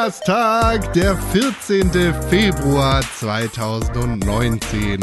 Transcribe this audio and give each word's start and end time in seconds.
Donnerstag, 0.00 0.94
der 0.94 1.14
14. 1.14 1.92
Februar 2.30 3.02
2019. 3.18 4.98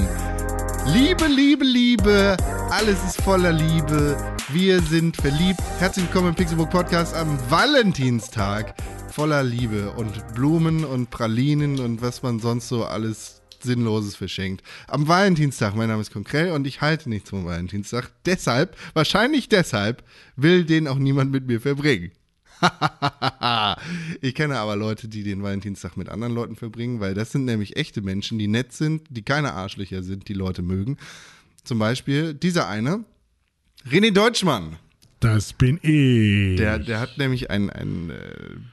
Liebe, 0.88 1.28
Liebe, 1.28 1.64
Liebe, 1.64 2.36
alles 2.72 2.98
ist 3.06 3.22
voller 3.22 3.52
Liebe. 3.52 4.18
Wir 4.50 4.82
sind 4.82 5.16
verliebt. 5.16 5.60
Herzlich 5.78 6.06
willkommen 6.06 6.30
im 6.30 6.36
Pixelbook 6.36 6.72
Podcast 6.72 7.14
am 7.16 7.38
Valentinstag. 7.48 8.74
Voller 9.12 9.44
Liebe 9.44 9.92
und 9.92 10.34
Blumen 10.34 10.84
und 10.84 11.12
Pralinen 11.12 11.80
und 11.80 12.02
was 12.02 12.24
man 12.24 12.40
sonst 12.40 12.68
so 12.68 12.84
alles 12.84 13.44
Sinnloses 13.62 14.16
verschenkt. 14.16 14.64
Am 14.88 15.08
Valentinstag, 15.08 15.76
mein 15.76 15.90
Name 15.90 16.02
ist 16.02 16.12
Konkrell 16.12 16.50
und 16.54 16.66
ich 16.66 16.82
halte 16.82 17.08
nichts 17.08 17.30
vom 17.30 17.46
Valentinstag. 17.46 18.10
Deshalb, 18.26 18.76
wahrscheinlich 18.96 19.48
deshalb, 19.48 20.02
will 20.36 20.66
den 20.66 20.88
auch 20.88 20.98
niemand 20.98 21.32
mit 21.32 21.46
mir 21.46 21.62
verbringen. 21.62 22.12
ich 24.22 24.36
kenne 24.36 24.58
aber 24.58 24.76
Leute, 24.76 25.08
die 25.08 25.24
den 25.24 25.44
Valentinstag 25.44 25.98
mit 25.98 26.10
anderen 26.10 26.34
Leuten 26.34 26.56
verbringen, 26.56 27.00
weil 27.00 27.14
das 27.14 27.32
sind 27.32 27.46
nämlich 27.46 27.76
echte 27.78 28.02
Menschen, 28.02 28.38
die 28.40 28.48
nett 28.48 28.74
sind, 28.74 29.04
die 29.10 29.22
keine 29.22 29.54
Arschlöcher 29.54 30.04
sind, 30.04 30.28
die 30.28 30.34
Leute 30.34 30.62
mögen. 30.62 30.98
Zum 31.64 31.80
Beispiel 31.80 32.34
dieser 32.34 32.68
eine, 32.68 33.04
René 33.90 34.12
Deutschmann. 34.12 34.78
Das 35.20 35.54
bin 35.54 35.80
ich. 35.82 36.58
Der, 36.58 36.78
der 36.78 37.00
hat 37.00 37.18
nämlich 37.18 37.50
ein, 37.50 37.70
ein 37.72 38.12
äh, 38.12 38.16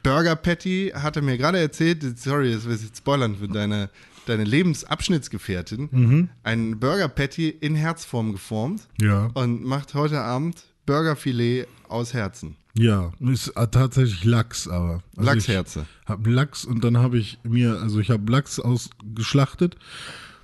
Burger 0.02 0.36
Patty, 0.36 0.92
hat 0.94 1.16
er 1.16 1.22
mir 1.22 1.38
gerade 1.38 1.58
erzählt, 1.58 2.02
sorry, 2.18 2.52
das 2.52 2.66
will 2.66 2.76
ich 2.76 2.82
jetzt 2.82 2.98
spoilern 2.98 3.36
für 3.36 3.48
deine, 3.48 3.88
deine 4.26 4.44
Lebensabschnittsgefährtin, 4.44 5.88
Mhm. 5.90 6.28
ein 6.42 6.78
Burger 6.78 7.08
Patty 7.08 7.48
in 7.48 7.74
Herzform 7.74 8.32
geformt 8.32 8.82
Ja, 9.00 9.30
und 9.32 9.64
macht 9.64 9.94
heute 9.94 10.20
Abend 10.20 10.64
Burgerfilet 10.84 11.66
aus 11.94 12.12
Herzen. 12.12 12.56
ja. 12.74 13.12
Ist 13.20 13.48
äh, 13.48 13.68
tatsächlich 13.68 14.24
Lachs, 14.24 14.68
aber. 14.68 15.02
Also 15.16 15.30
Lachsherze. 15.30 15.86
Ich 16.02 16.08
hab 16.08 16.26
Lachs 16.26 16.64
und 16.64 16.84
dann 16.84 16.98
habe 16.98 17.18
ich 17.18 17.38
mir, 17.44 17.80
also 17.80 18.00
ich 18.00 18.10
habe 18.10 18.30
Lachs 18.30 18.58
ausgeschlachtet. 18.58 19.76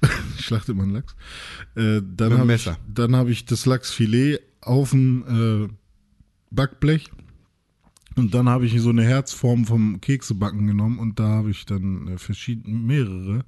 Schlachtet 0.38 0.76
man 0.76 0.90
Lachs. 0.90 1.14
Äh, 1.74 2.00
dann 2.02 2.38
habe 2.38 2.54
ich, 2.54 2.70
dann 2.88 3.16
habe 3.16 3.30
ich 3.30 3.44
das 3.44 3.66
Lachsfilet 3.66 4.40
auf 4.62 4.90
dem 4.90 5.68
äh, 5.68 5.74
Backblech. 6.50 7.10
Und 8.16 8.34
dann 8.34 8.48
habe 8.48 8.66
ich 8.66 8.80
so 8.80 8.90
eine 8.90 9.04
Herzform 9.04 9.66
vom 9.66 10.00
Keksebacken 10.00 10.66
genommen 10.66 10.98
und 10.98 11.20
da 11.20 11.28
habe 11.28 11.50
ich 11.50 11.64
dann 11.64 12.08
äh, 12.08 12.18
verschiedene, 12.18 12.76
mehrere 12.76 13.44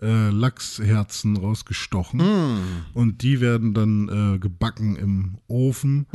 äh, 0.00 0.30
Lachsherzen 0.30 1.36
rausgestochen. 1.36 2.20
Und 2.94 3.22
die 3.22 3.40
werden 3.40 3.74
dann 3.74 4.08
äh, 4.08 4.38
gebacken 4.38 4.96
im 4.96 5.38
Ofen. 5.46 6.06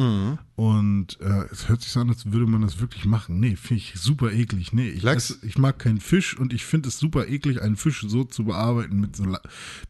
Und 0.55 1.19
äh, 1.19 1.45
es 1.51 1.67
hört 1.67 1.81
sich 1.81 1.91
so 1.91 1.99
an, 1.99 2.09
als 2.09 2.31
würde 2.31 2.47
man 2.47 2.61
das 2.61 2.79
wirklich 2.79 3.05
machen. 3.05 3.39
Nee, 3.39 3.55
finde 3.55 3.83
ich 3.83 3.93
super 3.95 4.31
eklig. 4.31 4.73
Nee, 4.73 4.89
ich, 4.89 5.03
esse, 5.03 5.37
ich 5.45 5.57
mag 5.57 5.79
keinen 5.79 5.99
Fisch 5.99 6.37
und 6.37 6.53
ich 6.53 6.65
finde 6.65 6.89
es 6.89 6.97
super 6.97 7.27
eklig, 7.27 7.61
einen 7.61 7.75
Fisch 7.75 8.05
so 8.07 8.23
zu 8.23 8.45
bearbeiten 8.45 8.99
mit 8.99 9.15
so 9.15 9.25
La 9.25 9.41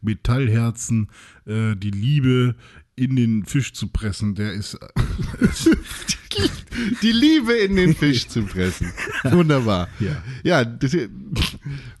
Metallherzen, 0.02 1.08
äh, 1.46 1.76
die 1.76 1.90
Liebe 1.90 2.56
in 2.96 3.14
den 3.14 3.44
Fisch 3.44 3.74
zu 3.74 3.88
pressen. 3.88 4.34
Der 4.34 4.52
ist. 4.52 4.78
Äh, 6.38 6.48
Die 7.02 7.12
Liebe 7.12 7.52
in 7.54 7.76
den 7.76 7.94
Fisch 7.94 8.28
zu 8.28 8.42
pressen. 8.42 8.92
Wunderbar. 9.24 9.88
Ja. 9.98 10.22
Ja, 10.42 10.64
das, 10.64 10.96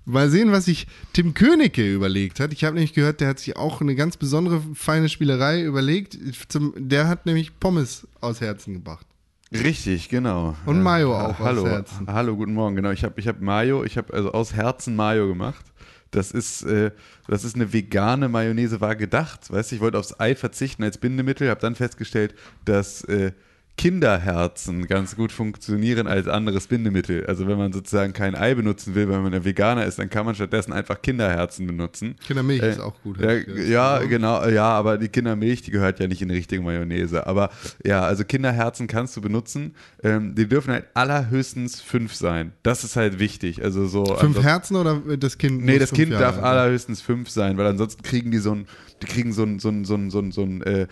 mal 0.04 0.30
sehen, 0.30 0.52
was 0.52 0.66
sich 0.66 0.86
Tim 1.12 1.34
Königke 1.34 1.92
überlegt 1.92 2.40
hat. 2.40 2.52
Ich 2.52 2.64
habe 2.64 2.74
nämlich 2.74 2.92
gehört, 2.92 3.20
der 3.20 3.28
hat 3.28 3.38
sich 3.38 3.56
auch 3.56 3.80
eine 3.80 3.94
ganz 3.94 4.16
besondere 4.16 4.62
feine 4.74 5.08
Spielerei 5.08 5.62
überlegt. 5.62 6.18
Zum, 6.48 6.74
der 6.76 7.08
hat 7.08 7.26
nämlich 7.26 7.58
Pommes 7.58 8.06
aus 8.20 8.40
Herzen 8.40 8.74
gebracht. 8.74 9.06
Richtig, 9.52 10.08
genau. 10.08 10.56
Und 10.66 10.82
Mayo 10.82 11.16
auch 11.16 11.38
aus 11.38 11.46
hallo, 11.46 11.66
Herzen. 11.66 12.06
Hallo, 12.08 12.36
guten 12.36 12.52
Morgen. 12.52 12.76
Genau, 12.76 12.90
ich 12.90 13.04
habe 13.04 13.18
ich 13.18 13.28
hab 13.28 13.40
Mayo, 13.40 13.84
ich 13.84 13.96
habe 13.96 14.12
also 14.12 14.32
aus 14.32 14.54
Herzen 14.54 14.96
Mayo 14.96 15.28
gemacht. 15.28 15.64
Das 16.10 16.30
ist, 16.30 16.62
äh, 16.62 16.90
das 17.28 17.44
ist 17.44 17.56
eine 17.56 17.72
vegane 17.72 18.28
Mayonnaise, 18.28 18.80
war 18.80 18.96
gedacht. 18.96 19.52
Weißt 19.52 19.70
du, 19.70 19.76
ich 19.76 19.80
wollte 19.80 19.98
aufs 19.98 20.18
Ei 20.18 20.34
verzichten 20.34 20.82
als 20.82 20.98
Bindemittel, 20.98 21.48
habe 21.48 21.60
dann 21.60 21.74
festgestellt, 21.74 22.34
dass 22.64 23.04
äh, 23.04 23.32
Kinderherzen 23.76 24.86
ganz 24.86 25.16
gut 25.16 25.32
funktionieren 25.32 26.06
als 26.06 26.28
anderes 26.28 26.66
Bindemittel. 26.66 27.26
Also 27.26 27.46
wenn 27.46 27.58
man 27.58 27.72
sozusagen 27.74 28.14
kein 28.14 28.34
Ei 28.34 28.54
benutzen 28.54 28.94
will, 28.94 29.08
weil 29.10 29.20
man 29.20 29.34
ein 29.34 29.44
Veganer 29.44 29.84
ist, 29.84 29.98
dann 29.98 30.08
kann 30.08 30.24
man 30.24 30.34
stattdessen 30.34 30.72
einfach 30.72 31.02
Kinderherzen 31.02 31.66
benutzen. 31.66 32.16
Kindermilch 32.26 32.62
Äh, 32.62 32.70
ist 32.70 32.80
auch 32.80 32.94
gut. 33.02 33.18
Gehört. 33.18 33.46
ja, 33.68 33.98
genau, 33.98 34.46
ja, 34.48 34.64
aber 34.64 34.96
die 34.96 35.08
Kindermilch, 35.08 35.60
die 35.62 35.70
gehört 35.70 36.00
ja 36.00 36.06
nicht 36.08 36.22
in 36.22 36.28
die 36.28 36.36
richtige 36.36 36.62
Mayonnaise. 36.62 37.26
Aber 37.26 37.50
ja, 37.84 38.00
also 38.02 38.24
Kinderherzen 38.24 38.86
kannst 38.86 39.14
du 39.16 39.20
benutzen. 39.20 39.74
Ähm, 40.02 40.34
die 40.34 40.48
dürfen 40.48 40.72
halt 40.72 40.86
allerhöchstens 40.94 41.82
fünf 41.82 42.14
sein. 42.14 42.52
Das 42.62 42.82
ist 42.82 42.96
halt 42.96 43.18
wichtig. 43.18 43.62
Also 43.62 43.86
so. 43.86 44.04
Fünf 44.16 44.42
Herzen 44.42 44.76
oder 44.76 45.02
das 45.18 45.36
Kind? 45.36 45.62
Nee, 45.62 45.78
das 45.78 45.92
Kind 45.92 46.12
Jahre 46.12 46.24
darf 46.24 46.34
sein? 46.36 46.44
allerhöchstens 46.44 47.02
fünf 47.02 47.28
sein, 47.28 47.58
weil 47.58 47.66
ansonsten 47.66 48.02
kriegen 48.02 48.30
die 48.30 48.38
so 48.38 48.52
ein, 48.52 48.66
die 49.02 49.06
kriegen 49.06 49.34
so 49.34 49.42
ein, 49.42 49.58
so 49.58 49.68
ein, 49.68 49.84
so 49.84 49.96
ein, 49.96 50.10
so 50.10 50.18
ein, 50.20 50.32
so 50.32 50.42
ein 50.42 50.62
äh, 50.62 50.86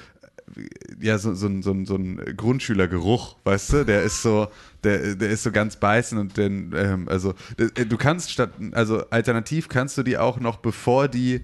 ja, 1.00 1.19
so, 1.19 1.34
so, 1.34 1.47
ein- 1.47 1.62
so, 1.62 1.72
ein- 1.72 1.87
so 1.87 1.97
ein 1.97 2.21
Grundschülergeruch, 2.37 3.37
weißt 3.44 3.72
du? 3.72 3.84
Der 3.84 4.03
ist 4.03 4.22
so, 4.22 4.49
der, 4.84 5.15
der 5.16 5.31
ist 5.31 5.43
so 5.43 5.50
ganz 5.50 5.77
beißend 5.77 6.21
und 6.21 6.38
dann, 6.38 6.72
ähm, 6.77 7.09
also 7.09 7.34
äh, 7.56 7.84
du 7.87 7.97
kannst 7.97 8.31
statt, 8.31 8.50
also 8.72 9.09
alternativ 9.10 9.69
kannst 9.69 9.97
du 9.99 10.03
die 10.03 10.19
auch 10.19 10.38
noch, 10.41 10.59
bevor 10.59 11.09
die, 11.09 11.41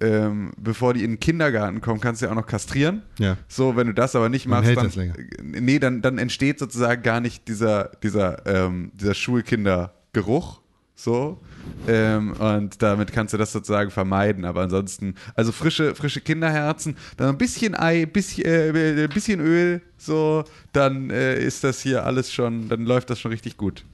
ähm, 0.00 0.52
bevor 0.56 0.94
die 0.94 1.04
in 1.04 1.12
den 1.12 1.20
Kindergarten 1.20 1.80
kommen, 1.80 2.00
kannst 2.00 2.22
du 2.22 2.26
ja 2.26 2.32
auch 2.32 2.36
noch 2.36 2.46
kastrieren. 2.46 3.02
Ja. 3.18 3.36
So, 3.48 3.76
wenn 3.76 3.86
du 3.88 3.92
das 3.94 4.16
aber 4.16 4.28
nicht 4.28 4.46
machst, 4.46 4.74
dann, 4.76 4.90
länger. 4.90 5.14
nee, 5.42 5.78
dann, 5.78 6.00
dann 6.00 6.18
entsteht 6.18 6.58
sozusagen 6.58 7.02
gar 7.02 7.20
nicht 7.20 7.48
dieser, 7.48 7.90
dieser, 8.02 8.46
ähm, 8.46 8.92
dieser 8.94 9.14
Schulkindergeruch. 9.14 10.60
So. 10.94 11.40
Ähm, 11.88 12.32
und 12.32 12.82
damit 12.82 13.12
kannst 13.12 13.34
du 13.34 13.38
das 13.38 13.52
sozusagen 13.52 13.90
vermeiden. 13.90 14.44
Aber 14.44 14.62
ansonsten, 14.62 15.14
also 15.34 15.52
frische, 15.52 15.94
frische 15.94 16.20
Kinderherzen, 16.20 16.96
dann 17.16 17.30
ein 17.30 17.38
bisschen 17.38 17.74
Ei, 17.74 18.06
bisschen, 18.06 18.44
äh, 18.46 19.08
bisschen 19.12 19.40
Öl, 19.40 19.82
so, 19.96 20.44
dann 20.72 21.10
äh, 21.10 21.38
ist 21.42 21.64
das 21.64 21.80
hier 21.80 22.04
alles 22.04 22.32
schon, 22.32 22.68
dann 22.68 22.84
läuft 22.84 23.10
das 23.10 23.20
schon 23.20 23.32
richtig 23.32 23.56
gut. 23.56 23.84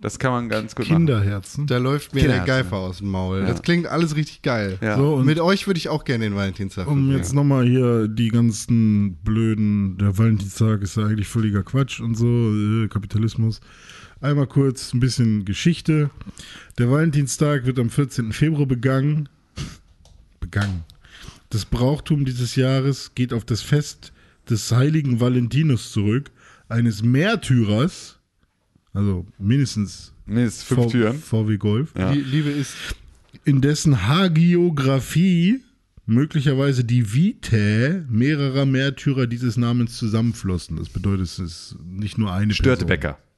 Das 0.00 0.18
kann 0.18 0.32
man 0.32 0.48
ganz 0.48 0.74
gut 0.74 0.86
machen. 0.88 1.06
Kinderherzen. 1.06 1.66
Da 1.66 1.76
läuft 1.76 2.14
mir 2.14 2.22
der 2.22 2.38
Kinderherzen. 2.38 2.64
Geifer 2.70 2.76
aus 2.78 2.98
dem 2.98 3.08
Maul. 3.08 3.40
Ja. 3.40 3.46
Das 3.46 3.60
klingt 3.60 3.86
alles 3.86 4.16
richtig 4.16 4.40
geil. 4.40 4.78
Ja. 4.80 4.96
So, 4.96 5.16
und 5.16 5.26
Mit 5.26 5.38
euch 5.40 5.66
würde 5.66 5.76
ich 5.78 5.88
auch 5.90 6.04
gerne 6.04 6.24
den 6.24 6.34
Valentinstag 6.34 6.86
Um 6.86 6.94
verbringen. 6.94 7.16
jetzt 7.18 7.34
nochmal 7.34 7.66
hier 7.66 8.08
die 8.08 8.28
ganzen 8.28 9.16
blöden, 9.16 9.98
der 9.98 10.16
Valentinstag 10.16 10.80
ist 10.80 10.96
ja 10.96 11.04
eigentlich 11.04 11.28
völliger 11.28 11.62
Quatsch 11.62 12.00
und 12.00 12.14
so, 12.16 12.26
äh, 12.26 12.88
Kapitalismus. 12.88 13.60
Einmal 14.22 14.46
kurz 14.46 14.94
ein 14.94 15.00
bisschen 15.00 15.44
Geschichte. 15.44 16.10
Der 16.78 16.90
Valentinstag 16.90 17.66
wird 17.66 17.78
am 17.78 17.90
14. 17.90 18.32
Februar 18.32 18.66
begangen. 18.66 19.28
Begangen. 20.40 20.84
Das 21.50 21.64
Brauchtum 21.66 22.24
dieses 22.24 22.54
Jahres 22.56 23.12
geht 23.14 23.32
auf 23.34 23.44
das 23.44 23.60
Fest 23.60 24.12
des 24.48 24.72
heiligen 24.72 25.20
Valentinus 25.20 25.92
zurück, 25.92 26.30
eines 26.68 27.02
Märtyrers, 27.02 28.19
also 28.92 29.26
mindestens 29.38 30.12
Mindestens 30.26 30.64
fünf 30.64 30.80
V- 30.84 30.90
Türen. 30.90 31.18
VW 31.18 31.56
Golf, 31.58 31.92
Ja. 31.98 32.12
Die 32.12 32.20
Liebe 32.20 32.50
ist 32.50 32.74
in 33.44 33.60
dessen 33.60 34.06
Hagiografie 34.06 35.60
möglicherweise 36.06 36.84
die 36.84 37.12
Vitae 37.14 38.04
mehrerer 38.08 38.66
Märtyrer 38.66 39.26
dieses 39.26 39.56
Namens 39.56 39.96
zusammenflossen. 39.96 40.76
Das 40.76 40.88
bedeutet, 40.88 41.26
es 41.26 41.38
ist 41.38 41.76
nicht 41.88 42.18
nur 42.18 42.32
eine 42.32 42.52
Störtebecker. 42.54 43.12
Person. 43.14 43.29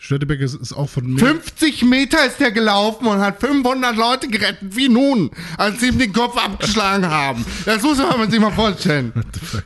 Störtebecker 0.00 0.44
ist, 0.44 0.54
ist 0.54 0.72
auch 0.72 0.88
von 0.88 1.12
mehr 1.14 1.26
50 1.26 1.82
Meter 1.84 2.24
ist 2.24 2.38
der 2.38 2.52
gelaufen 2.52 3.06
und 3.08 3.18
hat 3.18 3.40
500 3.40 3.96
Leute 3.96 4.28
gerettet. 4.28 4.58
Wie 4.76 4.88
nun, 4.88 5.30
als 5.56 5.80
sie 5.80 5.88
ihm 5.88 5.98
den 5.98 6.12
Kopf 6.12 6.36
abgeschlagen 6.36 7.06
haben. 7.06 7.44
Das 7.64 7.82
muss 7.82 7.98
man 7.98 8.30
sich 8.30 8.38
mal 8.40 8.52
vorstellen. 8.52 9.12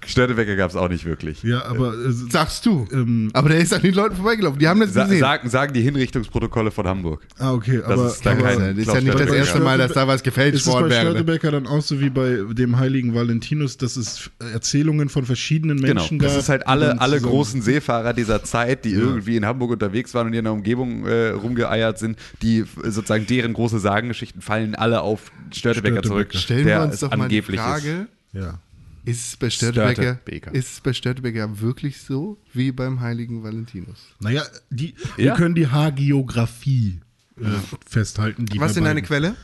Störtebecker 0.07 0.57
gab 0.57 0.71
es 0.71 0.77
auch 0.77 0.89
nicht 0.89 1.05
wirklich. 1.05 1.43
Ja, 1.43 1.65
aber 1.67 1.93
äh, 1.95 2.11
Sagst 2.31 2.65
du. 2.67 2.87
ähm, 2.93 3.31
Aber 3.35 3.51
der 3.51 3.59
ist 3.59 3.75
an 3.75 3.83
den 3.83 3.93
Leuten 3.95 4.17
vorbeigelaufen. 4.17 4.59
Die 4.59 4.67
haben 4.69 4.81
das 4.81 4.95
Sa 4.95 5.05
gesehen. 5.05 5.21
sagen, 5.21 5.51
sagen 5.51 5.73
die 5.75 5.83
Hinrichtungsprotokolle 5.83 6.71
von 6.71 6.87
Hamburg. 6.89 7.23
ah, 7.39 7.53
okay, 7.53 7.79
Das 7.87 7.91
aber, 7.91 8.07
ist 8.09 8.27
aber 8.27 8.43
kein- 8.43 8.59
das 8.77 8.79
ist 8.79 8.95
ja 8.95 9.01
nicht 9.03 9.19
das 9.21 9.31
erste 9.31 9.61
Mal, 9.61 9.79
dass 9.79 9.93
da 9.93 10.09
was 10.09 10.23
gefälscht 10.23 10.55
ist 10.57 10.61
es 10.63 10.67
worden 10.73 10.85
bei 10.85 10.91
wäre. 10.95 11.11
Störtebecker 11.11 11.51
dann 11.51 11.67
auch 11.67 11.83
so 11.83 12.01
wie 12.01 12.11
bei 12.11 12.39
dem 12.53 12.79
heiligen 12.79 13.15
Valentinus, 13.15 13.77
dass 13.77 13.97
es 13.97 14.31
Erzählungen 14.53 15.09
von 15.11 15.27
verschiedenen 15.27 15.79
Genau. 15.81 16.01
Menschen 16.01 16.19
gab? 16.19 16.31
Das 16.31 16.39
ist 16.39 16.49
halt 16.49 16.67
alle, 16.67 17.01
alle 17.01 17.21
großen 17.21 17.61
Seefahrer 17.61 18.15
dieser 18.15 18.43
Zeit, 18.45 18.85
die 18.87 18.93
irgendwie 18.93 19.37
in 19.37 19.45
Hamburg 19.45 19.73
unterwegs 19.73 20.15
waren 20.15 20.22
und 20.27 20.33
hier 20.33 20.41
in 20.41 20.45
der 20.45 20.53
Umgebung 20.53 21.07
äh, 21.07 21.29
rumgeeiert 21.31 21.99
sind, 21.99 22.19
die 22.43 22.65
sozusagen 22.85 23.27
deren 23.27 23.53
große 23.53 23.79
Sagengeschichten 23.79 24.43
fallen 24.43 24.75
alle 24.75 25.01
auf 25.03 25.31
Störtebecker, 25.53 25.99
Störtebecker. 26.05 26.39
Stellen 26.39 26.59
zurück. 26.61 26.67
wir 26.67 26.75
der 26.79 26.83
uns 26.85 27.01
doch 27.01 27.11
mal 27.11 27.17
die 27.17 27.23
angeblich 27.39 27.61
Frage, 27.61 28.09
Ja. 28.33 28.59
ist 29.05 29.27
es 29.29 29.37
bei 29.37 29.51
Störtebecker, 29.51 29.93
Störtebeker. 30.03 30.55
ist 30.55 30.73
es 30.75 30.81
bei 30.81 30.93
Störtebecker 30.93 31.61
wirklich 31.61 32.01
so 32.01 32.39
wie 32.53 32.73
beim 32.73 33.01
heiligen 33.01 33.43
Valentinus? 33.43 33.99
Naja, 34.21 34.43
die, 34.71 34.95
Ja. 35.17 35.25
wir 35.25 35.33
können 35.35 35.55
die 35.55 35.67
Hagiografie 35.69 37.01
äh, 37.41 37.45
festhalten. 37.87 38.47
Die 38.47 38.61
Was 38.61 38.71
wir 38.71 38.75
sind 38.75 38.85
deine 38.85 39.03
Quelle? 39.03 39.35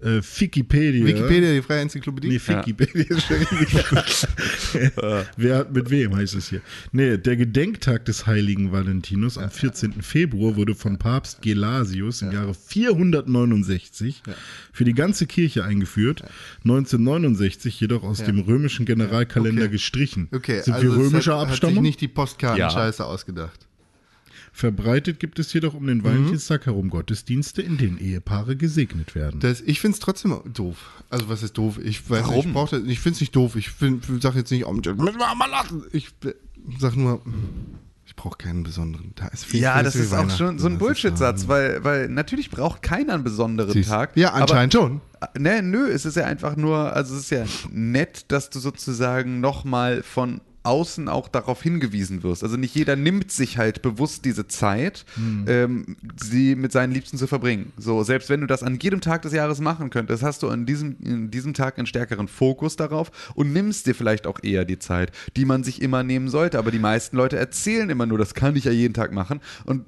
Äh, 0.00 0.20
Wikipedia. 0.20 1.06
Wikipedia, 1.06 1.52
die 1.52 1.62
freie 1.62 1.82
Enzyklopädie. 1.82 2.28
Nee, 2.28 2.40
Wikipedia 2.46 3.16
ja. 3.16 4.04
Wer 5.36 5.58
hat 5.58 5.72
mit 5.72 5.90
wem, 5.90 6.14
heißt 6.14 6.34
es 6.34 6.50
hier. 6.50 6.60
Nee, 6.92 7.16
der 7.18 7.36
Gedenktag 7.36 8.04
des 8.04 8.26
heiligen 8.26 8.72
Valentinus 8.72 9.38
am 9.38 9.50
14. 9.50 10.02
Februar 10.02 10.56
wurde 10.56 10.74
von 10.74 10.98
Papst 10.98 11.42
Gelasius 11.42 12.22
im 12.22 12.32
Jahre 12.32 12.54
469 12.54 14.22
für 14.72 14.84
die 14.84 14.94
ganze 14.94 15.26
Kirche 15.26 15.64
eingeführt, 15.64 16.22
1969 16.64 17.80
jedoch 17.80 18.02
aus 18.02 18.22
dem 18.22 18.38
römischen 18.40 18.86
Generalkalender 18.86 19.62
Okay. 19.62 19.72
gestrichen. 19.72 20.28
Okay, 20.32 20.60
Sind 20.62 20.74
also 20.74 20.86
wir 20.86 20.96
römischer 20.96 21.34
hat, 21.34 21.40
Hat 21.42 21.48
sich 21.48 21.52
Abstammung? 21.62 21.82
nicht 21.82 22.00
die 22.00 22.08
Postkarten-Scheiße 22.08 23.04
ausgedacht. 23.04 23.65
Verbreitet 24.56 25.20
gibt 25.20 25.38
es 25.38 25.52
jedoch 25.52 25.74
um 25.74 25.86
den 25.86 26.02
Valentinstag 26.02 26.64
herum 26.64 26.88
Gottesdienste, 26.88 27.60
in 27.60 27.76
denen 27.76 27.98
Ehepaare 27.98 28.56
gesegnet 28.56 29.14
werden. 29.14 29.38
Das, 29.38 29.60
ich 29.60 29.80
finde 29.80 29.96
es 29.96 30.00
trotzdem 30.00 30.34
doof. 30.50 30.78
Also 31.10 31.28
was 31.28 31.42
ist 31.42 31.58
doof? 31.58 31.78
Ich 31.84 32.08
weiß 32.08 32.22
Warum? 32.22 32.52
nicht, 32.52 32.72
ich, 32.72 32.88
ich 32.92 33.00
finde 33.00 33.16
es 33.16 33.20
nicht 33.20 33.36
doof. 33.36 33.54
Ich 33.56 33.70
sage 34.22 34.38
jetzt 34.38 34.50
nicht, 34.50 34.64
oh, 34.64 34.72
müssen 34.72 34.96
wir 34.96 35.34
mal 35.34 35.50
lassen. 35.50 35.84
Ich 35.92 36.08
sag 36.78 36.96
nur, 36.96 37.20
ich 38.06 38.16
brauche 38.16 38.38
keinen 38.38 38.62
besonderen 38.62 39.14
Tag. 39.14 39.32
Ja, 39.52 39.74
viel 39.74 39.84
das 39.84 39.94
ist 39.94 40.14
auch 40.14 40.30
schon 40.30 40.58
so 40.58 40.68
ein 40.68 40.78
Bullshit-Satz, 40.78 41.48
weil, 41.48 41.84
weil 41.84 42.08
natürlich 42.08 42.50
braucht 42.50 42.80
keiner 42.80 43.12
einen 43.12 43.24
besonderen 43.24 43.72
Siehst- 43.74 43.90
Tag. 43.90 44.16
Ja, 44.16 44.32
anscheinend 44.32 44.72
schon. 44.72 45.02
Aber, 45.20 45.38
ne, 45.38 45.60
nö, 45.60 45.86
es 45.90 46.06
ist 46.06 46.16
ja 46.16 46.24
einfach 46.24 46.56
nur, 46.56 46.94
also 46.94 47.14
es 47.14 47.24
ist 47.24 47.30
ja 47.30 47.44
nett, 47.70 48.24
dass 48.28 48.48
du 48.48 48.58
sozusagen 48.58 49.40
nochmal 49.40 50.02
von 50.02 50.40
außen 50.66 51.08
auch 51.08 51.28
darauf 51.28 51.62
hingewiesen 51.62 52.22
wirst. 52.22 52.42
Also 52.42 52.56
nicht 52.56 52.74
jeder 52.74 52.96
nimmt 52.96 53.30
sich 53.30 53.56
halt 53.56 53.82
bewusst 53.82 54.24
diese 54.24 54.46
Zeit, 54.48 55.04
Hm. 55.14 55.44
ähm, 55.48 55.96
sie 56.20 56.54
mit 56.56 56.72
seinen 56.72 56.92
Liebsten 56.92 57.16
zu 57.16 57.26
verbringen. 57.26 57.72
So, 57.78 58.02
selbst 58.02 58.28
wenn 58.28 58.40
du 58.40 58.46
das 58.46 58.62
an 58.62 58.78
jedem 58.80 59.00
Tag 59.00 59.22
des 59.22 59.32
Jahres 59.32 59.60
machen 59.60 59.90
könntest, 59.90 60.22
hast 60.22 60.42
du 60.42 60.48
an 60.48 60.66
diesem, 60.66 60.96
in 61.02 61.30
diesem 61.30 61.54
Tag 61.54 61.78
einen 61.78 61.86
stärkeren 61.86 62.28
Fokus 62.28 62.76
darauf 62.76 63.10
und 63.34 63.52
nimmst 63.52 63.86
dir 63.86 63.94
vielleicht 63.94 64.26
auch 64.26 64.40
eher 64.42 64.64
die 64.64 64.78
Zeit, 64.78 65.12
die 65.36 65.44
man 65.44 65.64
sich 65.64 65.80
immer 65.80 66.02
nehmen 66.02 66.28
sollte. 66.28 66.58
Aber 66.58 66.70
die 66.70 66.78
meisten 66.78 67.16
Leute 67.16 67.36
erzählen 67.38 67.88
immer 67.88 68.06
nur, 68.06 68.18
das 68.18 68.34
kann 68.34 68.56
ich 68.56 68.64
ja 68.64 68.72
jeden 68.72 68.94
Tag 68.94 69.12
machen 69.12 69.40
und 69.64 69.84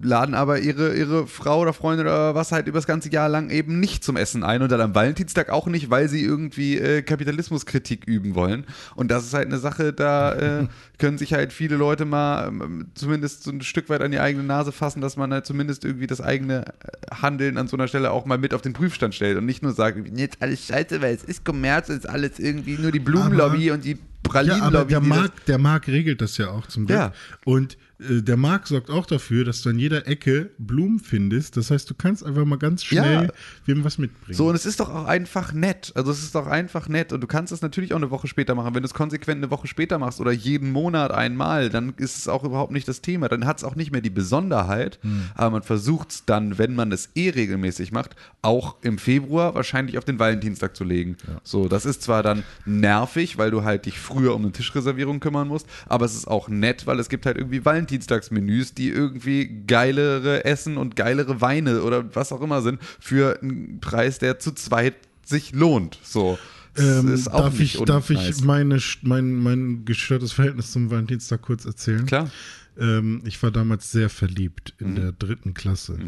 laden 0.00 0.34
aber 0.34 0.60
ihre, 0.60 0.94
ihre 0.96 1.26
Frau 1.26 1.60
oder 1.60 1.72
Freundin 1.74 2.06
oder 2.06 2.34
was 2.34 2.52
halt 2.52 2.66
über 2.68 2.78
das 2.78 2.86
ganze 2.86 3.10
Jahr 3.10 3.28
lang 3.28 3.50
eben 3.50 3.78
nicht 3.80 4.02
zum 4.02 4.16
Essen 4.16 4.42
ein 4.42 4.62
und 4.62 4.72
dann 4.72 4.80
am 4.80 4.94
Valentinstag 4.94 5.50
auch 5.50 5.66
nicht, 5.66 5.90
weil 5.90 6.08
sie 6.08 6.22
irgendwie 6.24 6.78
äh, 6.78 7.02
Kapitalismuskritik 7.02 8.06
üben 8.06 8.34
wollen. 8.34 8.64
Und 8.96 9.10
das 9.10 9.24
ist 9.26 9.34
halt 9.34 9.46
eine 9.46 9.58
Sache, 9.58 9.92
da 9.92 10.32
äh, 10.34 10.66
können 10.98 11.18
sich 11.18 11.34
halt 11.34 11.52
viele 11.52 11.76
Leute 11.76 12.06
mal 12.06 12.48
ähm, 12.48 12.86
zumindest 12.94 13.42
so 13.44 13.50
ein 13.50 13.60
Stück 13.60 13.88
weit 13.90 14.00
an 14.00 14.10
die 14.10 14.20
eigene 14.20 14.44
Nase 14.44 14.72
fassen, 14.72 15.00
dass 15.02 15.16
man 15.16 15.32
halt 15.32 15.44
zumindest 15.46 15.84
irgendwie 15.84 16.06
das 16.06 16.20
eigene 16.22 16.64
äh, 16.66 17.14
Handeln 17.14 17.58
an 17.58 17.68
so 17.68 17.76
einer 17.76 17.88
Stelle 17.88 18.10
auch 18.10 18.24
mal 18.24 18.38
mit 18.38 18.54
auf 18.54 18.62
den 18.62 18.72
Prüfstand 18.72 19.14
stellt 19.14 19.36
und 19.36 19.44
nicht 19.44 19.62
nur 19.62 19.72
sagt, 19.72 19.98
jetzt 20.16 20.40
alles 20.40 20.64
scheiße, 20.66 21.02
weil 21.02 21.14
es 21.14 21.24
ist 21.24 21.44
Kommerz, 21.44 21.90
es 21.90 21.98
ist 21.98 22.08
alles 22.08 22.38
irgendwie 22.38 22.78
nur 22.78 22.90
die 22.90 23.00
Blumenlobby 23.00 23.70
und 23.70 23.84
die 23.84 23.90
Ja, 23.92 23.98
Pralinenlobby. 24.22 24.76
aber 24.76 24.84
der 24.86 25.00
Markt, 25.00 25.48
der 25.48 25.58
Markt 25.58 25.88
regelt 25.88 26.20
das 26.22 26.38
ja 26.38 26.48
auch 26.48 26.66
zum 26.66 26.86
Glück. 26.86 26.98
Ja. 26.98 27.12
Und 27.44 27.74
äh, 27.74 27.76
der 28.00 28.36
Markt 28.36 28.68
sorgt 28.68 28.90
auch 28.90 29.06
dafür, 29.06 29.44
dass 29.44 29.62
du 29.62 29.70
an 29.70 29.78
jeder 29.78 30.06
Ecke 30.06 30.50
Blumen 30.58 31.00
findest. 31.00 31.56
Das 31.56 31.72
heißt, 31.72 31.90
du 31.90 31.94
kannst 31.94 32.24
einfach 32.24 32.44
mal 32.44 32.56
ganz 32.58 32.84
schnell 32.84 33.24
Ja. 33.24 33.28
wem 33.66 33.82
was 33.82 33.98
mitbringen. 33.98 34.36
So, 34.36 34.48
und 34.48 34.54
es 34.54 34.66
ist 34.66 34.78
doch 34.78 34.88
auch 34.88 35.06
einfach 35.06 35.52
nett. 35.52 35.90
Also 35.96 36.12
es 36.12 36.22
ist 36.22 36.34
doch 36.36 36.46
einfach 36.46 36.88
nett. 36.88 37.12
Und 37.12 37.20
du 37.22 37.26
kannst 37.26 37.52
es 37.52 37.60
natürlich 37.60 37.92
auch 37.92 37.96
eine 37.98 38.12
Woche 38.12 38.28
später 38.28 38.54
machen. 38.54 38.72
Wenn 38.74 38.82
du 38.82 38.86
es 38.86 38.94
konsequent 38.94 39.38
eine 39.38 39.50
Woche 39.50 39.66
später 39.66 39.98
machst 39.98 40.20
oder 40.20 40.30
jeden 40.30 40.70
Monat 40.70 41.10
einmal, 41.10 41.70
dann 41.70 41.92
ist 41.96 42.18
es 42.18 42.28
auch 42.28 42.44
überhaupt 42.44 42.70
nicht 42.72 42.86
das 42.86 43.00
Thema. 43.00 43.28
Dann 43.28 43.46
hat 43.46 43.58
es 43.58 43.64
auch 43.64 43.74
nicht 43.74 43.90
mehr 43.90 44.00
die 44.00 44.10
Besonderheit. 44.10 45.00
Aber 45.34 45.50
man 45.50 45.62
versucht 45.64 46.10
es 46.12 46.24
dann, 46.24 46.56
wenn 46.56 46.76
man 46.76 46.92
es 46.92 47.10
eh 47.16 47.30
regelmäßig 47.30 47.90
macht, 47.90 48.14
auch 48.42 48.76
im 48.82 48.98
Februar 48.98 49.56
wahrscheinlich 49.56 49.98
auf 49.98 50.04
den 50.04 50.20
Valentinstag 50.20 50.76
zu 50.76 50.84
legen. 50.84 51.16
So, 51.42 51.66
das 51.66 51.84
ist 51.84 52.02
zwar 52.02 52.22
dann 52.22 52.44
nervig, 52.64 53.38
weil 53.38 53.50
du 53.50 53.64
halt 53.64 53.86
dich 53.86 53.98
früher 53.98 54.34
um 54.36 54.42
eine 54.42 54.52
Tischreservierung 54.52 55.18
kümmern 55.18 55.48
musst, 55.48 55.66
aber 55.88 56.04
es 56.04 56.14
ist 56.14 56.28
auch 56.28 56.48
nett, 56.48 56.86
weil 56.86 57.00
es 57.00 57.08
gibt 57.08 57.26
halt 57.26 57.36
irgendwie 57.36 57.64
Valentinstagsmenüs, 57.88 58.74
die 58.74 58.90
irgendwie 58.90 59.62
geilere 59.66 60.44
Essen 60.44 60.76
und 60.76 60.96
geilere 60.96 61.40
Weine 61.40 61.82
oder 61.82 62.14
was 62.14 62.32
auch 62.32 62.42
immer 62.42 62.62
sind 62.62 62.80
für 63.00 63.40
einen 63.42 63.80
Preis, 63.80 64.18
der 64.18 64.38
zu 64.38 64.52
zweit 64.52 64.94
sich 65.24 65.52
lohnt. 65.52 65.98
So. 66.02 66.38
Ähm, 66.76 67.22
darf 67.24 67.58
ich, 67.58 67.78
darf 67.78 68.10
ich 68.10 68.44
meine, 68.44 68.78
mein, 69.02 69.34
mein 69.34 69.84
gestörtes 69.84 70.32
Verhältnis 70.32 70.70
zum 70.70 70.90
Valentinstag 70.90 71.42
kurz 71.42 71.64
erzählen? 71.64 72.06
Klar. 72.06 72.30
Ähm, 72.78 73.22
ich 73.24 73.42
war 73.42 73.50
damals 73.50 73.90
sehr 73.90 74.10
verliebt 74.10 74.74
in 74.78 74.94
der 74.94 75.12
dritten 75.12 75.54
Klasse. 75.54 75.98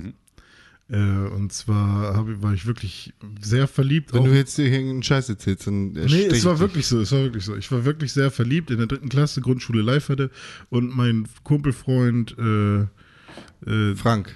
Äh, 0.90 0.96
und 0.96 1.52
zwar 1.52 2.16
hab, 2.16 2.28
ich- 2.28 2.42
war 2.42 2.52
ich 2.52 2.66
wirklich 2.66 3.12
sehr 3.40 3.68
verliebt. 3.68 4.12
Wenn 4.12 4.22
auch- 4.22 4.26
du 4.26 4.34
jetzt 4.34 4.56
hier 4.56 4.66
irgendeinen 4.66 5.02
Scheiß 5.04 5.28
erzählst, 5.28 5.66
dann 5.68 5.92
Nee, 5.92 6.26
es 6.26 6.44
war 6.44 6.54
ich 6.54 6.60
wirklich 6.60 6.86
so, 6.86 7.00
es 7.00 7.12
war 7.12 7.20
wirklich 7.22 7.44
so. 7.44 7.54
Ich 7.56 7.70
war 7.70 7.84
wirklich 7.84 8.12
sehr 8.12 8.30
verliebt 8.32 8.70
in 8.72 8.78
der 8.78 8.86
dritten 8.88 9.08
Klasse, 9.08 9.40
Grundschule 9.40 9.82
live 9.82 10.08
hatte 10.08 10.30
und 10.68 10.94
mein 10.96 11.28
Kumpelfreund, 11.44 12.36
äh, 12.38 12.80
äh, 12.80 12.86
dich. 13.66 13.98
Frank. 14.00 14.34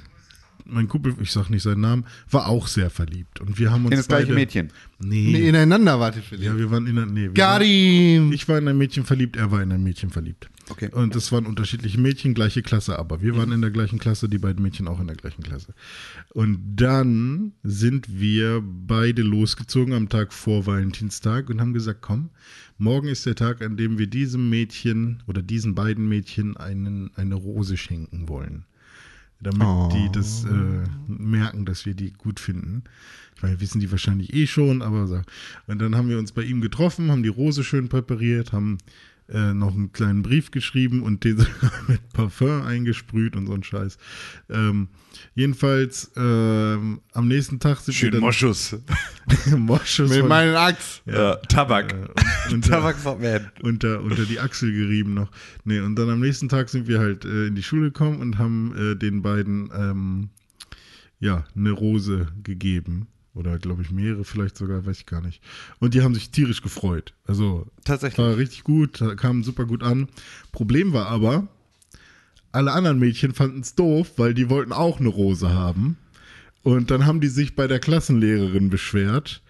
mein 0.67 0.89
Kumpel, 0.89 1.15
ich 1.21 1.31
sag 1.31 1.51
nicht 1.51 1.63
seinen 1.63 1.83
Namen, 1.83 2.07
war 2.31 2.47
auch 2.49 2.69
sehr 2.69 2.89
verliebt. 2.89 3.39
Und 3.41 3.59
wir 3.59 3.71
haben 3.71 3.85
uns 3.85 3.93
In 3.93 3.99
das 3.99 4.09
gleiche 4.09 4.27
beide, 4.29 4.35
Mädchen. 4.35 4.73
Nee. 4.99 5.29
Nee, 5.33 5.49
ineinander 5.51 6.01
wart 6.01 6.17
ihr 6.17 6.23
verliebt. 6.23 6.47
ja, 6.47 6.57
wir 6.57 6.71
waren 6.71 6.87
in 6.87 6.95
nee, 7.13 7.23
wir 7.23 7.29
Got 7.35 7.39
waren, 7.39 8.33
ich 8.33 8.49
war 8.49 8.57
in 8.59 8.69
ein 8.69 8.79
Mädchen 8.79 9.05
verliebt, 9.05 9.37
er 9.37 9.51
war 9.51 9.61
in 9.63 9.73
ein 9.73 9.83
Mädchen 9.83 10.09
verliebt. 10.09 10.49
Okay. 10.71 10.89
Und 10.93 11.15
das 11.15 11.31
waren 11.31 11.47
unterschiedliche 11.47 12.01
Mädchen, 12.01 12.35
gleiche 12.35 12.63
Klasse, 12.63 12.99
aber 12.99 13.21
wir 13.21 13.37
waren 13.37 13.53
in 13.53 13.61
der 13.61 13.71
gleichen 13.71 13.99
Klasse, 13.99 14.29
die 14.29 14.39
beiden 14.39 14.63
Mädchen 14.63 14.89
auch 14.89 15.01
in 15.01 15.07
der 15.07 15.17
gleichen 15.17 15.43
Klasse. 15.43 15.75
Und 16.33 16.59
dann 16.77 17.53
sind 17.63 18.19
wir 18.19 18.63
beide 18.63 19.23
losgezogen 19.23 19.93
am 19.93 20.09
Tag 20.09 20.33
vor 20.33 20.67
Valentinstag 20.67 21.51
und 21.51 21.61
haben 21.61 21.75
gesagt, 21.75 22.01
komm, 22.01 22.31
morgen 22.79 23.09
ist 23.09 23.27
der 23.27 23.35
Tag, 23.35 23.63
an 23.63 23.77
dem 23.77 23.99
wir 23.99 24.07
diesem 24.07 24.49
Mädchen 24.49 25.23
oder 25.27 25.43
diesen 25.43 25.75
beiden 25.75 26.09
Mädchen 26.09 26.57
einen, 26.57 27.11
eine 27.17 27.35
Rose 27.35 27.77
schenken 27.77 28.29
wollen. 28.29 28.65
Damit 29.41 29.67
Oh. 29.67 29.91
die 29.93 30.11
das 30.13 30.45
äh, 30.45 30.89
merken, 31.07 31.67
dass 31.67 31.85
wir 31.85 31.95
die 31.95 32.13
gut 32.13 32.41
finden. 32.41 32.85
Ich 33.37 33.43
meine, 33.43 33.61
wissen 33.61 33.81
die 33.81 33.91
wahrscheinlich 33.91 34.33
eh 34.33 34.47
schon, 34.47 34.81
aber 34.81 35.07
so. 35.07 35.21
Und 35.67 35.81
dann 35.81 35.97
haben 35.97 36.09
wir 36.09 36.19
uns 36.19 36.33
bei 36.33 36.43
ihm 36.43 36.63
getroffen, 36.63 37.11
haben 37.11 37.23
die 37.23 37.29
Rose 37.29 37.63
schön 37.65 37.89
präpariert, 37.89 38.53
haben 38.53 38.79
äh, 39.29 39.55
noch 39.55 39.75
einen 39.75 39.93
kleinen 39.93 40.23
Brief 40.23 40.51
geschrieben 40.51 41.03
und 41.03 41.25
den 41.25 41.37
mit 41.89 42.13
Parfum 42.13 42.63
eingesprüht 42.63 43.37
und 43.37 43.47
so 43.47 43.55
ein 43.55 43.63
Scheiß. 43.63 43.97
Ähm, 44.51 44.89
jedenfalls 45.35 46.13
ähm, 46.17 47.01
am 47.13 47.29
nächsten 47.29 47.59
Tag 47.59 47.79
sind 47.79 48.01
wir 48.03 48.11
dann 48.11 48.21
Moschus. 48.21 48.77
Moschus 49.57 50.11
Mit 50.11 50.27
meinen 50.27 50.55
Axt. 50.57 51.03
Ja, 51.07 51.37
Tabak. 51.37 51.93
äh, 51.93 52.07
unter, 52.53 52.71
Tabak 52.71 52.97
von 52.97 53.21
Man. 53.21 53.51
unter, 53.63 54.03
unter 54.03 54.25
die 54.25 54.41
Achsel 54.41 54.73
gerieben 54.73 55.15
noch. 55.15 55.31
Nee, 55.65 55.81
und 55.81 55.97
dann 55.97 56.11
am 56.11 56.21
nächsten 56.21 56.49
Tag 56.49 56.69
sind 56.69 56.87
wir 56.87 56.99
halt 56.99 57.25
äh, 57.25 57.47
in 57.47 57.55
die 57.55 57.63
Schule 57.63 57.93
gekommen 57.93 58.21
und 58.21 58.39
haben 58.39 58.75
äh, 58.77 58.97
den 58.97 59.23
beiden 59.23 59.71
ähm, 59.75 60.29
ja, 61.19 61.45
eine 61.57 61.71
Rose 61.71 62.27
gegeben. 62.43 63.07
Oder 63.35 63.59
glaube 63.59 63.83
ich 63.83 63.91
mehrere 63.91 64.25
vielleicht 64.25 64.57
sogar, 64.57 64.87
weiß 64.87 64.99
ich 65.01 65.07
gar 65.07 65.21
nicht. 65.21 65.43
Und 65.81 65.95
die 65.95 66.03
haben 66.03 66.15
sich 66.15 66.31
tierisch 66.31 66.63
gefreut. 66.63 67.15
Also 67.27 67.67
Tatsächlich. 67.85 68.25
war 68.25 68.37
richtig 68.37 68.63
gut, 68.63 69.03
kam 69.17 69.43
super 69.43 69.65
gut 69.67 69.83
an. 69.83 70.09
Problem 70.53 70.93
war 70.93 71.07
aber, 71.07 71.49
alle 72.53 72.73
anderen 72.73 73.01
Mädchen 73.01 73.35
fanden 73.35 73.61
es 73.61 73.75
doof, 73.75 74.13
weil 74.17 74.35
die 74.35 74.49
wollten 74.51 74.73
auch 74.73 75.01
eine 75.01 75.09
Rose 75.09 75.53
haben. 75.53 75.97
Und 76.63 76.91
dann 76.93 77.05
haben 77.07 77.21
die 77.21 77.29
sich 77.29 77.57
bei 77.57 77.67
der 77.67 77.81
Klassenlehrerin 77.81 78.71
beschwert. 78.71 79.43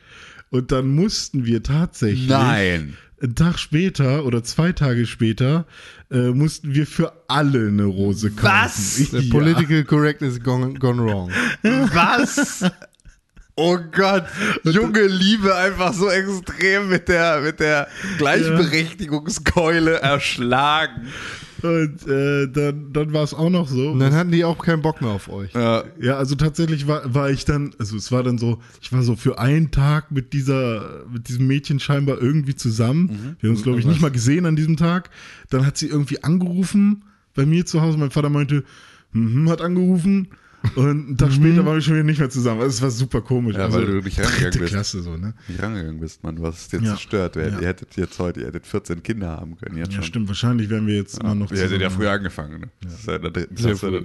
Und 0.50 0.72
dann 0.72 0.88
mussten 0.88 1.44
wir 1.44 1.62
tatsächlich 1.62 2.28
Nein. 2.28 2.96
einen 3.20 3.34
Tag 3.34 3.58
später 3.58 4.24
oder 4.24 4.42
zwei 4.42 4.72
Tage 4.72 5.06
später 5.06 5.66
äh, 6.10 6.30
mussten 6.30 6.74
wir 6.74 6.86
für 6.86 7.12
alle 7.28 7.68
eine 7.68 7.84
Rose 7.84 8.30
kaufen. 8.30 8.44
Was? 8.64 9.12
Ja. 9.12 9.20
political 9.30 9.84
correctness 9.84 10.40
gone, 10.40 10.74
gone 10.74 11.02
wrong. 11.02 11.30
Was? 11.62 12.64
Oh 13.56 13.78
Gott, 13.92 14.24
junge 14.64 15.06
Liebe 15.06 15.54
einfach 15.54 15.92
so 15.92 16.08
extrem 16.10 16.88
mit 16.88 17.08
der, 17.08 17.40
mit 17.40 17.60
der 17.60 17.86
Gleichberechtigungskeule 18.18 20.00
erschlagen. 20.00 21.08
Und 21.62 22.06
äh, 22.06 22.46
dann, 22.48 22.92
dann 22.92 23.12
war 23.14 23.22
es 23.22 23.32
auch 23.32 23.48
noch 23.48 23.68
so. 23.68 23.92
Und 23.92 24.00
dann 24.00 24.12
hatten 24.12 24.30
die 24.30 24.44
auch 24.44 24.58
keinen 24.58 24.82
Bock 24.82 25.00
mehr 25.00 25.12
auf 25.12 25.30
euch. 25.30 25.54
Ja, 25.54 25.84
Ja, 25.98 26.18
also 26.18 26.34
tatsächlich 26.34 26.86
war, 26.86 27.14
war 27.14 27.30
ich 27.30 27.46
dann, 27.46 27.72
also 27.78 27.96
es 27.96 28.12
war 28.12 28.22
dann 28.22 28.36
so, 28.36 28.60
ich 28.82 28.92
war 28.92 29.02
so 29.02 29.16
für 29.16 29.38
einen 29.38 29.70
Tag 29.70 30.10
mit 30.10 30.34
dieser, 30.34 31.04
mit 31.10 31.28
diesem 31.28 31.46
Mädchen 31.46 31.80
scheinbar 31.80 32.20
irgendwie 32.20 32.54
zusammen. 32.54 33.36
Wir 33.40 33.48
haben 33.48 33.56
uns, 33.56 33.62
glaube 33.62 33.78
ich, 33.78 33.86
nicht 33.86 34.02
mal 34.02 34.10
gesehen 34.10 34.44
an 34.44 34.56
diesem 34.56 34.76
Tag. 34.76 35.08
Dann 35.48 35.64
hat 35.64 35.78
sie 35.78 35.86
irgendwie 35.86 36.22
angerufen 36.22 37.04
bei 37.34 37.46
mir 37.46 37.64
zu 37.64 37.80
Hause. 37.80 37.96
Mein 37.96 38.10
Vater 38.10 38.28
meinte, 38.28 38.64
mhm, 39.12 39.48
hat 39.48 39.62
angerufen. 39.62 40.28
Und 40.76 40.88
einen 40.88 41.16
Tag 41.16 41.32
später 41.32 41.64
waren 41.64 41.74
wir 41.74 41.80
schon 41.80 41.94
wieder 41.94 42.04
nicht 42.04 42.18
mehr 42.20 42.30
zusammen. 42.30 42.60
Also 42.60 42.74
es 42.74 42.82
war 42.82 42.90
super 42.90 43.20
komisch. 43.20 43.56
Ja, 43.56 43.64
also, 43.64 43.78
weil 43.78 43.86
du 43.86 43.92
nicht 44.00 44.18
rangegangen 44.18 44.58
bist. 44.60 44.72
Klasse 44.72 45.02
so, 45.02 45.16
ne? 45.16 45.34
Nicht 45.48 45.62
rangegangen 45.62 46.00
bist, 46.00 46.22
Mann. 46.22 46.36
Du 46.36 46.46
hast 46.46 46.58
es 46.60 46.68
dir 46.68 46.80
Ja. 46.80 46.90
zerstört. 46.92 47.36
Ihr, 47.36 47.48
Ja. 47.48 47.60
ihr 47.60 47.66
hättet 47.68 47.96
jetzt 47.96 48.18
heute, 48.18 48.40
ihr 48.40 48.46
hättet 48.46 48.66
14 48.66 49.02
Kinder 49.02 49.28
haben 49.28 49.56
können. 49.56 49.76
Jetzt 49.76 49.88
Ja, 49.88 49.94
schon. 49.96 50.04
stimmt. 50.04 50.28
Wahrscheinlich 50.28 50.70
wären 50.70 50.86
wir 50.86 50.96
jetzt 50.96 51.18
immer 51.20 51.34
noch 51.34 51.50
Ihr 51.52 51.58
hättet 51.58 51.80
ja 51.80 51.90
früher 51.90 52.10
angefangen. 52.12 52.60
Ne? 52.60 52.68
Das 52.82 52.94
ist 52.94 53.06
ja 53.06 53.16
in 53.16 53.22
der 53.22 53.30
dritten 53.30 53.54
Klasse. 53.54 53.90
Dann, 53.90 54.04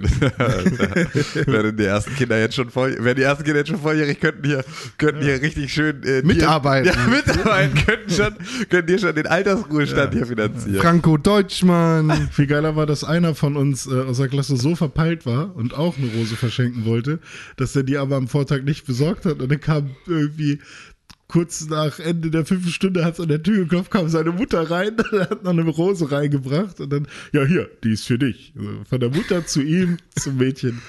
wären 1.46 1.76
die 1.76 1.84
ersten 1.84 2.14
Kinder 2.14 2.38
jetzt 2.38 2.54
schon 2.54 2.70
voll, 2.70 2.96
wären 3.00 3.16
die 3.16 3.22
ersten 3.22 3.44
Kinder 3.44 3.58
jetzt 3.60 3.68
schon 3.68 3.78
volljährig, 3.80 4.20
könnten 4.20 4.44
hier, 4.46 4.64
könnten 4.98 5.22
hier 5.22 5.40
richtig 5.40 5.72
schön 5.72 6.02
äh, 6.02 6.22
Mitarbeiten. 6.22 6.88
Ja, 6.92 7.06
mitarbeiten, 7.08 7.74
könnten 7.84 8.10
schon, 8.10 8.34
könnten 8.68 8.88
hier 8.88 8.98
schon 8.98 9.14
den 9.14 9.26
Altersruhestand 9.26 10.12
hier 10.14 10.26
finanzieren. 10.26 10.80
Franco 10.80 11.16
Deutschmann. 11.16 12.28
Viel 12.30 12.46
geiler 12.46 12.76
war, 12.76 12.86
dass 12.86 13.04
einer 13.04 13.34
von 13.34 13.56
uns 13.56 13.86
äh, 13.86 13.90
aus 14.02 14.18
der 14.18 14.28
Klasse 14.28 14.56
so 14.56 14.76
verpeilt 14.76 15.26
war 15.26 15.54
und 15.56 15.74
auch 15.74 15.96
eine 15.96 16.06
Rose 16.12 16.36
verschenken 16.50 16.84
wollte, 16.84 17.20
dass 17.56 17.76
er 17.76 17.84
die 17.84 17.96
aber 17.96 18.16
am 18.16 18.28
Vortag 18.28 18.62
nicht 18.62 18.86
besorgt 18.86 19.24
hat. 19.24 19.40
Und 19.40 19.50
dann 19.50 19.60
kam 19.60 19.90
irgendwie 20.06 20.58
kurz 21.28 21.68
nach 21.68 22.00
Ende 22.00 22.30
der 22.30 22.44
fünften 22.44 22.72
Stunde, 22.72 23.04
hat 23.04 23.14
es 23.14 23.20
an 23.20 23.28
der 23.28 23.42
Tür 23.42 23.62
geklopft, 23.62 23.92
kam 23.92 24.08
seine 24.08 24.32
Mutter 24.32 24.68
rein, 24.68 24.96
hat 25.12 25.44
noch 25.44 25.52
eine 25.52 25.62
Rose 25.62 26.10
reingebracht 26.10 26.80
und 26.80 26.92
dann, 26.92 27.06
ja 27.32 27.44
hier, 27.44 27.70
die 27.84 27.92
ist 27.92 28.06
für 28.06 28.18
dich. 28.18 28.52
Also 28.58 28.70
von 28.88 29.00
der 29.00 29.10
Mutter 29.10 29.46
zu 29.46 29.62
ihm, 29.62 29.98
zum 30.16 30.36
Mädchen. 30.36 30.82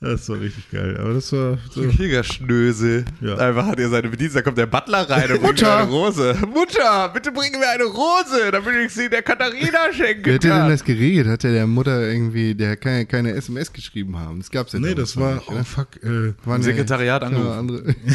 Das 0.00 0.28
war 0.28 0.38
richtig 0.40 0.70
geil. 0.70 0.96
Aber 1.00 1.14
das 1.14 1.32
war 1.32 1.58
so. 1.70 1.82
Kriegerschnösel. 1.88 3.04
Ja. 3.20 3.34
Einfach 3.36 3.66
hat 3.66 3.80
er 3.80 3.88
seine 3.88 4.08
Bedienung, 4.08 4.34
da 4.34 4.42
kommt 4.42 4.56
der 4.56 4.66
Butler 4.66 5.10
rein 5.10 5.32
und 5.32 5.42
bringt 5.42 5.64
eine 5.64 5.90
Rose. 5.90 6.36
Mutter, 6.46 7.08
bitte 7.12 7.32
bring 7.32 7.50
mir 7.58 7.68
eine 7.68 7.82
Rose, 7.84 8.50
damit 8.52 8.74
ich 8.76 8.92
sie 8.92 9.08
der 9.10 9.22
Katharina 9.22 9.92
schenken 9.92 10.24
Wer 10.24 10.34
hat 10.34 10.44
denn 10.44 10.50
kann. 10.50 10.68
das 10.70 10.84
geregelt? 10.84 11.26
Hat 11.26 11.42
der 11.42 11.52
der 11.52 11.66
Mutter 11.66 12.00
irgendwie, 12.00 12.54
der 12.54 12.76
keine, 12.76 13.06
keine 13.06 13.32
SMS 13.32 13.72
geschrieben 13.72 14.16
haben? 14.16 14.38
Das 14.38 14.50
gab's 14.50 14.72
ja 14.72 14.78
Nee, 14.78 14.94
das 14.94 15.16
war, 15.16 15.34
nicht, 15.34 15.48
oh 15.48 15.52
oder? 15.52 15.64
fuck, 15.64 15.88
äh, 16.04 16.32
Waren 16.44 16.62
Sekretariat 16.62 17.22
ja, 17.22 17.28
angerufen. 17.28 17.96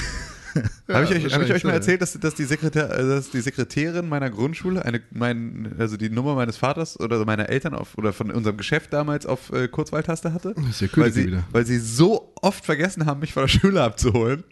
ja. 0.88 0.96
Habe 0.96 1.06
ich, 1.06 1.26
euch, 1.26 1.34
hab 1.34 1.42
ich 1.42 1.52
euch 1.52 1.64
mal 1.64 1.74
erzählt, 1.74 2.02
dass, 2.02 2.14
dass, 2.14 2.36
die 2.36 2.44
äh, 2.44 2.58
dass 2.58 3.30
die 3.30 3.42
Sekretärin 3.42 4.08
meiner 4.08 4.30
Grundschule, 4.30 4.84
eine, 4.84 5.02
mein, 5.12 5.76
also 5.78 5.98
die 5.98 6.10
Nummer 6.10 6.36
meines 6.36 6.58
Vaters 6.58 7.00
oder 7.00 7.24
meiner 7.26 7.50
Eltern 7.50 7.74
auf, 7.74 7.98
oder 7.98 8.14
von 8.14 8.32
unserem 8.32 8.58
Geschäft 8.58 8.94
damals 8.94 9.26
auf 9.26 9.52
äh, 9.52 9.68
Kurzwahltaste 9.68 10.34
hatte? 10.34 10.54
Das 10.56 10.82
ist 10.82 10.82
ja 10.82 10.88
weil, 10.96 11.12
sie, 11.12 11.28
wieder. 11.28 11.44
weil 11.52 11.66
sie 11.66 11.80
so 11.80 12.34
oft 12.42 12.66
vergessen 12.66 13.06
haben, 13.06 13.20
mich 13.20 13.34
von 13.34 13.44
der 13.44 13.48
Schule 13.48 13.82
abzuholen, 13.82 14.44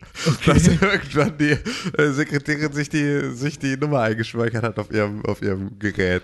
dass 0.46 0.68
irgendwann 0.68 1.38
die 1.38 1.58
äh, 1.98 2.12
Sekretärin 2.12 2.74
sich 2.74 2.90
die, 2.90 3.34
sich 3.34 3.60
die 3.60 3.78
Nummer 3.78 4.02
eingespeichert 4.02 4.64
hat 4.64 4.80
auf 4.80 4.92
ihrem, 4.92 5.24
auf 5.26 5.42
ihrem 5.42 5.78
Gerät. 5.80 6.24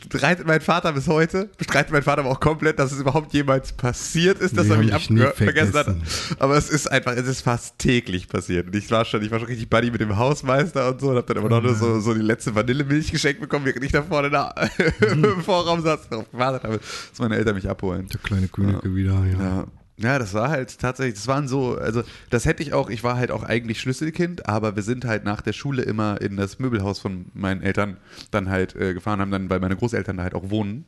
Bestreitet 0.00 0.46
mein 0.46 0.60
Vater 0.60 0.92
bis 0.92 1.06
heute, 1.08 1.50
bestreitet 1.58 1.92
mein 1.92 2.02
Vater 2.02 2.20
aber 2.22 2.30
auch 2.30 2.40
komplett, 2.40 2.78
dass 2.78 2.92
es 2.92 3.00
überhaupt 3.00 3.32
jemals 3.32 3.72
passiert 3.72 4.38
ist, 4.40 4.56
dass 4.56 4.68
Wir 4.68 4.74
er 4.74 4.78
mich 4.78 5.34
vergessen 5.34 5.74
hat. 5.74 5.96
Aber 6.38 6.56
es 6.56 6.70
ist 6.70 6.90
einfach, 6.90 7.12
es 7.12 7.26
ist 7.26 7.42
fast 7.42 7.78
täglich 7.78 8.28
passiert. 8.28 8.66
Und 8.66 8.76
ich 8.76 8.90
war 8.90 9.04
schon, 9.04 9.22
ich 9.22 9.30
war 9.30 9.38
schon 9.38 9.48
richtig 9.48 9.68
buddy 9.68 9.90
mit 9.90 10.00
dem 10.00 10.16
Hausmeister 10.16 10.90
und 10.90 11.00
so 11.00 11.10
und 11.10 11.16
hab 11.16 11.26
dann 11.26 11.36
immer 11.38 11.48
noch 11.48 11.62
nur 11.62 11.74
so, 11.74 12.00
so 12.00 12.14
die 12.14 12.20
letzte 12.20 12.54
Vanillemilch 12.54 13.10
geschenkt 13.12 13.40
bekommen, 13.40 13.64
während 13.64 13.84
ich 13.84 13.92
da 13.92 14.02
vorne 14.02 14.30
da 14.30 14.54
im 15.00 15.42
Vorraum 15.42 15.82
saß 15.82 16.04
und 16.04 16.12
darauf 16.12 16.30
gewartet 16.30 16.64
habe, 16.64 16.78
dass 16.78 17.18
meine 17.18 17.36
Eltern 17.36 17.54
mich 17.54 17.68
abholen. 17.68 18.06
Der 18.08 18.20
kleine 18.20 18.48
Königke 18.48 18.94
wieder, 18.94 19.24
ja. 19.26 19.38
Ja. 19.42 19.66
Ja, 19.98 20.18
das 20.18 20.32
war 20.34 20.48
halt 20.48 20.78
tatsächlich, 20.78 21.14
das 21.14 21.28
waren 21.28 21.46
so, 21.48 21.76
also 21.76 22.02
das 22.30 22.46
hätte 22.46 22.62
ich 22.62 22.72
auch, 22.72 22.88
ich 22.90 23.04
war 23.04 23.16
halt 23.16 23.30
auch 23.30 23.42
eigentlich 23.42 23.80
Schlüsselkind, 23.80 24.48
aber 24.48 24.74
wir 24.74 24.82
sind 24.82 25.04
halt 25.04 25.24
nach 25.24 25.42
der 25.42 25.52
Schule 25.52 25.82
immer 25.82 26.20
in 26.20 26.36
das 26.36 26.58
Möbelhaus 26.58 26.98
von 26.98 27.26
meinen 27.34 27.62
Eltern 27.62 27.98
dann 28.30 28.48
halt 28.48 28.74
äh, 28.74 28.94
gefahren, 28.94 29.20
haben 29.20 29.30
dann, 29.30 29.50
weil 29.50 29.60
meine 29.60 29.76
Großeltern 29.76 30.16
da 30.16 30.22
halt 30.24 30.34
auch 30.34 30.50
wohnen. 30.50 30.86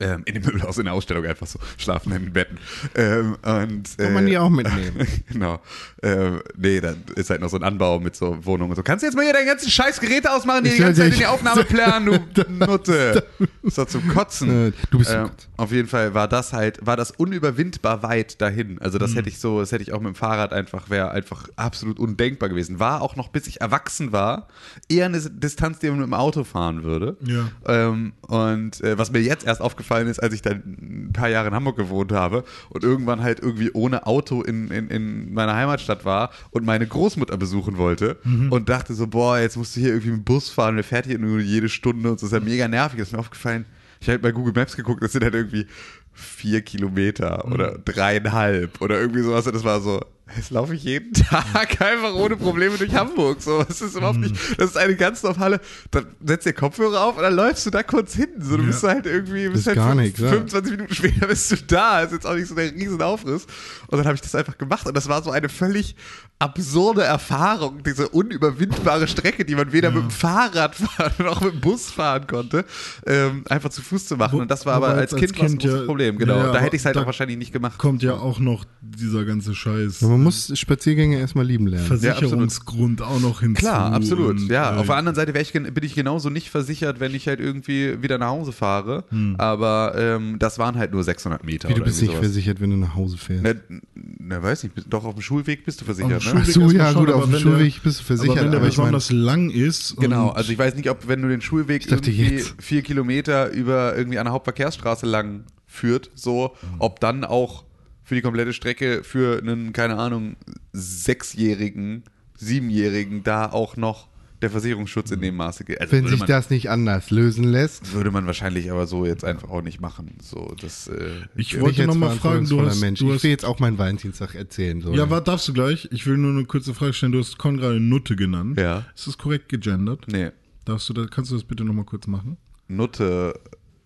Ähm, 0.00 0.22
in 0.26 0.34
dem 0.34 0.44
Möbelhaus 0.44 0.78
in 0.78 0.84
der 0.84 0.94
Ausstellung 0.94 1.24
einfach 1.26 1.46
so 1.46 1.58
schlafen 1.76 2.12
in 2.12 2.24
den 2.24 2.32
Betten. 2.32 2.58
Ähm, 2.94 3.36
und, 3.42 3.98
Kann 3.98 4.14
man 4.14 4.26
äh, 4.26 4.30
die 4.30 4.38
auch 4.38 4.48
mitnehmen. 4.48 5.06
genau. 5.32 5.60
Ähm, 6.02 6.40
nee, 6.56 6.80
dann 6.80 7.02
ist 7.16 7.30
halt 7.30 7.40
noch 7.40 7.48
so 7.48 7.56
ein 7.56 7.64
Anbau 7.64 7.98
mit 7.98 8.14
so 8.14 8.44
Wohnungen 8.44 8.70
und 8.70 8.76
so. 8.76 8.82
Kannst 8.82 9.02
du 9.02 9.06
jetzt 9.06 9.16
mal 9.16 9.24
hier 9.24 9.32
deine 9.32 9.46
ganzen 9.46 9.70
scheiß 9.70 10.00
Geräte 10.00 10.32
ausmachen, 10.32 10.64
die 10.64 10.70
Ich 10.70 10.76
die 10.76 10.82
ganze 10.82 11.00
Zeit 11.02 11.12
in 11.12 11.18
die 11.18 11.26
Aufnahme 11.26 11.64
plären, 11.64 12.06
du 12.06 12.12
Nutte. 12.48 13.26
Das 13.62 13.78
war 13.78 13.88
zum 13.88 14.06
Kotzen. 14.08 14.68
Äh, 14.68 14.72
du 14.90 14.98
bist 14.98 15.10
Ähm, 15.10 15.30
auf 15.56 15.72
jeden 15.72 15.88
Fall 15.88 16.14
war 16.14 16.28
das 16.28 16.52
halt, 16.52 16.84
war 16.86 16.96
das 16.96 17.10
unüberwindbar 17.10 18.02
weit 18.02 18.40
dahin. 18.40 18.78
Also 18.80 18.98
das 18.98 19.14
hätte 19.16 19.28
ich 19.28 19.38
so, 19.38 19.60
das 19.60 19.72
hätte 19.72 19.82
ich 19.82 19.92
auch 19.92 20.00
mit 20.00 20.08
dem 20.08 20.14
Fahrrad 20.14 20.52
einfach, 20.52 20.90
wäre 20.90 21.10
einfach 21.10 21.48
absolut 21.56 21.98
undenkbar 21.98 22.48
gewesen. 22.48 22.78
War 22.78 23.02
auch 23.02 23.16
noch, 23.16 23.28
bis 23.28 23.46
ich 23.46 23.60
erwachsen 23.60 24.12
war, 24.12 24.48
eher 24.88 25.06
eine 25.06 25.18
Distanz, 25.18 25.80
die 25.80 25.88
man 25.88 25.98
mit 25.98 26.06
dem 26.06 26.14
Auto 26.14 26.44
fahren 26.44 26.84
würde. 26.84 27.16
Ja. 27.24 27.48
Ähm, 27.66 28.12
und 28.20 28.80
äh, 28.82 28.96
was 28.96 29.10
mir 29.10 29.20
jetzt 29.20 29.44
erst 29.46 29.60
aufgefallen 29.60 29.77
ist, 30.08 30.22
als 30.22 30.34
ich 30.34 30.42
dann 30.42 30.62
ein 31.08 31.10
paar 31.12 31.28
Jahre 31.28 31.48
in 31.48 31.54
Hamburg 31.54 31.76
gewohnt 31.76 32.12
habe 32.12 32.44
und 32.70 32.84
irgendwann 32.84 33.22
halt 33.22 33.40
irgendwie 33.40 33.70
ohne 33.72 34.06
Auto 34.06 34.42
in, 34.42 34.70
in, 34.70 34.88
in 34.88 35.32
meiner 35.32 35.54
Heimatstadt 35.54 36.04
war 36.04 36.30
und 36.50 36.64
meine 36.64 36.86
Großmutter 36.86 37.36
besuchen 37.36 37.78
wollte 37.78 38.16
und 38.50 38.68
dachte 38.68 38.94
so, 38.94 39.06
boah, 39.06 39.38
jetzt 39.38 39.56
musst 39.56 39.76
du 39.76 39.80
hier 39.80 39.90
irgendwie 39.90 40.10
mit 40.10 40.20
dem 40.20 40.24
Bus 40.24 40.48
fahren, 40.50 40.74
der 40.76 40.84
fährt 40.84 41.06
hier 41.06 41.18
nur 41.18 41.40
jede 41.40 41.68
Stunde 41.68 42.10
und 42.10 42.20
so, 42.20 42.26
das 42.26 42.32
ist 42.32 42.38
ja 42.38 42.44
mega 42.44 42.68
nervig. 42.68 42.98
Das 42.98 43.08
ist 43.08 43.12
mir 43.12 43.18
aufgefallen, 43.18 43.64
ich 44.00 44.08
habe 44.08 44.14
halt 44.14 44.22
bei 44.22 44.32
Google 44.32 44.52
Maps 44.54 44.76
geguckt, 44.76 45.02
das 45.02 45.12
sind 45.12 45.24
halt 45.24 45.34
irgendwie 45.34 45.66
vier 46.12 46.62
Kilometer 46.62 47.44
oder 47.46 47.78
dreieinhalb 47.78 48.80
oder 48.80 49.00
irgendwie 49.00 49.22
sowas 49.22 49.46
und 49.46 49.54
das 49.54 49.64
war 49.64 49.80
so, 49.80 50.00
jetzt 50.36 50.50
laufe 50.50 50.74
ich 50.74 50.82
jeden 50.84 51.12
Tag 51.14 51.80
einfach 51.80 52.14
ohne 52.14 52.36
Probleme 52.36 52.76
durch 52.76 52.94
Hamburg. 52.94 53.40
So, 53.40 53.62
das 53.62 53.80
ist 53.80 53.96
überhaupt 53.96 54.18
nicht, 54.18 54.34
das 54.58 54.70
ist 54.70 54.76
eine 54.76 54.96
ganz 54.96 55.22
normale, 55.22 55.60
dann 55.90 56.06
setzt 56.24 56.46
dir 56.46 56.52
Kopfhörer 56.52 57.02
auf 57.04 57.16
und 57.16 57.22
dann 57.22 57.34
läufst 57.34 57.64
du 57.66 57.70
da 57.70 57.82
kurz 57.82 58.14
hin. 58.14 58.28
So, 58.38 58.56
du 58.56 58.62
Ja. 58.62 58.68
bist 58.68 58.82
halt 58.82 59.06
irgendwie, 59.06 59.48
bist 59.48 59.60
ist 59.62 59.66
halt 59.68 59.76
gar 59.76 59.88
fünf- 59.90 60.00
nichts, 60.02 60.20
ja. 60.20 60.28
25 60.28 60.72
Minuten 60.72 60.94
später 60.94 61.26
bist 61.26 61.50
du 61.50 61.56
da. 61.66 62.02
Ist 62.02 62.12
jetzt 62.12 62.26
auch 62.26 62.34
nicht 62.34 62.48
so 62.48 62.54
der 62.54 62.72
riesen 62.72 63.00
Aufriss. 63.02 63.46
Und 63.88 63.98
dann 63.98 64.06
habe 64.06 64.14
ich 64.14 64.20
das 64.20 64.34
einfach 64.34 64.58
gemacht 64.58 64.86
und 64.86 64.96
das 64.96 65.08
war 65.08 65.22
so 65.22 65.30
eine 65.30 65.48
völlig 65.48 65.96
absurde 66.40 67.02
Erfahrung, 67.02 67.82
diese 67.82 68.08
unüberwindbare 68.10 69.08
Strecke, 69.08 69.44
die 69.44 69.56
man 69.56 69.72
weder 69.72 69.90
mit 69.90 70.04
dem 70.04 70.10
Fahrrad 70.10 70.76
fahren 70.76 71.12
noch 71.18 71.40
mit 71.40 71.54
dem 71.54 71.60
Bus 71.60 71.90
fahren 71.90 72.26
konnte, 72.28 72.64
ähm, 73.06 73.42
einfach 73.48 73.70
zu 73.70 73.82
Fuß 73.82 74.06
zu 74.06 74.16
machen. 74.16 74.40
Und 74.40 74.48
das 74.50 74.64
war 74.64 74.74
aber 74.74 74.88
wobei 74.90 74.98
als 75.00 75.12
als 75.14 75.20
Kind, 75.20 75.32
das 75.32 75.40
ein 75.40 75.48
Kind 75.48 75.62
großes 75.62 75.80
ja- 75.80 75.86
Problem. 75.86 76.18
Genau. 76.18 76.36
ja, 76.36 76.42
da 76.44 76.48
aber 76.50 76.60
hätte 76.60 76.76
ich 76.76 76.82
es 76.82 76.86
halt 76.86 76.96
auch 76.96 77.06
wahrscheinlich 77.06 77.38
nicht 77.38 77.52
gemacht. 77.52 77.78
kommt 77.78 78.04
ja 78.04 78.14
auch 78.14 78.38
noch 78.38 78.64
dieser 78.80 79.24
ganze 79.24 79.54
Scheiß. 79.56 79.98
Ja, 80.18 80.24
man 80.24 80.24
muss 80.24 80.58
Spaziergänge 80.58 81.18
erstmal 81.18 81.46
lieben 81.46 81.66
lernen. 81.66 81.86
Versicherungsgrund 81.86 83.02
auch 83.02 83.20
noch 83.20 83.40
hinzu. 83.40 83.60
Klar, 83.60 83.92
absolut. 83.92 84.40
und, 84.40 84.50
ja, 84.50 84.74
äh, 84.74 84.78
auf 84.78 84.86
der 84.86 84.96
anderen 84.96 85.14
Seite 85.14 85.38
ich, 85.38 85.52
bin 85.52 85.72
ich 85.82 85.94
genauso 85.94 86.30
nicht 86.30 86.50
versichert, 86.50 87.00
wenn 87.00 87.14
ich 87.14 87.28
halt 87.28 87.40
irgendwie 87.40 88.02
wieder 88.02 88.18
nach 88.18 88.28
Hause 88.28 88.52
fahre. 88.52 89.04
Aber 89.38 89.94
ähm, 89.96 90.36
das 90.38 90.58
waren 90.58 90.76
halt 90.76 90.92
nur 90.92 91.04
600 91.04 91.44
Meter. 91.44 91.68
Wie, 91.68 91.74
du 91.74 91.82
bist 91.82 92.00
nicht 92.00 92.10
sowas. 92.10 92.20
versichert, 92.20 92.60
wenn 92.60 92.70
du 92.70 92.76
nach 92.76 92.94
Hause 92.94 93.16
fährst. 93.16 93.42
Ne, 93.42 93.60
ne, 93.94 94.42
weiß 94.42 94.64
nicht, 94.64 94.74
doch 94.88 95.04
auf 95.04 95.14
dem 95.14 95.22
Schulweg 95.22 95.64
bist 95.64 95.80
du 95.80 95.84
versichert, 95.84 96.16
Auf 96.16 96.24
dem 96.24 96.34
ne? 96.34 96.40
Ach 96.42 96.50
Schulweg 96.50 96.70
so, 96.70 96.76
ja, 96.76 96.92
schon, 96.92 97.06
gut, 97.06 97.14
auf 97.14 97.22
dem 97.24 97.26
wenn 97.26 97.32
der- 97.32 97.38
Schulweg 97.40 97.82
bist 97.82 98.00
du 98.00 98.04
versichert. 98.04 98.36
Aber 98.36 98.44
wenn 98.44 98.50
der 98.52 98.60
aber 98.60 98.68
ich 98.68 98.76
meine, 98.78 98.92
besonders 98.96 99.10
lang 99.12 99.50
ist. 99.50 99.96
Genau, 99.98 100.30
also 100.30 100.52
ich 100.52 100.58
weiß 100.58 100.74
nicht, 100.74 100.90
ob 100.90 101.08
wenn 101.08 101.22
du 101.22 101.28
den 101.28 101.40
Schulweg 101.40 101.90
irgendwie 101.90 102.10
jetzt. 102.36 102.54
vier 102.58 102.82
Kilometer 102.82 103.50
über 103.50 103.96
irgendwie 103.96 104.18
eine 104.18 104.30
Hauptverkehrsstraße 104.30 105.06
lang 105.06 105.44
führt, 105.66 106.10
so, 106.14 106.54
ob 106.78 107.00
dann 107.00 107.24
auch 107.24 107.64
für 108.08 108.14
die 108.14 108.22
komplette 108.22 108.54
Strecke 108.54 109.04
für 109.04 109.38
einen, 109.38 109.74
keine 109.74 109.98
Ahnung, 109.98 110.36
sechsjährigen, 110.72 112.04
siebenjährigen 112.38 113.22
da 113.22 113.50
auch 113.52 113.76
noch 113.76 114.08
der 114.40 114.50
Versicherungsschutz 114.50 115.10
in 115.10 115.20
dem 115.20 115.36
Maße 115.36 115.64
gilt. 115.64 115.80
Also 115.80 115.92
wenn 115.92 116.06
sich 116.06 116.20
man, 116.20 116.28
das 116.28 116.48
nicht 116.48 116.70
anders 116.70 117.10
lösen 117.10 117.44
lässt. 117.44 117.92
würde 117.92 118.10
man 118.10 118.24
wahrscheinlich 118.24 118.70
aber 118.70 118.86
so 118.86 119.04
jetzt 119.04 119.24
einfach 119.24 119.50
auch 119.50 119.60
nicht 119.60 119.80
machen. 119.80 120.16
So, 120.22 120.54
das, 120.58 120.86
äh, 120.88 121.10
Ich 121.36 121.60
wollte 121.60 121.78
jetzt 121.78 121.88
noch 121.88 121.96
mal 121.96 122.16
fragen, 122.16 122.48
du 122.48 122.62
hast, 122.62 122.80
Mensch. 122.80 123.00
du 123.00 123.08
ich 123.08 123.14
hast 123.16 123.24
will 123.24 123.30
jetzt 123.30 123.44
auch 123.44 123.58
meinen 123.58 123.76
Valentinstag 123.76 124.34
erzählen. 124.34 124.80
So. 124.80 124.94
Ja, 124.94 125.10
was 125.10 125.24
darfst 125.24 125.46
du 125.48 125.52
gleich? 125.52 125.88
Ich 125.90 126.06
will 126.06 126.16
nur 126.16 126.30
eine 126.30 126.44
kurze 126.46 126.72
Frage 126.72 126.94
stellen. 126.94 127.12
Du 127.12 127.18
hast 127.18 127.36
Con 127.36 127.58
gerade 127.58 127.78
Nutte 127.78 128.16
genannt. 128.16 128.58
Ja. 128.58 128.86
Ist 128.94 129.06
das 129.06 129.18
korrekt 129.18 129.48
gegendert? 129.50 130.06
nee, 130.08 130.30
Darfst 130.64 130.88
du 130.88 130.92
das, 130.94 131.10
kannst 131.10 131.30
du 131.30 131.34
das 131.34 131.44
bitte 131.44 131.64
nochmal 131.64 131.84
kurz 131.84 132.06
machen? 132.06 132.38
Nutte 132.68 133.38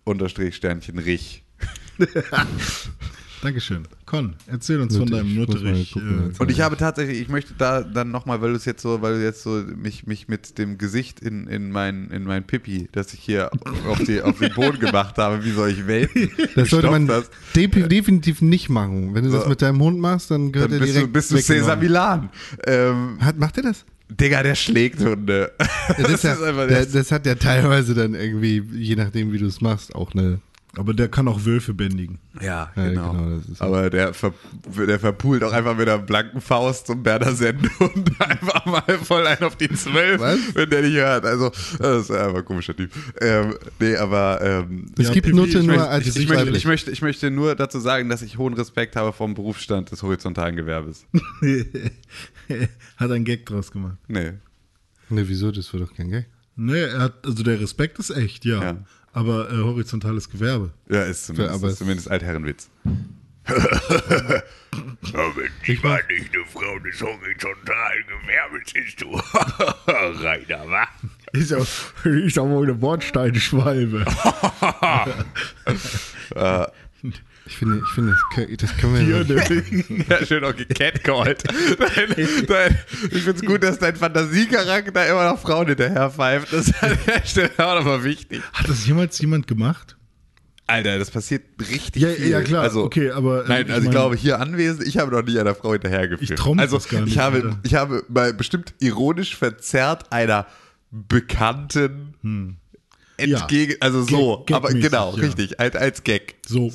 unterstrich 0.05 0.55
Sternchen 0.55 0.99
Rich. 0.99 1.43
Dankeschön. 3.41 3.87
Con, 4.13 4.35
erzähl 4.45 4.79
uns 4.79 4.95
von 4.95 5.05
Nutte, 5.05 5.17
deinem 5.17 5.33
Nutterich. 5.33 5.95
jetzt. 5.95 6.39
Und 6.39 6.51
ich 6.51 6.61
habe 6.61 6.77
tatsächlich, 6.77 7.19
ich 7.19 7.29
möchte 7.29 7.55
da 7.57 7.81
dann 7.81 8.11
nochmal, 8.11 8.41
weil 8.43 8.51
du 8.51 8.57
es 8.57 8.65
jetzt 8.65 8.83
so, 8.83 9.01
weil 9.01 9.15
du 9.15 9.23
jetzt 9.23 9.41
so 9.41 9.63
mich, 9.75 10.05
mich 10.05 10.27
mit 10.27 10.59
dem 10.59 10.77
Gesicht 10.77 11.19
in, 11.19 11.47
in 11.47 11.71
mein, 11.71 12.11
in 12.11 12.23
mein 12.23 12.43
Pipi, 12.43 12.89
das 12.91 13.11
ich 13.15 13.21
hier 13.21 13.49
auf, 13.87 14.03
die, 14.03 14.21
auf 14.21 14.37
den 14.37 14.53
Boden 14.53 14.77
gemacht 14.79 15.17
habe, 15.17 15.43
wie 15.43 15.49
soll 15.49 15.71
ich 15.71 15.87
welten? 15.87 16.29
das 16.55 16.69
sollte 16.69 16.91
man 16.91 17.07
de 17.07 17.87
definitiv 17.87 18.43
nicht 18.43 18.69
machen. 18.69 19.15
Wenn 19.15 19.23
du 19.25 19.31
das 19.31 19.45
So. 19.45 19.49
mit 19.49 19.63
deinem 19.63 19.81
Hund 19.81 19.97
machst, 19.97 20.29
dann 20.29 20.51
gehört 20.51 20.69
Dann 20.71 20.77
er 20.77 20.81
bist 20.81 20.91
du, 20.91 20.97
direkt 20.99 21.13
bist 21.13 21.31
du. 21.31 21.37
Cesar 21.37 21.75
Milan. 21.75 22.29
Ähm, 22.67 23.17
Hat, 23.19 23.39
macht 23.39 23.57
er 23.57 23.63
das? 23.63 23.83
Digga, 24.11 24.43
der 24.43 24.53
schlägt 24.53 24.99
Hunde. 24.99 25.53
Ja, 25.59 25.67
das, 26.03 26.09
ist 26.13 26.23
ja, 26.23 26.33
einfach 26.33 26.67
der, 26.67 26.79
das. 26.83 26.91
das 26.91 27.11
hat 27.11 27.25
ja 27.25 27.33
teilweise 27.33 27.95
dann 27.95 28.13
irgendwie, 28.13 28.61
je 28.73 28.95
nachdem 28.95 29.31
wie 29.33 29.39
du 29.39 29.47
es 29.47 29.59
machst, 29.59 29.95
auch 29.95 30.13
eine 30.13 30.39
Aber 30.75 30.95
der 30.95 31.07
kann 31.07 31.27
auch 31.27 31.45
Wölfe 31.45 31.75
bändigen. 31.75 32.17
Ja, 32.41 32.71
Ja, 32.75 32.87
genau. 32.89 33.11
genau, 33.11 33.37
das 33.37 33.47
ist 33.47 33.61
Aber 33.61 33.91
der, 33.91 34.11
ver 34.15 34.33
der 34.87 34.99
verpult 34.99 35.43
auch 35.43 35.51
einfach 35.53 35.77
mit 35.77 35.87
einer 35.87 35.99
blanken 36.01 36.41
Faust 36.41 36.87
zum 36.87 37.03
Berner 37.03 37.33
Sende 37.35 37.69
und 37.79 38.19
einfach 38.19 38.65
mal 38.65 38.81
voll 39.03 39.27
ein 39.27 39.43
auf 39.43 39.55
die 39.55 39.69
Zwölf, 39.69 40.19
Was? 40.19 40.39
wenn 40.55 40.71
der 40.71 40.81
nicht 40.81 40.95
hört. 40.95 41.25
Also, 41.25 41.51
das 41.77 42.05
ist 42.05 42.11
einfach 42.11 42.39
ein 42.39 42.45
komischer 42.45 42.75
Typ. 42.75 42.91
Ähm, 43.21 43.53
nee, 43.79 43.95
aber 43.97 44.39
ähm, 44.41 44.85
Es 44.97 45.09
Ja, 45.09 45.13
gibt 45.13 45.27
ich- 45.27 45.33
Nutte 45.35 45.49
ich 45.59 45.65
nur 45.65 45.75
möchte- 45.75 45.87
als 45.89 46.07
ich, 46.07 46.15
möchte, 46.27 46.35
weiblich. 46.45 46.57
ich, 46.57 46.65
möchte, 46.65 46.89
ich 46.91 47.01
möchte 47.03 47.29
nur 47.29 47.53
dazu 47.53 47.79
sagen, 47.79 48.09
dass 48.09 48.23
ich 48.23 48.39
hohen 48.39 48.55
Respekt 48.55 48.95
habe 48.95 49.13
vom 49.13 49.35
Berufsstand 49.35 49.91
des 49.91 50.01
horizontalen 50.01 50.55
Gewerbes. 50.55 51.05
hat 52.97 53.11
einen 53.11 53.25
Gag 53.25 53.45
draus 53.45 53.71
gemacht. 53.71 53.97
Nee. 54.07 54.33
Ne, 55.09 55.27
wieso? 55.29 55.51
Das 55.51 55.71
wird 55.71 55.83
doch 55.83 55.93
kein 55.95 56.09
Gag. 56.09 56.25
Nee, 56.55 56.81
er 56.81 56.99
hat, 56.99 57.13
also 57.25 57.43
der 57.43 57.59
Respekt 57.59 57.99
ist 57.99 58.09
echt, 58.09 58.45
ja. 58.45 58.61
Ja. 58.63 58.77
Aber 59.13 59.49
äh, 59.51 59.57
horizontales 59.57 60.29
Gewerbe. 60.29 60.71
Ja, 60.89 61.03
ist 61.03 61.25
zumindest, 61.27 61.53
aber 61.55 61.67
ist 61.67 61.73
es- 61.73 61.79
zumindest 61.79 62.11
Altherrenwitz. 62.11 62.69
Ich 65.65 65.83
war 65.83 65.99
nicht 66.09 66.33
eine 66.33 66.45
Frau 66.45 66.79
des 66.79 66.99
horizontalen 67.01 68.03
Gewerbes, 68.07 68.71
ist 68.73 69.01
du. 69.01 69.11
Rainer, 70.23 70.67
wa? 70.67 70.87
Ist 71.33 71.53
auch, 71.53 71.67
ist 72.05 72.39
auch 72.39 72.47
wohl 72.47 72.63
eine 72.65 72.73
Bordsteinschwalbe. 72.73 74.03
Ich 77.45 77.57
finde, 77.57 77.79
ich 77.85 77.89
finde, 77.93 78.13
das 78.57 78.77
können, 78.77 78.93
wir. 78.95 79.01
Hier, 79.01 79.23
der, 79.25 79.43
Ja, 80.19 80.25
schön 80.25 80.43
auch 80.45 80.55
gecatcalled. 80.55 81.43
Dein, 81.77 82.15
dein, 82.47 82.79
ich 83.11 83.21
finde 83.23 83.31
es 83.31 83.41
gut, 83.41 83.63
dass 83.63 83.79
dein 83.79 83.95
Fantasiecharakter 83.97 85.07
immer 85.07 85.29
noch 85.29 85.39
Frauen 85.39 85.67
hinterher 85.67 86.09
pfeift. 86.09 86.53
Das 86.53 86.69
ist 86.69 86.81
an 86.83 86.97
der 87.05 87.25
Stelle 87.25 87.51
auch 87.57 87.75
nochmal 87.75 88.03
wichtig. 88.05 88.41
hat 88.53 88.69
das 88.69 88.85
jemals 88.87 89.19
jemand 89.19 89.47
gemacht? 89.47 89.97
Alter, 90.67 90.97
das 90.97 91.11
passiert 91.11 91.43
richtig 91.59 92.01
Ja, 92.03 92.09
viel. 92.09 92.29
ja, 92.29 92.41
klar, 92.41 92.63
Also, 92.63 92.83
okay, 92.85 93.11
aber, 93.11 93.43
äh, 93.43 93.49
Nein, 93.49 93.65
ich 93.67 93.73
also 93.73 93.85
ich 93.85 93.91
glaube, 93.91 94.15
hier 94.15 94.39
anwesend, 94.39 94.87
ich 94.87 94.97
habe 94.97 95.11
noch 95.11 95.21
nie 95.21 95.37
einer 95.37 95.53
Frau 95.55 95.73
hinterhergeführt. 95.73 96.39
Ich 96.39 96.45
mich 96.55 96.61
Also, 96.61 96.77
das 96.77 96.87
gar 96.87 97.01
nicht, 97.01 97.11
ich 97.15 97.19
habe, 97.19 97.35
Alter. 97.43 97.59
ich 97.63 97.75
habe 97.75 98.03
mal 98.07 98.33
bestimmt 98.33 98.73
ironisch 98.79 99.35
verzerrt 99.35 100.13
einer 100.13 100.47
Bekannten 100.89 102.15
entgegen, 103.17 103.75
also 103.79 104.03
so. 104.03 104.43
Gag- 104.45 104.55
aber 104.55 104.69
genau, 104.73 105.15
ja. 105.15 105.21
richtig, 105.21 105.59
als, 105.59 105.75
als 105.75 106.03
Gag. 106.03 106.35
So. 106.47 106.71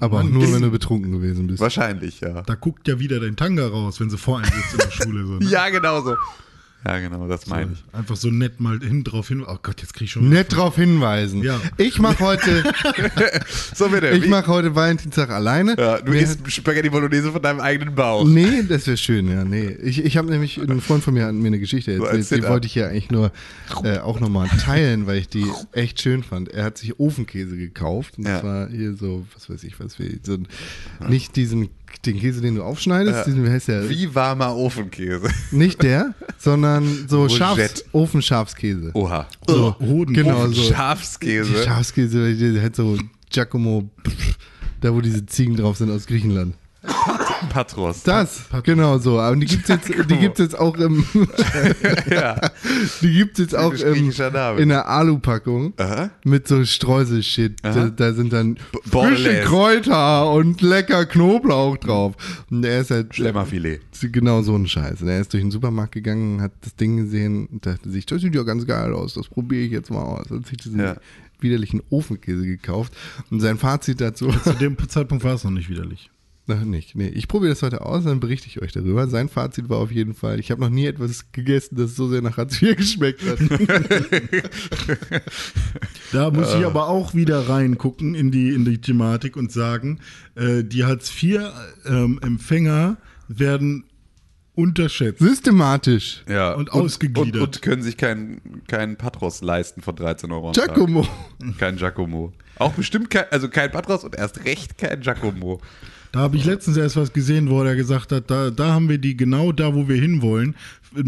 Aber 0.00 0.18
auch 0.18 0.22
Mann, 0.22 0.32
nur, 0.32 0.52
wenn 0.52 0.62
du 0.62 0.70
betrunken 0.70 1.12
gewesen 1.12 1.46
bist. 1.46 1.60
Wahrscheinlich, 1.60 2.20
ja. 2.20 2.42
Da 2.42 2.54
guckt 2.54 2.88
ja 2.88 2.98
wieder 2.98 3.20
dein 3.20 3.36
Tanga 3.36 3.66
raus, 3.68 4.00
wenn 4.00 4.10
sie 4.10 4.18
vor 4.18 4.38
einem 4.38 4.50
sitzt 4.50 4.72
in 4.72 4.78
der 4.78 4.90
Schule. 4.90 5.26
So, 5.26 5.32
ne? 5.38 5.46
Ja, 5.50 5.68
genau 5.68 6.00
so. 6.02 6.16
Ja, 6.84 6.98
genau, 6.98 7.28
das 7.28 7.46
meine 7.46 7.72
ich. 7.74 7.84
Einfach 7.96 8.16
so 8.16 8.28
nett 8.30 8.58
mal 8.60 8.80
hin 8.80 9.04
drauf 9.04 9.28
hin. 9.28 9.44
Oh 9.46 9.56
Gott, 9.62 9.80
jetzt 9.82 9.94
krieg 9.94 10.06
ich 10.06 10.12
schon. 10.12 10.28
Nett 10.28 10.52
drauf 10.54 10.74
hinweisen. 10.74 11.42
Ja. 11.42 11.60
Ich 11.76 12.00
mache 12.00 12.18
heute, 12.20 12.64
So 13.74 13.88
bitte. 13.88 14.08
ich 14.10 14.26
mache 14.28 14.48
heute 14.48 14.74
Valentinstag 14.74 15.30
alleine. 15.30 15.76
ja, 15.78 16.00
du 16.00 16.12
isst 16.12 16.40
Spaghetti 16.50 16.90
Bolognese 16.90 17.30
von 17.32 17.40
deinem 17.40 17.60
eigenen 17.60 17.94
Bauch. 17.94 18.24
Nee, 18.26 18.64
das 18.68 18.86
wäre 18.86 18.96
schön, 18.96 19.28
ja, 19.30 19.44
nee. 19.44 19.68
Ich, 19.82 20.04
ich 20.04 20.16
habe 20.16 20.28
nämlich, 20.30 20.58
ein 20.58 20.80
Freund 20.80 21.04
von 21.04 21.14
mir 21.14 21.26
hat 21.26 21.34
mir 21.34 21.46
eine 21.46 21.60
Geschichte 21.60 21.96
So 21.96 22.04
erzählt, 22.04 22.22
die 22.24 22.34
Sit-up. 22.36 22.50
wollte 22.50 22.66
ich 22.66 22.74
ja 22.74 22.88
eigentlich 22.88 23.10
nur 23.10 23.30
äh, 23.84 23.98
auch 23.98 24.18
nochmal 24.20 24.48
teilen, 24.48 25.06
weil 25.06 25.18
ich 25.18 25.28
die 25.28 25.46
echt 25.72 26.00
schön 26.00 26.22
fand. 26.22 26.48
Er 26.48 26.64
hat 26.64 26.78
sich 26.78 26.98
Ofenkäse 26.98 27.56
gekauft 27.56 28.18
und 28.18 28.26
Ja. 28.26 28.40
zwar 28.40 28.68
hier 28.68 28.94
so, 28.94 29.24
was 29.34 29.48
weiß 29.48 29.62
ich, 29.64 29.78
was 29.78 29.98
wir, 29.98 30.10
so, 30.22 30.34
ein- 30.34 30.48
nicht 31.08 31.36
diesen, 31.36 31.68
den 31.98 32.18
Käse, 32.18 32.40
den 32.40 32.56
du 32.56 32.62
aufschneidest, 32.62 33.16
Ja. 33.18 33.24
diesen, 33.24 33.44
wie 33.44 33.50
heißt 33.50 33.68
der? 33.68 33.88
Wie 33.88 34.14
warmer 34.14 34.56
Ofenkäse. 34.56 35.28
Nicht 35.50 35.82
der, 35.82 36.14
sondern 36.38 37.06
so. 37.08 37.28
Schafs, 37.28 37.84
Ofenschafskäse. 37.92 38.90
Oha. 38.94 39.26
So, 39.46 39.76
Hoden. 39.80 40.14
genau 40.14 40.46
so. 40.48 40.52
Die 40.52 40.68
Schafskäse. 40.74 41.64
Schafskäse, 41.64 42.34
der 42.34 42.62
hat 42.62 42.76
so 42.76 42.98
Giacomo, 43.30 43.88
da 44.80 44.92
wo 44.94 45.00
diese 45.00 45.24
Ziegen 45.26 45.56
drauf 45.56 45.76
sind 45.78 45.90
aus 45.90 46.06
Griechenland. 46.06 46.54
Patros. 47.52 48.02
Das, 48.02 48.44
genau 48.64 48.96
so. 48.98 49.20
Und 49.20 49.40
die 49.40 49.46
gibt's 49.46 49.68
jetzt, 49.68 49.88
die 49.88 50.16
gibt's 50.16 50.38
jetzt 50.40 50.58
auch 50.58 50.74
im, 50.78 51.04
ja. 52.10 52.40
die 53.02 53.12
gibt's 53.12 53.38
jetzt 53.38 53.54
auch 53.54 53.74
im, 53.74 54.10
in 54.58 54.68
der 54.70 54.88
Alupackung 54.88 55.74
Aha. 55.76 56.10
mit 56.24 56.48
so 56.48 56.64
Streusel-Shit. 56.64 57.58
Da, 57.62 57.90
da 57.90 58.14
sind 58.14 58.32
dann 58.32 58.56
frische 58.56 58.90
Bordelaise. 58.90 59.42
Kräuter 59.44 60.32
und 60.32 60.62
lecker 60.62 61.04
Knoblauch 61.04 61.76
drauf. 61.76 62.14
Und 62.50 62.64
er 62.64 62.80
ist 62.80 62.90
halt 62.90 63.14
Schlemmerfilet. 63.14 63.80
genau 64.00 64.40
so 64.40 64.56
ein 64.56 64.66
Scheiß. 64.66 65.02
Und 65.02 65.08
er 65.08 65.20
ist 65.20 65.34
durch 65.34 65.42
den 65.42 65.50
Supermarkt 65.50 65.92
gegangen, 65.92 66.40
hat 66.40 66.52
das 66.62 66.74
Ding 66.74 66.96
gesehen 66.96 67.46
und 67.46 67.66
dachte 67.66 67.90
sich, 67.90 68.06
das 68.06 68.22
sieht 68.22 68.34
ja 68.34 68.44
ganz 68.44 68.66
geil 68.66 68.94
aus, 68.94 69.12
das 69.14 69.28
probiere 69.28 69.62
ich 69.64 69.72
jetzt 69.72 69.90
mal 69.90 70.02
aus. 70.02 70.30
Und 70.30 70.40
hat 70.40 70.46
sich 70.46 70.56
diesen 70.58 70.80
Ja. 70.80 70.96
widerlichen 71.40 71.82
Ofenkäse 71.90 72.46
gekauft. 72.46 72.94
Und 73.30 73.40
sein 73.40 73.58
Fazit 73.58 74.00
dazu 74.00 74.28
Zu 74.42 74.54
dem 74.54 74.76
Zeitpunkt 74.88 75.22
war 75.22 75.34
es 75.34 75.44
noch 75.44 75.50
nicht 75.50 75.68
widerlich. 75.68 76.08
Noch 76.46 76.64
nicht. 76.64 76.96
Nee, 76.96 77.06
ich 77.08 77.28
probiere 77.28 77.52
das 77.52 77.62
heute 77.62 77.86
aus, 77.86 78.02
dann 78.02 78.18
berichte 78.18 78.48
ich 78.48 78.60
euch 78.60 78.72
darüber. 78.72 79.06
Sein 79.06 79.28
Fazit 79.28 79.68
war 79.68 79.78
auf 79.78 79.92
jeden 79.92 80.14
Fall, 80.14 80.40
ich 80.40 80.50
habe 80.50 80.60
noch 80.60 80.70
nie 80.70 80.86
etwas 80.86 81.30
gegessen, 81.30 81.76
das 81.76 81.94
so 81.94 82.08
sehr 82.08 82.20
nach 82.20 82.36
Hartz 82.36 82.60
IV 82.60 82.76
geschmeckt 82.76 83.22
hat. 83.24 83.38
Da 86.12 86.30
muss 86.30 86.54
ich 86.54 86.66
aber 86.66 86.88
auch 86.88 87.14
wieder 87.14 87.48
reingucken 87.48 88.14
in 88.14 88.30
die, 88.30 88.50
in 88.50 88.66
die 88.66 88.82
Thematik 88.82 89.36
und 89.36 89.50
sagen, 89.50 90.00
äh, 90.34 90.62
die 90.62 90.84
Hartz-IV-Empfänger 90.84 92.98
werden 93.28 93.84
unterschätzt. 94.54 95.20
Systematisch. 95.20 96.22
Ja. 96.28 96.52
Und 96.52 96.72
ausgegliedert. 96.72 97.36
Und, 97.36 97.42
und 97.42 97.62
können 97.62 97.82
sich 97.82 97.96
keinen 97.96 98.62
keinen 98.66 98.96
Patros 98.96 99.42
leisten 99.42 99.80
von 99.80 99.96
13 99.96 100.30
Euro. 100.30 100.48
am 100.48 100.52
Tag. 100.52 100.74
Giacomo. 100.74 101.06
Kein 101.58 101.76
Giacomo. 101.76 102.32
Auch 102.58 102.72
bestimmt 102.72 103.10
kein, 103.10 103.24
also 103.30 103.48
kein 103.48 103.70
Patros 103.70 104.04
und 104.04 104.16
erst 104.16 104.44
recht 104.44 104.76
kein 104.76 105.00
Giacomo. 105.00 105.60
Da 106.12 106.20
habe 106.20 106.36
ich 106.36 106.44
letztens 106.44 106.76
erst 106.76 106.96
was 106.96 107.12
gesehen, 107.12 107.48
wo 107.50 107.62
er 107.62 107.74
gesagt 107.74 108.12
hat, 108.12 108.30
da, 108.30 108.50
da 108.50 108.72
haben 108.74 108.88
wir 108.88 108.98
die 108.98 109.16
genau 109.16 109.50
da, 109.50 109.74
wo 109.74 109.88
wir 109.88 109.96
hinwollen. 109.96 110.54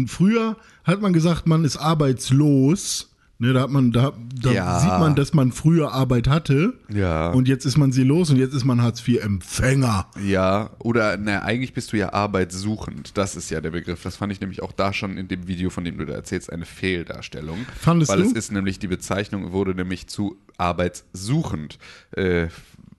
Früher 0.07 0.57
hat 0.83 1.01
man 1.01 1.13
gesagt, 1.13 1.45
man 1.47 1.63
ist 1.63 1.77
arbeitslos. 1.77 3.11
Ne, 3.37 3.51
da 3.51 3.63
hat 3.63 3.69
man, 3.69 3.91
da, 3.91 4.13
da 4.41 4.51
Ja. 4.53 4.79
sieht 4.79 4.89
man, 4.91 5.13
dass 5.13 5.33
man 5.33 5.51
früher 5.51 5.91
Arbeit 5.91 6.29
hatte. 6.29 6.73
Ja. 6.87 7.31
Und 7.31 7.49
jetzt 7.49 7.65
ist 7.65 7.75
man 7.77 7.91
sie 7.91 8.03
los 8.03 8.29
und 8.29 8.37
jetzt 8.37 8.53
ist 8.53 8.63
man 8.63 8.81
Hartz-IV-Empfänger. 8.81 10.07
Ja, 10.25 10.69
oder 10.79 11.17
na, 11.17 11.41
eigentlich 11.43 11.73
bist 11.73 11.91
du 11.91 11.97
ja 11.97 12.13
arbeitssuchend. 12.13 13.17
Das 13.17 13.35
ist 13.35 13.49
ja 13.49 13.59
der 13.59 13.71
Begriff. 13.71 14.01
Das 14.03 14.15
fand 14.15 14.31
ich 14.31 14.39
nämlich 14.39 14.63
auch 14.63 14.71
da 14.71 14.93
schon 14.93 15.17
in 15.17 15.27
dem 15.27 15.47
Video, 15.49 15.69
von 15.69 15.83
dem 15.83 15.97
du 15.97 16.05
da 16.05 16.13
erzählst, 16.13 16.49
eine 16.51 16.63
Fehldarstellung. 16.65 17.57
Fandest 17.77 18.09
Weil 18.09 18.21
du? 18.21 18.27
es 18.27 18.31
ist 18.31 18.53
nämlich, 18.53 18.79
die 18.79 18.87
Bezeichnung 18.87 19.51
wurde 19.51 19.75
nämlich 19.75 20.07
zu 20.07 20.37
arbeitssuchend 20.57 21.77
äh, 22.11 22.47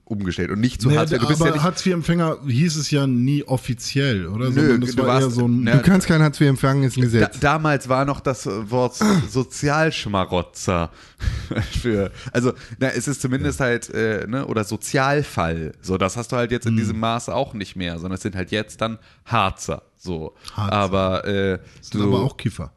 umgestellt 0.07 0.51
und 0.51 0.59
nicht 0.61 0.81
zu 0.81 0.89
Nee, 0.89 0.97
Hartz 0.97 1.11
IV. 1.11 1.19
Du 1.19 1.27
bist 1.27 1.39
ja 1.39 1.45
aber 1.47 1.55
nicht, 1.55 1.63
Hartz-IV-Empfänger 1.63 2.37
hieß 2.47 2.77
es 2.77 2.91
ja 2.91 3.05
nie 3.07 3.43
offiziell, 3.43 4.27
oder? 4.27 4.49
Nö, 4.49 4.79
das 4.79 4.91
du 4.95 5.01
war 5.03 5.07
warst- 5.07 5.27
eher 5.27 5.31
so 5.31 5.47
ein. 5.47 5.63
na, 5.63 5.75
Du 5.75 5.81
kannst 5.81 6.07
kein 6.07 6.21
Hartz 6.21 6.39
IV 6.39 6.47
empfangen, 6.47 6.83
ist 6.83 6.95
ein 6.97 7.01
da, 7.01 7.05
Gesetz. 7.05 7.39
damals 7.39 7.89
war 7.89 8.05
noch 8.05 8.19
das 8.21 8.45
Wort 8.45 8.95
Sozialschmarotzer 9.29 10.91
für, 11.81 12.11
also 12.31 12.53
na, 12.79 12.89
es 12.89 13.07
ist 13.07 13.21
zumindest 13.21 13.59
halt, 13.59 13.89
äh, 13.93 14.25
ne, 14.27 14.45
oder 14.47 14.63
Sozialfall. 14.63 15.73
So, 15.81 15.97
das 15.97 16.17
hast 16.17 16.31
du 16.31 16.35
halt 16.35 16.51
jetzt 16.51 16.65
in 16.65 16.71
Hm. 16.73 16.77
diesem 16.77 16.99
Maße 16.99 17.33
auch 17.33 17.53
nicht 17.53 17.75
mehr, 17.75 17.93
sondern 17.99 18.15
es 18.15 18.21
sind 18.21 18.35
halt 18.35 18.51
jetzt 18.51 18.81
dann 18.81 18.99
Harzer. 19.25 19.83
So. 19.97 20.35
Harzer. 20.53 20.73
Aber 20.73 21.25
äh, 21.25 21.59
sind 21.81 22.01
so, 22.01 22.07
aber 22.07 22.23
auch 22.23 22.37
Kiffer. 22.37 22.71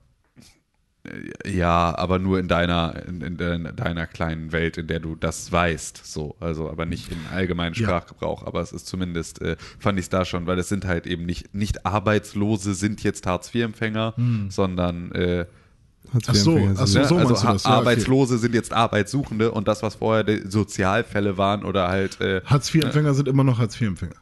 Ja, 1.46 1.96
aber 1.96 2.18
nur 2.18 2.38
in 2.38 2.46
deiner, 2.48 2.94
in, 3.08 3.22
in 3.22 3.36
de- 3.38 3.72
deiner 3.72 4.06
kleinen 4.06 4.52
Welt, 4.52 4.76
in 4.76 4.86
der 4.86 5.00
du 5.00 5.14
das 5.16 5.50
weißt. 5.50 6.02
So, 6.04 6.36
also 6.40 6.68
aber 6.68 6.84
nicht 6.84 7.10
im 7.10 7.18
allgemeinen 7.34 7.74
Ja. 7.74 7.84
Sprachgebrauch. 7.84 8.44
Aber 8.46 8.60
es 8.60 8.72
ist 8.72 8.86
zumindest, 8.86 9.40
äh, 9.40 9.56
fand 9.78 9.98
ich 9.98 10.04
es 10.06 10.08
da 10.10 10.24
schon, 10.26 10.46
weil 10.46 10.58
es 10.58 10.68
sind 10.68 10.84
halt 10.84 11.06
eben 11.06 11.24
nicht, 11.24 11.54
nicht 11.54 11.86
Arbeitslose 11.86 12.74
sind 12.74 13.02
jetzt 13.02 13.26
Hartz-IV-Empfänger, 13.26 14.14
sondern 14.50 15.10
äh, 15.12 15.46
Hartz 16.12 16.26
Ach 16.28 16.34
so, 16.34 16.56
IV-Empfänger 16.58 16.80
ach 16.80 16.86
so, 16.86 17.04
so 17.04 17.16
also 17.16 17.28
das, 17.34 17.42
ja, 17.44 17.50
okay. 17.54 17.68
Arbeitslose 17.68 18.38
sind 18.38 18.54
jetzt 18.54 18.72
Arbeitssuchende 18.72 19.52
und 19.52 19.68
das, 19.68 19.82
was 19.82 19.94
vorher 19.94 20.24
die 20.24 20.42
Sozialfälle 20.50 21.38
waren 21.38 21.64
oder 21.64 21.88
halt 21.88 22.20
äh, 22.20 22.42
Hartz-IV-Empfänger 22.44 23.14
sind 23.14 23.26
immer 23.28 23.44
noch 23.44 23.58
Hartz-IV-Empfänger. 23.58 24.16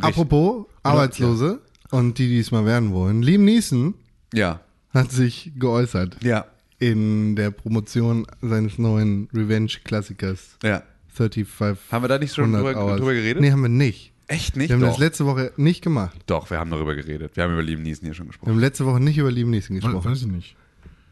Apropos 0.00 0.66
Arbeitslose 0.82 1.60
und 1.92 2.18
die, 2.18 2.26
die 2.28 2.40
es 2.40 2.50
mal 2.50 2.64
werden 2.66 2.92
wollen. 2.92 3.22
Liam 3.22 3.44
Neeson 3.44 3.94
ja, 4.34 4.60
hat 4.96 5.12
sich 5.12 5.52
geäußert 5.58 6.16
ja, 6.22 6.46
in 6.78 7.36
der 7.36 7.50
Promotion 7.50 8.26
seines 8.42 8.78
neuen 8.78 9.28
Revenge-Klassikers 9.32 10.58
ja. 10.62 10.82
35 11.08 11.92
Haben 11.92 12.04
wir 12.04 12.08
da 12.08 12.18
nicht 12.18 12.34
schon 12.34 12.52
drüber, 12.52 12.74
drüber 12.74 13.14
geredet? 13.14 13.40
Nee, 13.40 13.50
haben 13.52 13.62
wir 13.62 13.68
nicht. 13.68 14.12
Echt 14.28 14.56
nicht? 14.56 14.68
Wir 14.70 14.74
haben 14.74 14.80
Doch. 14.82 14.88
das 14.90 14.98
letzte 14.98 15.24
Woche 15.24 15.52
nicht 15.56 15.82
gemacht. 15.82 16.16
Doch, 16.26 16.50
wir 16.50 16.58
haben 16.58 16.70
darüber 16.70 16.94
geredet. 16.96 17.36
Wir 17.36 17.44
haben 17.44 17.52
über 17.52 17.62
Liam 17.62 17.82
Neeson 17.82 18.04
hier 18.06 18.14
schon 18.14 18.26
Wir 18.26 18.30
gesprochen. 18.30 18.50
haben 18.52 18.58
letzte 18.58 18.84
Woche 18.84 19.00
nicht 19.00 19.16
über 19.18 19.30
Liam 19.30 19.50
Neeson 19.50 19.76
We- 19.76 19.80
gesprochen. 19.80 20.10
Weiß 20.10 20.20
ich 20.20 20.26
nicht. 20.26 20.56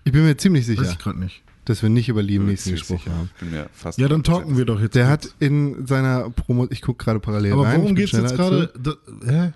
Ich 0.05 0.13
bin 0.13 0.25
mir 0.25 0.37
ziemlich 0.37 0.63
Weiß 0.69 0.77
sicher, 0.79 0.91
ich 0.91 0.99
gerade 0.99 1.21
nicht. 1.21 1.43
dass 1.65 1.81
wir 1.83 1.89
nicht 1.91 2.09
über 2.09 2.23
Liam 2.23 2.45
Neeson 2.47 2.65
ziemlich 2.65 2.81
gesprochen 2.83 3.03
sicher. 3.05 3.17
haben. 3.17 3.31
Bin 3.41 3.51
mir 3.53 3.71
fast 3.73 3.99
Ja, 3.99 4.09
dann 4.09 4.25
talken 4.25 4.59
wir 4.59 4.65
doch 4.65 4.81
jetzt. 4.81 4.97
Der 4.97 5.09
hat 5.09 5.29
in 5.39 5.87
seiner 5.87 6.29
Promo, 6.31 6.67
ich 6.71 6.83
gucke 6.83 7.03
gerade 7.05 7.21
parallel 7.21 7.53
Aber 7.53 7.65
rein. 7.65 7.77
worum 7.81 7.85
ich 7.93 7.95
bin 7.95 7.97
geht's 8.05 8.13
jetzt 8.13 8.35
gerade? 8.37 8.73
Da- 8.79 8.97
Hä? 9.27 9.53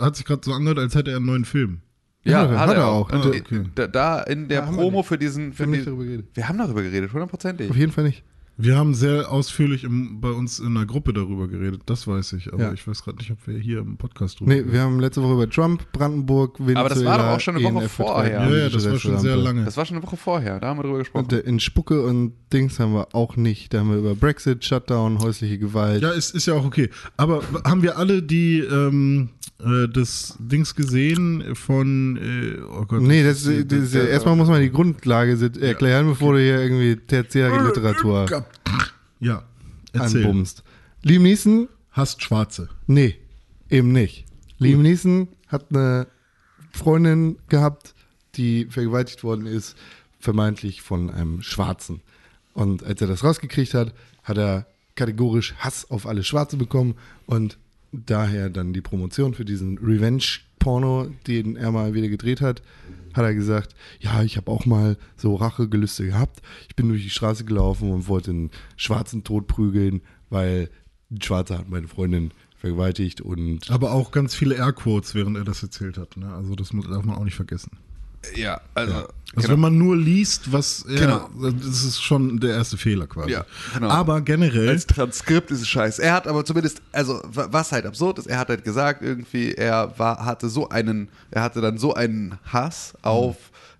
Hat 0.00 0.16
sich 0.16 0.24
gerade 0.24 0.42
so 0.44 0.52
angehört, 0.52 0.78
als 0.78 0.94
hätte 0.94 1.10
er 1.10 1.16
einen 1.18 1.26
neuen 1.26 1.44
Film. 1.44 1.80
Ja, 2.24 2.44
Ja, 2.52 2.58
hat, 2.60 2.70
er 2.76 2.86
auch. 2.86 3.10
Und, 3.12 3.26
okay. 3.26 3.64
Da, 3.92 4.20
in 4.22 4.48
der 4.48 4.60
Ja, 4.60 4.70
wir 4.70 4.76
Promo 4.76 5.02
für 5.02 5.16
diesen. 5.16 5.48
Wir 5.48 5.52
Für 5.54 5.62
haben 5.64 5.72
die, 5.72 5.78
nicht 5.78 5.86
darüber 5.88 6.04
geredet. 6.04 6.26
wir 6.34 6.48
haben 6.48 6.58
darüber 6.58 6.82
geredet, 6.82 7.12
hundertprozentig. 7.12 7.70
Auf 7.70 7.76
jeden 7.76 7.92
Fall 7.92 8.04
nicht. 8.04 8.22
Wir 8.62 8.76
haben 8.76 8.94
sehr 8.94 9.30
ausführlich 9.30 9.84
im, 9.84 10.20
bei 10.20 10.30
uns 10.30 10.58
in 10.58 10.66
einer 10.76 10.84
Gruppe 10.86 11.12
darüber 11.12 11.48
geredet, 11.48 11.82
das 11.86 12.06
weiß 12.06 12.34
ich, 12.34 12.52
aber 12.52 12.62
Ja. 12.64 12.72
ich 12.72 12.86
weiß 12.86 13.02
gerade 13.04 13.18
nicht, 13.18 13.30
ob 13.30 13.38
wir 13.46 13.58
hier 13.58 13.78
im 13.78 13.96
Podcast 13.96 14.40
drüber 14.40 14.52
Nee, 14.54 14.64
wir 14.66 14.80
haben 14.82 15.00
letzte 15.00 15.22
Woche 15.22 15.32
über 15.32 15.48
Trump, 15.48 15.90
Brandenburg, 15.92 16.58
Venezuela, 16.58 16.80
Aber 16.80 16.88
das 16.90 17.04
war 17.04 17.18
doch 17.18 17.24
auch 17.36 17.40
schon 17.40 17.56
eine 17.56 17.64
Woche 17.64 17.82
ENF 17.84 17.92
vorher. 17.92 18.30
Ja, 18.50 18.56
ja, 18.56 18.68
das 18.68 18.90
war 18.90 18.98
schon 18.98 19.18
sehr 19.18 19.36
lange. 19.36 19.64
Das 19.64 19.76
war 19.76 19.86
schon 19.86 19.96
eine 19.96 20.06
Woche 20.06 20.16
vorher, 20.16 20.60
da 20.60 20.68
haben 20.68 20.78
wir 20.78 20.82
drüber 20.84 20.98
gesprochen. 20.98 21.24
Und 21.24 21.32
äh, 21.32 21.38
in 21.40 21.58
Spucke 21.60 22.02
und 22.04 22.32
Dings 22.52 22.78
haben 22.78 22.92
wir 22.92 23.14
auch 23.14 23.36
nicht. 23.36 23.72
Da 23.72 23.80
haben 23.80 23.90
wir 23.90 23.98
über 23.98 24.14
Brexit, 24.14 24.64
Shutdown, 24.64 25.20
häusliche 25.20 25.58
Gewalt. 25.58 26.02
Ja, 26.02 26.10
ist, 26.10 26.34
ist 26.34 26.46
ja 26.46 26.54
auch 26.54 26.64
okay. 26.64 26.90
Aber 27.16 27.42
haben 27.64 27.82
wir 27.82 27.96
alle 27.96 28.22
die 28.22 28.58
ähm, 28.60 29.30
äh, 29.60 29.88
das 29.88 30.36
Dings 30.38 30.74
gesehen 30.74 31.54
von 31.54 32.16
äh, 32.16 32.60
oh 32.62 32.84
Gott, 32.86 33.02
Nee, 33.02 33.22
das, 33.22 33.44
ist- 33.46 33.70
das, 33.70 33.92
das, 33.92 33.94
erstmal 33.94 34.36
muss 34.36 34.48
man 34.48 34.60
die 34.60 34.70
Grundlage 34.70 35.38
erklären, 35.60 36.06
bevor 36.08 36.34
du 36.34 36.40
hier 36.40 36.60
irgendwie 36.60 36.96
tertiäre 36.96 37.64
Literatur 37.66 38.26
Ja, 39.20 39.44
erzähl. 39.92 40.24
anbummst. 40.24 40.62
Liam 41.02 41.22
Neeson, 41.22 41.68
Hasst 41.92 42.22
Schwarze. 42.22 42.68
nee, 42.86 43.16
eben 43.68 43.92
nicht. 43.92 44.24
Liam 44.58 44.82
Neeson 44.82 45.28
hat 45.48 45.66
eine 45.70 46.06
Freundin 46.72 47.36
gehabt, 47.48 47.94
die 48.36 48.66
vergewaltigt 48.66 49.24
worden 49.24 49.46
ist, 49.46 49.76
vermeintlich 50.18 50.82
von 50.82 51.10
einem 51.10 51.42
Schwarzen. 51.42 52.00
Und 52.54 52.84
als 52.84 53.00
er 53.00 53.06
das 53.08 53.24
rausgekriegt 53.24 53.74
hat, 53.74 53.94
hat 54.22 54.38
er 54.38 54.66
kategorisch 54.94 55.54
Hass 55.58 55.90
auf 55.90 56.06
alle 56.06 56.22
Schwarze 56.22 56.56
bekommen 56.56 56.94
und 57.26 57.56
daher 57.92 58.50
dann 58.50 58.72
die 58.72 58.80
Promotion 58.82 59.34
für 59.34 59.44
diesen 59.44 59.78
Revenge-Porno, 59.78 61.10
den 61.26 61.56
er 61.56 61.72
mal 61.72 61.94
wieder 61.94 62.08
gedreht 62.08 62.40
hat, 62.40 62.62
hat 63.20 63.26
er 63.26 63.34
gesagt, 63.34 63.74
ja, 64.00 64.22
ich 64.22 64.36
habe 64.36 64.50
auch 64.50 64.66
mal 64.66 64.96
so 65.16 65.34
Rachegelüste 65.34 66.06
gehabt. 66.06 66.40
Ich 66.68 66.76
bin 66.76 66.88
durch 66.88 67.02
die 67.02 67.10
Straße 67.10 67.44
gelaufen 67.44 67.90
und 67.90 68.08
wollte 68.08 68.30
einen 68.30 68.50
Schwarzen 68.76 69.24
tot 69.24 69.46
prügeln, 69.46 70.02
weil 70.28 70.70
ein 71.10 71.22
Schwarzer 71.22 71.58
hat 71.58 71.68
meine 71.68 71.88
Freundin 71.88 72.32
vergewaltigt 72.56 73.20
und 73.20 73.70
Aber 73.70 73.92
auch 73.92 74.10
ganz 74.12 74.34
viele 74.34 74.54
Airquotes, 74.56 75.14
während 75.14 75.36
er 75.36 75.44
das 75.44 75.62
erzählt 75.62 75.96
hat. 75.96 76.16
Ne? 76.16 76.32
Also 76.32 76.54
das 76.54 76.70
darf 76.70 77.04
man 77.04 77.16
auch 77.16 77.24
nicht 77.24 77.34
vergessen. 77.34 77.78
Ja, 78.36 78.60
also. 78.74 78.94
Also 79.32 79.46
genau. 79.46 79.52
wenn 79.54 79.60
man 79.60 79.78
nur 79.78 79.96
liest, 79.96 80.52
was 80.52 80.84
er, 80.88 80.98
Genau. 80.98 81.30
das 81.40 81.84
ist 81.84 82.02
schon 82.02 82.40
der 82.40 82.50
erste 82.54 82.76
Fehler 82.76 83.06
quasi. 83.06 83.30
Ja, 83.30 83.44
genau. 83.72 83.88
Aber 83.88 84.22
generell, 84.22 84.68
Als 84.70 84.88
Transkript 84.88 85.52
ist 85.52 85.60
es 85.60 85.68
scheiße. 85.68 86.02
Er 86.02 86.14
hat 86.14 86.26
aber 86.26 86.44
zumindest, 86.44 86.82
also 86.90 87.20
wa- 87.32 87.46
was 87.48 87.70
halt 87.70 87.86
absurd 87.86 88.18
ist, 88.18 88.26
er 88.26 88.38
hat 88.40 88.48
halt 88.48 88.64
gesagt, 88.64 89.02
irgendwie, 89.02 89.52
er 89.54 89.94
war, 89.98 90.24
hatte 90.24 90.48
so 90.48 90.68
einen, 90.68 91.10
er 91.30 91.42
hatte 91.42 91.60
dann 91.60 91.78
so 91.78 91.94
einen 91.94 92.38
Hass 92.52 92.94
auf 93.02 93.36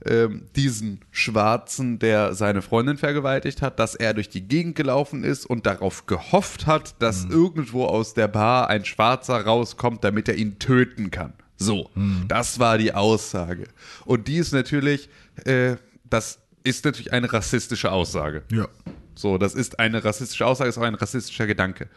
ähm, 0.06 0.42
diesen 0.54 1.00
Schwarzen, 1.10 1.98
der 1.98 2.34
seine 2.34 2.62
Freundin 2.62 2.96
vergewaltigt 2.96 3.60
hat, 3.60 3.80
dass 3.80 3.96
er 3.96 4.14
durch 4.14 4.28
die 4.28 4.42
Gegend 4.42 4.76
gelaufen 4.76 5.24
ist 5.24 5.46
und 5.46 5.66
darauf 5.66 6.06
gehofft 6.06 6.66
hat, 6.68 6.94
dass 7.00 7.24
irgendwo 7.24 7.86
aus 7.86 8.14
der 8.14 8.28
Bar 8.28 8.68
ein 8.68 8.84
Schwarzer 8.84 9.44
rauskommt, 9.44 10.04
damit 10.04 10.28
er 10.28 10.36
ihn 10.36 10.60
töten 10.60 11.10
kann. 11.10 11.32
So, 11.62 11.90
das 12.26 12.58
war 12.58 12.78
die 12.78 12.94
Aussage. 12.94 13.68
Und 14.06 14.28
die 14.28 14.36
ist 14.38 14.52
natürlich, 14.52 15.10
äh, 15.44 15.76
das 16.08 16.38
ist 16.64 16.84
natürlich 16.86 17.12
eine 17.12 17.30
rassistische 17.30 17.92
Aussage. 17.92 18.42
ja. 18.50 18.66
So, 19.14 19.36
das 19.36 19.54
ist 19.54 19.78
eine 19.78 20.02
rassistische 20.02 20.46
Aussage, 20.46 20.70
ist 20.70 20.78
auch 20.78 20.82
ein 20.82 20.94
rassistischer 20.94 21.46
Gedanke. 21.46 21.90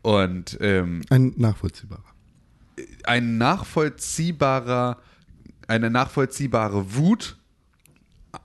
Und 0.00 0.56
ähm, 0.62 1.02
ein 1.10 1.34
nachvollziehbarer. 1.36 2.14
ein 3.04 3.36
nachvollziehbarer, 3.36 4.98
eine 5.68 5.90
nachvollziehbare 5.90 6.94
Wut, 6.94 7.36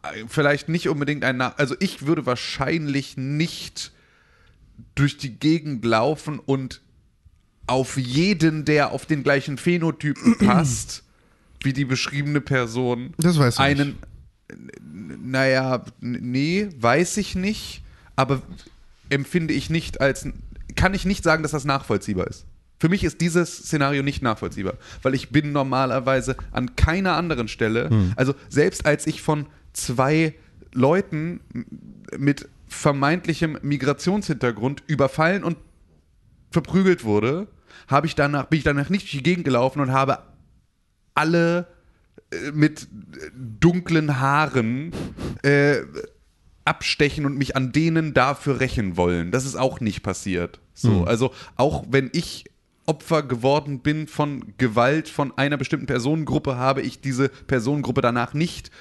äh, 0.04 0.26
vielleicht 0.28 0.68
nicht 0.68 0.90
unbedingt 0.90 1.24
ein, 1.24 1.40
also 1.40 1.76
ich 1.80 2.06
würde 2.06 2.26
wahrscheinlich 2.26 3.16
nicht 3.16 3.94
durch 4.96 5.18
die 5.18 5.40
Gegend 5.40 5.86
laufen 5.86 6.40
und 6.40 6.82
auf 7.70 7.98
jeden, 7.98 8.66
der 8.66 8.92
auf 8.92 9.06
den 9.06 9.24
gleichen 9.24 9.58
Phänotypen 9.58 10.38
passt, 10.46 11.04
wie 11.64 11.74
die 11.74 11.86
beschriebene 11.86 12.42
Person, 12.42 13.14
Das 13.18 13.38
weißt 13.38 13.60
du 13.60 13.64
einen, 13.64 13.98
n- 14.50 15.32
naja, 15.32 15.84
nee, 16.00 16.70
weiß 16.80 17.18
ich 17.18 17.36
nicht, 17.36 17.84
aber 18.16 18.42
empfinde 19.10 19.54
ich 19.54 19.70
nicht 19.70 20.02
als, 20.02 20.28
kann 20.76 20.94
ich 20.94 21.06
nicht 21.06 21.24
sagen, 21.24 21.44
dass 21.44 21.52
das 21.52 21.66
nachvollziehbar 21.66 22.28
ist. 22.28 22.46
Für 22.80 22.88
mich 22.90 23.04
ist 23.04 23.20
dieses 23.20 23.58
Szenario 23.58 24.04
nicht 24.04 24.22
nachvollziehbar, 24.22 24.76
weil 25.04 25.14
ich 25.14 25.30
bin 25.30 25.52
normalerweise 25.52 26.38
an 26.52 26.76
keiner 26.78 27.16
anderen 27.18 27.48
Stelle, 27.50 27.90
also 28.16 28.34
selbst 28.48 28.86
als 28.86 29.06
ich 29.06 29.22
von 29.22 29.48
zwei 29.74 30.34
Leuten 30.72 31.42
mit 32.18 32.48
vermeintlichem 32.70 33.58
Migrationshintergrund 33.64 34.84
überfallen 34.88 35.44
und 35.44 35.58
verprügelt 36.52 37.04
wurde, 37.04 37.48
habe 37.90 38.08
ich 38.08 38.16
danach, 38.16 38.46
bin 38.46 38.58
ich 38.58 38.64
danach 38.64 38.90
nicht 38.90 39.04
durch 39.04 39.12
die 39.12 39.24
Gegend 39.24 39.46
gelaufen 39.46 39.82
und 39.82 39.92
habe 39.92 40.20
alle 41.16 41.68
äh, 42.32 42.52
mit 42.52 42.84
äh, 42.84 42.86
dunklen 43.34 44.20
Haaren 44.20 44.94
äh, 45.44 45.78
abstechen 46.66 47.26
und 47.26 47.38
mich 47.38 47.56
an 47.56 47.72
denen 47.72 48.14
dafür 48.14 48.60
rächen 48.60 48.96
wollen. 48.96 49.32
Das 49.32 49.46
ist 49.46 49.56
auch 49.56 49.80
nicht 49.80 50.04
passiert. 50.04 50.60
So, 50.74 51.04
also 51.04 51.34
auch 51.56 51.84
wenn 51.90 52.10
ich 52.14 52.46
Opfer 52.86 53.24
geworden 53.24 53.80
bin 53.80 54.08
von 54.08 54.54
Gewalt 54.58 55.10
von 55.10 55.38
einer 55.38 55.58
bestimmten 55.58 55.88
Personengruppe, 55.88 56.58
habe 56.58 56.82
ich 56.82 57.02
diese 57.02 57.30
Personengruppe 57.30 58.02
danach 58.02 58.34
nicht 58.34 58.72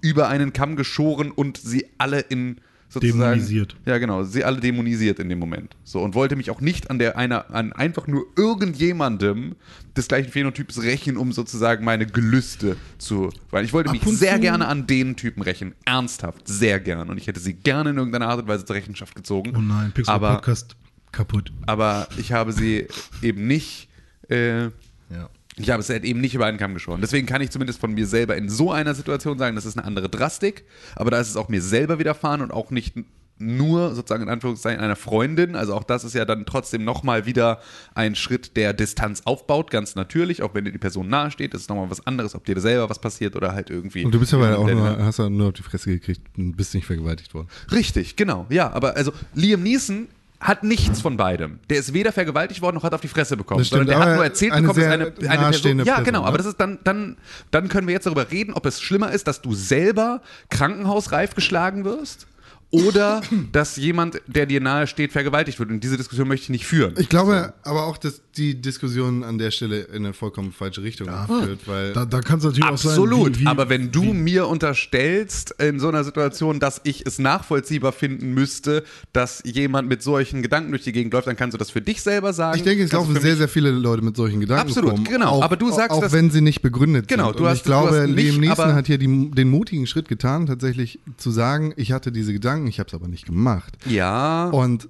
über 0.00 0.28
einen 0.28 0.52
Kamm 0.52 0.76
geschoren 0.76 1.30
und 1.30 1.56
sie 1.58 1.86
alle 1.98 2.20
in 2.20 2.60
sozusagen 2.92 3.18
Dämonisiert. 3.38 3.76
ja, 3.86 3.96
genau. 3.98 4.24
Sie 4.24 4.44
alle 4.44 4.60
dämonisiert 4.60 5.18
in 5.20 5.28
dem 5.28 5.38
Moment. 5.38 5.74
So 5.84 6.00
und 6.02 6.14
wollte 6.14 6.34
mich 6.36 6.50
auch 6.50 6.60
nicht 6.60 6.90
an 6.90 6.98
der 6.98 7.16
einer 7.16 7.54
an 7.54 7.72
einfach 7.72 8.06
nur 8.08 8.26
irgendjemandem 8.36 9.54
des 9.96 10.08
gleichen 10.08 10.30
Phänotyps 10.30 10.82
rächen, 10.82 11.16
um 11.16 11.32
sozusagen 11.32 11.84
meine 11.84 12.04
Gelüste 12.06 12.76
zu. 12.98 13.30
Weil 13.50 13.64
ich 13.64 13.72
wollte 13.72 13.90
mich 13.90 14.02
sehr 14.02 14.38
gerne 14.38 14.66
an 14.68 14.86
den 14.86 15.16
Typen 15.16 15.42
rächen, 15.42 15.74
ernsthaft, 15.84 16.46
sehr 16.46 16.80
gern. 16.80 17.08
Und 17.10 17.16
ich 17.18 17.26
hätte 17.26 17.40
sie 17.40 17.54
gerne 17.54 17.90
in 17.90 17.96
irgendeiner 17.96 18.28
Art 18.28 18.42
und 18.42 18.48
Weise 18.48 18.64
zur 18.64 18.76
Rechenschaft 18.76 19.14
gezogen. 19.14 19.52
Oh 19.56 19.60
nein, 19.60 19.92
Pixel 19.92 20.12
aber, 20.12 20.34
Podcast 20.34 20.76
kaputt. 21.12 21.52
aber 21.66 22.08
ich 22.18 22.32
habe 22.32 22.52
sie 22.52 22.86
eben 23.22 23.46
nicht. 23.46 23.88
Äh, 24.28 24.64
Ja. 24.64 25.28
Ich 25.56 25.70
habe 25.70 25.80
es 25.80 25.88
halt 25.88 26.04
eben 26.04 26.20
nicht 26.20 26.34
über 26.34 26.46
einen 26.46 26.58
Kamm 26.58 26.74
geschoren. 26.74 27.00
Deswegen 27.00 27.26
kann 27.26 27.42
ich 27.42 27.50
zumindest 27.50 27.80
von 27.80 27.92
mir 27.92 28.06
selber 28.06 28.36
in 28.36 28.48
so 28.48 28.72
einer 28.72 28.94
Situation 28.94 29.38
sagen, 29.38 29.56
das 29.56 29.66
ist 29.66 29.76
eine 29.76 29.86
andere 29.86 30.08
Drastik, 30.08 30.64
aber 30.96 31.10
da 31.10 31.20
ist 31.20 31.28
es 31.28 31.36
auch 31.36 31.48
mir 31.48 31.62
selber 31.62 31.98
widerfahren 31.98 32.40
und 32.40 32.52
auch 32.52 32.70
nicht 32.70 32.94
nur 33.40 33.94
sozusagen 33.94 34.22
in 34.22 34.28
Anführungszeichen 34.28 34.80
einer 34.80 34.96
Freundin. 34.96 35.56
Also 35.56 35.74
auch 35.74 35.82
das 35.82 36.04
ist 36.04 36.14
ja 36.14 36.24
dann 36.24 36.44
trotzdem 36.44 36.84
nochmal 36.84 37.26
wieder 37.26 37.60
ein 37.94 38.14
Schritt, 38.14 38.56
der 38.56 38.74
Distanz 38.74 39.22
aufbaut, 39.24 39.70
ganz 39.70 39.94
natürlich, 39.94 40.42
auch 40.42 40.54
wenn 40.54 40.66
dir 40.66 40.72
die 40.72 40.78
Person 40.78 41.08
nahe 41.08 41.30
steht. 41.30 41.54
Das 41.54 41.62
ist 41.62 41.70
nochmal 41.70 41.90
was 41.90 42.06
anderes, 42.06 42.34
ob 42.34 42.44
dir 42.44 42.60
selber 42.60 42.90
was 42.90 42.98
passiert 42.98 43.36
oder 43.36 43.54
halt 43.54 43.70
irgendwie. 43.70 44.04
Und 44.04 44.12
du 44.12 44.20
bist 44.20 44.34
aber 44.34 44.58
auch 44.58 44.68
nur, 44.68 45.04
hast 45.04 45.18
ja 45.18 45.30
nur 45.30 45.48
auf 45.48 45.54
die 45.54 45.62
Fresse 45.62 45.90
gekriegt 45.90 46.20
und 46.36 46.56
bist 46.56 46.74
nicht 46.74 46.86
vergewaltigt 46.86 47.32
worden. 47.32 47.48
Richtig, 47.72 48.16
genau. 48.16 48.46
Ja, 48.50 48.70
aber 48.72 48.96
also 48.96 49.12
Liam 49.34 49.62
Neeson 49.62 50.08
hat 50.40 50.64
nichts 50.64 51.02
von 51.02 51.18
beidem. 51.18 51.60
Der 51.68 51.78
ist 51.78 51.92
weder 51.92 52.12
vergewaltigt 52.12 52.62
worden 52.62 52.76
noch 52.76 52.82
hat 52.82 52.94
auf 52.94 53.02
die 53.02 53.08
Fresse 53.08 53.36
bekommen, 53.36 53.58
Das 53.58 53.66
stimmt, 53.66 53.88
sondern 53.88 54.00
der 54.00 54.08
hat 54.08 54.16
nur 54.16 54.24
erzählt 54.24 54.52
eine 54.52 54.66
bekommen, 54.66 54.80
dass 54.80 54.92
eine, 54.92 55.04
eine 55.30 55.50
Person. 55.50 55.78
Ja, 55.80 55.84
Person, 55.84 56.04
genau, 56.04 56.22
ne? 56.22 56.26
aber 56.26 56.38
das 56.38 56.46
ist 56.46 56.58
dann, 56.58 56.78
dann, 56.82 57.18
dann 57.50 57.68
können 57.68 57.86
wir 57.86 57.92
jetzt 57.92 58.06
darüber 58.06 58.30
reden, 58.30 58.54
ob 58.54 58.64
es 58.64 58.80
schlimmer 58.80 59.12
ist, 59.12 59.26
dass 59.28 59.42
du 59.42 59.54
selber 59.54 60.22
krankenhausreif 60.48 61.34
geschlagen 61.34 61.84
wirst 61.84 62.26
oder 62.70 63.20
dass 63.52 63.76
jemand, 63.76 64.20
der 64.26 64.46
dir 64.46 64.60
nahe 64.60 64.86
steht, 64.86 65.12
vergewaltigt 65.12 65.58
wird. 65.58 65.70
Und 65.70 65.82
diese 65.82 65.96
Diskussion 65.96 66.28
möchte 66.28 66.44
ich 66.44 66.50
nicht 66.50 66.66
führen. 66.66 66.94
Ich 66.98 67.08
glaube 67.08 67.52
aber 67.64 67.86
auch, 67.86 67.98
dass 67.98 68.22
die 68.36 68.60
Diskussion 68.60 69.24
an 69.24 69.38
der 69.38 69.50
Stelle 69.50 69.80
in 69.80 70.04
eine 70.04 70.12
vollkommen 70.12 70.52
falsche 70.52 70.82
Richtung 70.82 71.08
führt, 71.26 71.66
weil 71.66 71.92
Da, 71.92 72.04
da 72.04 72.20
kann 72.20 72.38
es 72.38 72.44
natürlich 72.44 72.64
Absolut, 72.64 73.12
auch 73.12 73.24
sein, 73.26 73.34
wie, 73.36 73.40
wie, 73.40 73.46
aber 73.46 73.68
wenn 73.68 73.90
du 73.90 74.04
mir 74.14 74.46
unterstellst 74.46 75.50
in 75.60 75.80
so 75.80 75.88
einer 75.88 76.04
Situation, 76.04 76.60
dass 76.60 76.80
ich 76.84 77.04
es 77.06 77.18
nachvollziehbar 77.18 77.92
finden 77.92 78.32
müsste, 78.34 78.84
dass 79.12 79.42
jemand 79.44 79.88
mit 79.88 80.02
solchen 80.02 80.42
Gedanken 80.42 80.70
durch 80.70 80.84
die 80.84 80.92
Gegend 80.92 81.12
läuft, 81.12 81.26
dann 81.26 81.36
kannst 81.36 81.54
du 81.54 81.58
das 81.58 81.70
für 81.70 81.80
dich 81.80 82.02
selber 82.02 82.32
sagen. 82.32 82.56
ich 82.56 82.62
denke, 82.62 82.84
es 82.84 82.90
du 82.90 82.96
laufen 82.96 83.18
sehr, 83.20 83.36
sehr 83.36 83.48
viele 83.48 83.70
Leute 83.72 84.02
mit 84.02 84.16
solchen 84.16 84.40
Gedanken 84.40 84.68
Absolut, 84.68 84.92
rum, 84.92 85.04
genau. 85.04 85.30
Auch, 85.30 85.42
Aber 85.42 85.56
du 85.56 85.70
sagst, 85.72 85.90
auch 85.90 86.00
dass- 86.00 86.12
wenn 86.12 86.30
sie 86.30 86.40
nicht 86.40 86.62
begründet 86.62 87.08
Genau, 87.08 87.26
sind. 87.28 87.40
du 87.40 87.42
Und 87.44 87.48
hast- 87.50 87.58
ich 87.58 87.64
glaube, 87.64 88.06
du 88.06 88.12
Liam 88.12 88.38
Neeson 88.38 88.74
hat 88.74 88.86
hier 88.86 88.98
die, 88.98 89.30
den 89.32 89.50
mutigen 89.50 89.86
Schritt 89.86 90.08
getan, 90.08 90.46
tatsächlich 90.46 91.00
zu 91.16 91.30
sagen, 91.30 91.72
ich 91.76 91.92
hatte 91.92 92.12
diese 92.12 92.32
Gedanken, 92.32 92.59
ich 92.66 92.78
habe 92.78 92.88
es 92.88 92.94
aber 92.94 93.08
nicht 93.08 93.26
gemacht. 93.26 93.76
Ja, 93.86 94.48
Und 94.50 94.88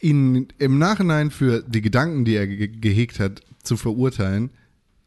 ihn 0.00 0.48
im 0.58 0.78
Nachhinein 0.78 1.30
für 1.30 1.62
die 1.62 1.80
Gedanken, 1.80 2.24
die 2.24 2.34
er 2.36 2.46
ge 2.46 2.68
gehegt 2.68 3.18
hat, 3.20 3.42
zu 3.62 3.76
verurteilen, 3.76 4.50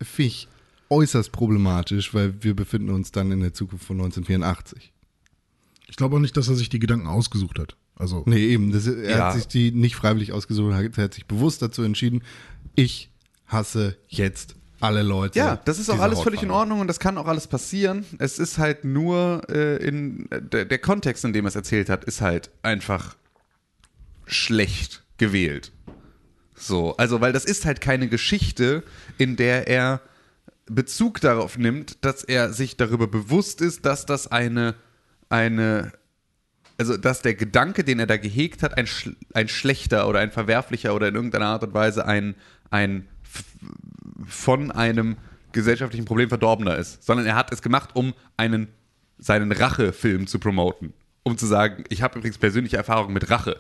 finde 0.02 0.28
ich 0.28 0.48
äußerst 0.90 1.32
problematisch, 1.32 2.14
weil 2.14 2.44
wir 2.44 2.54
befinden 2.56 2.90
uns 2.90 3.12
dann 3.12 3.32
in 3.32 3.40
der 3.40 3.54
Zukunft 3.54 3.86
von 3.86 3.98
1984. 3.98 4.92
ich 5.88 5.96
glaube 5.96 6.16
auch 6.16 6.20
nicht, 6.20 6.36
dass 6.38 6.48
er 6.50 6.56
sich 6.56 6.70
die 6.70 6.80
Gedanken 6.80 7.08
ausgesucht 7.08 7.60
hat. 7.60 7.76
Also, 7.96 8.24
Nee, 8.26 8.48
eben. 8.48 8.72
Das, 8.72 8.88
er 8.88 9.10
Ja. 9.18 9.26
hat 9.28 9.34
sich 9.36 9.48
die 9.48 9.72
nicht 9.72 9.96
freiwillig 9.96 10.32
ausgesucht, 10.34 10.74
er 10.74 11.04
hat 11.04 11.14
sich 11.14 11.26
bewusst 11.28 11.62
dazu 11.62 11.84
entschieden, 11.84 12.24
ich 12.76 13.10
hasse 13.48 13.98
jetzt 14.08 14.56
alle 14.82 15.04
Leute. 15.04 15.38
Ja, 15.38 15.58
das 15.66 15.80
ist 15.80 15.90
auch 15.90 16.00
alles 16.00 16.22
völlig 16.22 16.42
in 16.42 16.50
Hautfarbe. 16.50 16.62
Ordnung 16.62 16.80
und 16.82 16.88
das 16.88 17.00
kann 17.00 17.18
auch 17.18 17.28
alles 17.28 17.48
passieren. 17.48 18.06
Es 18.20 18.40
ist 18.40 18.58
halt 18.58 18.84
nur 18.84 19.42
äh, 19.50 19.78
in 19.78 20.28
der, 20.32 20.66
der 20.66 20.80
Kontext, 20.80 21.24
in 21.26 21.34
dem 21.34 21.46
er 21.46 21.50
es 21.50 21.56
erzählt 21.56 21.90
hat, 21.90 22.04
ist 22.06 22.22
halt 22.22 22.50
einfach 22.62 23.16
schlecht 24.26 25.04
gewählt. 25.18 25.72
So, 26.56 26.96
also 26.98 27.22
weil 27.22 27.34
das 27.34 27.46
ist 27.46 27.66
halt 27.66 27.82
keine 27.82 28.08
Geschichte, 28.08 28.84
in 29.18 29.36
der 29.36 29.68
er 29.68 30.02
Bezug 30.68 31.20
darauf 31.22 31.58
nimmt, 31.58 32.04
dass 32.06 32.24
er 32.24 32.54
sich 32.54 32.78
darüber 32.78 33.08
bewusst 33.08 33.62
ist, 33.62 33.86
dass 33.86 34.06
das 34.06 34.28
eine 34.28 34.76
eine 35.30 35.92
also 36.78 36.98
dass 36.98 37.22
der 37.22 37.36
Gedanke, 37.36 37.84
den 37.84 38.00
er 38.00 38.08
da 38.08 38.18
gehegt 38.18 38.64
hat, 38.64 38.76
ein, 38.76 38.88
ein 39.34 39.48
schlechter 39.48 40.08
oder 40.08 40.20
ein 40.20 40.32
verwerflicher 40.32 40.96
oder 40.96 41.10
in 41.10 41.16
irgendeiner 41.16 41.46
Art 41.46 41.64
und 41.64 41.76
Weise 41.76 42.08
ein, 42.08 42.34
ein 42.72 43.08
von 44.28 44.72
einem 44.72 45.18
gesellschaftlichen 45.52 46.06
Problem 46.06 46.30
verdorbener 46.30 46.78
ist, 46.78 47.04
sondern 47.04 47.26
er 47.26 47.36
hat 47.36 47.52
es 47.52 47.62
gemacht, 47.62 47.92
um 47.94 48.14
einen 48.38 48.68
seinen 49.18 49.52
Rachefilm 49.52 50.28
zu 50.28 50.40
promoten, 50.40 50.94
um 51.24 51.38
zu 51.38 51.46
sagen, 51.46 51.84
ich 51.90 52.02
habe 52.02 52.18
übrigens 52.18 52.38
persönliche 52.38 52.78
Erfahrung 52.78 53.14
mit 53.14 53.30
Rache. 53.30 53.58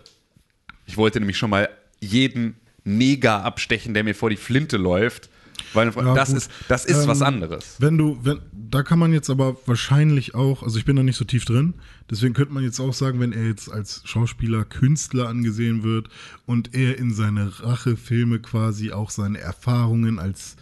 Ich 0.85 0.97
wollte 0.97 1.19
nämlich 1.19 1.37
schon 1.37 1.49
mal 1.49 1.69
jeden 1.99 2.55
Neger 2.83 3.43
abstechen, 3.43 3.93
der 3.93 4.03
mir 4.03 4.15
vor 4.15 4.29
die 4.29 4.37
Flinte 4.37 4.77
läuft, 4.77 5.29
weil 5.73 5.91
Ja, 5.95 6.13
das 6.13 6.29
gut. 6.29 6.37
ist 6.37 6.51
das 6.67 6.85
ist 6.85 7.03
Ähm, 7.03 7.07
was 7.07 7.21
anderes. 7.21 7.75
Wenn 7.79 7.97
du, 7.97 8.19
wenn, 8.23 8.39
da 8.51 8.83
kann 8.83 8.99
man 8.99 9.13
jetzt 9.13 9.29
aber 9.29 9.55
wahrscheinlich 9.65 10.35
auch, 10.35 10.63
also 10.63 10.77
ich 10.77 10.85
bin 10.85 10.95
da 10.95 11.03
nicht 11.03 11.17
so 11.17 11.25
tief 11.25 11.45
drin, 11.45 11.73
deswegen 12.09 12.33
könnte 12.33 12.53
man 12.53 12.63
jetzt 12.63 12.79
auch 12.79 12.93
sagen, 12.93 13.19
wenn 13.19 13.31
er 13.33 13.45
jetzt 13.45 13.71
als 13.71 14.01
Schauspieler, 14.05 14.63
Künstler 14.65 15.27
angesehen 15.29 15.83
wird 15.83 16.07
und 16.45 16.73
er 16.75 16.97
in 16.97 17.13
seine 17.13 17.51
Rachefilme 17.61 18.39
quasi 18.39 18.91
auch 18.91 19.09
seine 19.09 19.39
Erfahrungen 19.39 20.19
als, 20.19 20.55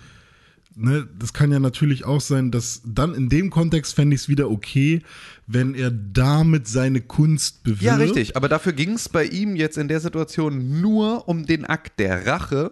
ne, 0.80 1.08
das 1.20 1.34
kann 1.34 1.52
ja 1.52 1.60
natürlich 1.60 2.06
auch 2.06 2.22
sein, 2.22 2.52
dass 2.52 2.82
dann 2.86 3.14
in 3.14 3.30
dem 3.30 3.50
Kontext 3.50 3.96
fände 3.96 4.16
ich 4.16 4.24
es 4.24 4.30
wieder 4.30 4.50
okay, 4.50 5.02
wenn 5.46 5.76
er 5.76 5.92
damit 5.92 6.68
seine 6.68 7.02
Kunst 7.02 7.64
bewirbt. 7.64 7.82
Ja, 7.84 7.96
richtig. 7.96 8.36
Aber 8.38 8.48
dafür 8.48 8.74
ging 8.74 8.94
es 8.94 9.10
bei 9.10 9.26
ihm 9.26 9.56
jetzt 9.56 9.78
in 9.78 9.88
der 9.88 10.00
Situation 10.00 10.82
nur 10.82 11.28
um 11.28 11.46
den 11.46 11.66
Akt 11.66 12.00
der 12.00 12.26
Rache, 12.26 12.72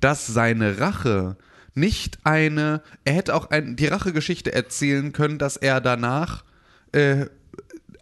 dass 0.00 0.26
seine 0.26 0.80
Rache 0.80 1.36
nicht 1.74 2.18
eine, 2.24 2.82
er 3.04 3.14
hätte 3.14 3.34
auch 3.34 3.50
ein, 3.50 3.76
die 3.76 3.86
Rachegeschichte 3.86 4.52
erzählen 4.52 5.12
können, 5.12 5.38
dass 5.38 5.56
er 5.56 5.80
danach 5.80 6.44
äh, 6.92 7.26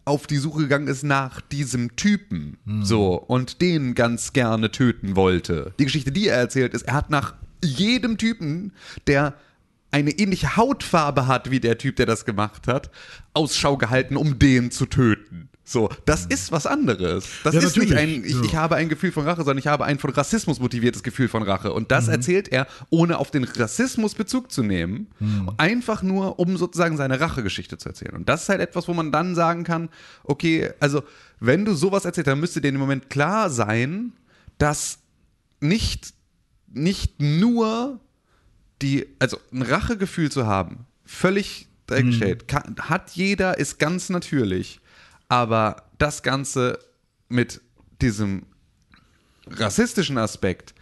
auf 0.04 0.26
die 0.26 0.38
Suche 0.38 0.62
gegangen 0.62 0.88
ist 0.88 1.04
nach 1.04 1.42
diesem 1.42 1.94
Typen, 1.96 2.56
so, 2.82 3.14
und 3.14 3.60
den 3.60 3.94
ganz 3.94 4.32
gerne 4.32 4.70
töten 4.70 5.16
wollte. 5.16 5.74
Die 5.78 5.84
Geschichte, 5.84 6.12
die 6.12 6.28
er 6.28 6.38
erzählt, 6.38 6.72
ist, 6.72 6.82
er 6.82 6.94
hat 6.94 7.10
nach 7.10 7.34
jedem 7.64 8.18
Typen, 8.18 8.72
der 9.06 9.34
eine 9.90 10.10
ähnliche 10.10 10.56
Hautfarbe 10.56 11.26
hat 11.26 11.50
wie 11.50 11.60
der 11.60 11.78
Typ, 11.78 11.96
der 11.96 12.06
das 12.06 12.24
gemacht 12.26 12.66
hat, 12.68 12.90
Ausschau 13.32 13.76
gehalten, 13.78 14.16
um 14.16 14.38
den 14.38 14.70
zu 14.70 14.84
töten. 14.86 15.48
So, 15.64 15.90
das 16.06 16.24
ist 16.24 16.50
was 16.50 16.66
anderes. 16.66 17.26
Das 17.44 17.54
Ja, 17.54 17.60
ist 17.60 17.76
nicht 17.76 17.90
natürlich. 17.90 18.16
ein, 18.16 18.24
ich, 18.24 18.32
Ja. 18.34 18.42
ich 18.42 18.56
habe 18.56 18.76
ein 18.76 18.88
Gefühl 18.88 19.12
von 19.12 19.24
Rache, 19.24 19.36
sondern 19.40 19.58
ich 19.58 19.66
habe 19.66 19.84
ein 19.84 19.98
von 19.98 20.10
Rassismus 20.10 20.60
motiviertes 20.60 21.02
Gefühl 21.02 21.28
von 21.28 21.42
Rache. 21.42 21.72
Und 21.74 21.82
Mhm. 21.84 21.88
das 21.88 22.08
erzählt 22.08 22.48
er, 22.48 22.66
ohne 22.88 23.18
auf 23.18 23.30
den 23.30 23.44
Rassismus 23.44 24.14
Bezug 24.14 24.50
zu 24.50 24.62
nehmen. 24.62 25.08
Mhm. 25.20 25.50
Einfach 25.58 26.02
nur, 26.02 26.38
um 26.38 26.56
sozusagen 26.56 26.96
seine 26.96 27.20
Rachegeschichte 27.20 27.76
zu 27.76 27.88
erzählen. 27.90 28.14
Und 28.14 28.28
das 28.30 28.42
ist 28.44 28.48
halt 28.48 28.60
etwas, 28.62 28.88
wo 28.88 28.94
man 28.94 29.12
dann 29.12 29.34
sagen 29.34 29.64
kann, 29.64 29.90
okay, 30.24 30.70
also 30.80 31.02
wenn 31.38 31.66
du 31.66 31.74
sowas 31.74 32.06
erzählst, 32.06 32.28
dann 32.28 32.40
müsste 32.40 32.62
dir 32.62 32.68
im 32.68 32.76
Moment 32.76 33.10
klar 33.10 33.50
sein, 33.50 34.12
dass 34.56 34.98
nicht, 35.60 36.14
nicht 36.72 37.20
nur 37.20 38.00
die, 38.82 39.06
also 39.18 39.38
ein 39.52 39.62
Rachegefühl 39.62 40.30
zu 40.30 40.46
haben, 40.46 40.86
völlig 41.04 41.68
dahingestellt, 41.86 42.48
kann, 42.48 42.76
hat 42.80 43.10
jeder, 43.12 43.58
ist 43.58 43.78
ganz 43.78 44.10
natürlich. 44.10 44.80
Aber 45.28 45.84
das 45.98 46.22
Ganze 46.22 46.78
mit 47.28 47.60
diesem 48.00 48.44
rassistischen 49.46 50.18
Aspekt, 50.18 50.74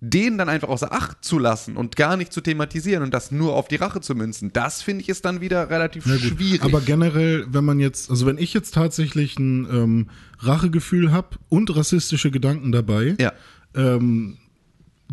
den 0.00 0.36
dann 0.36 0.48
einfach 0.48 0.68
außer 0.68 0.92
Acht 0.92 1.24
zu 1.24 1.38
lassen 1.38 1.76
und 1.76 1.94
gar 1.94 2.16
nicht 2.16 2.32
zu 2.32 2.40
thematisieren 2.40 3.04
und 3.04 3.14
das 3.14 3.30
nur 3.30 3.54
auf 3.54 3.68
die 3.68 3.76
Rache 3.76 4.00
zu 4.00 4.16
münzen, 4.16 4.52
das 4.52 4.82
finde 4.82 5.02
ich 5.02 5.08
ist 5.08 5.24
dann 5.24 5.40
wieder 5.40 5.70
relativ 5.70 6.04
schwierig. 6.04 6.62
Aber 6.62 6.80
generell, 6.80 7.46
wenn 7.48 7.64
man 7.64 7.78
jetzt, 7.78 8.10
also 8.10 8.26
wenn 8.26 8.36
ich 8.36 8.52
jetzt 8.52 8.74
tatsächlich 8.74 9.38
ein 9.38 9.64
ähm, 9.70 10.10
Rachegefühl 10.40 11.12
habe 11.12 11.36
und 11.48 11.74
rassistische 11.74 12.32
Gedanken 12.32 12.72
dabei, 12.72 13.14
ja. 13.20 13.32
ähm, 13.76 14.38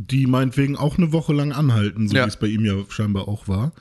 die 0.08 0.26
meinetwegen 0.28 0.76
auch 0.78 0.98
eine 0.98 1.12
Woche 1.12 1.34
lang 1.34 1.52
anhalten, 1.52 2.08
so 2.08 2.16
Ja. 2.16 2.26
wie 2.26 2.30
es 2.30 2.38
bei 2.38 2.48
ihm 2.48 2.64
ja 2.66 2.74
scheinbar 2.90 3.28
auch 3.28 3.48
war, 3.48 3.74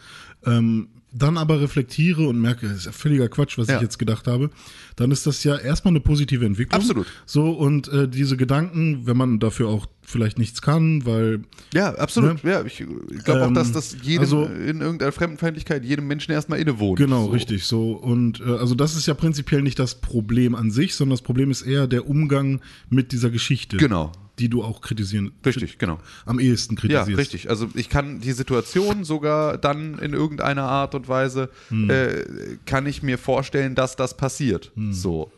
ähm, 0.44 0.88
dann 1.10 1.38
aber 1.38 1.60
reflektiere 1.62 2.28
und 2.28 2.38
merke, 2.38 2.68
das 2.68 2.78
ist 2.78 2.84
ja 2.86 2.92
völliger 2.92 3.28
Quatsch, 3.28 3.56
was 3.56 3.68
Ja. 3.68 3.76
ich 3.76 3.80
jetzt 3.82 3.98
gedacht 3.98 4.26
habe, 4.26 4.50
dann 4.96 5.10
ist 5.10 5.26
das 5.26 5.42
ja 5.42 5.56
erstmal 5.56 5.92
eine 5.92 6.00
positive 6.00 6.44
Entwicklung. 6.44 6.78
Absolut. 6.78 7.06
So, 7.24 7.50
und 7.52 7.88
äh, 7.88 8.06
diese 8.08 8.36
Gedanken, 8.36 9.06
wenn 9.06 9.16
man 9.16 9.38
dafür 9.38 9.68
auch 9.68 9.86
vielleicht 10.02 10.38
nichts 10.38 10.60
kann, 10.60 11.06
weil 11.06 11.40
Ja, 11.72 11.94
absolut. 11.94 12.42
Ja, 12.44 12.62
ich 12.64 12.84
glaube 13.24 13.42
auch, 13.42 13.46
Ähm, 13.48 13.54
dass 13.54 13.72
das 13.72 13.96
jedem 14.02 14.20
also- 14.20 14.44
in 14.44 14.82
irgendeiner 14.82 15.12
Fremdenfeindlichkeit 15.12 15.82
jedem 15.84 16.06
Menschen 16.08 16.32
erstmal 16.32 16.58
innewohnt. 16.58 16.98
Genau, 16.98 17.24
So. 17.24 17.30
richtig 17.30 17.64
so. 17.64 17.92
Und 17.92 18.40
äh, 18.40 18.44
also 18.44 18.74
das 18.74 18.94
ist 18.94 19.06
ja 19.06 19.14
prinzipiell 19.14 19.62
nicht 19.62 19.78
das 19.78 19.94
Problem 20.02 20.54
an 20.54 20.70
sich, 20.70 20.94
sondern 20.94 21.12
das 21.14 21.22
Problem 21.22 21.50
ist 21.50 21.62
eher 21.62 21.86
der 21.86 22.06
Umgang 22.06 22.60
mit 22.90 23.12
dieser 23.12 23.30
Geschichte. 23.30 23.78
Genau. 23.78 24.12
Die 24.38 24.48
du 24.48 24.62
auch 24.62 24.80
kritisieren. 24.80 25.32
Richtig, 25.44 25.78
genau. 25.78 25.98
Am 26.26 26.38
ehesten 26.38 26.74
Ja, 26.76 26.80
kritisierst. 26.80 27.18
richtig. 27.18 27.50
Also 27.50 27.68
ich 27.74 27.88
kann 27.88 28.20
die 28.20 28.32
Situation 28.32 29.04
sogar 29.04 29.58
dann 29.58 29.98
in 29.98 30.12
irgendeiner 30.12 30.64
Art 30.64 30.94
und 30.94 31.08
Weise, 31.08 31.50
Hm. 31.68 31.90
äh, 31.90 32.24
kann 32.66 32.86
ich 32.86 33.02
mir 33.02 33.18
vorstellen, 33.18 33.74
dass 33.74 33.96
das 33.96 34.16
passiert. 34.16 34.70
So. 34.90 35.32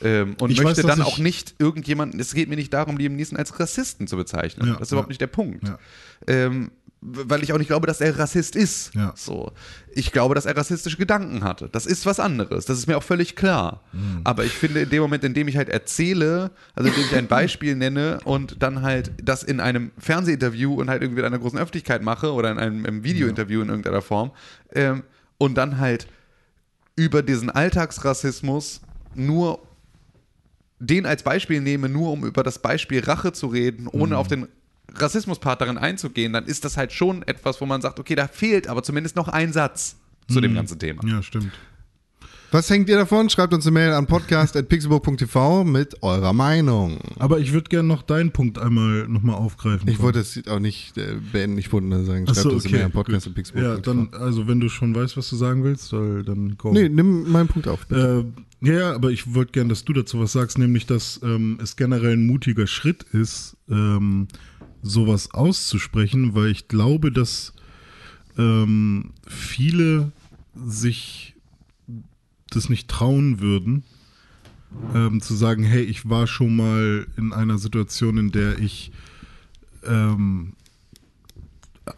Ähm, 0.00 0.34
und 0.40 0.50
Ich 0.50 0.60
möchte 0.62 0.82
weiß, 0.82 0.96
dann 0.96 1.02
auch 1.02 1.18
nicht 1.18 1.54
irgendjemanden, 1.58 2.18
es 2.18 2.34
geht 2.34 2.48
mir 2.48 2.56
nicht 2.56 2.72
darum, 2.72 2.96
Liam 2.96 3.14
Neeson 3.14 3.36
als 3.38 3.60
Rassisten 3.60 4.06
zu 4.06 4.16
bezeichnen. 4.16 4.66
Ja, 4.66 4.72
das 4.74 4.88
ist 4.88 4.92
überhaupt 4.92 5.08
ja. 5.08 5.10
nicht 5.10 5.20
der 5.20 5.26
Punkt. 5.28 5.68
Ja. 5.68 5.78
Ähm, 6.26 6.70
weil 7.04 7.42
ich 7.42 7.52
auch 7.52 7.58
nicht 7.58 7.66
glaube, 7.66 7.88
dass 7.88 8.00
er 8.00 8.16
Rassist 8.16 8.54
ist. 8.54 8.94
Ja. 8.94 9.12
So. 9.16 9.50
Ich 9.92 10.12
glaube, 10.12 10.36
dass 10.36 10.46
er 10.46 10.56
rassistische 10.56 10.96
Gedanken 10.96 11.42
hatte. 11.42 11.68
Das 11.70 11.84
ist 11.84 12.06
was 12.06 12.20
anderes. 12.20 12.64
Das 12.64 12.78
ist 12.78 12.86
mir 12.86 12.96
auch 12.96 13.02
völlig 13.02 13.34
klar. 13.34 13.82
Hm. 13.90 14.20
Aber 14.22 14.44
ich 14.44 14.52
finde, 14.52 14.82
in 14.82 14.88
dem 14.88 15.02
Moment, 15.02 15.24
in 15.24 15.34
dem 15.34 15.48
ich 15.48 15.56
halt 15.56 15.68
erzähle, 15.68 16.52
also 16.76 16.88
indem 16.88 17.04
ich 17.04 17.16
ein 17.16 17.26
Beispiel 17.26 17.74
nenne 17.74 18.20
und 18.24 18.62
dann 18.62 18.82
halt 18.82 19.10
das 19.20 19.42
in 19.42 19.58
einem 19.58 19.90
Fernsehinterview 19.98 20.74
und 20.74 20.88
halt 20.88 21.02
irgendwie 21.02 21.20
in 21.20 21.26
einer 21.26 21.40
großen 21.40 21.58
Öffentlichkeit 21.58 22.02
mache 22.02 22.32
oder 22.32 22.52
in 22.52 22.58
einem, 22.58 22.86
einem 22.86 23.02
Videointerview 23.02 23.62
in 23.62 23.68
irgendeiner 23.68 24.02
Form 24.02 24.30
ähm, 24.72 25.02
und 25.38 25.56
dann 25.56 25.78
halt 25.78 26.06
über 26.94 27.22
diesen 27.22 27.50
Alltagsrassismus 27.50 28.80
nur 29.16 29.60
den 30.78 31.04
als 31.04 31.22
Beispiel 31.24 31.60
nehme, 31.60 31.88
nur 31.88 32.12
um 32.12 32.24
über 32.24 32.42
das 32.42 32.60
Beispiel 32.60 33.00
Rache 33.04 33.32
zu 33.32 33.48
reden, 33.48 33.88
ohne 33.88 34.16
auf 34.16 34.28
den 34.28 34.48
Rassismuspart 34.94 35.60
darin 35.60 35.78
einzugehen, 35.78 36.32
dann 36.32 36.46
ist 36.46 36.64
das 36.64 36.76
halt 36.76 36.92
schon 36.92 37.22
etwas, 37.22 37.60
wo 37.60 37.66
man 37.66 37.80
sagt, 37.80 37.98
okay, 37.98 38.14
da 38.14 38.28
fehlt 38.28 38.68
aber 38.68 38.82
zumindest 38.82 39.16
noch 39.16 39.28
ein 39.28 39.52
Satz 39.52 39.96
zu 40.28 40.40
dem 40.40 40.54
ganzen 40.54 40.78
Thema. 40.78 41.02
Ja, 41.06 41.22
stimmt. 41.22 41.52
Was 42.52 42.68
hängt 42.68 42.90
ihr 42.90 42.98
davon? 42.98 43.30
Schreibt 43.30 43.54
uns 43.54 43.66
eine 43.66 43.72
Mail 43.72 43.92
an 43.92 44.06
podcast.pixelburg.tv 44.06 45.64
mit 45.64 46.02
eurer 46.02 46.34
Meinung. 46.34 46.98
Aber 47.18 47.40
ich 47.40 47.54
würde 47.54 47.70
gerne 47.70 47.88
noch 47.88 48.02
deinen 48.02 48.30
Punkt 48.30 48.58
einmal 48.58 49.08
nochmal 49.08 49.36
aufgreifen. 49.36 49.88
Ich 49.88 50.00
wollte 50.00 50.18
es 50.18 50.38
auch 50.48 50.58
nicht 50.58 50.98
äh, 50.98 51.16
beenden, 51.32 51.56
ich 51.56 51.72
wollte 51.72 51.86
nur 51.86 52.04
sagen, 52.04 52.26
schreibt 52.26 52.36
Achso, 52.36 52.50
uns 52.50 52.66
eine 52.66 52.74
okay. 52.74 52.76
Mail 52.76 52.84
an 52.84 52.92
podcast.pixelburg.tv. 52.92 53.74
Ja, 53.74 53.80
dann, 53.80 54.22
also 54.22 54.48
wenn 54.48 54.60
du 54.60 54.68
schon 54.68 54.94
weißt, 54.94 55.16
was 55.16 55.30
du 55.30 55.36
sagen 55.36 55.64
willst, 55.64 55.86
soll, 55.86 56.24
dann 56.24 56.58
go. 56.58 56.72
Nee, 56.72 56.90
nimm 56.90 57.32
meinen 57.32 57.48
Punkt 57.48 57.68
auf. 57.68 57.90
Äh, 57.90 58.24
ja, 58.60 58.72
ja, 58.72 58.92
aber 58.92 59.10
ich 59.10 59.34
wollte 59.34 59.52
gerne, 59.52 59.70
dass 59.70 59.86
du 59.86 59.94
dazu 59.94 60.20
was 60.20 60.32
sagst, 60.32 60.58
nämlich, 60.58 60.84
dass 60.84 61.20
ähm, 61.22 61.58
es 61.62 61.76
generell 61.76 62.18
ein 62.18 62.26
mutiger 62.26 62.66
Schritt 62.66 63.02
ist, 63.02 63.56
ähm, 63.70 64.28
sowas 64.82 65.32
auszusprechen, 65.32 66.34
weil 66.34 66.48
ich 66.48 66.68
glaube, 66.68 67.12
dass 67.12 67.52
ähm, 68.36 69.12
viele 69.26 70.12
sich 70.54 71.34
das 72.50 72.68
nicht 72.68 72.88
trauen 72.88 73.40
würden, 73.40 73.84
ähm, 74.94 75.20
zu 75.20 75.34
sagen, 75.34 75.64
hey, 75.64 75.82
ich 75.82 76.08
war 76.08 76.26
schon 76.26 76.56
mal 76.56 77.06
in 77.16 77.32
einer 77.32 77.58
Situation, 77.58 78.18
in 78.18 78.32
der 78.32 78.58
ich 78.58 78.92
ähm, 79.84 80.54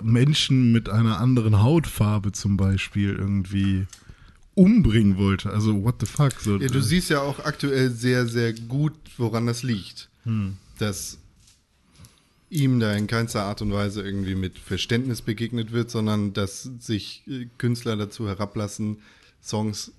Menschen 0.02 0.72
mit 0.72 0.88
einer 0.88 1.20
anderen 1.20 1.62
Hautfarbe 1.62 2.32
zum 2.32 2.56
Beispiel 2.56 3.14
irgendwie 3.14 3.86
umbringen 4.54 5.16
wollte. 5.16 5.50
Also 5.50 5.82
what 5.82 5.96
the 6.00 6.06
fuck. 6.06 6.32
So, 6.40 6.56
Ja, 6.56 6.68
du 6.68 6.80
siehst 6.80 7.10
ja 7.10 7.20
auch 7.20 7.40
aktuell 7.40 7.90
sehr, 7.90 8.26
sehr 8.26 8.52
gut, 8.52 8.94
woran 9.18 9.46
das 9.46 9.62
liegt. 9.62 10.08
Hm. 10.24 10.56
Dass 10.78 11.18
ihm 12.54 12.78
da 12.78 12.94
in 12.94 13.08
keinster 13.08 13.42
Art 13.42 13.62
und 13.62 13.72
Weise 13.72 14.02
irgendwie 14.02 14.36
mit 14.36 14.58
Verständnis 14.58 15.22
begegnet 15.22 15.72
wird, 15.72 15.90
sondern 15.90 16.32
dass 16.32 16.70
sich 16.78 17.24
äh, 17.26 17.46
Künstler 17.58 17.96
dazu 17.96 18.28
herablassen, 18.28 18.98
Songs 19.42 19.92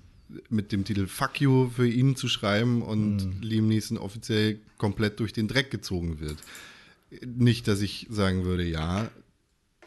mit 0.48 0.72
dem 0.72 0.84
Titel 0.84 1.06
Fuck 1.06 1.40
You 1.40 1.68
für 1.68 1.86
ihn 1.86 2.16
zu 2.16 2.28
schreiben 2.28 2.82
und 2.82 3.20
Hm. 3.20 3.42
Liam 3.42 3.68
Neeson 3.68 3.98
offiziell 3.98 4.58
komplett 4.78 5.20
durch 5.20 5.32
den 5.32 5.48
Dreck 5.48 5.70
gezogen 5.70 6.18
wird. 6.18 6.38
Nicht, 7.24 7.68
dass 7.68 7.82
ich 7.82 8.06
sagen 8.10 8.44
würde, 8.44 8.64
ja, 8.64 9.10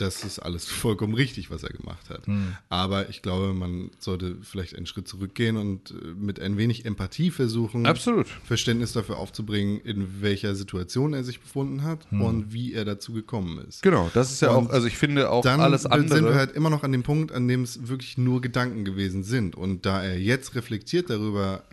das 0.02 0.24
ist 0.24 0.40
alles 0.40 0.66
vollkommen 0.68 1.14
richtig, 1.14 1.52
was 1.52 1.64
er 1.64 1.70
gemacht 1.70 2.10
hat. 2.10 2.26
Hm. 2.28 2.56
Aber 2.70 3.10
ich 3.10 3.22
glaube, 3.22 3.54
man 3.54 3.92
sollte 4.00 4.38
vielleicht 4.42 4.76
einen 4.76 4.86
Schritt 4.86 5.08
zurückgehen 5.08 5.58
und 5.58 5.92
äh, 5.92 5.94
mit 6.16 6.40
ein 6.40 6.58
wenig 6.58 6.86
Empathie 6.86 7.32
versuchen, 7.32 7.86
Absolut. 7.86 8.28
Verständnis 8.28 8.94
dafür 8.94 9.18
aufzubringen, 9.18 9.80
in 9.82 10.22
welcher 10.22 10.56
Situation 10.56 11.14
er 11.14 11.24
sich 11.24 11.40
befunden 11.40 11.84
hat 11.84 12.08
und 12.12 12.54
wie 12.54 12.74
er 12.74 12.86
dazu 12.86 13.14
gekommen 13.14 13.64
ist. 13.68 13.82
Genau, 13.82 14.10
das 14.14 14.32
ist 14.32 14.42
ja 14.42 14.50
Und 14.52 14.70
auch, 14.70 14.74
also 14.74 14.88
ich 14.88 14.98
finde 14.98 15.30
auch 15.30 15.44
Dann 15.44 15.60
alles 15.62 15.84
sind 15.84 15.92
wir 16.10 16.18
andere. 16.18 16.36
halt 16.36 16.52
immer 16.54 16.70
noch 16.70 16.84
an 16.84 16.92
dem 16.92 17.04
Punkt, 17.04 17.32
an 17.32 17.48
dem 17.48 17.64
es 17.64 17.88
wirklich 17.88 18.18
nur 18.18 18.42
Gedanken 18.42 18.86
gewesen 18.86 19.24
sind. 19.24 19.56
Und 19.56 19.86
da 19.86 20.04
er 20.04 20.20
jetzt 20.20 20.56
reflektiert 20.56 21.10
darüber 21.10 21.64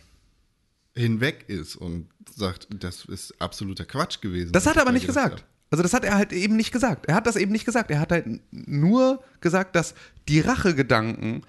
hinweg 0.94 1.44
ist 1.48 1.76
und 1.76 2.08
sagt, 2.34 2.68
das 2.70 3.04
ist 3.04 3.40
absoluter 3.40 3.84
Quatsch 3.84 4.20
gewesen. 4.20 4.52
Das 4.52 4.66
hat 4.66 4.76
er 4.76 4.82
aber 4.82 4.90
ich 4.90 4.94
nicht 4.94 5.06
gesagt. 5.06 5.44
Also 5.70 5.82
das 5.82 5.92
hat 5.94 6.04
er 6.04 6.14
halt 6.14 6.32
eben 6.32 6.56
nicht 6.56 6.72
gesagt. 6.72 7.06
Er 7.06 7.14
hat 7.14 7.26
das 7.26 7.36
eben 7.36 7.52
nicht 7.52 7.64
gesagt. 7.64 7.90
Er 7.90 8.00
hat 8.00 8.12
halt 8.12 8.26
nur 8.50 9.22
gesagt, 9.40 9.74
dass 9.74 9.94
die 10.28 10.40
Rachegedanken 10.40 11.42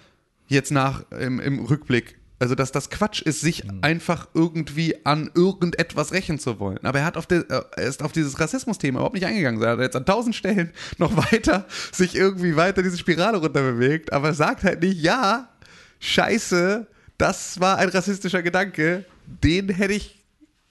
jetzt 0.48 0.72
nach 0.72 1.04
im, 1.12 1.40
im 1.40 1.60
Rückblick, 1.60 2.18
also 2.40 2.56
dass 2.56 2.72
das 2.72 2.90
Quatsch 2.90 3.22
ist, 3.22 3.42
sich 3.42 3.64
einfach 3.82 4.28
irgendwie 4.34 5.06
an 5.06 5.30
irgendetwas 5.36 6.14
rächen 6.14 6.40
zu 6.40 6.60
wollen. 6.60 6.80
Aber 6.84 7.00
er 7.00 7.06
hat 7.06 7.18
auf 7.18 7.28
der, 7.28 7.46
er 7.50 7.78
ist 7.78 8.02
auf 8.02 8.12
dieses 8.12 8.40
Rassismus-Thema 8.40 9.00
überhaupt 9.00 9.16
nicht 9.16 9.26
eingegangen. 9.26 9.62
Er 9.62 9.72
hat 9.72 9.80
jetzt 9.80 9.96
an 9.96 10.06
tausend 10.06 10.36
Stellen 10.36 10.72
noch 10.98 11.16
weiter 11.16 11.68
sich 11.92 12.16
irgendwie 12.16 12.56
weiter 12.56 12.82
diese 12.82 12.98
Spirale 12.98 13.38
runterbewegt, 13.38 14.14
aber 14.14 14.34
sagt 14.34 14.64
halt 14.64 14.82
nicht, 14.82 15.00
ja, 15.00 15.50
scheiße, 16.00 16.88
das 17.18 17.60
war 17.60 17.78
ein 17.78 17.90
rassistischer 17.90 18.42
Gedanke, 18.42 19.06
den 19.44 19.70
hätte 19.70 19.94
ich 19.94 20.17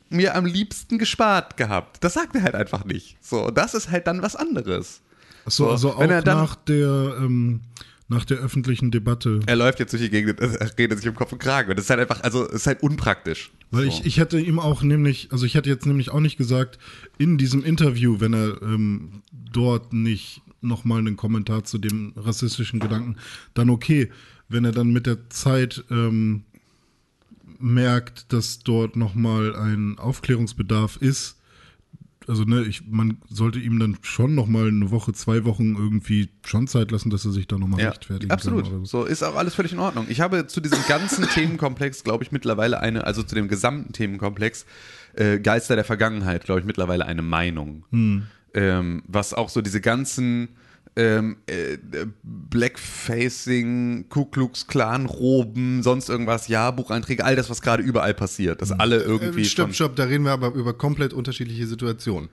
mir 0.09 0.35
am 0.37 0.47
liebsten 0.47 0.99
gespart 0.99 1.57
gehabt. 1.57 2.03
Das 2.03 2.15
sagt 2.15 2.35
er 2.37 2.43
halt 2.43 2.55
einfach 2.55 2.85
nicht. 2.85 3.17
So, 3.21 3.51
das 3.51 3.75
ist 3.75 3.91
halt 3.91 4.07
dann 4.07 4.23
was 4.23 4.37
anderes. 4.37 5.03
Achso, 5.45 5.65
So, 5.65 5.71
also 5.71 5.95
auch 5.95 6.07
dann- 6.07 6.25
nach 6.25 6.55
der, 6.57 7.17
ähm, 7.21 7.61
nach 8.09 8.25
der 8.25 8.39
öffentlichen 8.39 8.91
Debatte. 8.93 9.41
Er 9.47 9.57
läuft 9.57 9.81
jetzt 9.81 9.93
durch 9.93 10.03
die 10.03 10.11
Gegend, 10.11 10.39
er 10.41 10.79
redet 10.79 10.99
sich 10.99 11.09
um 11.09 11.15
Kopf 11.17 11.33
und 11.33 11.39
Kragen. 11.41 11.71
Und 11.71 11.77
das 11.77 11.87
ist 11.87 11.91
halt 11.91 12.01
einfach, 12.01 12.23
also, 12.23 12.47
es 12.47 12.55
ist 12.55 12.67
halt 12.69 12.83
unpraktisch. 12.83 13.51
Weil 13.73 13.83
so. 13.83 13.89
ich, 13.89 14.07
ich 14.07 14.19
hätte 14.19 14.39
ihm 14.39 14.61
auch 14.61 14.83
nämlich, 14.83 15.29
also 15.33 15.45
ich 15.45 15.55
hätte 15.55 15.69
jetzt 15.69 15.87
nämlich 15.87 16.11
auch 16.11 16.21
nicht 16.21 16.37
gesagt, 16.37 16.79
in 17.19 17.37
diesem 17.37 17.65
Interview, 17.65 18.21
wenn 18.21 18.33
er 18.33 18.63
ähm, 18.63 19.23
dort 19.53 19.93
nicht 19.93 20.41
nochmal 20.61 21.01
einen 21.01 21.17
Kommentar 21.17 21.65
zu 21.65 21.79
dem 21.79 22.13
rassistischen 22.17 22.79
Gedanken, 22.81 23.17
dann 23.55 23.71
okay. 23.71 24.11
Wenn 24.49 24.65
er 24.65 24.71
dann 24.71 24.93
mit 24.93 25.07
der 25.07 25.29
Zeit 25.29 25.85
ähm, 25.91 26.45
merkt, 27.61 28.33
dass 28.33 28.61
dort 28.61 28.97
nochmal 28.97 29.55
ein 29.57 29.99
Aufklärungsbedarf 29.99 30.97
ist, 30.97 31.37
also 32.29 32.43
ne, 32.45 32.63
ich, 32.63 32.83
man 32.89 33.19
sollte 33.29 33.59
ihm 33.61 33.79
dann 33.79 33.99
schon 34.03 34.35
nochmal 34.35 34.67
eine 34.69 34.91
Woche, 34.91 35.13
zwei 35.13 35.45
Wochen 35.45 35.77
irgendwie 35.77 36.29
schon 36.45 36.67
Zeit 36.67 36.91
lassen, 36.91 37.11
dass 37.11 37.25
er 37.25 37.31
sich 37.31 37.47
da 37.47 37.57
nochmal 37.57 37.81
Ja, 37.81 37.91
rechtfertigen 37.91 38.33
absolut. 38.33 38.65
kann. 38.65 38.75
oder 38.79 38.87
so. 38.87 39.05
Ist 39.05 39.23
auch 39.23 39.37
alles 39.37 39.55
völlig 39.55 39.73
in 39.73 39.79
Ordnung. 39.79 40.07
Ich 40.09 40.21
habe 40.21 40.47
zu 40.49 40.61
diesem 40.61 40.81
ganzen 40.89 41.25
Themenkomplex, 41.35 42.03
glaube 42.03 42.25
ich, 42.25 42.33
mittlerweile 42.33 42.81
eine, 42.81 43.05
also 43.05 43.23
zu 43.23 43.35
dem 43.37 43.47
gesamten 43.49 43.93
Themenkomplex 43.93 44.67
äh, 45.15 45.39
Geister 45.39 45.77
der 45.77 45.85
Vergangenheit, 45.85 46.45
glaube 46.45 46.61
ich, 46.61 46.67
mittlerweile 46.67 47.07
eine 47.07 47.23
Meinung. 47.23 47.85
Ähm, 48.55 49.03
was 49.07 49.33
auch 49.33 49.49
so 49.49 49.63
diese 49.63 49.81
ganzen 49.81 50.49
ähm, 50.97 51.37
äh, 51.47 51.77
Blackfacing, 52.23 54.09
Ku 54.09 54.25
Klux 54.25 54.67
Klan 54.67 55.07
Roben, 55.07 55.83
sonst 55.83 56.09
irgendwas, 56.09 56.49
Jahrbucheinträge, 56.49 57.25
all 57.25 57.37
das, 57.37 57.51
was 57.51 57.61
gerade 57.61 57.83
überall 57.83 58.15
passiert, 58.15 58.63
dass 58.63 58.73
alle 58.73 59.03
irgendwie 59.03 59.43
Äh, 59.43 59.45
stopp, 59.45 59.75
stopp, 59.75 59.97
da 59.97 60.05
reden 60.05 60.25
wir 60.25 60.33
aber 60.33 60.55
über 60.55 60.73
komplett 60.73 61.13
unterschiedliche 61.13 61.67
Situationen. 61.67 62.31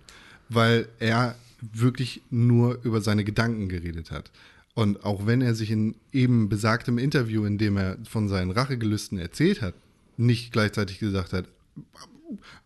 Weil 0.49 0.87
er 0.99 1.35
wirklich 1.61 2.21
nur 2.29 2.79
über 2.83 3.01
seine 3.01 3.23
Gedanken 3.23 3.69
geredet 3.69 4.11
hat. 4.11 4.31
Und 4.75 5.05
auch 5.05 5.25
wenn 5.25 5.41
er 5.41 5.55
sich 5.55 5.69
in 5.69 5.95
eben 6.11 6.49
besagtem 6.49 6.97
Interview, 6.97 7.45
in 7.45 7.57
dem 7.57 7.77
er 7.77 7.97
von 8.09 8.27
seinen 8.27 8.51
Rachegelüsten 8.51 9.19
erzählt 9.19 9.61
hat, 9.61 9.75
nicht 10.17 10.51
gleichzeitig 10.51 10.99
gesagt 10.99 11.33
hat, 11.33 11.45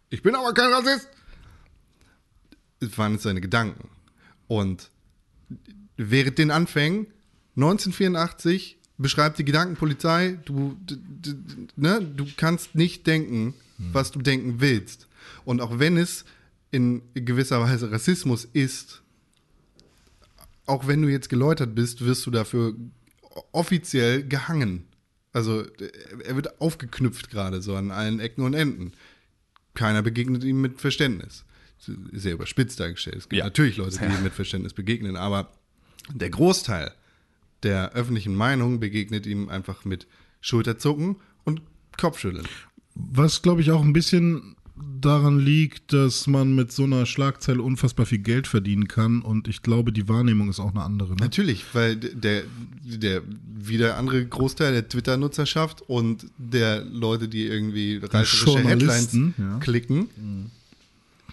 ich 0.10 0.22
bin 0.22 0.36
aber 0.36 0.54
kein 0.54 0.72
Rassist, 0.72 1.10
es 2.80 2.98
waren 2.98 3.16
es 3.16 3.24
seine 3.24 3.42
Gedanken. 3.42 3.90
Und 4.48 4.90
während 5.98 6.38
den 6.38 6.52
Anfängen 6.52 7.08
1984 7.56 8.78
beschreibt 8.98 9.38
die 9.40 9.46
Gedankenpolizei, 9.46 10.40
du, 10.46 10.78
ne, 11.76 12.02
du 12.02 12.26
kannst 12.38 12.76
nicht 12.76 13.06
denken, 13.08 13.54
was 13.78 14.12
du 14.12 14.20
denken 14.22 14.60
willst. 14.60 15.08
Und 15.46 15.62
auch 15.62 15.78
wenn 15.80 15.98
es 15.98 16.26
in 16.72 17.02
gewisser 17.14 17.62
Weise 17.62 17.92
Rassismus 17.92 18.46
ist, 18.46 19.02
auch 20.66 20.88
wenn 20.88 21.02
du 21.02 21.08
jetzt 21.10 21.30
geläutert 21.30 21.76
bist, 21.76 22.04
wirst 22.04 22.26
du 22.26 22.32
dafür 22.32 22.76
offiziell 23.52 24.24
gehangen. 24.28 24.86
Also 25.32 25.66
er 26.26 26.36
wird 26.36 26.60
aufgeknüpft 26.60 27.30
gerade 27.30 27.62
so 27.62 27.76
an 27.76 27.92
allen 27.92 28.20
Ecken 28.20 28.44
und 28.44 28.54
Enden. 28.54 28.94
Keiner 29.76 30.02
begegnet 30.02 30.44
ihm 30.44 30.60
mit 30.62 30.82
Verständnis. 30.82 31.46
Sehr 32.12 32.34
überspitzt 32.34 32.80
dargestellt. 32.80 33.18
Es 33.18 33.30
gibt 33.30 33.38
Ja. 33.40 33.46
natürlich 33.46 33.78
Leute, 33.78 34.00
die 34.00 34.06
ihm 34.18 34.24
mit 34.24 34.34
Verständnis 34.34 34.74
begegnen, 34.74 35.16
aber 35.16 35.52
der 36.14 36.30
Großteil 36.30 36.94
der 37.64 37.94
öffentlichen 37.94 38.36
Meinung 38.36 38.80
begegnet 38.80 39.26
ihm 39.26 39.50
einfach 39.50 39.84
mit 39.84 40.08
Schulterzucken 40.42 41.18
und 41.44 41.62
Kopfschütteln. 42.00 42.48
Was, 42.94 43.42
glaube 43.42 43.62
ich, 43.62 43.72
auch 43.72 43.82
ein 43.82 43.94
bisschen 43.94 44.56
daran 45.02 45.40
liegt, 45.40 45.92
dass 45.94 46.28
man 46.28 46.54
mit 46.54 46.72
so 46.72 46.84
einer 46.84 47.06
Schlagzeile 47.06 47.62
unfassbar 47.62 48.06
viel 48.06 48.20
Geld 48.20 48.48
verdienen 48.48 48.88
kann 48.88 49.22
und 49.22 49.48
ich 49.48 49.64
glaube, 49.64 49.92
die 49.92 50.08
Wahrnehmung 50.08 50.50
ist 50.50 50.60
auch 50.60 50.72
eine 50.72 50.84
andere. 50.84 51.10
Ne? 51.10 51.18
Natürlich, 51.20 51.66
weil 51.74 51.96
der, 51.96 52.44
der 52.84 53.24
wie 53.56 53.78
der 53.78 53.98
andere 53.98 54.26
Großteil 54.26 54.74
der 54.74 54.88
Twitter-Nutzerschaft 54.88 55.82
und 55.88 56.28
der 56.38 56.84
Leute, 56.86 57.28
die 57.28 57.48
irgendwie 57.48 57.98
reißerische 57.98 58.60
Headlines 58.60 59.14
ja. 59.38 59.58
klicken, 59.60 60.10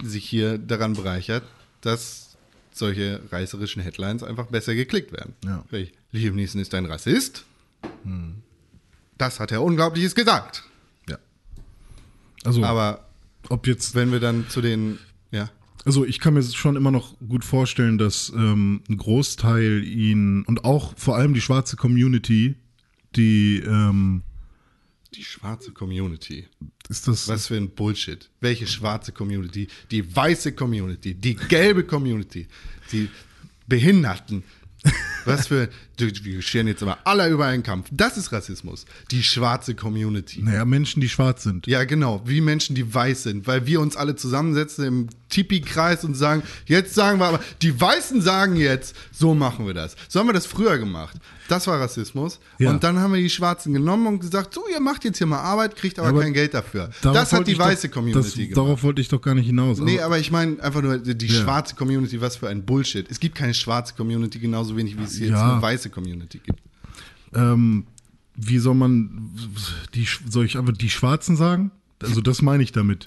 sich 0.02 0.24
hier 0.24 0.58
daran 0.58 0.94
bereichert, 0.94 1.44
dass 1.82 2.23
solche 2.76 3.20
reißerischen 3.30 3.82
Headlines 3.82 4.22
einfach 4.22 4.46
besser 4.46 4.74
geklickt 4.74 5.12
werden. 5.12 5.34
Ja. 5.44 5.64
Liam 6.12 6.36
Neeson 6.36 6.60
ist 6.60 6.74
ein 6.74 6.86
Rassist. 6.86 7.44
Das 9.18 9.40
hat 9.40 9.52
er 9.52 9.62
Unglaubliches 9.62 10.14
gesagt. 10.14 10.64
Ja. 11.08 11.18
Also, 12.44 12.64
Aber 12.64 13.08
ob 13.48 13.66
jetzt, 13.66 13.94
wenn 13.94 14.10
wir 14.12 14.20
dann 14.20 14.48
zu 14.48 14.60
den, 14.60 14.98
ja, 15.30 15.50
also 15.84 16.04
ich 16.04 16.18
kann 16.18 16.34
mir 16.34 16.42
schon 16.42 16.76
immer 16.76 16.90
noch 16.90 17.14
gut 17.28 17.44
vorstellen, 17.44 17.98
dass 17.98 18.32
ähm, 18.34 18.82
ein 18.88 18.96
Großteil 18.96 19.84
ihn 19.84 20.42
und 20.44 20.64
auch 20.64 20.94
vor 20.96 21.16
allem 21.16 21.34
die 21.34 21.42
schwarze 21.42 21.76
Community, 21.76 22.56
die 23.16 23.58
ähm, 23.58 24.22
die 25.16 25.24
schwarze 25.24 25.72
Community. 25.72 26.46
ist 26.88 27.08
das 27.08 27.28
Was 27.28 27.46
für 27.46 27.56
ein 27.56 27.70
Bullshit. 27.70 28.28
Welche 28.40 28.66
schwarze 28.66 29.12
Community? 29.12 29.68
Die 29.90 30.14
weiße 30.14 30.52
Community, 30.52 31.14
die 31.14 31.34
gelbe 31.34 31.84
Community, 31.84 32.46
die 32.92 33.08
Behinderten. 33.66 34.42
Was 35.24 35.46
für. 35.46 35.70
Wir 35.96 36.42
scheren 36.42 36.66
jetzt 36.66 36.82
immer 36.82 36.98
alle 37.04 37.28
über 37.30 37.46
einen 37.46 37.62
Kampf. 37.62 37.88
Das 37.90 38.18
ist 38.18 38.32
Rassismus. 38.32 38.84
Die 39.10 39.22
schwarze 39.22 39.74
Community. 39.74 40.42
naja, 40.42 40.64
Menschen, 40.66 41.00
die 41.00 41.08
schwarz 41.08 41.44
sind. 41.44 41.66
Ja, 41.66 41.84
genau. 41.84 42.22
Wie 42.26 42.42
Menschen, 42.42 42.74
die 42.74 42.92
weiß 42.92 43.22
sind. 43.22 43.46
Weil 43.46 43.66
wir 43.66 43.80
uns 43.80 43.96
alle 43.96 44.16
zusammensetzen 44.16 44.84
im 44.84 45.08
Tipi-Kreis 45.34 46.04
und 46.04 46.14
sagen, 46.14 46.42
jetzt 46.66 46.94
sagen 46.94 47.18
wir 47.18 47.26
aber, 47.26 47.40
die 47.62 47.78
Weißen 47.80 48.20
sagen 48.22 48.56
jetzt, 48.56 48.94
so 49.12 49.34
machen 49.34 49.66
wir 49.66 49.74
das. 49.74 49.96
So 50.08 50.20
haben 50.20 50.28
wir 50.28 50.32
das 50.32 50.46
früher 50.46 50.78
gemacht. 50.78 51.16
Das 51.48 51.66
war 51.66 51.78
Rassismus. 51.80 52.40
Ja. 52.58 52.70
Und 52.70 52.84
dann 52.84 52.98
haben 53.00 53.12
wir 53.12 53.20
die 53.20 53.28
Schwarzen 53.28 53.74
genommen 53.74 54.06
und 54.06 54.20
gesagt, 54.20 54.54
so, 54.54 54.62
ihr 54.72 54.80
macht 54.80 55.04
jetzt 55.04 55.18
hier 55.18 55.26
mal 55.26 55.40
Arbeit, 55.40 55.76
kriegt 55.76 55.98
aber, 55.98 56.08
Aber 56.08 56.22
kein 56.22 56.32
Geld 56.32 56.54
dafür. 56.54 56.90
Das 57.02 57.32
hat 57.32 57.46
die 57.46 57.52
ich 57.52 57.58
doch- 57.58 57.66
weiße 57.66 57.88
Community 57.90 58.22
das, 58.22 58.34
gemacht. 58.34 58.56
Darauf 58.56 58.82
wollte 58.82 59.00
ich 59.02 59.08
doch 59.08 59.20
gar 59.20 59.34
nicht 59.34 59.46
hinaus. 59.46 59.78
Nee, 59.80 59.96
aber, 59.98 60.06
aber 60.06 60.18
ich 60.18 60.30
meine 60.30 60.62
einfach 60.62 60.80
nur 60.80 60.98
die, 60.98 61.18
die 61.18 61.26
Ja. 61.26 61.42
schwarze 61.42 61.74
Community, 61.74 62.20
was 62.20 62.36
für 62.36 62.48
ein 62.48 62.64
Bullshit. 62.64 63.10
Es 63.10 63.20
gibt 63.20 63.34
keine 63.34 63.52
schwarze 63.54 63.94
Community, 63.94 64.38
genauso 64.38 64.76
wenig 64.76 64.96
wie 64.98 65.02
es 65.02 65.18
jetzt 65.18 65.30
Ja. 65.30 65.52
eine 65.54 65.60
weiße 65.62 65.90
Community 65.90 66.38
gibt. 66.38 66.60
ähm, 67.34 67.86
wie 68.36 68.58
soll 68.58 68.74
man 68.74 69.30
die 69.94 70.06
soll 70.28 70.44
ich 70.46 70.56
einfach 70.58 70.72
die 70.72 70.90
Schwarzen 70.90 71.36
sagen? 71.36 71.70
Also 72.02 72.20
das 72.20 72.42
meine 72.42 72.62
ich 72.62 72.72
damit. 72.72 73.06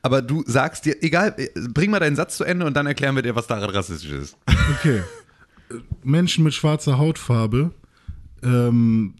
Aber 0.00 0.22
du 0.22 0.42
sagst 0.46 0.84
dir, 0.86 1.02
egal, 1.02 1.34
äh, 1.36 1.48
bring 1.68 1.90
mal 1.90 2.00
deinen 2.00 2.16
Satz 2.16 2.36
zu 2.36 2.44
Ende 2.44 2.64
und 2.66 2.74
dann 2.74 2.86
erklären 2.86 3.14
wir 3.14 3.22
dir, 3.22 3.34
was 3.36 3.46
daran 3.46 3.68
rassistisch 3.70 4.10
ist. 4.12 4.36
Okay. 4.78 5.02
Menschen 6.02 6.44
mit 6.44 6.52
schwarzer 6.54 6.98
Hautfarbe, 6.98 7.70
ähm, 8.42 9.14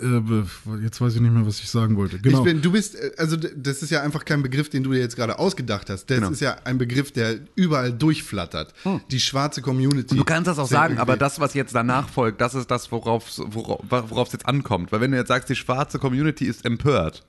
äh, 0.00 0.82
jetzt 0.82 0.98
weiß 1.00 1.16
ich 1.16 1.20
nicht 1.20 1.30
mehr, 1.32 1.44
was 1.46 1.60
ich 1.60 1.68
sagen 1.68 1.96
wollte. 1.96 2.18
Genau. 2.18 2.38
Ich 2.38 2.44
bin, 2.44 2.62
du 2.62 2.72
bist, 2.72 2.94
äh, 2.94 3.10
also 3.18 3.36
das 3.36 3.82
ist 3.82 3.90
ja 3.90 4.02
einfach 4.02 4.24
kein 4.24 4.42
Begriff, 4.42 4.70
den 4.70 4.82
du 4.82 4.92
dir 4.92 5.00
jetzt 5.00 5.16
gerade 5.16 5.38
ausgedacht 5.38 5.90
hast. 5.90 6.06
Das 6.06 6.16
Genau. 6.18 6.30
ist 6.30 6.40
ja 6.40 6.56
ein 6.64 6.78
Begriff, 6.78 7.12
der 7.12 7.40
überall 7.54 7.92
durchflattert. 7.92 8.72
Die 9.10 9.20
schwarze 9.20 9.60
Community. 9.60 10.16
Du 10.16 10.24
kannst 10.24 10.48
das 10.48 10.58
auch 10.58 10.66
sagen, 10.66 10.92
irgendwie- 10.94 11.02
aber 11.02 11.16
das, 11.18 11.38
was 11.40 11.52
jetzt 11.52 11.74
danach 11.74 12.08
folgt, 12.08 12.40
das 12.40 12.54
ist 12.54 12.70
das, 12.70 12.90
worauf 12.90 13.26
worauf 13.36 13.80
worauf 13.90 14.28
es 14.28 14.32
jetzt 14.32 14.46
ankommt. 14.46 14.90
Weil 14.92 15.02
wenn 15.02 15.10
du 15.10 15.18
jetzt 15.18 15.28
sagst, 15.28 15.50
die 15.50 15.56
schwarze 15.56 15.98
Community 15.98 16.46
ist 16.46 16.64
empört, 16.64 17.24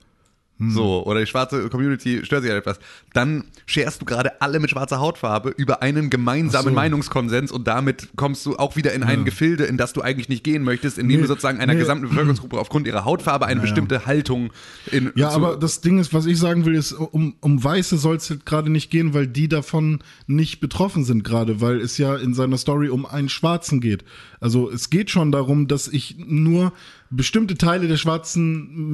so, 0.68 1.06
oder 1.06 1.20
die 1.20 1.26
schwarze 1.26 1.68
Community 1.70 2.24
stört 2.24 2.42
sich 2.42 2.52
an 2.52 2.58
etwas, 2.58 2.78
dann 3.14 3.44
scherst 3.66 4.02
du 4.02 4.04
gerade 4.04 4.42
alle 4.42 4.60
mit 4.60 4.70
schwarzer 4.70 5.00
Hautfarbe 5.00 5.54
über 5.56 5.82
einen 5.82 6.10
gemeinsamen 6.10 6.68
so. 6.68 6.74
Meinungskonsens 6.74 7.50
und 7.50 7.66
damit 7.66 8.10
kommst 8.16 8.44
du 8.44 8.56
auch 8.56 8.76
wieder 8.76 8.92
in 8.92 9.02
ein 9.02 9.24
Gefilde, 9.24 9.64
in 9.64 9.76
das 9.76 9.92
du 9.92 10.02
eigentlich 10.02 10.28
nicht 10.28 10.44
gehen 10.44 10.62
möchtest, 10.62 10.98
indem 10.98 11.16
Nee, 11.16 11.22
du 11.22 11.28
sozusagen 11.28 11.60
einer 11.60 11.72
nee. 11.72 11.80
gesamten 11.80 12.08
Bevölkerungsgruppe 12.08 12.58
aufgrund 12.60 12.86
ihrer 12.86 13.04
Hautfarbe 13.04 13.46
eine 13.46 13.60
bestimmte 13.60 14.06
Haltung 14.06 14.52
in 14.90 15.12
Ja, 15.14 15.30
aber 15.30 15.56
das 15.56 15.80
Ding 15.80 15.98
ist, 15.98 16.12
was 16.12 16.26
ich 16.26 16.38
sagen 16.38 16.66
will, 16.66 16.74
ist, 16.74 16.92
um, 16.92 17.34
um 17.40 17.62
Weiße 17.62 17.96
soll 17.96 18.16
es 18.16 18.34
gerade 18.44 18.70
nicht 18.70 18.90
gehen, 18.90 19.14
weil 19.14 19.26
die 19.26 19.48
davon 19.48 20.00
nicht 20.26 20.60
betroffen 20.60 21.04
sind 21.04 21.24
gerade, 21.24 21.60
weil 21.60 21.80
es 21.80 21.96
ja 21.98 22.16
in 22.16 22.34
seiner 22.34 22.58
Story 22.58 22.88
um 22.88 23.06
einen 23.06 23.28
Schwarzen 23.28 23.80
geht. 23.80 24.04
Also 24.40 24.70
es 24.70 24.90
geht 24.90 25.10
schon 25.10 25.32
darum, 25.32 25.68
dass 25.68 25.88
ich 25.88 26.16
nur 26.18 26.72
bestimmte 27.10 27.56
Teile 27.56 27.88
der 27.88 27.96
schwarzen, 27.96 28.90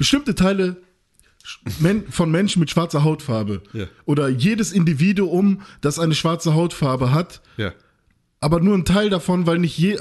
bestimmte 0.00 0.34
Teile 0.34 0.76
von 2.08 2.30
Menschen 2.30 2.60
mit 2.60 2.70
schwarzer 2.70 3.04
Hautfarbe 3.04 3.62
Ja. 3.74 3.84
oder 4.06 4.28
jedes 4.28 4.72
Individuum, 4.72 5.60
das 5.82 5.98
eine 5.98 6.14
schwarze 6.14 6.54
Hautfarbe 6.54 7.12
hat, 7.12 7.42
ja. 7.58 7.72
aber 8.40 8.60
nur 8.60 8.78
ein 8.78 8.86
Teil 8.86 9.10
davon, 9.10 9.46
weil 9.46 9.58
nicht 9.58 9.76
je. 9.76 9.98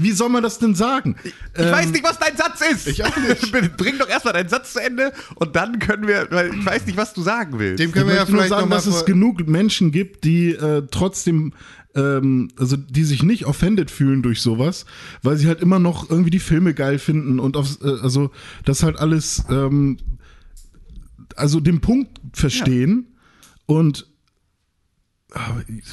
Wie 0.00 0.12
soll 0.12 0.28
man 0.28 0.42
das 0.44 0.58
denn 0.60 0.74
sagen? 0.76 1.16
Ich 1.24 1.32
weiß 1.58 1.90
nicht, 1.90 2.04
was 2.04 2.18
dein 2.20 2.36
Satz 2.36 2.60
ist. 2.60 2.86
Ähm, 2.86 2.92
ich 2.92 3.04
auch 3.04 3.16
nicht. 3.16 3.76
Bring 3.78 3.98
doch 3.98 4.08
erstmal 4.08 4.34
deinen 4.34 4.48
Satz 4.50 4.74
zu 4.74 4.80
Ende 4.80 5.12
und 5.34 5.56
dann 5.56 5.78
können 5.80 6.06
wir, 6.06 6.28
weil 6.30 6.54
ich 6.54 6.64
weiß 6.64 6.86
nicht, 6.86 6.96
was 6.98 7.14
du 7.14 7.22
sagen 7.22 7.58
willst. 7.58 7.80
Dem 7.80 7.90
können 7.90 8.06
wir 8.06 8.12
ich 8.12 8.18
ja 8.18 8.22
möchte 8.22 8.32
nur 8.32 8.42
vielleicht 8.42 8.50
sagen, 8.50 8.62
noch 8.68 8.68
mal 8.68 8.76
dass 8.76 8.86
es 8.86 9.06
genug 9.06 9.48
Menschen 9.48 9.90
gibt, 9.90 10.24
die 10.24 10.50
äh, 10.50 10.82
trotzdem, 10.90 11.52
ähm, 11.94 12.48
also 12.56 12.76
die 12.76 13.04
sich 13.04 13.22
nicht 13.22 13.46
offended 13.46 13.90
fühlen 13.90 14.22
durch 14.22 14.40
sowas, 14.40 14.86
weil 15.22 15.36
sie 15.36 15.46
halt 15.46 15.60
immer 15.60 15.78
noch 15.78 16.10
irgendwie 16.10 16.30
die 16.30 16.38
Filme 16.38 16.74
geil 16.74 16.98
finden 16.98 17.40
und 17.40 17.56
auf, 17.56 17.78
äh, 17.82 18.00
also 18.02 18.30
das 18.64 18.82
halt 18.82 18.98
alles, 18.98 19.44
ähm, 19.50 19.98
also 21.36 21.60
den 21.60 21.80
Punkt 21.80 22.20
verstehen 22.32 23.06
und 23.66 24.06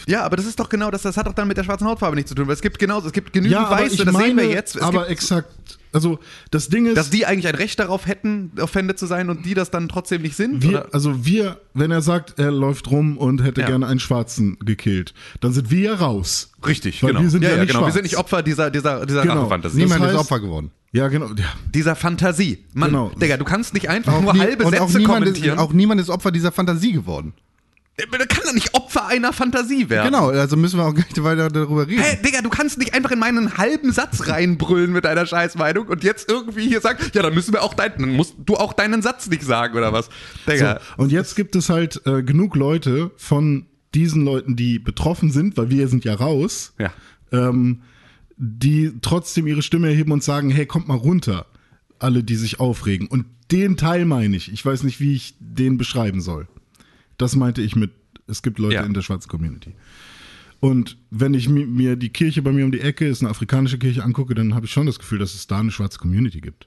Ja, 0.07 0.23
aber 0.23 0.38
das 0.38 0.45
ist 0.45 0.59
doch 0.59 0.69
genau 0.69 0.89
das, 0.91 1.01
das 1.01 1.17
hat 1.17 1.27
doch 1.27 1.33
dann 1.33 1.47
mit 1.47 1.57
der 1.57 1.63
schwarzen 1.65 1.86
Hautfarbe 1.88 2.15
nichts 2.15 2.29
zu 2.29 2.36
tun, 2.36 2.47
weil 2.47 2.53
es 2.53 2.61
gibt 2.61 2.79
genauso, 2.79 3.07
es 3.07 3.13
gibt 3.13 3.33
genügend 3.33 3.53
ja, 3.59 3.69
Weiße, 3.69 4.05
das 4.05 4.13
meine, 4.13 4.27
sehen 4.27 4.38
wir 4.38 4.49
jetzt, 4.49 4.75
es 4.77 4.81
aber 4.81 4.99
gibt, 4.99 5.11
exakt, 5.11 5.77
also 5.91 6.19
das 6.51 6.69
Ding 6.69 6.86
ist, 6.86 6.95
dass 6.95 7.09
die 7.09 7.25
eigentlich 7.25 7.47
ein 7.47 7.55
Recht 7.55 7.77
darauf 7.79 8.07
hätten, 8.07 8.51
offended 8.61 8.97
zu 8.97 9.05
sein 9.07 9.29
und 9.29 9.45
die 9.45 9.53
das 9.53 9.71
dann 9.71 9.89
trotzdem 9.89 10.21
nicht 10.21 10.38
sind? 10.38 10.63
Wir, 10.63 10.69
oder? 10.69 10.88
also 10.93 11.25
wir, 11.25 11.59
wenn 11.73 11.91
er 11.91 12.01
sagt, 12.01 12.39
er 12.39 12.51
läuft 12.51 12.89
rum 12.91 13.17
und 13.17 13.43
hätte 13.43 13.59
Ja. 13.61 13.67
gerne 13.67 13.88
einen 13.88 13.99
Schwarzen 13.99 14.57
gekillt, 14.63 15.13
dann 15.41 15.51
sind 15.51 15.69
wir 15.69 15.81
ja 15.81 15.95
raus. 15.95 16.51
Richtig, 16.65 17.03
Weil 17.03 17.09
genau. 17.11 17.21
wir 17.23 17.29
sind 17.29 17.43
ja 17.43 17.49
nicht 17.57 17.67
genau. 17.67 17.79
Wir 17.79 17.83
schwarz. 17.83 17.93
sind 17.93 18.03
nicht 18.03 18.17
Opfer 18.17 18.41
dieser, 18.41 18.71
dieser, 18.71 19.05
dieser 19.05 19.21
Genau. 19.23 19.39
Rachefantasie. 19.41 19.77
Niemand 19.83 20.01
heißt- 20.01 20.09
ist 20.11 20.15
Opfer 20.15 20.39
geworden. 20.39 20.71
Ja, 20.93 21.09
genau. 21.09 21.27
Ja. 21.27 21.43
Dieser 21.73 21.97
Fantasie. 21.97 22.63
Mann, 22.73 22.89
Genau. 22.91 23.11
Digga, 23.21 23.36
du 23.36 23.43
kannst 23.43 23.73
nicht 23.73 23.89
einfach 23.89 24.21
nur 24.21 24.31
nie- 24.33 24.39
halbe 24.39 24.63
und 24.63 24.79
auch 24.79 24.88
Sätze 24.88 24.99
niemand, 24.99 25.25
ist, 25.25 25.33
kommentieren. 25.33 25.59
auch 25.59 25.73
niemand 25.73 25.99
ist 25.99 26.09
Opfer 26.09 26.31
dieser 26.31 26.53
Fantasie 26.53 26.93
geworden. 26.93 27.33
Man 28.12 28.28
kann 28.28 28.43
doch 28.43 28.54
nicht 28.54 28.74
Opfer 28.74 29.08
einer 29.08 29.32
Fantasie 29.32 29.89
werden. 29.89 30.08
Genau, 30.12 30.28
also 30.30 30.58
müssen 30.58 30.78
wir 30.78 30.86
auch 30.86 30.93
gar 30.93 31.06
nicht 31.06 31.24
weiter 31.24 31.48
darüber 31.50 31.88
reden. 31.88 32.02
Hä, 32.04 32.18
Digga, 32.26 32.41
du 32.41 32.50
kannst 32.50 32.78
nicht 32.78 32.93
einfach 32.93 33.12
in 33.12 33.20
meinen 33.20 33.58
halben 33.58 33.93
Satz 33.93 34.28
reinbrüllen 34.28 34.91
mit 34.91 35.06
deiner 35.06 35.26
Scheißmeinung 35.26 35.88
und 35.88 36.04
jetzt 36.04 36.30
irgendwie 36.30 36.68
hier 36.68 36.82
sagen, 36.82 37.00
ja, 37.14 37.22
dann 37.22 37.34
müssen 37.34 37.54
wir 37.54 37.64
auch 37.64 37.74
deinen, 37.74 38.00
dann 38.00 38.14
musst 38.16 38.36
du 38.46 38.56
auch 38.58 38.74
deinen 38.74 39.02
Satz 39.02 39.28
nicht 39.30 39.43
sagen 39.43 39.78
oder 39.78 39.93
was. 39.93 40.10
Digga. 40.46 40.82
So, 40.98 41.04
und 41.04 41.12
jetzt 41.14 41.36
gibt 41.38 41.56
es 41.56 41.70
halt 41.70 42.02
äh, 42.06 42.22
genug 42.22 42.56
Leute 42.58 43.12
von 43.16 43.66
diesen 43.93 44.26
Leuten, 44.26 44.58
die 44.58 44.78
betroffen 44.78 45.32
sind, 45.32 45.56
weil 45.56 45.70
wir 45.70 45.88
sind 45.88 46.04
ja 46.04 46.16
raus, 46.16 46.74
Ja. 46.78 46.91
ähm, 47.32 47.82
die 48.36 48.91
trotzdem 49.02 49.48
ihre 49.48 49.62
Stimme 49.62 49.88
erheben 49.88 50.12
und 50.12 50.22
sagen, 50.22 50.50
hey, 50.50 50.66
kommt 50.66 50.89
mal 50.89 50.98
runter. 50.98 51.46
Alle, 51.98 52.26
die 52.26 52.36
sich 52.36 52.60
aufregen. 52.60 53.08
Und 53.08 53.26
den 53.52 53.78
Teil 53.78 54.04
meine 54.04 54.36
ich. 54.36 54.52
Ich 54.52 54.66
weiß 54.66 54.84
nicht, 54.84 55.00
wie 55.00 55.16
ich 55.16 55.36
den 55.39 55.78
beschreiben 55.78 56.20
soll. 56.20 56.46
Das 57.18 57.36
meinte 57.36 57.61
ich 57.61 57.76
mit, 57.76 57.91
es 58.28 58.41
gibt 58.41 58.59
Leute 58.59 58.76
Ja. 58.76 58.84
in 58.84 58.93
der 58.93 59.01
schwarzen 59.01 59.30
Community. 59.30 59.74
Und 60.59 60.97
wenn 61.11 61.34
ich 61.34 61.47
mi- 61.49 61.66
mir 61.66 61.95
die 61.95 62.09
Kirche 62.09 62.41
bei 62.41 62.51
mir 62.51 62.66
um 62.66 62.72
die 62.72 62.80
Ecke, 62.82 63.07
ist 63.07 63.22
eine 63.22 63.30
afrikanische 63.30 63.78
Kirche, 63.78 64.03
angucke, 64.03 64.34
dann 64.36 64.55
habe 64.55 64.66
ich 64.66 64.72
schon 64.72 64.86
das 64.86 64.97
Gefühl, 64.99 65.20
dass 65.20 65.34
es 65.36 65.47
da 65.47 65.59
eine 65.59 65.72
schwarze 65.72 65.99
Community 65.99 66.41
gibt. 66.41 66.66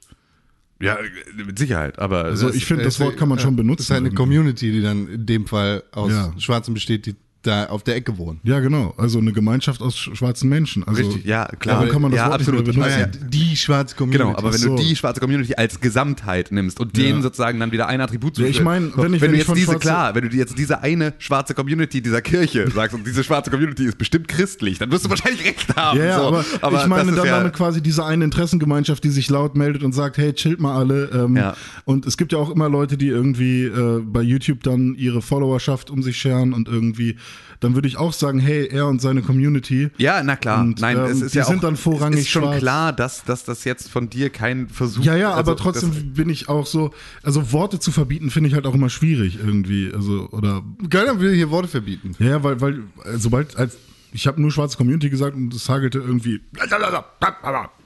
Ja, 0.80 0.96
mit 1.36 1.58
Sicherheit, 1.58 1.98
aber 1.98 2.24
Also 2.24 2.52
ich 2.52 2.64
finde, 2.64 2.84
das 2.84 3.00
Wort 3.00 3.16
kann 3.16 3.28
man 3.28 3.40
schon 3.40 3.56
benutzen. 3.56 3.80
Es 3.80 3.86
ist 3.86 3.90
halt 3.90 3.98
eine 3.98 4.08
irgendwie. 4.08 4.22
Community, 4.22 4.70
die 4.72 4.80
dann 4.80 5.08
in 5.08 5.26
dem 5.26 5.46
Fall 5.46 5.82
aus 5.90 6.12
Ja. 6.12 6.32
Schwarzen 6.38 6.72
besteht, 6.74 7.06
die 7.06 7.16
da 7.42 7.66
auf 7.66 7.84
der 7.84 7.94
Ecke 7.96 8.18
wohnen. 8.18 8.40
Ja, 8.42 8.58
genau. 8.60 8.94
Also 8.96 9.18
eine 9.20 9.32
Gemeinschaft 9.32 9.80
aus 9.80 9.94
sch- 9.96 10.14
schwarzen 10.16 10.48
Menschen. 10.48 10.82
Also, 10.86 11.02
Richtig, 11.02 11.24
ja, 11.24 11.44
klar. 11.60 11.76
Darum 11.76 11.90
kann 11.90 12.02
man 12.02 12.10
das 12.10 12.18
ja, 12.18 12.26
Wort 12.30 12.40
absolut. 12.40 12.66
nicht 12.66 12.76
mehr 12.78 12.88
benutzen. 13.06 13.20
ja. 13.22 13.28
Die 13.28 13.56
schwarze 13.56 13.94
Community. 13.94 14.24
Genau, 14.24 14.36
aber 14.36 14.52
wenn 14.52 14.58
so. 14.58 14.76
du 14.76 14.82
die 14.82 14.96
schwarze 14.96 15.20
Community 15.20 15.54
als 15.54 15.80
Gesamtheit 15.80 16.50
nimmst 16.50 16.80
und 16.80 16.96
denen 16.96 17.22
sozusagen 17.22 17.60
dann 17.60 17.70
wieder 17.70 17.86
ein 17.86 18.00
Attribut 18.00 18.36
Ja, 18.38 18.44
ich 18.46 18.56
zufügst, 18.56 18.64
mein, 18.64 18.90
so, 18.90 19.02
wenn 19.02 19.14
ich- 19.14 19.20
wenn 19.20 19.28
wenn 19.28 19.36
du 19.36 19.42
ich 19.42 19.46
jetzt 19.46 19.56
diese 19.56 19.66
schwarze- 19.72 19.78
klar, 19.78 20.14
wenn 20.16 20.28
du 20.28 20.36
jetzt 20.36 20.58
diese 20.58 20.82
eine 20.82 21.14
schwarze 21.18 21.54
Community 21.54 22.02
dieser 22.02 22.22
Kirche 22.22 22.68
sagst 22.74 22.94
und 22.96 23.06
diese 23.06 23.22
schwarze 23.22 23.50
Community 23.50 23.84
ist 23.84 23.98
bestimmt 23.98 24.26
christlich, 24.28 24.78
dann 24.78 24.90
wirst 24.90 25.04
du 25.04 25.10
wahrscheinlich 25.10 25.44
recht 25.44 25.76
haben. 25.76 25.98
Ja, 25.98 26.04
ja, 26.04 26.18
so. 26.18 26.42
aber, 26.60 26.82
ich 26.82 26.86
meine 26.88 27.12
dann 27.12 27.24
ja, 27.26 27.38
damit 27.38 27.52
quasi 27.54 27.80
diese 27.80 28.04
eine 28.04 28.24
Interessengemeinschaft, 28.24 29.04
die 29.04 29.10
sich 29.10 29.30
laut 29.30 29.56
meldet 29.56 29.84
und 29.84 29.92
sagt, 29.92 30.18
hey, 30.18 30.32
chillt 30.32 30.60
mal 30.60 30.76
alle. 30.76 31.10
Ähm, 31.14 31.36
Ja. 31.36 31.54
Und 31.84 32.04
es 32.04 32.16
gibt 32.16 32.32
ja 32.32 32.38
auch 32.38 32.50
immer 32.50 32.68
Leute, 32.68 32.96
die 32.98 33.08
irgendwie 33.08 33.64
äh, 33.64 34.00
bei 34.04 34.22
YouTube 34.22 34.62
dann 34.64 34.94
ihre 34.96 35.22
Followerschaft 35.22 35.90
um 35.90 36.02
sich 36.02 36.16
scheren 36.18 36.52
und 36.52 36.66
irgendwie, 36.68 37.16
dann 37.60 37.74
würde 37.74 37.88
ich 37.88 37.96
auch 37.96 38.12
sagen, 38.12 38.38
hey, 38.38 38.66
er 38.68 38.86
und 38.86 39.00
seine 39.00 39.22
Community. 39.22 39.90
Ja, 39.98 40.22
na 40.22 40.36
klar. 40.36 40.60
Und, 40.60 40.80
Nein, 40.80 40.96
ähm, 40.96 41.04
es 41.04 41.20
ist 41.22 41.34
die 41.34 41.38
ja 41.38 41.44
sind 41.44 41.58
auch, 41.58 41.62
dann 41.62 41.76
vorrangig 41.76 42.20
es 42.20 42.24
ist 42.26 42.30
schon 42.30 42.42
schwarz. 42.44 42.58
klar, 42.58 42.92
dass, 42.92 43.24
dass 43.24 43.44
das 43.44 43.64
jetzt 43.64 43.90
von 43.90 44.08
dir 44.10 44.30
kein 44.30 44.68
Versuch 44.68 45.04
Ja, 45.04 45.16
ja, 45.16 45.30
also, 45.30 45.40
aber 45.40 45.56
trotzdem 45.56 45.90
das- 45.92 46.02
bin 46.14 46.30
ich 46.30 46.48
auch 46.48 46.66
so, 46.66 46.92
also 47.22 47.52
Worte 47.52 47.80
zu 47.80 47.90
verbieten, 47.90 48.30
finde 48.30 48.48
ich 48.48 48.54
halt 48.54 48.66
auch 48.66 48.74
immer 48.74 48.90
schwierig 48.90 49.38
irgendwie. 49.38 49.92
Also, 49.92 50.28
oder 50.30 50.62
Keiner 50.88 51.18
will 51.20 51.34
hier 51.34 51.50
Worte 51.50 51.68
verbieten. 51.68 52.14
Ja, 52.18 52.42
weil, 52.44 52.60
weil 52.60 52.82
sobald 53.16 53.56
als 53.56 53.76
ich 54.12 54.26
habe 54.26 54.40
nur 54.40 54.50
schwarze 54.50 54.76
Community 54.78 55.10
gesagt 55.10 55.36
und 55.36 55.52
es 55.52 55.68
hagelte 55.68 55.98
irgendwie. 55.98 56.40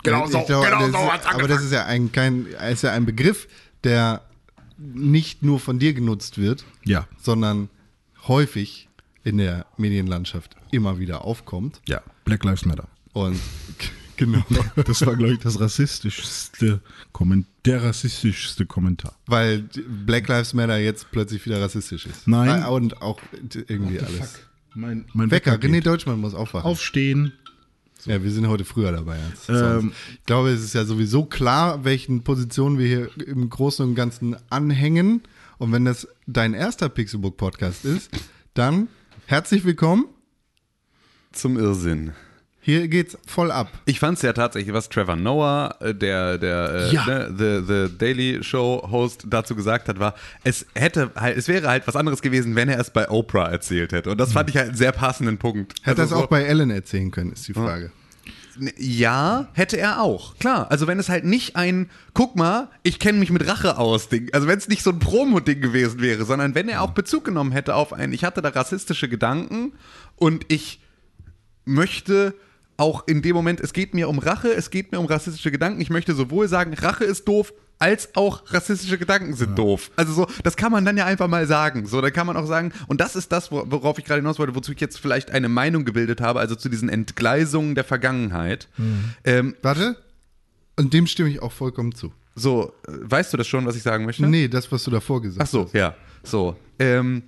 Genau 0.05 0.27
so, 0.27 0.39
Ich 0.39 0.47
glaube, 0.47 0.67
genau 0.67 0.81
so 0.83 1.11
ist, 1.15 1.35
aber 1.35 1.49
das 1.49 1.65
ist 1.65 1.73
ja 1.73 1.85
ein, 1.87 2.13
kein, 2.13 2.47
ist 2.71 2.83
ja 2.83 2.93
ein 2.93 3.07
Begriff, 3.07 3.49
der 3.85 4.23
nicht 4.79 5.43
nur 5.43 5.59
von 5.61 5.79
dir 5.79 5.95
genutzt 5.95 6.39
wird, 6.39 6.65
Ja, 6.85 7.07
sondern 7.21 7.69
häufig 8.29 8.89
in 9.25 9.39
der 9.39 9.67
Medienlandschaft 9.77 10.57
immer 10.71 10.99
wieder 10.99 11.25
aufkommt. 11.25 11.81
ja. 11.89 12.03
Black 12.25 12.45
Lives 12.45 12.65
Matter. 12.65 12.89
Und 13.13 13.41
genau, 14.17 14.45
Das 14.87 15.05
war, 15.05 15.17
glaube 15.17 15.33
ich, 15.35 15.39
das 15.41 15.59
rassistischste 15.61 16.81
Kommentar, 17.13 17.51
der 17.65 17.83
rassistischste 17.83 18.65
Kommentar. 18.67 19.17
weil 19.27 19.69
Black 20.07 20.29
Lives 20.29 20.55
Matter 20.55 20.79
jetzt 20.79 21.11
plötzlich 21.11 21.45
wieder 21.47 21.61
rassistisch 21.61 22.07
ist. 22.07 22.29
Nein. 22.29 22.65
Und 22.65 23.03
auch 23.03 23.21
irgendwie 23.69 23.99
alles. 24.01 24.41
Mein, 24.75 25.05
mein 25.13 25.31
Wecker, 25.31 25.53
Wecker 25.53 25.67
René. 25.69 25.83
Deutschmann 25.83 26.21
muss 26.21 26.35
aufwachen. 26.35 26.71
Aufstehen. 26.71 27.33
Ja, 28.05 28.23
wir 28.23 28.31
sind 28.33 28.49
heute 28.49 28.65
früher 28.65 28.91
dabei 28.91 29.17
Ähm. 29.49 29.93
Ich 30.15 30.25
glaube, 30.27 30.51
es 30.51 30.63
ist 30.65 30.75
ja 30.75 30.85
sowieso 30.85 31.25
klar, 31.25 31.85
welchen 31.85 32.25
Positionen 32.25 32.79
wir 32.79 32.87
hier 32.87 33.27
im 33.29 33.49
Großen 33.49 33.87
und 33.87 33.95
Ganzen 33.95 34.37
anhängen. 34.51 35.23
Und 35.59 35.71
wenn 35.73 35.85
das 35.85 36.09
dein 36.27 36.55
erster 36.55 36.89
Pixelbook-Podcast 36.89 37.85
ist, 37.85 38.11
dann 38.55 38.89
herzlich 39.33 39.65
willkommen. 39.65 40.05
zum 41.33 41.59
Irrsinn. 41.59 42.13
Hier 42.61 42.87
geht's 42.87 43.17
voll 43.27 43.51
ab. 43.51 43.69
Ich 43.87 43.99
fand 43.99 44.19
es 44.19 44.23
ja 44.23 44.35
tatsächlich, 44.35 44.75
was 44.75 44.91
Trevor 44.91 45.17
Noah, 45.17 45.75
äh, 45.81 45.95
der, 45.95 46.37
der 46.37 46.75
äh, 46.75 46.93
Ja. 46.95 47.07
ne, 47.07 47.35
the, 47.37 47.67
the 47.89 47.97
Daily 47.99 48.45
Show 48.45 48.87
Host 48.91 49.25
dazu 49.31 49.57
gesagt 49.57 49.89
hat, 49.89 49.99
war, 49.99 50.15
es 50.45 50.67
hätte 50.75 51.11
halt, 51.17 51.39
es 51.39 51.49
wäre 51.49 51.67
halt 51.67 51.87
was 51.87 51.97
anderes 51.97 52.21
gewesen, 52.21 52.55
wenn 52.55 52.69
er 52.69 52.79
es 52.79 52.91
bei 52.91 53.09
Oprah 53.09 53.49
erzählt 53.49 53.93
hätte. 53.93 54.11
Und 54.11 54.19
das 54.19 54.35
fand 54.35 54.51
ich 54.51 54.57
halt 54.59 54.69
einen 54.69 54.77
sehr 54.77 54.93
passenden 54.93 55.39
Punkt. 55.39 55.73
Hätte 55.83 56.03
Also 56.03 56.03
das 56.03 56.11
so- 56.11 56.17
auch 56.25 56.29
bei 56.29 56.43
Ellen 56.43 56.71
erzählen 56.71 57.11
können, 57.11 57.33
ist 57.33 57.49
die 57.49 57.55
Frage. 57.55 57.87
Ja, 57.87 57.91
hätte 59.55 59.79
er 59.79 60.01
auch. 60.03 60.37
Klar. 60.39 60.71
Also 60.71 60.87
wenn 60.87 60.99
es 60.99 61.09
halt 61.09 61.25
nicht 61.25 61.57
ein, 61.57 61.91
guck 62.15 62.37
mal, 62.37 62.69
ich 62.83 62.99
kenne 62.99 63.19
mich 63.19 63.31
mit 63.31 63.47
Rache 63.47 63.79
aus 63.79 64.09
Ding. 64.09 64.29
Also 64.33 64.47
wenn 64.47 64.59
es 64.59 64.69
nicht 64.69 64.83
so 64.83 64.91
ein 64.91 64.99
Promo-Ding 64.99 65.61
gewesen 65.61 66.01
wäre, 66.01 66.25
sondern 66.25 66.55
wenn 66.55 66.69
er 66.69 66.83
auch 66.83 66.91
Bezug 66.91 67.25
genommen 67.25 67.53
hätte 67.53 67.75
auf 67.75 67.93
ein, 67.93 68.13
ich 68.13 68.25
hatte 68.25 68.43
da 68.43 68.51
rassistische 68.51 69.09
Gedanken 69.09 69.73
und 70.17 70.45
ich 70.49 70.81
möchte 71.65 72.35
auch 72.77 73.07
in 73.07 73.23
dem 73.23 73.37
Moment, 73.37 73.61
es 73.61 73.73
geht 73.73 73.95
mir 73.95 74.09
um 74.09 74.19
Rache, 74.19 74.53
es 74.53 74.71
geht 74.71 74.93
mir 74.93 74.99
um 74.99 75.07
rassistische 75.07 75.51
Gedanken. 75.51 75.81
Ich 75.81 75.91
möchte 75.91 76.15
sowohl 76.15 76.49
sagen, 76.49 76.75
Rache 76.75 77.05
ist 77.05 77.29
doof, 77.29 77.53
als 77.83 78.15
auch 78.15 78.43
rassistische 78.53 78.97
Gedanken 78.97 79.35
sind 79.35 79.59
doof. 79.59 79.91
Also 79.97 80.13
so, 80.13 80.27
das 80.45 80.57
kann 80.57 80.71
man 80.71 80.85
dann 80.85 80.97
ja 80.97 81.05
einfach 81.05 81.27
mal 81.27 81.47
sagen. 81.49 81.87
So, 81.87 82.01
da 82.01 82.11
kann 82.11 82.27
man 82.29 82.37
auch 82.37 82.47
sagen, 82.47 82.73
und 82.87 83.01
das 83.01 83.17
ist 83.17 83.33
das, 83.33 83.51
wor- 83.51 83.65
worauf 83.71 83.99
ich 83.99 84.05
gerade 84.05 84.21
hinaus 84.21 84.39
wollte, 84.39 84.55
wozu 84.55 84.71
ich 84.73 84.81
jetzt 84.81 84.99
vielleicht 85.01 85.33
eine 85.33 85.49
Meinung 85.49 85.85
gebildet 85.85 86.21
habe, 86.21 86.39
also 86.39 86.55
zu 86.55 86.69
diesen 86.69 86.89
Entgleisungen 86.89 87.75
der 87.75 87.83
Vergangenheit. 87.85 88.69
Ähm, 89.25 89.57
Warte. 89.63 89.97
Und 90.77 90.95
dem 90.95 91.07
stimme 91.09 91.29
ich 91.29 91.43
auch 91.43 91.53
vollkommen 91.53 91.93
zu. 91.95 92.13
so, 92.37 92.73
äh, 92.87 92.93
weißt 93.03 93.33
du 93.33 93.37
das 93.37 93.47
schon, 93.49 93.67
was 93.67 93.75
ich 93.77 93.83
sagen 93.83 94.05
möchte? 94.07 94.27
Nee, 94.27 94.47
das, 94.49 94.71
was 94.71 94.85
du 94.85 94.91
davor 94.91 95.21
gesagt 95.21 95.43
Ach 95.43 95.47
so, 95.51 95.69
ja. 95.73 95.95
So. 96.23 96.57
Ähm, 96.79 97.25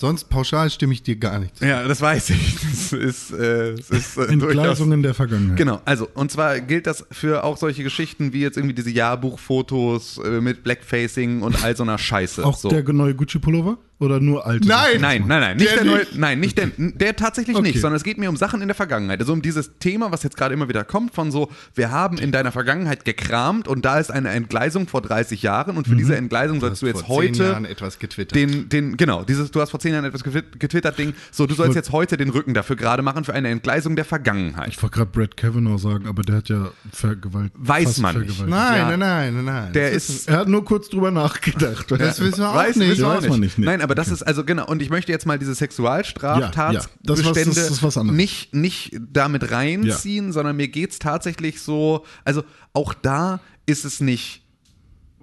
Sonst 0.00 0.24
pauschal 0.24 0.70
stimme 0.70 0.92
ich 0.92 1.02
dir 1.02 1.16
gar 1.16 1.38
nicht 1.38 1.56
zu. 1.56 1.66
Ja, 1.66 1.86
das 1.86 2.00
weiß 2.00 2.30
ich. 2.30 2.56
Das 2.74 2.92
ist, 2.92 3.30
äh, 3.32 3.74
das 3.76 3.90
ist 3.90 4.18
äh. 4.18 4.26
Entgleisungen 4.26 5.02
der 5.02 5.14
Vergangenheit. 5.14 5.56
Genau, 5.56 5.80
also 5.84 6.08
und 6.14 6.30
zwar 6.30 6.60
gilt 6.60 6.86
das 6.86 7.06
für 7.10 7.44
auch 7.44 7.56
solche 7.56 7.82
Geschichten 7.82 8.32
wie 8.32 8.40
jetzt 8.40 8.56
irgendwie 8.56 8.74
diese 8.74 8.90
Jahrbuchfotos 8.90 10.18
äh, 10.18 10.40
mit 10.40 10.64
Blackfacing 10.64 11.42
und 11.42 11.62
all 11.64 11.76
so 11.76 11.84
einer 11.84 11.98
Scheiße. 11.98 12.44
Auch 12.44 12.56
so. 12.56 12.68
der 12.68 12.82
neue 12.92 13.14
Gucci-Pullover? 13.14 13.78
Oder 14.04 14.20
nur 14.20 14.46
alte? 14.46 14.66
Nein! 14.68 15.00
Nein, 15.00 15.24
nein, 15.26 15.40
nein, 15.40 15.56
nicht 15.56 15.68
Der 15.70 15.76
der, 15.78 15.84
neue, 15.84 15.98
nicht. 16.00 16.16
nein, 16.18 16.40
nicht 16.40 16.58
der, 16.58 16.68
der 16.76 17.16
tatsächlich 17.16 17.56
Okay. 17.56 17.68
nicht, 17.68 17.80
sondern 17.80 17.96
es 17.96 18.04
geht 18.04 18.18
mir 18.18 18.28
um 18.28 18.36
Sachen 18.36 18.60
in 18.62 18.68
der 18.68 18.74
Vergangenheit. 18.74 19.20
Also 19.20 19.32
um 19.32 19.42
dieses 19.42 19.78
Thema, 19.78 20.12
was 20.12 20.22
jetzt 20.22 20.36
gerade 20.36 20.54
immer 20.54 20.68
wieder 20.68 20.84
kommt, 20.84 21.14
von 21.14 21.30
so, 21.30 21.50
wir 21.74 21.90
haben 21.90 22.18
in 22.18 22.32
deiner 22.32 22.52
Vergangenheit 22.52 23.04
gekramt 23.04 23.68
und 23.68 23.84
da 23.84 23.98
ist 23.98 24.10
eine 24.10 24.30
Entgleisung 24.30 24.86
vor 24.86 25.02
30 25.02 25.42
Jahren 25.42 25.76
und 25.76 25.86
für 25.88 25.96
diese 25.96 26.16
Entgleisung 26.16 26.60
sollst 26.60 26.82
du, 26.82 26.86
jetzt 26.86 27.02
vor 27.06 27.20
zehn 27.22 27.30
heute 27.34 27.44
Jahren 27.44 27.64
etwas 27.64 27.98
getwittert. 27.98 28.34
den, 28.36 28.68
den, 28.68 28.96
genau, 28.96 29.22
dieses, 29.24 29.50
du 29.50 29.60
hast 29.60 29.70
vor 29.70 29.80
10 29.80 29.92
Jahren 29.92 30.04
etwas 30.04 30.22
getwitt- 30.24 30.58
getwittert, 30.58 30.98
Ding, 30.98 31.14
so, 31.30 31.46
du 31.46 31.54
sollst 31.54 31.68
wollt- 31.70 31.76
jetzt 31.76 31.92
heute 31.92 32.16
den 32.16 32.30
Rücken 32.30 32.54
dafür 32.54 32.76
gerade 32.76 33.02
machen 33.02 33.24
für 33.24 33.34
eine 33.34 33.48
Entgleisung 33.48 33.96
der 33.96 34.04
Vergangenheit. 34.04 34.68
Ich 34.68 34.82
wollte 34.82 34.96
gerade 34.98 35.10
Brad 35.10 35.36
Kavanaugh 35.36 35.78
sagen, 35.78 36.06
aber 36.06 36.22
der 36.22 36.36
hat 36.36 36.48
ja 36.48 36.70
Vergewalt. 36.92 37.52
Weiß 37.56 37.98
man 37.98 38.16
nicht. 38.18 38.34
vergewaltigt. 38.36 38.48
nein, 38.50 38.78
Ja. 38.78 38.96
nein, 38.96 38.98
nein, 38.98 39.34
nein, 39.34 39.44
nein. 39.44 39.72
Der 39.72 39.90
Das 39.92 40.08
ist, 40.08 40.28
Er 40.28 40.38
hat 40.38 40.48
nur 40.48 40.64
kurz 40.64 40.88
drüber 40.88 41.10
nachgedacht. 41.10 41.90
Das 41.90 42.20
wissen 42.20 42.38
wir 42.38 42.50
auch 42.50 42.54
weiß, 42.54 42.76
nicht. 42.76 42.90
wissen 42.90 43.00
wir 43.02 43.08
auch 43.08 43.16
Weiß 43.22 43.28
man 43.28 43.40
nicht. 43.40 43.58
Nein, 43.58 43.80
aber 43.82 43.93
das 43.94 44.08
ist 44.08 44.22
also 44.22 44.44
genau. 44.44 44.66
Und 44.66 44.82
ich 44.82 44.90
möchte 44.90 45.12
jetzt 45.12 45.26
mal 45.26 45.38
diese 45.38 45.50
Ja, 45.50 45.54
ja. 45.54 45.56
Sexualstraftatsbestände 45.56 47.82
was 47.82 47.96
anderes. 47.96 48.16
nicht, 48.16 48.54
nicht 48.54 48.96
damit 49.12 49.50
reinziehen, 49.50 50.32
sondern 50.32 50.56
mir 50.56 50.68
geht 50.68 50.92
es 50.92 50.98
tatsächlich 50.98 51.60
so. 51.60 52.04
Also 52.24 52.44
auch 52.72 52.94
da 52.94 53.40
ist 53.66 53.84
es 53.84 54.00
nicht. 54.00 54.42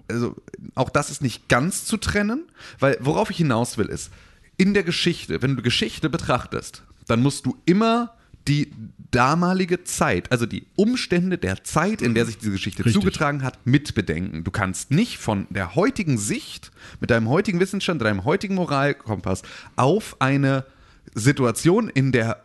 Also 0.10 0.36
auch 0.76 0.90
das 0.90 1.10
ist 1.10 1.22
nicht 1.22 1.48
ganz 1.48 1.86
zu 1.86 1.98
trennen, 1.98 2.44
weil 2.80 2.98
worauf 3.00 3.30
ich 3.30 3.38
hinaus 3.38 3.78
will 3.78 3.88
ist, 3.88 4.12
in 4.58 4.74
der 4.74 4.84
Geschichte, 4.84 5.42
wenn 5.42 5.56
du 5.56 5.62
Geschichte 5.62 6.10
betrachtest, 6.10 6.84
dann 7.08 7.22
musst 7.22 7.46
du 7.46 7.58
immer 7.66 8.14
die 8.48 8.72
damalige 9.12 9.84
Zeit, 9.84 10.32
also 10.32 10.45
die 10.45 10.66
Umstände 10.76 11.38
der 11.38 11.64
Zeit, 11.64 12.01
in 12.01 12.16
der 12.16 12.26
sich 12.26 12.38
diese 12.38 12.51
Geschichte 12.51 12.86
Richtig. 12.86 13.01
zugetragen 13.01 13.43
hat, 13.43 13.59
mitbedenken. 13.66 14.43
Du 14.43 14.51
kannst 14.51 14.91
nicht 14.91 15.18
von 15.18 15.47
der 15.49 15.76
heutigen 15.76 16.18
Sicht, 16.18 16.72
mit 16.99 17.09
deinem 17.12 17.30
heutigen 17.30 17.59
Wissensstand, 17.59 18.01
deinem 18.01 18.24
heutigen 18.26 18.55
Moralkompass 18.55 19.43
auf 19.76 20.16
eine 20.20 20.66
Situation 21.14 21.89
in 21.89 22.12
der 22.12 22.43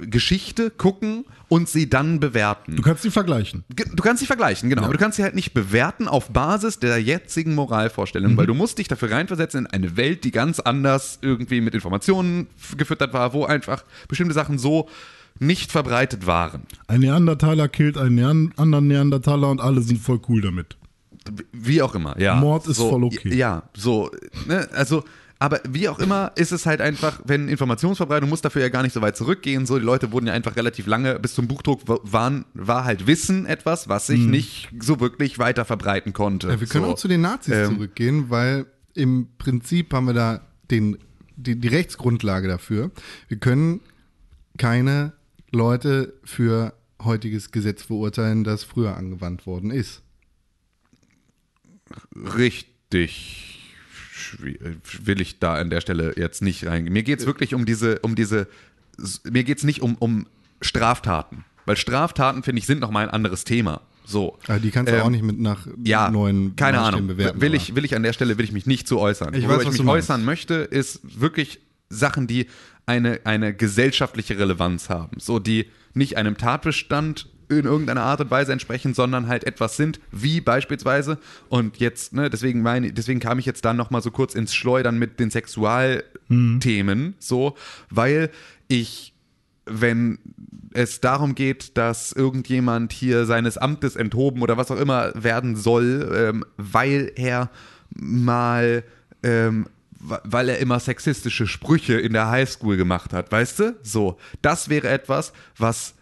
Geschichte 0.00 0.70
gucken 0.70 1.24
und 1.48 1.68
sie 1.68 1.88
dann 1.88 2.20
bewerten. 2.20 2.76
Du 2.76 2.82
kannst 2.82 3.04
die 3.04 3.10
vergleichen. 3.10 3.64
Du 3.70 4.02
kannst 4.02 4.20
sie 4.20 4.26
vergleichen, 4.26 4.68
genau. 4.68 4.82
Aber 4.82 4.92
du 4.92 4.98
kannst 4.98 5.16
sie 5.16 5.22
halt 5.22 5.34
nicht 5.34 5.54
bewerten 5.54 6.08
auf 6.08 6.30
Basis 6.30 6.78
der 6.78 7.00
jetzigen 7.00 7.50
Mhm. 7.50 7.56
Moralvorstellung, 7.56 8.36
weil 8.36 8.46
du 8.46 8.54
musst 8.54 8.78
dich 8.78 8.88
dafür 8.88 9.10
reinversetzen 9.12 9.64
in 9.64 9.66
eine 9.70 9.96
Welt, 9.96 10.24
die 10.24 10.30
ganz 10.30 10.60
anders 10.60 11.18
irgendwie 11.22 11.60
mit 11.60 11.74
Informationen 11.74 12.48
gefüttert 12.76 13.12
war, 13.14 13.32
wo 13.32 13.44
einfach 13.44 13.84
bestimmte 14.08 14.34
Sachen 14.34 14.58
so 14.58 14.88
nicht 15.38 15.72
verbreitet 15.72 16.26
waren. 16.26 16.62
Ein 16.86 17.00
Neandertaler 17.00 17.68
killt 17.68 17.98
einen 17.98 18.14
Nean 18.14 18.52
anderen 18.56 18.86
Neandertaler 18.86 19.50
und 19.50 19.60
alle 19.60 19.80
sind 19.82 19.98
voll 20.00 20.20
cool 20.28 20.40
damit. 20.40 20.76
Wie 21.52 21.82
auch 21.82 21.94
immer, 21.94 22.18
ja. 22.20 22.34
Mord 22.36 22.66
ist 22.66 22.76
so, 22.76 22.90
voll 22.90 23.04
okay. 23.04 23.34
Ja, 23.34 23.64
so, 23.76 24.10
ne, 24.46 24.68
also, 24.72 25.04
aber 25.38 25.60
wie 25.68 25.88
auch 25.88 25.98
immer 26.00 26.32
ist 26.36 26.50
es 26.52 26.66
halt 26.66 26.80
einfach, 26.80 27.20
wenn 27.24 27.48
Informationsverbreitung 27.48 28.28
muss 28.28 28.40
dafür 28.40 28.62
ja 28.62 28.68
gar 28.68 28.82
nicht 28.82 28.92
so 28.92 29.02
weit 29.02 29.16
zurückgehen, 29.16 29.64
so, 29.66 29.78
die 29.78 29.84
Leute 29.84 30.10
wurden 30.12 30.26
ja 30.26 30.32
einfach 30.32 30.56
relativ 30.56 30.86
lange, 30.86 31.18
bis 31.20 31.34
zum 31.34 31.46
Buchdruck 31.48 31.88
wa- 31.88 32.00
waren, 32.02 32.44
war 32.54 32.84
halt 32.84 33.06
Wissen 33.06 33.46
etwas, 33.46 33.88
was 33.88 34.08
sich 34.08 34.20
nicht 34.20 34.68
so 34.80 34.98
wirklich 35.00 35.38
weiter 35.38 35.64
verbreiten 35.64 36.12
konnte. 36.12 36.48
Ja, 36.48 36.60
wir 36.60 36.66
können 36.66 36.84
so. 36.86 36.92
auch 36.92 36.96
zu 36.96 37.08
den 37.08 37.20
Nazis 37.20 37.54
Ähm, 37.54 37.74
zurückgehen, 37.74 38.30
weil 38.30 38.66
im 38.94 39.28
Prinzip 39.38 39.94
haben 39.94 40.06
wir 40.06 40.14
da 40.14 40.40
den, 40.70 40.98
die, 41.36 41.54
die 41.58 41.68
Rechtsgrundlage 41.68 42.48
dafür. 42.48 42.90
Wir 43.28 43.38
können 43.38 43.80
keine 44.58 45.12
Leute 45.52 46.14
für 46.24 46.74
heutiges 47.02 47.50
Gesetz 47.52 47.82
verurteilen, 47.82 48.42
das 48.44 48.64
früher 48.64 48.96
angewandt 48.96 49.46
worden 49.46 49.70
ist. 49.70 50.02
richtig 52.14 53.48
will 54.38 55.20
ich 55.20 55.38
da 55.40 55.54
an 55.54 55.68
der 55.70 55.80
Stelle 55.80 56.14
jetzt 56.16 56.42
nicht 56.42 56.66
reingehen. 56.66 56.92
Mir 56.92 57.02
geht 57.02 57.20
es 57.20 57.26
wirklich 57.26 57.54
um 57.54 57.66
diese, 57.66 57.98
um 58.00 58.14
diese, 58.14 58.46
mir 59.24 59.44
geht 59.44 59.58
es 59.58 59.64
nicht 59.64 59.82
um, 59.82 59.96
um 59.96 60.26
Straftaten. 60.60 61.44
Weil 61.66 61.76
Straftaten, 61.76 62.42
finde 62.42 62.60
ich, 62.60 62.66
sind 62.66 62.80
nochmal 62.80 63.04
ein 63.04 63.10
anderes 63.10 63.44
Thema. 63.44 63.82
So. 64.04 64.38
Aber 64.48 64.58
die 64.58 64.70
kannst 64.70 64.90
du 64.92 64.96
Ähm, 64.96 65.02
auch 65.02 65.10
nicht 65.10 65.22
mit 65.22 65.38
nach 65.38 65.66
ja, 65.84 66.10
neuen 66.10 66.56
keine 66.56 66.80
Ahnung. 66.80 67.06
bewerten. 67.08 67.40
will 67.40 67.48
aber- 67.48 67.56
ich, 67.56 67.74
will 67.74 67.84
ich 67.84 67.94
an 67.94 68.02
der 68.02 68.12
Stelle 68.12 68.38
will 68.38 68.44
ich 68.44 68.52
mich 68.52 68.66
nicht 68.66 68.88
zu 68.88 68.98
äußern. 68.98 69.34
Ich 69.34 69.42
Worüber 69.42 69.58
weiß, 69.58 69.66
was 69.66 69.74
ich 69.74 69.80
mich 69.82 69.90
äußern 69.90 70.24
möchte, 70.24 70.54
ist 70.54 71.00
wirklich 71.20 71.60
Sachen, 71.92 72.26
die 72.26 72.46
eine, 72.86 73.20
eine 73.24 73.54
gesellschaftliche 73.54 74.38
Relevanz 74.38 74.88
haben. 74.88 75.18
So, 75.18 75.38
die 75.38 75.66
nicht 75.94 76.16
einem 76.16 76.36
Tatbestand 76.36 77.28
in 77.48 77.66
irgendeiner 77.66 78.02
Art 78.02 78.20
und 78.20 78.30
Weise 78.30 78.52
entsprechen, 78.52 78.94
sondern 78.94 79.28
halt 79.28 79.44
etwas 79.44 79.76
sind, 79.76 80.00
wie 80.10 80.40
beispielsweise, 80.40 81.18
und 81.48 81.76
jetzt, 81.76 82.14
ne, 82.14 82.30
deswegen 82.30 82.62
meine, 82.62 82.92
deswegen 82.92 83.20
kam 83.20 83.38
ich 83.38 83.46
jetzt 83.46 83.64
dann 83.64 83.76
nochmal 83.76 84.00
so 84.00 84.10
kurz 84.10 84.34
ins 84.34 84.54
Schleudern 84.54 84.98
mit 84.98 85.20
den 85.20 85.30
Sexualthemen, 85.30 87.14
so, 87.18 87.54
weil 87.90 88.30
ich 88.68 89.12
wenn 89.64 90.18
es 90.74 91.00
darum 91.00 91.34
geht, 91.34 91.76
dass 91.76 92.12
irgendjemand 92.12 92.92
hier 92.92 93.26
seines 93.26 93.58
Amtes 93.58 93.94
enthoben 93.96 94.42
oder 94.42 94.56
was 94.56 94.70
auch 94.70 94.78
immer 94.78 95.12
werden 95.14 95.54
soll, 95.54 96.10
ähm, 96.14 96.44
weil 96.56 97.12
er 97.14 97.50
mal, 97.90 98.82
ähm, 99.22 99.66
weil 100.02 100.48
er 100.48 100.58
immer 100.58 100.80
sexistische 100.80 101.46
Sprüche 101.46 101.94
in 101.94 102.12
der 102.12 102.28
Highschool 102.28 102.76
gemacht 102.76 103.12
hat, 103.12 103.30
weißt 103.30 103.58
du? 103.60 103.76
So, 103.82 104.18
das 104.42 104.68
wäre 104.68 104.88
etwas, 104.88 105.32
was 105.56 105.94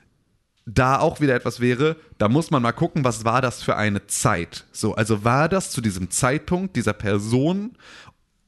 da 0.66 0.98
auch 0.98 1.20
wieder 1.20 1.34
etwas 1.34 1.60
wäre, 1.60 1.96
da 2.18 2.28
muss 2.28 2.50
man 2.50 2.62
mal 2.62 2.72
gucken, 2.72 3.04
was 3.04 3.24
war 3.24 3.42
das 3.42 3.62
für 3.62 3.76
eine 3.76 4.06
Zeit? 4.06 4.66
So, 4.72 4.94
also 4.94 5.24
war 5.24 5.48
das 5.48 5.70
zu 5.70 5.80
diesem 5.80 6.10
Zeitpunkt 6.10 6.76
dieser 6.76 6.92
Person 6.92 7.76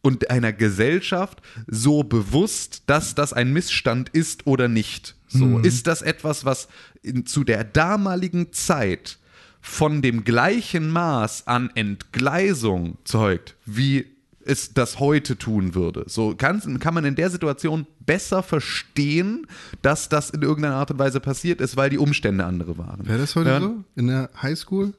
und 0.03 0.30
einer 0.30 0.53
Gesellschaft 0.53 1.42
so 1.66 2.03
bewusst, 2.03 2.84
dass 2.86 3.14
das 3.14 3.32
ein 3.32 3.53
Missstand 3.53 4.09
ist 4.11 4.46
oder 4.46 4.68
nicht? 4.68 5.16
So, 5.28 5.59
ist 5.61 5.86
das 5.86 6.03
etwas, 6.03 6.44
was 6.44 6.68
in, 7.03 7.24
zu 7.24 7.42
der 7.42 7.64
damaligen 7.64 8.53
Zeit 8.53 9.18
von 9.62 10.03
dem 10.03 10.24
gleichen 10.24 10.90
Maß 10.90 11.46
an 11.46 11.70
Entgleisung 11.74 12.98
zeugt, 13.05 13.57
wie 13.64 14.12
es 14.47 14.74
das 14.74 14.99
heute 15.01 15.36
tun 15.38 15.74
würde. 15.74 16.05
So 16.07 16.34
kann, 16.36 16.78
kann 16.78 16.95
man 16.95 17.05
in 17.05 17.14
der 17.14 17.30
Situation 17.30 17.86
besser 18.05 18.43
verstehen, 18.43 19.47
dass 19.82 20.09
das 20.09 20.30
in 20.30 20.43
irgendeiner 20.43 20.76
Art 20.76 20.90
und 20.90 20.99
Weise 20.99 21.20
passiert 21.20 21.61
ist, 21.61 21.76
weil 21.76 21.90
die 21.90 21.99
Umstände 21.99 22.45
andere 22.45 22.78
waren. 22.78 23.07
Wäre 23.07 23.18
das 23.18 23.34
heute 23.36 23.51
Ja. 23.51 23.61
so? 23.61 23.84
In 23.97 24.07
der 24.09 24.30
Highschool? 24.40 24.95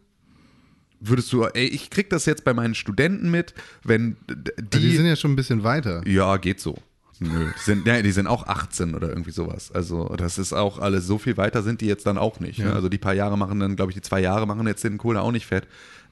Würdest 1.00 1.34
du, 1.34 1.44
ey, 1.44 1.66
ich 1.68 1.90
krieg 1.90 2.10
das 2.10 2.26
jetzt 2.26 2.46
bei 2.46 2.54
meinen 2.54 2.76
Studenten 2.76 3.30
mit, 3.30 3.54
wenn 3.84 4.16
Die, 4.30 4.36
die, 4.64 4.80
die 4.80 4.96
sind 4.96 5.06
ja 5.06 5.16
schon 5.18 5.34
ein 5.34 5.36
bisschen 5.36 5.64
weiter. 5.64 6.02
ja, 6.08 6.38
geht 6.38 6.62
so. 6.62 6.78
Nö, 7.20 7.52
die 7.56 7.64
sind, 7.64 7.86
ja, 7.86 8.02
die 8.02 8.12
sind 8.12 8.28
auch 8.28 8.48
18 8.48 8.96
oder 8.96 9.10
irgendwie 9.10 9.32
sowas. 9.32 9.72
Also, 9.72 10.08
das 10.18 10.38
ist 10.38 10.52
auch 10.52 10.80
alles, 10.80 11.06
so 11.06 11.18
viel 11.18 11.38
weiter 11.38 11.62
sind 11.62 11.80
die 11.82 11.86
jetzt 11.86 12.06
dann 12.06 12.18
auch 12.18 12.40
nicht. 12.40 12.60
Ne? 12.60 12.74
Also, 12.74 12.90
die 12.90 12.98
paar 12.98 13.14
Jahre 13.14 13.38
machen 13.38 13.60
dann, 13.60 13.76
glaube 13.76 13.92
ich, 13.92 13.96
die 13.96 14.02
zwei 14.02 14.20
Jahre 14.20 14.48
machen 14.48 14.66
jetzt 14.66 14.84
den 14.84 14.98
Kohle 14.98 15.22
auch 15.22 15.32
nicht 15.32 15.46
fett. 15.46 15.68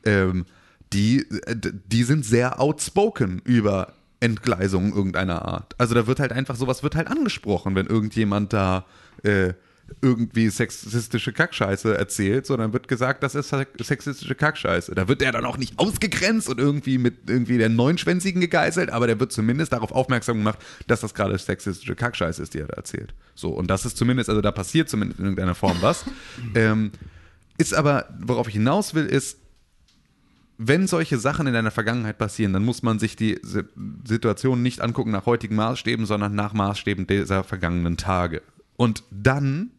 Ähm, 0.06 0.46
die, 0.94 1.26
äh, 1.46 1.56
die 1.56 2.04
sind 2.04 2.26
sehr 2.26 2.60
outspoken 2.60 3.42
über 3.44 3.94
Entgleisungen 4.20 4.94
irgendeiner 4.94 5.46
Art. 5.46 5.74
Also, 5.78 5.96
da 5.96 6.08
wird 6.08 6.20
halt 6.20 6.32
einfach 6.32 6.56
sowas 6.56 6.84
wird 6.84 6.96
halt 6.96 7.08
angesprochen, 7.08 7.76
wenn 7.76 7.88
irgendjemand 7.88 8.54
da 8.54 8.86
äh, 9.24 9.54
irgendwie 10.02 10.50
sexistische 10.50 11.34
Kackscheiße 11.34 11.98
erzählt, 11.98 12.46
sondern 12.46 12.74
wird 12.74 12.88
gesagt, 12.88 13.24
das 13.24 13.36
ist 13.36 13.54
sexistische 13.80 14.36
Kackscheiße. 14.36 14.96
Da 14.96 15.08
wird 15.08 15.22
der 15.22 15.32
dann 15.32 15.46
auch 15.46 15.58
nicht 15.58 15.78
ausgegrenzt 15.80 16.50
und 16.50 16.60
irgendwie 16.60 16.98
mit 16.98 17.30
irgendwie 17.30 17.58
der 17.58 17.70
Neunschwänzigen 17.70 18.42
gegeißelt, 18.42 18.90
aber 18.90 19.08
der 19.08 19.20
wird 19.20 19.32
zumindest 19.32 19.74
darauf 19.74 19.92
aufmerksam 19.92 20.38
gemacht, 20.38 20.60
dass 20.88 21.02
das 21.02 21.14
gerade 21.14 21.38
sexistische 21.38 21.96
Kackscheiße 21.96 22.42
ist, 22.42 22.54
die 22.54 22.60
er 22.60 22.68
da 22.68 22.76
erzählt. 22.76 23.14
So, 23.36 23.50
und 23.50 23.68
das 23.68 23.86
ist 23.86 23.98
zumindest, 23.98 24.30
also 24.30 24.42
da 24.42 24.52
passiert 24.52 24.90
zumindest 24.90 25.20
in 25.20 25.26
irgendeiner 25.26 25.56
Form 25.56 25.78
was. 25.82 26.06
ähm, 26.56 26.92
ist 27.58 27.74
aber, 27.74 28.08
worauf 28.20 28.48
ich 28.48 28.54
hinaus 28.54 28.94
will, 28.94 29.06
ist, 29.06 29.38
wenn 30.64 30.86
solche 30.86 31.18
Sachen 31.18 31.48
in 31.48 31.54
deiner 31.54 31.72
Vergangenheit 31.72 32.20
passieren, 32.20 32.54
dann 32.54 32.64
muss 32.64 32.84
man 32.84 33.00
sich 33.00 33.16
die 33.16 33.40
Si- 33.42 33.64
Situation 34.06 34.62
nicht 34.62 34.80
angucken 34.82 35.10
nach 35.10 35.26
heutigen 35.26 35.56
Maßstäben, 35.56 36.06
sondern 36.06 36.36
nach 36.36 36.54
Maßstäben 36.54 37.08
dieser 37.08 37.44
vergangenen 37.44 37.98
Tage. 37.98 38.44
Und 38.78 39.04
dann, 39.10 39.72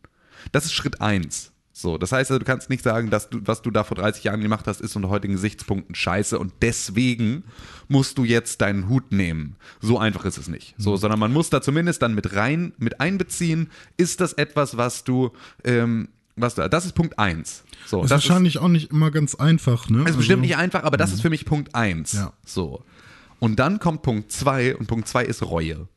das 0.50 0.64
ist 0.64 0.72
Schritt 0.74 1.00
eins. 1.00 1.52
So, 1.72 1.98
das 1.98 2.10
heißt 2.12 2.30
also, 2.32 2.40
du 2.40 2.44
kannst 2.44 2.68
nicht 2.68 2.82
sagen, 2.82 3.10
dass 3.10 3.30
du, 3.30 3.38
was 3.44 3.62
du 3.62 3.70
da 3.70 3.84
vor 3.84 3.96
30 3.96 4.24
Jahren 4.24 4.40
gemacht 4.40 4.66
hast, 4.66 4.80
ist 4.80 4.96
unter 4.96 5.08
heutigen 5.08 5.34
Gesichtspunkten 5.34 5.94
scheiße 5.94 6.38
und 6.38 6.52
deswegen 6.60 7.44
musst 7.88 8.18
du 8.18 8.24
jetzt 8.24 8.60
deinen 8.60 8.88
Hut 8.88 9.12
nehmen. 9.12 9.56
So 9.80 9.98
einfach 9.98 10.24
ist 10.24 10.36
es 10.36 10.48
nicht. 10.48 10.74
So, 10.78 10.96
sondern 10.96 11.20
man 11.20 11.32
muss 11.32 11.48
da 11.48 11.62
zumindest 11.62 12.02
dann 12.02 12.14
mit 12.14 12.34
rein, 12.34 12.72
mit 12.76 13.00
einbeziehen, 13.00 13.70
ist 13.96 14.20
das 14.20 14.32
etwas, 14.32 14.76
was 14.76 15.04
du, 15.04 15.30
ähm, 15.64 16.08
was 16.36 16.54
du, 16.54 16.68
das 16.68 16.86
ist 16.86 16.92
Punkt 16.94 17.18
eins. 17.18 17.64
So, 17.86 18.02
Ist 18.02 18.10
wahrscheinlich 18.10 18.58
auch 18.58 18.68
nicht 18.68 18.90
immer 18.90 19.10
ganz 19.10 19.34
einfach, 19.34 19.88
ne? 19.90 20.08
ist 20.08 20.16
bestimmt 20.16 20.42
nicht 20.42 20.56
einfach, 20.56 20.84
aber 20.84 20.96
das 20.96 21.12
ist 21.12 21.20
für 21.20 21.30
mich 21.30 21.44
Punkt 21.44 21.74
eins. 21.74 22.12
Ja. 22.12 22.32
So. 22.44 22.82
Und 23.38 23.58
dann 23.58 23.80
kommt 23.80 24.02
Punkt 24.02 24.32
zwei 24.32 24.76
und 24.76 24.86
Punkt 24.86 25.08
zwei 25.08 25.24
ist 25.24 25.42
Reue. 25.42 25.88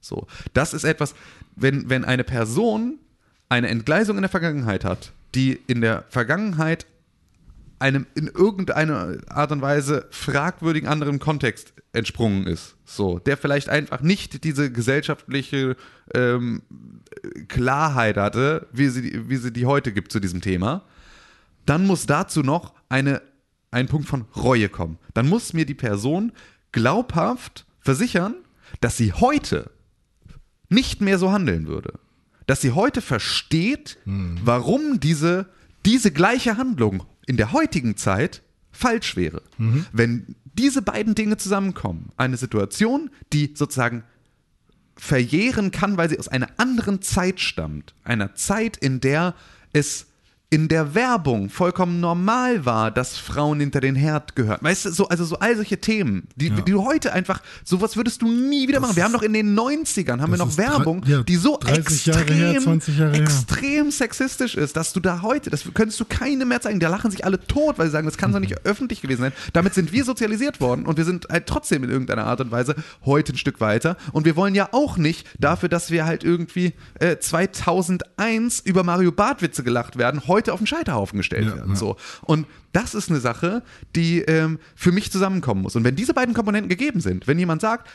So, 0.00 0.26
das 0.54 0.72
ist 0.72 0.84
etwas, 0.84 1.14
wenn, 1.54 1.90
wenn 1.90 2.04
eine 2.04 2.24
Person 2.24 2.98
eine 3.48 3.68
Entgleisung 3.68 4.16
in 4.16 4.22
der 4.22 4.30
Vergangenheit 4.30 4.84
hat, 4.84 5.12
die 5.34 5.60
in 5.66 5.80
der 5.80 6.04
Vergangenheit 6.08 6.86
einem 7.78 8.06
in 8.14 8.28
irgendeiner 8.28 9.18
Art 9.28 9.52
und 9.52 9.60
Weise 9.60 10.06
fragwürdigen 10.10 10.88
anderen 10.88 11.18
Kontext 11.18 11.74
entsprungen 11.96 12.46
ist. 12.46 12.76
So, 12.84 13.18
der 13.18 13.36
vielleicht 13.36 13.68
einfach 13.68 14.00
nicht 14.00 14.44
diese 14.44 14.70
gesellschaftliche 14.70 15.76
ähm, 16.14 16.62
Klarheit 17.48 18.16
hatte, 18.16 18.66
wie 18.72 18.88
sie, 18.88 19.28
wie 19.28 19.36
sie 19.36 19.52
die 19.52 19.66
heute 19.66 19.92
gibt 19.92 20.12
zu 20.12 20.20
diesem 20.20 20.40
Thema, 20.40 20.84
dann 21.64 21.86
muss 21.86 22.06
dazu 22.06 22.42
noch 22.42 22.74
eine, 22.88 23.22
ein 23.70 23.88
Punkt 23.88 24.08
von 24.08 24.26
Reue 24.36 24.68
kommen. 24.68 24.98
Dann 25.14 25.28
muss 25.28 25.52
mir 25.52 25.66
die 25.66 25.74
Person 25.74 26.32
glaubhaft 26.70 27.66
versichern, 27.80 28.34
dass 28.80 28.96
sie 28.96 29.12
heute 29.12 29.70
nicht 30.68 31.00
mehr 31.00 31.18
so 31.18 31.32
handeln 31.32 31.66
würde. 31.66 31.98
Dass 32.46 32.60
sie 32.60 32.72
heute 32.72 33.00
versteht, 33.00 33.98
warum 34.44 35.00
diese, 35.00 35.46
diese 35.84 36.12
gleiche 36.12 36.56
Handlung 36.56 37.04
in 37.26 37.36
der 37.36 37.52
heutigen 37.52 37.96
Zeit 37.96 38.42
falsch 38.70 39.16
wäre. 39.16 39.42
Wenn 39.92 40.36
diese 40.58 40.82
beiden 40.82 41.14
Dinge 41.14 41.36
zusammenkommen, 41.36 42.12
eine 42.16 42.36
Situation, 42.36 43.10
die 43.32 43.52
sozusagen 43.54 44.04
verjähren 44.96 45.70
kann, 45.70 45.96
weil 45.96 46.08
sie 46.08 46.18
aus 46.18 46.28
einer 46.28 46.48
anderen 46.56 47.02
Zeit 47.02 47.40
stammt, 47.40 47.94
einer 48.02 48.34
Zeit, 48.34 48.76
in 48.76 49.00
der 49.00 49.34
es 49.72 50.06
in 50.48 50.68
der 50.68 50.94
Werbung 50.94 51.50
vollkommen 51.50 51.98
normal 52.00 52.64
war, 52.64 52.92
dass 52.92 53.16
Frauen 53.18 53.58
hinter 53.58 53.80
den 53.80 53.96
Herd 53.96 54.36
gehören. 54.36 54.58
Weißt 54.60 54.84
du, 54.84 54.90
so, 54.92 55.08
also 55.08 55.24
so 55.24 55.40
all 55.40 55.56
solche 55.56 55.78
Themen, 55.80 56.28
die, 56.36 56.50
die 56.50 56.62
du 56.62 56.84
heute 56.84 57.12
einfach, 57.12 57.42
sowas 57.64 57.96
würdest 57.96 58.22
du 58.22 58.28
nie 58.30 58.68
wieder 58.68 58.78
machen. 58.78 58.94
Wir 58.94 59.02
haben 59.02 59.12
doch 59.12 59.22
in 59.22 59.32
den 59.32 59.58
90ern, 59.58 60.20
haben 60.20 60.30
wir 60.32 60.38
das 60.38 60.38
noch 60.38 60.48
ist 60.50 60.58
drei- 60.58 60.68
Werbung, 60.70 61.02
ja, 61.04 61.22
die 61.24 61.34
so 61.34 61.58
30 61.60 62.06
Jahre 62.06 62.20
extrem, 62.20 62.36
her, 62.38 62.60
20 62.60 62.98
Jahre 62.98 63.12
her. 63.14 63.22
extrem 63.22 63.90
sexistisch 63.90 64.54
ist, 64.54 64.76
dass 64.76 64.92
du 64.92 65.00
da 65.00 65.22
heute, 65.22 65.50
das 65.50 65.64
könntest 65.74 65.98
du 65.98 66.04
keinem 66.04 66.46
mehr 66.48 66.60
zeigen. 66.60 66.78
Da 66.78 66.88
lachen 66.90 67.10
sich 67.10 67.24
alle 67.24 67.44
tot, 67.44 67.78
weil 67.78 67.86
sie 67.86 67.92
sagen, 67.92 68.06
das 68.06 68.16
kann 68.16 68.32
doch 68.32 68.38
nicht 68.40 68.64
öffentlich 68.64 69.00
gewesen 69.02 69.22
sein. 69.22 69.32
Damit 69.52 69.74
sind 69.74 69.92
wir 69.92 70.04
sozialisiert 70.04 70.60
worden 70.60 70.86
und 70.86 70.96
wir 70.96 71.04
sind 71.04 71.26
halt 71.28 71.46
trotzdem 71.46 71.82
in 71.82 71.90
irgendeiner 71.90 72.24
Art 72.24 72.40
und 72.40 72.52
Weise 72.52 72.76
heute 73.04 73.32
ein 73.32 73.36
Stück 73.38 73.60
weiter. 73.60 73.96
Und 74.12 74.24
wir 74.26 74.36
wollen 74.36 74.54
ja 74.54 74.68
auch 74.70 74.96
nicht 74.96 75.26
dafür, 75.40 75.68
dass 75.68 75.90
wir 75.90 76.06
halt 76.06 76.22
irgendwie 76.22 76.74
äh, 77.00 77.16
2001 77.18 78.60
über 78.60 78.82
Mario 78.84 79.12
Barth 79.12 79.42
Witze 79.42 79.62
gelacht 79.64 79.96
werden, 79.98 80.22
heute 80.28 80.45
auf 80.52 80.60
den 80.60 80.66
Scheiterhaufen 80.66 81.16
gestellt 81.18 81.46
Ja, 81.48 81.56
werden. 81.56 81.70
ja. 81.70 81.76
So. 81.76 81.96
Und 82.22 82.46
das 82.72 82.94
ist 82.94 83.10
eine 83.10 83.20
Sache, 83.20 83.62
die 83.94 84.20
ähm, 84.22 84.58
für 84.74 84.92
mich 84.92 85.10
zusammenkommen 85.12 85.62
muss. 85.62 85.76
Und 85.76 85.84
wenn 85.84 85.96
diese 85.96 86.14
beiden 86.14 86.34
Komponenten 86.34 86.68
gegeben 86.68 87.00
sind, 87.00 87.26
wenn 87.26 87.38
jemand 87.38 87.60
sagt, 87.60 87.88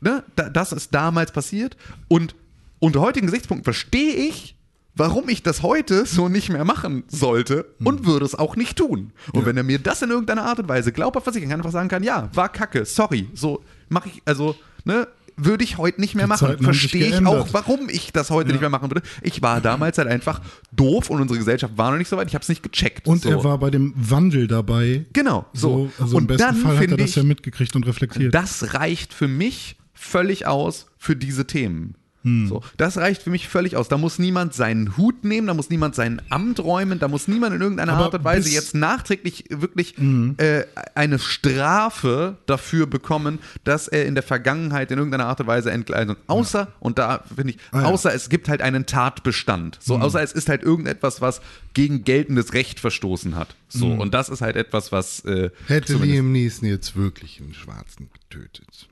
ne, 0.00 0.24
da, 0.36 0.48
das 0.50 0.72
ist 0.72 0.94
damals 0.94 1.32
passiert 1.32 1.76
und 2.08 2.34
unter 2.78 3.00
heutigen 3.00 3.26
Gesichtspunkten 3.26 3.64
verstehe 3.64 4.14
ich, 4.14 4.56
warum 4.96 5.28
ich 5.28 5.42
das 5.42 5.62
heute 5.62 6.06
so 6.06 6.28
nicht 6.28 6.50
mehr 6.50 6.64
machen 6.64 7.02
sollte 7.08 7.66
und 7.82 8.06
würde 8.06 8.24
es 8.26 8.34
auch 8.34 8.54
nicht 8.56 8.76
tun. 8.78 9.12
Und 9.32 9.44
wenn 9.46 9.56
er 9.56 9.62
mir 9.64 9.78
das 9.78 10.02
in 10.02 10.10
irgendeiner 10.10 10.44
Art 10.44 10.58
und 10.60 10.68
Weise 10.68 10.92
glaubhaft 10.92 11.24
versichern 11.24 11.48
kann, 11.50 11.60
einfach 11.60 11.72
sagen 11.72 11.88
kann, 11.88 12.02
ja, 12.02 12.28
war 12.34 12.48
kacke, 12.48 12.84
sorry, 12.84 13.28
so 13.34 13.62
mache 13.88 14.08
ich, 14.10 14.22
also, 14.24 14.54
ne, 14.84 15.08
würde 15.36 15.64
ich 15.64 15.78
heute 15.78 16.00
nicht 16.00 16.14
mehr 16.14 16.26
Die 16.26 16.30
machen. 16.30 16.58
Verstehe 16.62 17.06
ich 17.06 17.26
auch, 17.26 17.48
warum 17.52 17.88
ich 17.88 18.12
das 18.12 18.30
heute 18.30 18.50
nicht 18.50 18.60
mehr 18.60 18.70
machen 18.70 18.90
würde. 18.90 19.02
Ich 19.22 19.42
war 19.42 19.60
damals 19.60 19.98
halt 19.98 20.08
einfach 20.08 20.40
doof 20.72 21.10
und 21.10 21.20
unsere 21.20 21.38
Gesellschaft 21.38 21.76
war 21.76 21.90
noch 21.90 21.98
nicht 21.98 22.08
so 22.08 22.16
weit, 22.16 22.28
ich 22.28 22.34
habe 22.34 22.42
es 22.42 22.48
nicht 22.48 22.62
gecheckt. 22.62 23.06
Und 23.06 23.22
so. 23.22 23.30
er 23.30 23.44
war 23.44 23.58
bei 23.58 23.70
dem 23.70 23.92
Wandel 23.96 24.46
dabei. 24.46 25.06
Genau, 25.12 25.46
so. 25.52 25.90
So, 25.98 26.02
also 26.02 26.16
im 26.16 26.22
und 26.22 26.26
besten 26.28 26.42
dann 26.42 26.56
Fall 26.56 26.78
hat 26.78 26.90
er 26.90 26.96
das 26.96 27.10
ich, 27.10 27.16
ja 27.16 27.22
mitgekriegt 27.22 27.74
und 27.74 27.86
reflektiert. 27.86 28.34
das 28.34 28.74
reicht 28.74 29.12
für 29.12 29.28
mich 29.28 29.76
völlig 29.92 30.46
aus 30.46 30.86
für 30.98 31.16
diese 31.16 31.46
Themen. 31.46 31.94
Hm. 32.24 32.48
So, 32.48 32.62
das 32.78 32.96
reicht 32.96 33.22
für 33.22 33.30
mich 33.30 33.48
völlig 33.48 33.76
aus. 33.76 33.88
Da 33.88 33.98
muss 33.98 34.18
niemand 34.18 34.54
seinen 34.54 34.96
Hut 34.96 35.24
nehmen, 35.24 35.46
da 35.46 35.54
muss 35.54 35.70
niemand 35.70 35.94
sein 35.94 36.20
Amt 36.30 36.58
räumen, 36.60 36.98
da 36.98 37.06
muss 37.08 37.28
niemand 37.28 37.54
in 37.54 37.60
irgendeiner 37.60 37.92
Aber 37.92 38.04
Art 38.06 38.14
und 38.14 38.24
Weise 38.24 38.48
jetzt 38.48 38.74
nachträglich 38.74 39.44
wirklich 39.50 39.94
äh, 40.38 40.64
eine 40.94 41.18
Strafe 41.18 42.36
dafür 42.46 42.86
bekommen, 42.86 43.38
dass 43.64 43.88
er 43.88 44.06
in 44.06 44.14
der 44.14 44.22
Vergangenheit 44.22 44.90
in 44.90 44.98
irgendeiner 44.98 45.26
Art 45.26 45.40
und 45.40 45.46
Weise 45.46 45.70
entgleisung. 45.70 46.16
Außer, 46.26 46.68
und 46.80 46.98
da 46.98 47.22
finde 47.34 47.52
ich, 47.52 47.58
Ah, 47.70 47.82
ja. 47.82 47.84
Außer 47.86 48.12
es 48.14 48.28
gibt 48.28 48.48
halt 48.48 48.62
einen 48.62 48.86
Tatbestand. 48.86 49.78
So, 49.80 49.98
außer 49.98 50.22
es 50.22 50.32
ist 50.32 50.48
halt 50.48 50.62
irgendetwas, 50.62 51.20
was 51.20 51.40
gegen 51.74 52.04
geltendes 52.04 52.52
Recht 52.54 52.80
verstoßen 52.80 53.34
hat. 53.36 53.54
So, 53.68 53.92
Hm. 53.92 54.00
und 54.00 54.14
das 54.14 54.28
ist 54.28 54.40
halt 54.40 54.56
etwas, 54.56 54.92
was 54.92 55.20
äh, 55.24 55.50
Hätte 55.66 55.94
Liam 55.96 56.32
Neeson 56.32 56.68
jetzt 56.68 56.96
wirklich 56.96 57.40
einen 57.40 57.54
Schwarzen 57.54 58.08
getötet? 58.12 58.88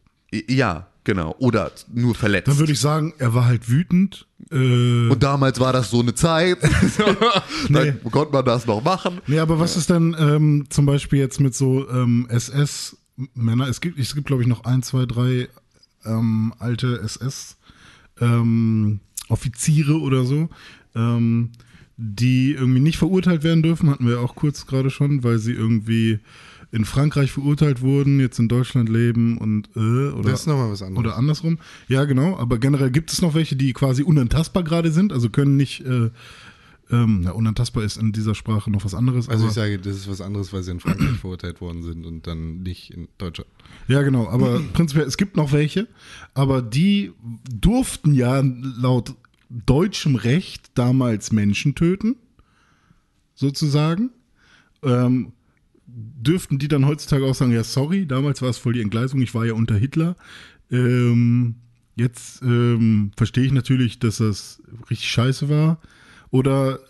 Ja, 0.48 0.88
genau. 1.04 1.34
Oder 1.38 1.70
nur 1.92 2.14
verletzt. 2.14 2.48
Dann 2.48 2.58
würde 2.58 2.72
ich 2.72 2.80
sagen, 2.80 3.12
er 3.18 3.34
war 3.34 3.44
halt 3.46 3.68
wütend. 3.68 4.26
Äh, 4.50 5.08
und 5.08 5.22
damals 5.22 5.60
war 5.60 5.72
das 5.72 5.90
so 5.90 6.00
eine 6.00 6.14
Zeit. 6.14 6.58
Nee. 7.68 7.92
Dann 7.92 8.02
konnte 8.10 8.32
man 8.32 8.44
das 8.44 8.66
noch 8.66 8.82
machen. 8.82 9.20
nee, 9.26 9.38
aber 9.38 9.60
was 9.60 9.76
ist 9.76 9.90
denn 9.90 10.16
ähm, 10.18 10.64
zum 10.68 10.84
Beispiel 10.86 11.20
jetzt 11.20 11.40
mit 11.40 11.54
so 11.54 11.88
ähm, 11.88 12.26
SS-Männer? 12.28 13.68
Es 13.68 13.80
gibt, 13.80 13.98
es 13.98 14.14
gibt 14.14 14.26
glaube 14.26 14.42
ich, 14.42 14.48
noch 14.48 14.64
ein, 14.64 14.82
zwei, 14.82 15.06
drei 15.06 15.48
ähm, 16.04 16.52
alte 16.58 17.00
SS-Offiziere 17.00 20.00
oder 20.00 20.24
so, 20.24 20.50
ähm, 20.94 21.52
die 21.96 22.52
irgendwie 22.52 22.80
nicht 22.80 22.98
verurteilt 22.98 23.44
werden 23.44 23.62
dürfen. 23.62 23.88
Hatten 23.90 24.08
wir 24.08 24.20
auch 24.20 24.34
kurz 24.34 24.66
gerade 24.66 24.90
schon, 24.90 25.22
weil 25.22 25.38
sie 25.38 25.52
irgendwie 25.52 26.18
in 26.72 26.86
Frankreich 26.86 27.30
verurteilt 27.30 27.82
wurden, 27.82 28.18
jetzt 28.18 28.38
in 28.38 28.48
Deutschland 28.48 28.88
leben 28.88 29.36
und 29.36 29.68
äh, 29.76 30.08
oder 30.10 30.30
Das 30.30 30.40
ist 30.40 30.46
nochmal 30.46 30.70
was 30.70 30.82
anderes. 30.82 31.06
Oder 31.06 31.16
andersrum. 31.18 31.58
Ja, 31.86 32.04
genau. 32.06 32.38
Aber 32.38 32.58
generell 32.58 32.90
gibt 32.90 33.12
es 33.12 33.20
noch 33.20 33.34
welche, 33.34 33.56
die 33.56 33.74
quasi 33.74 34.02
unantastbar 34.02 34.64
gerade 34.64 34.90
sind, 34.90 35.12
also 35.12 35.28
können 35.28 35.56
nicht. 35.56 35.84
Äh, 35.84 36.10
ähm, 36.90 37.22
ja, 37.24 37.30
unantastbar 37.30 37.84
ist 37.84 37.96
in 37.96 38.12
dieser 38.12 38.34
Sprache 38.34 38.70
noch 38.70 38.84
was 38.84 38.94
anderes. 38.94 39.28
Also 39.28 39.46
ich 39.46 39.52
sage, 39.52 39.78
das 39.78 39.96
ist 39.96 40.10
was 40.10 40.20
anderes, 40.20 40.52
weil 40.52 40.62
sie 40.62 40.72
in 40.72 40.80
Frankreich 40.80 41.16
verurteilt 41.20 41.60
worden 41.60 41.82
sind 41.82 42.04
und 42.04 42.26
dann 42.26 42.62
nicht 42.62 42.90
in 42.90 43.08
Deutschland. 43.18 43.48
ja, 43.88 44.02
genau. 44.02 44.28
Aber 44.28 44.60
prinzipiell, 44.72 45.06
es 45.06 45.16
gibt 45.16 45.36
noch 45.36 45.52
welche, 45.52 45.88
aber 46.34 46.60
die 46.60 47.12
durften 47.50 48.12
ja 48.12 48.42
laut 48.42 49.14
deutschem 49.48 50.16
Recht 50.16 50.70
damals 50.74 51.32
Menschen 51.32 51.74
töten, 51.74 52.16
sozusagen. 53.34 54.10
Ähm, 54.82 55.32
dürften 55.94 56.58
die 56.58 56.68
dann 56.68 56.86
heutzutage 56.86 57.24
auch 57.24 57.34
sagen, 57.34 57.52
ja, 57.52 57.64
sorry, 57.64 58.06
damals 58.06 58.42
war 58.42 58.48
es 58.50 58.58
voll 58.58 58.72
die 58.74 58.80
Entgleisung, 58.80 59.20
ich 59.20 59.34
war 59.34 59.44
ja 59.44 59.54
unter 59.54 59.76
Hitler. 59.76 60.16
Ähm, 60.70 61.56
jetzt 61.96 62.42
ähm, 62.42 63.10
verstehe 63.16 63.44
ich 63.44 63.52
natürlich, 63.52 63.98
dass 63.98 64.16
das 64.18 64.62
richtig 64.90 65.10
scheiße 65.10 65.48
war. 65.48 65.78
Oder 66.30 66.80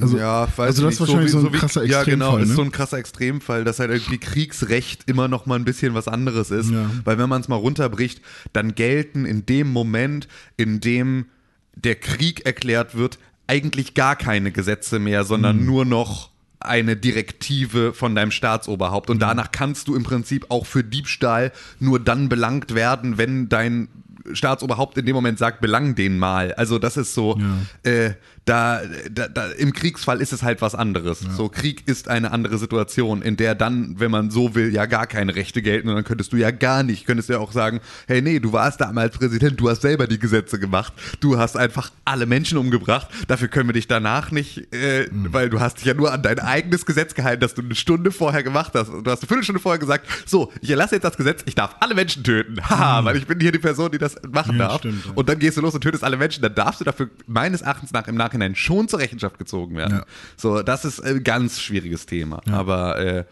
also, 0.00 0.16
ja, 0.16 0.48
weiß 0.48 0.58
also 0.58 0.84
das 0.84 0.94
ist 0.94 1.00
wahrscheinlich 1.00 1.30
so 1.30 1.38
ein 1.46 1.52
krasser 1.52 1.84
Ja, 1.84 2.02
genau, 2.04 2.38
Extremfall, 2.38 2.42
ist 2.42 2.48
ne? 2.48 2.54
so 2.54 2.62
ein 2.62 2.72
krasser 2.72 2.98
Extremfall, 2.98 3.64
dass 3.64 3.78
halt 3.78 3.90
irgendwie 3.90 4.16
Kriegsrecht 4.18 5.02
immer 5.06 5.28
noch 5.28 5.44
mal 5.44 5.56
ein 5.56 5.66
bisschen 5.66 5.92
was 5.92 6.08
anderes 6.08 6.50
ist. 6.50 6.70
Ja. 6.70 6.90
Weil 7.04 7.18
wenn 7.18 7.28
man 7.28 7.42
es 7.42 7.48
mal 7.48 7.56
runterbricht, 7.56 8.22
dann 8.54 8.74
gelten 8.74 9.26
in 9.26 9.44
dem 9.44 9.70
Moment, 9.70 10.28
in 10.56 10.80
dem 10.80 11.26
der 11.74 11.96
Krieg 11.96 12.46
erklärt 12.46 12.96
wird, 12.96 13.18
eigentlich 13.46 13.92
gar 13.92 14.16
keine 14.16 14.50
Gesetze 14.50 14.98
mehr, 14.98 15.24
sondern 15.24 15.58
Mhm. 15.58 15.66
nur 15.66 15.84
noch 15.84 16.31
eine 16.66 16.96
Direktive 16.96 17.92
von 17.92 18.14
deinem 18.14 18.30
Staatsoberhaupt. 18.30 19.10
Und 19.10 19.20
danach 19.20 19.52
kannst 19.52 19.88
du 19.88 19.94
im 19.94 20.02
Prinzip 20.02 20.46
auch 20.48 20.66
für 20.66 20.84
Diebstahl 20.84 21.52
nur 21.78 22.00
dann 22.00 22.28
belangt 22.28 22.74
werden, 22.74 23.18
wenn 23.18 23.48
dein 23.48 23.88
Staatsoberhaupt 24.32 24.98
in 24.98 25.06
dem 25.06 25.14
Moment 25.14 25.38
sagt, 25.38 25.60
belang 25.60 25.94
den 25.94 26.18
mal. 26.18 26.54
Also 26.54 26.78
das 26.78 26.96
ist 26.96 27.14
so, 27.14 27.38
äh, 27.82 28.12
da, 28.44 28.80
da, 29.10 29.28
da 29.28 29.46
im 29.52 29.72
Kriegsfall 29.72 30.20
ist 30.20 30.32
es 30.32 30.42
halt 30.42 30.62
was 30.62 30.74
anderes. 30.74 31.20
So 31.20 31.48
Krieg 31.48 31.86
ist 31.86 32.08
eine 32.08 32.32
andere 32.32 32.58
Situation, 32.58 33.22
in 33.22 33.36
der 33.36 33.54
dann, 33.54 34.00
wenn 34.00 34.10
man 34.10 34.30
so 34.32 34.56
will, 34.56 34.74
ja 34.74 34.86
gar 34.86 35.06
keine 35.06 35.36
Rechte 35.36 35.62
gelten 35.62 35.88
und 35.88 35.94
dann 35.94 36.02
könntest 36.04 36.32
du 36.32 36.36
ja 36.36 36.50
gar 36.50 36.82
nicht, 36.82 37.06
könntest 37.06 37.28
du 37.28 37.34
ja 37.34 37.38
auch 37.38 37.52
sagen, 37.52 37.80
hey 38.08 38.20
nee, 38.20 38.40
du 38.40 38.52
warst 38.52 38.80
damals 38.80 39.16
Präsident, 39.16 39.60
du 39.60 39.70
hast 39.70 39.82
selber 39.82 40.08
die 40.08 40.18
Gesetze 40.18 40.58
gemacht, 40.58 40.92
du 41.20 41.38
hast 41.38 41.56
einfach 41.56 41.90
alle 42.04 42.26
Menschen 42.26 42.58
umgebracht, 42.58 43.06
dafür 43.28 43.46
können 43.46 43.68
wir 43.68 43.74
dich 43.74 43.86
danach 43.86 44.32
nicht, 44.32 44.74
äh, 44.74 45.06
weil 45.12 45.48
du 45.48 45.60
hast 45.60 45.78
dich 45.78 45.84
ja 45.84 45.94
nur 45.94 46.12
an 46.12 46.22
dein 46.22 46.40
eigenes 46.40 46.84
Gesetz 46.84 47.14
gehalten, 47.14 47.40
das 47.42 47.54
du 47.54 47.62
eine 47.62 47.76
Stunde 47.76 48.10
vorher 48.10 48.42
gemacht 48.42 48.72
hast. 48.74 48.88
Und 48.88 49.06
du 49.06 49.10
hast 49.12 49.22
eine 49.22 49.28
Viertelstunde 49.28 49.60
vorher 49.60 49.78
gesagt, 49.78 50.08
so, 50.26 50.52
ich 50.60 50.70
erlasse 50.70 50.96
jetzt 50.96 51.04
das 51.04 51.16
Gesetz, 51.16 51.42
ich 51.46 51.54
darf 51.54 51.76
alle 51.78 51.94
Menschen 51.94 52.24
töten. 52.24 52.56
Haha, 52.68 53.04
weil 53.04 53.16
ich 53.18 53.26
bin 53.28 53.38
hier 53.38 53.52
die 53.52 53.60
Person, 53.60 53.92
die 53.92 53.98
das 53.98 54.16
machen 54.32 54.58
Ja, 54.58 54.66
darf. 54.68 54.78
stimmt, 54.78 55.06
ja. 55.06 55.12
Und 55.14 55.28
dann 55.28 55.38
gehst 55.38 55.56
du 55.56 55.60
los 55.60 55.74
und 55.74 55.80
tötest 55.80 56.02
alle 56.02 56.16
Menschen, 56.16 56.42
dann 56.42 56.56
darfst 56.56 56.80
du 56.80 56.84
dafür 56.84 57.08
meines 57.28 57.62
Erachtens 57.62 57.92
nach 57.92 58.08
im 58.08 58.16
Nachhinein 58.16 58.31
schon 58.54 58.88
zur 58.88 58.98
Rechenschaft 58.98 59.38
gezogen 59.38 59.76
werden. 59.76 59.98
Ja. 59.98 60.06
So, 60.36 60.62
das 60.62 60.84
ist 60.84 61.00
ein 61.00 61.22
ganz 61.22 61.60
schwieriges 61.60 62.06
Thema. 62.06 62.40
Aber 62.50 62.98
äh, 62.98 63.24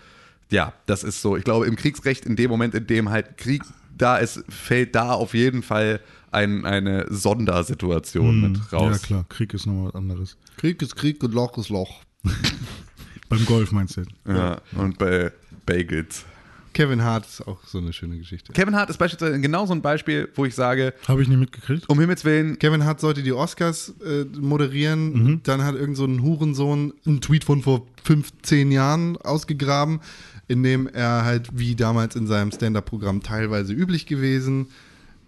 ja, 0.51 0.73
das 0.87 1.05
ist 1.05 1.23
so. 1.23 1.37
Ich 1.37 1.45
glaube, 1.45 1.67
im 1.67 1.77
Kriegsrecht, 1.77 2.27
in 2.27 2.37
dem 2.37 2.51
Moment, 2.51 2.75
in 2.75 2.87
dem 2.87 3.11
halt 3.11 3.37
Krieg 3.37 3.63
da 3.97 4.17
ist, 4.17 4.45
fällt 4.49 4.95
da 4.95 5.13
auf 5.13 5.35
jeden 5.35 5.63
Fall 5.63 6.01
ein, 6.31 6.65
eine 6.65 7.07
Sondersituation 7.11 8.41
mit 8.41 8.57
ja 8.57 8.79
raus. 8.79 9.03
klar, 9.03 9.25
Krieg 9.29 9.53
ist 9.55 9.67
nochmal 9.67 9.89
was 9.89 9.95
anderes. 9.95 10.37
Krieg 10.57 10.81
ist 10.83 10.97
Krieg 10.97 11.23
und 11.23 11.35
Loch 11.35 11.59
ist 11.59 11.69
Loch. 11.69 12.03
Beim 13.29 13.45
Golf 13.47 13.73
meinst 13.73 13.97
du? 13.97 14.01
jetzt? 14.03 14.13
Ja, 14.27 14.61
und 14.77 14.99
bei 14.99 15.33
Bagels. 15.67 16.25
Kevin 16.73 17.03
Hart 17.03 17.27
ist 17.27 17.47
auch 17.47 17.59
so 17.67 17.79
eine 17.79 17.93
schöne 17.93 18.17
Geschichte. 18.19 18.53
Kevin 18.53 18.75
Hart 18.75 18.91
ist 18.91 18.97
beispielsweise 18.99 19.41
genau 19.41 19.67
so 19.67 19.73
ein 19.73 19.83
Beispiel, 19.83 20.29
wo 20.35 20.45
ich 20.45 20.55
sage, 20.55 20.95
Habe 21.09 21.23
ich 21.23 21.29
nicht 21.29 21.39
mitgekriegt. 21.39 21.89
um 21.89 21.99
Himmels 21.99 22.25
Willen, 22.25 22.59
Kevin 22.59 22.85
Hart 22.85 23.01
sollte 23.01 23.23
die 23.23 23.33
Oscars 23.33 23.93
äh, 24.05 24.25
moderieren. 24.39 25.41
Dann 25.45 25.65
hat 25.65 25.75
irgend 25.75 25.97
so 25.97 26.05
ein 26.05 26.23
Hurensohn 26.23 26.93
einen 27.07 27.21
Tweet 27.21 27.45
von 27.45 27.63
vor 27.63 27.87
15 28.05 28.71
Jahren 28.71 29.17
ausgegraben, 29.19 30.01
in 30.49 30.63
dem 30.63 30.87
er 30.87 31.25
halt, 31.25 31.49
wie 31.53 31.75
damals 31.75 32.17
in 32.17 32.27
seinem 32.27 32.53
Stand-Up-Programm 32.53 33.23
teilweise 33.23 33.73
üblich 33.73 34.07
gewesen, 34.07 34.69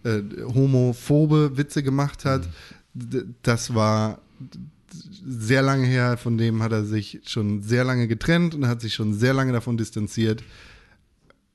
äh, 0.05 0.21
homophobe 0.55 1.57
Witze 1.57 1.83
gemacht 1.83 2.25
hat. 2.25 2.49
D 2.95 3.23
das 3.43 3.75
war 3.75 4.21
sehr 5.27 5.63
lange 5.63 5.87
her, 5.87 6.17
von 6.19 6.37
dem 6.37 6.63
hat 6.63 6.73
er 6.73 6.85
sich 6.85 7.21
schon 7.27 7.63
sehr 7.63 7.85
lange 7.85 8.09
getrennt 8.09 8.55
und 8.55 8.67
hat 8.67 8.81
sich 8.83 8.95
schon 8.95 9.15
sehr 9.15 9.33
lange 9.33 9.53
davon 9.53 9.77
distanziert. 9.77 10.43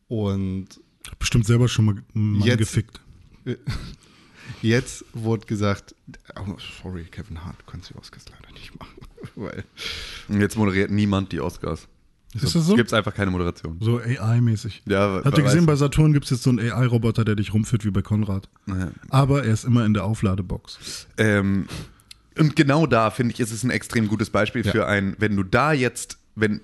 Und 0.08 0.68
Bestimmt 1.20 1.46
selber 1.46 1.68
schon 1.68 1.86
mal 1.86 1.96
einen 2.16 2.34
Mann 2.34 2.48
Jetzt- 2.48 2.58
gefickt. 2.60 3.02
Jetzt 4.62 5.06
wurde 5.14 5.46
gesagt, 5.46 5.94
oh, 6.36 6.56
sorry, 6.82 7.04
Kevin 7.06 7.44
Hart, 7.44 7.56
du 7.60 7.70
kannst 7.72 7.90
die 7.90 7.96
Oscars 7.96 8.26
leider 8.30 8.54
nicht 8.54 8.78
machen. 8.80 8.96
Weil 9.36 9.64
jetzt 10.30 10.58
moderiert 10.58 10.90
niemand 10.90 11.32
die 11.32 11.42
Oscars. 11.42 11.88
Ist 12.34 12.44
das 12.56 12.66
so? 12.66 12.76
Gibt 12.76 12.88
es 12.88 12.94
einfach 12.94 13.14
keine 13.14 13.32
Moderation. 13.32 13.78
So 13.82 14.00
AI-mäßig. 14.00 14.84
Ja, 14.86 15.22
Habt 15.24 15.38
ihr 15.38 15.44
gesehen, 15.44 15.66
bei 15.66 15.76
Saturn 15.76 16.14
gibt 16.14 16.26
es 16.26 16.32
jetzt 16.32 16.44
so 16.44 16.50
einen 16.50 16.60
AI-Roboter, 16.60 17.26
der 17.26 17.36
dich 17.36 17.54
rumführt 17.54 17.84
wie 17.86 17.92
bei 17.92 18.02
Konrad. 18.02 18.48
Ja. 18.68 18.92
Aber 19.10 19.44
er 19.44 19.54
ist 19.54 19.64
immer 19.66 19.86
in 19.86 19.94
der 19.94 20.06
Aufladebox. 20.06 21.08
Ähm, 21.18 21.68
und 22.38 22.56
genau 22.56 22.86
da, 22.86 23.10
finde 23.12 23.34
ich, 23.34 23.40
ist 23.40 23.52
es 23.52 23.64
ein 23.64 23.70
extrem 23.72 24.08
gutes 24.08 24.30
Beispiel 24.30 24.66
Ja. 24.66 24.72
für 24.72 24.88
ein, 24.88 25.16
wenn 25.20 25.36
du 25.36 25.44
da 25.44 25.74
jetzt, 25.74 26.20
wenn 26.36 26.62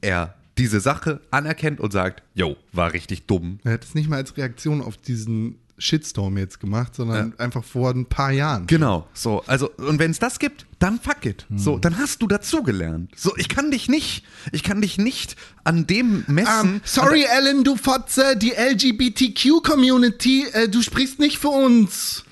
er 0.00 0.34
diese 0.58 0.80
Sache 0.80 1.20
anerkennt 1.30 1.80
und 1.80 1.92
sagt, 1.92 2.22
yo, 2.34 2.56
war 2.72 2.92
richtig 2.92 3.26
dumm. 3.26 3.58
er 3.64 3.72
hat 3.72 3.84
es 3.84 3.94
nicht 3.94 4.08
mal 4.08 4.16
als 4.16 4.36
Reaktion 4.36 4.80
auf 4.80 4.96
diesen 4.96 5.58
Shitstorm 5.78 6.38
jetzt 6.38 6.58
gemacht, 6.60 6.94
sondern 6.94 7.38
einfach 7.38 7.62
vor 7.62 7.90
ein 7.90 8.06
paar 8.06 8.30
Jahren. 8.30 8.66
Genau, 8.66 9.06
so, 9.12 9.42
also, 9.46 9.70
und 9.72 9.98
wenn 9.98 10.10
es 10.10 10.18
das 10.18 10.38
gibt, 10.38 10.66
dann 10.78 10.98
fuck 11.00 11.26
it. 11.26 11.46
So, 11.54 11.78
dann 11.78 11.98
hast 11.98 12.22
du 12.22 12.26
dazugelernt. 12.26 13.10
So, 13.14 13.36
ich 13.36 13.48
kann 13.48 13.70
dich 13.70 13.88
nicht, 13.88 14.24
ich 14.52 14.62
kann 14.62 14.80
dich 14.80 14.96
nicht 14.98 15.36
an 15.64 15.86
dem 15.86 16.24
messen. 16.28 16.76
Ähm, 16.76 16.80
sorry, 16.84 17.26
Alan, 17.26 17.62
du 17.62 17.76
Fotze, 17.76 18.36
die 18.36 18.52
LGBTQ-Community, 18.52 20.46
äh, 20.52 20.68
du 20.68 20.80
sprichst 20.82 21.18
nicht 21.18 21.38
für 21.38 21.48
uns. 21.48 22.24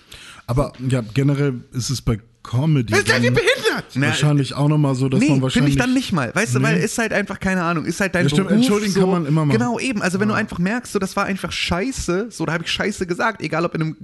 Aber 0.46 0.72
ja, 0.88 1.02
generell 1.02 1.64
ist 1.72 1.90
es 1.90 2.02
bei 2.02 2.20
Comedy 2.44 2.94
Seid 2.94 3.08
ihr 3.24 3.32
behindert? 3.32 3.86
Na, 3.94 4.08
wahrscheinlich 4.08 4.54
auch 4.54 4.68
nochmal 4.68 4.94
so, 4.94 5.08
dass 5.08 5.18
Nee, 5.18 5.26
man 5.26 5.34
finde 5.34 5.42
wahrscheinlich... 5.44 5.74
ich 5.74 5.78
dann 5.80 5.94
nicht 5.94 6.12
mal. 6.12 6.30
Weißt 6.34 6.54
du, 6.54 6.62
weil 6.62 6.76
Nee. 6.78 6.84
ist 6.84 6.98
halt 6.98 7.12
einfach, 7.12 7.40
keine 7.40 7.62
Ahnung, 7.64 7.86
ist 7.86 8.00
halt 8.00 8.14
dein 8.14 8.24
Ja, 8.24 8.28
stimmt, 8.28 8.48
Beruf. 8.48 8.60
entschuldigen 8.60 8.92
so, 8.92 9.00
kann 9.00 9.10
man 9.10 9.26
immer 9.26 9.44
machen. 9.46 9.58
Genau, 9.58 9.78
eben. 9.80 10.02
Also 10.02 10.20
wenn 10.20 10.28
du 10.28 10.34
einfach 10.34 10.58
merkst, 10.58 10.92
so, 10.92 10.98
das 10.98 11.16
war 11.16 11.24
einfach 11.24 11.50
scheiße, 11.50 12.26
so, 12.30 12.44
da 12.46 12.52
habe 12.52 12.64
ich 12.64 12.70
scheiße 12.70 13.06
gesagt, 13.06 13.40
egal 13.42 13.64
ob 13.64 13.74
in, 13.74 13.80
einem, 13.82 13.96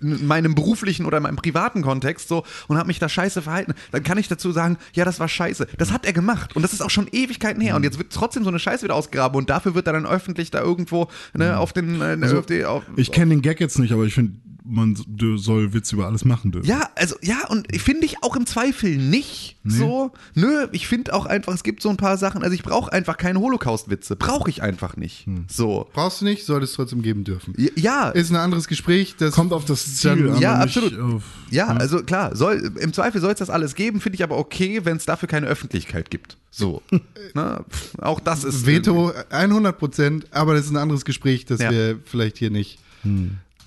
in 0.00 0.26
meinem 0.26 0.54
beruflichen 0.54 1.06
oder 1.06 1.18
in 1.18 1.22
meinem 1.22 1.36
privaten 1.36 1.82
Kontext, 1.82 2.28
so, 2.28 2.42
und 2.68 2.78
habe 2.78 2.86
mich 2.88 2.98
da 2.98 3.08
scheiße 3.08 3.42
verhalten, 3.42 3.74
dann 3.92 4.02
kann 4.02 4.18
ich 4.18 4.28
dazu 4.28 4.50
sagen, 4.50 4.78
ja, 4.94 5.04
das 5.04 5.20
war 5.20 5.28
scheiße. 5.28 5.66
Das 5.78 5.92
hat 5.92 6.06
er 6.06 6.12
gemacht. 6.14 6.56
Und 6.56 6.62
das 6.62 6.72
ist 6.72 6.80
auch 6.82 6.90
schon 6.90 7.06
Ewigkeiten 7.12 7.60
her. 7.60 7.76
Und 7.76 7.82
Mhm. 7.82 7.84
jetzt 7.84 7.98
wird 7.98 8.12
trotzdem 8.12 8.44
so 8.44 8.48
eine 8.50 8.58
Scheiße 8.58 8.82
wieder 8.82 8.94
ausgegraben 8.94 9.36
und 9.36 9.50
dafür 9.50 9.74
wird 9.74 9.86
er 9.86 9.92
dann 9.92 10.06
öffentlich 10.06 10.50
da 10.50 10.60
irgendwo 10.62 11.08
ne, 11.34 11.58
auf 11.58 11.72
den, 11.74 12.00
äh, 12.00 12.16
Also, 12.22 12.38
auf 12.38 12.46
die, 12.46 12.64
auf, 12.64 12.82
Ich 12.96 13.12
kenne 13.12 13.30
den 13.34 13.42
Gag 13.42 13.60
jetzt 13.60 13.78
nicht, 13.78 13.92
aber 13.92 14.04
ich 14.04 14.14
finde, 14.14 14.32
man 14.66 14.96
soll 15.36 15.74
Witz 15.74 15.92
über 15.92 16.06
alles 16.06 16.24
machen 16.24 16.50
dürfen. 16.50 16.66
Ja, 16.66 16.88
also 16.96 17.16
ja, 17.20 17.46
und 17.48 17.66
finde 17.80 18.06
ich 18.06 18.22
auch 18.22 18.34
im 18.34 18.46
Zweifel 18.46 18.96
nicht 18.96 19.56
so. 19.62 20.10
Nö, 20.34 20.68
ich 20.72 20.88
finde 20.88 21.12
auch 21.12 21.26
einfach, 21.26 21.52
es 21.54 21.62
gibt 21.62 21.82
so 21.82 21.90
ein 21.90 21.96
paar 21.98 22.16
Sachen, 22.16 22.42
also 22.42 22.54
ich 22.54 22.62
brauche 22.62 22.90
einfach 22.92 23.16
keine 23.18 23.40
Holocaust-Witze. 23.40 24.16
Brauche 24.16 24.48
ich 24.48 24.62
einfach 24.62 24.96
nicht. 24.96 25.26
Hm. 25.26 25.44
So. 25.50 25.88
Brauchst 25.92 26.20
du 26.22 26.24
nicht, 26.24 26.44
solltest 26.46 26.74
trotzdem 26.76 27.02
geben 27.02 27.24
dürfen. 27.24 27.54
Ja, 27.76 28.08
Ist 28.08 28.30
ein 28.30 28.36
anderes 28.36 28.66
Gespräch. 28.66 29.16
Das 29.18 29.34
Kommt 29.34 29.52
auf 29.52 29.64
das 29.66 29.96
Ziel 29.96 30.16
Dann- 30.16 30.36
an. 30.36 30.40
ja, 30.40 30.54
absolut. 30.54 30.98
Auf, 30.98 31.22
ja, 31.50 31.66
also 31.66 32.02
klar, 32.02 32.34
soll, 32.34 32.72
im 32.80 32.92
Zweifel 32.94 33.20
soll 33.20 33.32
es 33.32 33.38
das 33.38 33.50
alles 33.50 33.74
geben, 33.74 34.00
finde 34.00 34.16
ich 34.16 34.22
aber 34.24 34.38
okay, 34.38 34.84
wenn 34.84 34.96
es 34.96 35.04
dafür 35.04 35.28
keine 35.28 35.46
Öffentlichkeit 35.46 36.10
gibt. 36.10 36.36
So. 36.50 36.80
Na, 37.34 37.64
pf, 37.68 37.98
auch 38.00 38.20
das 38.20 38.44
ist. 38.44 38.64
Veto 38.66 39.12
100 39.30 39.78
Prozent, 39.78 40.26
aber 40.30 40.54
das 40.54 40.64
ist 40.66 40.70
ein 40.70 40.76
anderes 40.78 41.04
Gespräch, 41.04 41.44
das 41.44 41.60
Ja. 41.60 41.70
wir 41.70 41.98
vielleicht 42.04 42.38
hier 42.38 42.50
nicht 42.50 42.78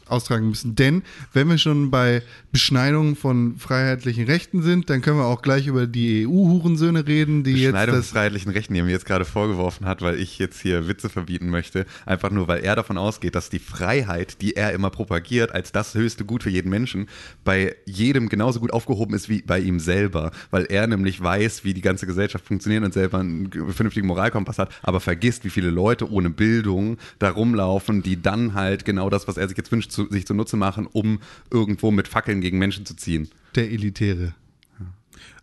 austragen 0.10 0.50
müssen. 0.50 0.76
Denn 0.76 1.04
wenn 1.34 1.50
wir 1.50 1.58
schon 1.58 1.92
bei 1.92 2.22
Beschneidung 2.52 3.16
von 3.16 3.58
freiheitlichen 3.58 4.26
Rechten 4.26 4.62
sind, 4.62 4.90
dann 4.90 5.02
können 5.02 5.18
wir 5.18 5.26
auch 5.26 5.42
gleich 5.42 5.68
über 5.68 5.88
die 5.88 6.28
EU-Hurensöhne 6.28 7.06
reden, 7.08 7.44
die 7.44 7.52
jetzt 7.52 7.72
Beschneidung 7.74 7.96
des 7.96 8.10
freiheitlichen 8.10 8.52
Rechten, 8.52 8.74
die 8.74 8.80
er 8.80 8.86
mir 8.86 8.92
jetzt 8.92 9.06
gerade 9.06 9.26
vorgeworfen 9.26 9.86
hat, 9.86 10.02
weil 10.02 10.20
ich 10.20 10.40
jetzt 10.40 10.62
hier 10.62 10.88
Witze 10.88 11.10
verbieten 11.10 11.50
möchte. 11.50 11.86
Einfach 12.06 12.32
nur, 12.32 12.48
weil 12.48 12.64
er 12.64 12.76
davon 12.76 12.98
ausgeht, 12.98 13.36
dass 13.36 13.50
die 13.50 13.60
Freiheit, 13.60 14.42
die 14.42 14.56
er 14.56 14.72
immer 14.72 14.90
propagiert, 14.90 15.54
als 15.54 15.72
das 15.72 15.94
höchste 15.94 16.26
Gut 16.26 16.44
für 16.44 16.50
jeden 16.50 16.70
Menschen, 16.70 17.08
bei 17.44 17.76
jedem 17.86 18.30
genauso 18.30 18.60
gut 18.60 18.74
aufgehoben 18.74 19.14
ist 19.14 19.30
wie 19.30 19.42
bei 19.42 19.60
ihm 19.60 19.80
selber. 19.80 20.32
Weil 20.52 20.66
er 20.66 20.88
nämlich 20.88 21.22
weiß, 21.22 21.64
wie 21.64 21.74
die 21.74 21.82
ganze 21.82 22.08
Gesellschaft 22.08 22.46
funktioniert 22.46 22.84
und 22.84 22.94
selber 22.94 23.20
einen 23.20 23.52
vernünftigen 23.52 24.08
Moralkompass 24.08 24.58
hat, 24.60 24.72
aber 24.82 25.00
vergisst, 25.00 25.46
wie 25.46 25.50
viele 25.50 25.70
Leute 25.70 26.10
ohne 26.10 26.30
Bildung 26.30 26.98
da 27.20 27.30
rumlaufen, 27.30 28.02
die 28.02 28.22
dann 28.22 28.54
halt 28.54 28.86
genau 28.86 29.10
das, 29.10 29.28
was 29.28 29.38
er 29.38 29.48
sich 29.48 29.58
jetzt 29.58 29.72
wünscht, 29.72 29.92
zu, 29.98 30.08
sich 30.10 30.26
zunutze 30.26 30.56
machen, 30.58 30.88
um 30.88 31.20
irgendwo 31.52 31.92
mit 31.92 32.08
Fackeln 32.08 32.40
gegen 32.42 32.58
Menschen 32.58 32.86
zu 32.86 32.96
ziehen. 32.96 33.28
der 33.56 33.70
Elitäre. 33.72 34.34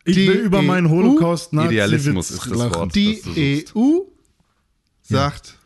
ich 0.04 0.14
Die 0.16 0.28
will 0.28 0.36
über 0.36 0.62
meinen 0.62 0.86
EU 0.86 0.90
holocaust 0.90 1.52
Idealismus 1.52 2.30
ist 2.30 2.46
das 2.50 2.58
lachen. 2.58 2.74
Wort. 2.74 2.94
Die 2.94 3.20
das. 3.64 3.74
EU 3.76 4.00
sagt, 5.02 5.58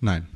nein, 0.00 0.26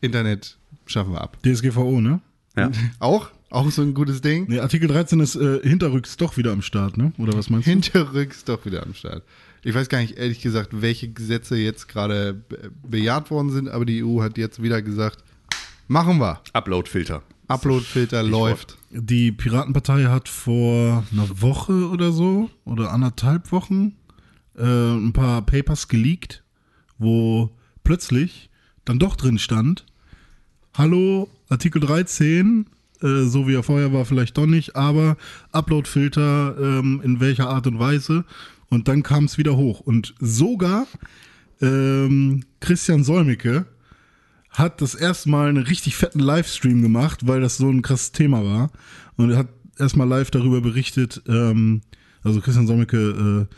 Internet 0.00 0.56
schaffen 0.86 1.12
wir 1.12 1.20
ab. 1.20 1.36
DSGVO, 1.44 2.00
ne? 2.00 2.20
Ja. 2.56 2.70
Auch? 2.98 3.30
Auch 3.50 3.70
so 3.70 3.82
ein 3.82 3.92
gutes 3.92 4.22
Ding. 4.22 4.46
Nee, 4.48 4.60
Artikel 4.60 4.88
13 4.88 5.20
ist 5.20 5.34
äh, 5.36 5.60
hinterrücks 5.62 6.16
doch 6.16 6.38
wieder 6.38 6.52
am 6.52 6.62
Start, 6.62 6.96
ne? 6.96 7.12
Oder 7.18 7.34
was 7.36 7.50
meinst 7.50 7.66
du? 7.66 7.70
Hinterrücks 7.70 8.44
doch 8.44 8.64
wieder 8.64 8.82
am 8.82 8.94
Start. 8.94 9.24
Ich 9.62 9.74
weiß 9.74 9.88
gar 9.90 10.00
nicht, 10.00 10.16
ehrlich 10.16 10.40
gesagt, 10.40 10.70
welche 10.80 11.08
Gesetze 11.12 11.56
jetzt 11.56 11.86
gerade 11.86 12.32
be- 12.34 12.70
bejaht 12.82 13.30
worden 13.30 13.50
sind, 13.50 13.68
aber 13.68 13.84
die 13.84 14.02
EU 14.02 14.22
hat 14.22 14.38
jetzt 14.38 14.62
wieder 14.62 14.80
gesagt, 14.80 15.22
machen 15.86 16.18
wir. 16.18 16.40
Upload-Filter. 16.54 17.22
Upload-Filter 17.52 18.22
läuft. 18.22 18.78
Die 18.90 19.32
Piratenpartei 19.32 20.04
hat 20.04 20.28
vor 20.28 21.04
einer 21.12 21.40
Woche 21.40 21.88
oder 21.88 22.12
so 22.12 22.50
oder 22.64 22.92
anderthalb 22.92 23.52
Wochen 23.52 23.96
äh, 24.56 24.64
ein 24.64 25.12
paar 25.12 25.42
Papers 25.42 25.88
geleakt, 25.88 26.42
wo 26.98 27.50
plötzlich 27.84 28.50
dann 28.84 28.98
doch 28.98 29.16
drin 29.16 29.38
stand, 29.38 29.84
hallo, 30.74 31.28
Artikel 31.48 31.80
13, 31.80 32.66
äh, 33.02 33.22
so 33.24 33.46
wie 33.46 33.54
er 33.54 33.62
vorher 33.62 33.92
war, 33.92 34.04
vielleicht 34.04 34.36
doch 34.38 34.46
nicht, 34.46 34.76
aber 34.76 35.16
Uploadfilter 35.52 36.56
ähm, 36.58 37.00
in 37.04 37.20
welcher 37.20 37.48
Art 37.48 37.66
und 37.66 37.78
Weise. 37.78 38.24
Und 38.70 38.88
dann 38.88 39.02
kam 39.02 39.24
es 39.24 39.36
wieder 39.36 39.56
hoch. 39.56 39.80
Und 39.80 40.14
sogar 40.18 40.86
ähm, 41.60 42.44
Christian 42.60 43.04
Solmecke 43.04 43.66
hat 44.52 44.80
das 44.82 44.94
erste 44.94 45.30
Mal 45.30 45.48
einen 45.48 45.62
richtig 45.64 45.96
fetten 45.96 46.20
Livestream 46.20 46.82
gemacht, 46.82 47.26
weil 47.26 47.40
das 47.40 47.56
so 47.56 47.68
ein 47.70 47.82
krasses 47.82 48.12
Thema 48.12 48.44
war. 48.44 48.70
Und 49.16 49.30
er 49.30 49.38
hat 49.38 49.48
erstmal 49.78 50.06
live 50.08 50.30
darüber 50.30 50.60
berichtet, 50.60 51.22
ähm, 51.26 51.80
also 52.22 52.40
Christian 52.40 52.66
Solmecke, 52.66 53.48
äh, 53.48 53.54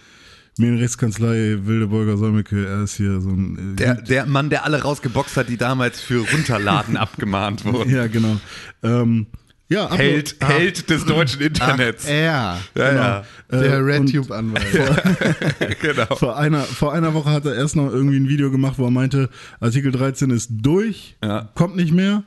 Medienrechtskanzlei, 0.57 1.59
Wilde 1.67 1.89
Bolger 1.89 2.17
Solmecke, 2.17 2.65
er 2.67 2.85
ist 2.85 2.95
hier 2.97 3.21
so 3.21 3.31
ein... 3.31 3.73
Äh, 3.73 3.77
Der, 3.77 3.95
der 3.97 4.27
Mann, 4.27 4.51
der 4.51 4.65
alle 4.65 4.83
rausgeboxt 4.83 5.37
hat, 5.37 5.49
die 5.49 5.57
damals 5.57 6.01
für 6.01 6.25
Runterladen 6.31 6.97
abgemahnt 6.97 7.65
wurden. 7.65 7.91
ja, 7.93 8.07
genau. 8.07 8.39
Ähm, 8.85 9.27
ja, 9.69 9.91
Held, 9.93 10.37
Ah, 10.41 10.49
Held 10.49 10.91
des 10.91 11.05
deutschen 11.05 11.41
Internets. 11.41 12.05
Er, 12.07 12.61
ja, 12.75 12.93
ja. 12.95 13.25
der 13.51 13.61
Äh, 13.63 13.75
RedTube-Anwalt. 13.77 15.79
genau. 15.81 16.17
Vor 16.17 16.37
einer, 16.37 16.63
vor 16.63 16.93
einer 16.93 17.15
Woche 17.15 17.31
hat 17.31 17.47
er 17.47 17.55
erst 17.55 17.77
noch 17.77 17.91
irgendwie 17.93 18.17
ein 18.19 18.29
Video 18.29 18.51
gemacht, 18.51 18.75
wo 18.79 18.85
er 18.85 18.91
meinte, 18.91 19.31
Artikel 19.61 19.93
13 19.93 20.31
ist 20.31 20.51
durch, 20.53 21.17
Ja. 21.23 21.49
kommt 21.55 21.77
nicht 21.77 21.93
mehr. 21.93 22.25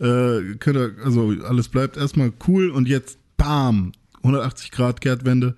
Äh, 0.00 0.54
könnt 0.58 0.76
ihr, 0.76 0.92
also 1.04 1.34
alles 1.46 1.68
bleibt 1.68 1.96
erstmal 1.98 2.32
cool 2.48 2.70
und 2.70 2.88
jetzt 2.88 3.18
bam, 3.36 3.92
180 4.22 4.70
Grad 4.70 5.00
Kehrtwende, 5.02 5.54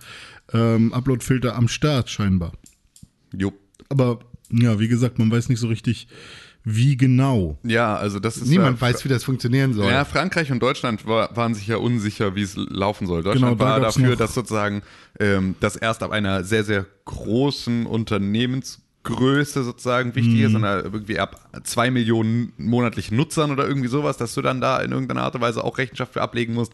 ähm, 0.52 0.92
Uploadfilter 0.92 1.54
am 1.54 1.68
Start 1.68 2.10
scheinbar. 2.10 2.52
Jupp. 3.36 3.54
Aber 3.88 4.18
ja, 4.50 4.78
wie 4.80 4.88
gesagt, 4.88 5.18
man 5.18 5.30
weiß 5.30 5.48
nicht 5.48 5.60
so 5.60 5.68
richtig, 5.68 6.08
wie 6.64 6.96
genau. 6.96 7.58
Ja, 7.64 7.96
also 7.96 8.20
das 8.20 8.36
ist. 8.36 8.48
Niemand 8.48 8.80
ja, 8.80 8.86
weiß, 8.86 9.04
wie 9.04 9.08
das 9.08 9.24
funktionieren 9.24 9.74
soll. 9.74 9.90
Ja, 9.90 10.04
Frankreich 10.04 10.52
und 10.52 10.62
Deutschland 10.62 11.06
war, 11.06 11.34
waren 11.36 11.54
sich 11.54 11.66
ja 11.66 11.76
unsicher, 11.76 12.36
wie 12.36 12.42
es 12.42 12.54
laufen 12.56 13.06
soll. 13.06 13.22
Deutschland 13.22 13.58
Genau, 13.58 13.64
da 13.64 13.72
war 13.72 13.80
dafür, 13.80 14.16
dass 14.16 14.34
sozusagen 14.34 14.82
ähm, 15.18 15.56
das 15.60 15.76
erst 15.76 16.02
ab 16.02 16.12
einer 16.12 16.44
sehr, 16.44 16.64
sehr 16.64 16.86
großen 17.04 17.86
Größe 19.04 19.64
sozusagen 19.64 20.14
wichtig 20.14 20.40
ist, 20.40 20.52
sondern 20.52 20.84
irgendwie 20.84 21.18
ab 21.18 21.50
zwei 21.64 21.90
Millionen 21.90 22.52
monatlichen 22.56 23.16
Nutzern 23.16 23.50
oder 23.50 23.66
irgendwie 23.66 23.88
sowas, 23.88 24.16
dass 24.16 24.32
du 24.34 24.42
dann 24.42 24.60
da 24.60 24.80
in 24.80 24.92
irgendeiner 24.92 25.22
Art 25.22 25.34
und 25.34 25.40
Weise 25.40 25.64
auch 25.64 25.78
Rechenschaft 25.78 26.12
für 26.12 26.22
ablegen 26.22 26.54
musst. 26.54 26.72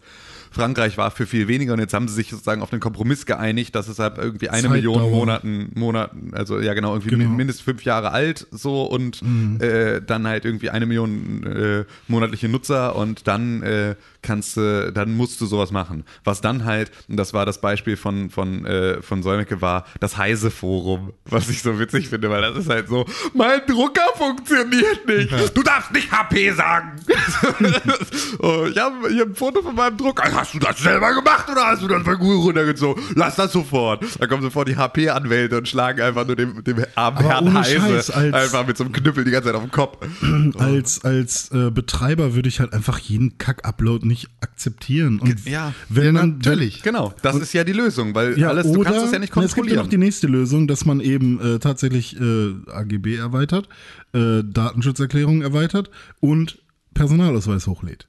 Frankreich 0.50 0.96
war 0.98 1.10
für 1.10 1.26
viel 1.26 1.48
weniger 1.48 1.72
und 1.72 1.78
jetzt 1.80 1.94
haben 1.94 2.08
sie 2.08 2.14
sich 2.14 2.30
sozusagen 2.30 2.62
auf 2.62 2.70
den 2.70 2.80
Kompromiss 2.80 3.26
geeinigt, 3.26 3.74
dass 3.74 3.88
es 3.88 3.98
halt 3.98 4.18
irgendwie 4.18 4.48
eine 4.48 4.62
Zeitdauer. 4.62 4.74
Million 4.76 5.10
Monaten, 5.10 5.70
Monaten, 5.74 6.32
also 6.34 6.58
ja 6.60 6.74
genau, 6.74 6.94
irgendwie 6.94 7.10
Genau. 7.10 7.28
Mhm. 7.30 7.36
mindestens 7.36 7.64
fünf 7.64 7.84
Jahre 7.84 8.12
alt 8.12 8.46
so 8.50 8.84
und 8.84 9.22
äh, 9.60 10.00
dann 10.02 10.26
halt 10.26 10.44
irgendwie 10.44 10.70
eine 10.70 10.86
Million 10.86 11.44
äh, 11.44 11.84
monatliche 12.08 12.48
Nutzer 12.48 12.96
und 12.96 13.26
dann 13.26 13.62
äh, 13.62 13.94
kannst 14.22 14.56
du, 14.56 14.92
dann 14.92 15.14
musst 15.16 15.40
du 15.40 15.46
sowas 15.46 15.70
machen. 15.70 16.04
Was 16.24 16.40
dann 16.40 16.64
halt, 16.64 16.90
und 17.08 17.16
das 17.16 17.32
war 17.34 17.46
das 17.46 17.60
Beispiel 17.60 17.96
von, 17.96 18.30
von, 18.30 18.64
äh, 18.66 19.00
von 19.02 19.22
Solmecke, 19.22 19.60
war 19.60 19.84
das 20.00 20.16
Heise-Forum, 20.18 21.12
was 21.26 21.48
ich 21.48 21.62
so 21.62 21.78
witzig 21.78 22.08
finde, 22.08 22.28
weil 22.30 22.42
das 22.42 22.56
ist 22.56 22.68
halt 22.68 22.88
so, 22.88 23.04
mein 23.34 23.60
Drucker 23.66 24.02
funktioniert 24.16 25.06
nicht. 25.06 25.56
Du 25.56 25.62
darfst 25.62 25.92
nicht 25.92 26.10
HP 26.10 26.52
sagen. 26.52 26.92
oh, 28.40 28.66
ich 28.70 28.78
habe 28.78 29.08
hier 29.10 29.24
ein 29.24 29.34
Foto 29.34 29.62
von 29.62 29.74
meinem 29.74 29.96
Drucker. 29.96 30.24
Hast 30.38 30.54
du 30.54 30.58
das 30.60 30.78
selber 30.78 31.14
gemacht 31.14 31.48
oder 31.50 31.66
hast 31.66 31.82
du 31.82 31.88
das 31.88 32.04
bei 32.04 32.14
Google 32.14 32.36
runtergezogen? 32.38 33.02
Lass 33.16 33.34
das 33.36 33.52
sofort. 33.52 34.04
Dann 34.20 34.28
kommen 34.28 34.42
sofort 34.42 34.68
die 34.68 34.76
HP-Anwälte 34.76 35.58
und 35.58 35.68
schlagen 35.68 36.00
einfach 36.00 36.26
nur 36.26 36.36
dem, 36.36 36.62
dem 36.62 36.76
armen 36.94 37.18
Aber 37.18 37.28
Herrn 37.28 37.54
Heise 37.54 37.80
Scheiß, 37.80 38.10
als- 38.10 38.34
einfach 38.34 38.66
mit 38.66 38.76
so 38.76 38.84
einem 38.84 38.92
Knüppel 38.92 39.24
die 39.24 39.30
ganze 39.32 39.48
Zeit 39.48 39.56
auf 39.56 39.62
dem 39.62 39.70
Kopf. 39.72 39.98
Als, 40.58 41.04
als 41.04 41.50
äh, 41.52 41.70
Betreiber 41.70 42.34
würde 42.34 42.48
ich 42.48 42.60
halt 42.60 42.72
einfach 42.72 42.98
jeden 42.98 43.38
Kack-Upload 43.38 44.06
nicht 44.06 44.28
akzeptieren. 44.40 45.18
Und 45.18 45.44
Ja. 45.48 45.72
wenn 45.88 46.14
man, 46.14 46.38
natürlich. 46.38 46.82
Genau, 46.82 47.12
das 47.22 47.36
ist 47.36 47.52
ja 47.52 47.64
die 47.64 47.72
Lösung, 47.72 48.14
weil 48.14 48.38
Ja, 48.38 48.48
alles, 48.48 48.66
oder 48.66 48.78
du 48.78 48.84
kannst 48.84 49.06
es 49.06 49.12
ja 49.12 49.18
nicht 49.18 49.34
na, 49.34 49.42
es 49.42 49.54
gibt 49.54 49.66
ja 49.66 49.76
kontrollieren. 49.76 49.84
noch 49.84 49.90
die 49.90 49.98
nächste 49.98 50.26
Lösung, 50.26 50.68
dass 50.68 50.84
man 50.84 51.00
eben 51.00 51.40
äh, 51.40 51.58
tatsächlich 51.58 52.18
äh, 52.20 52.54
AGB 52.70 53.16
erweitert, 53.16 53.68
äh, 54.14 54.42
Datenschutzerklärung 54.44 55.42
erweitert 55.42 55.90
und 56.20 56.58
Personalausweis 56.94 57.66
hochlädt. 57.66 58.08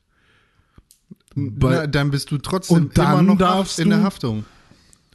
Bei- 1.35 1.71
Na, 1.75 1.87
dann 1.87 2.11
bist 2.11 2.31
du 2.31 2.37
trotzdem 2.37 2.77
Und 2.77 2.97
dann 2.97 3.13
immer 3.13 3.21
noch 3.21 3.37
darfst 3.37 3.79
in 3.79 3.89
der 3.89 3.99
du- 3.99 4.03
Haftung. 4.05 4.45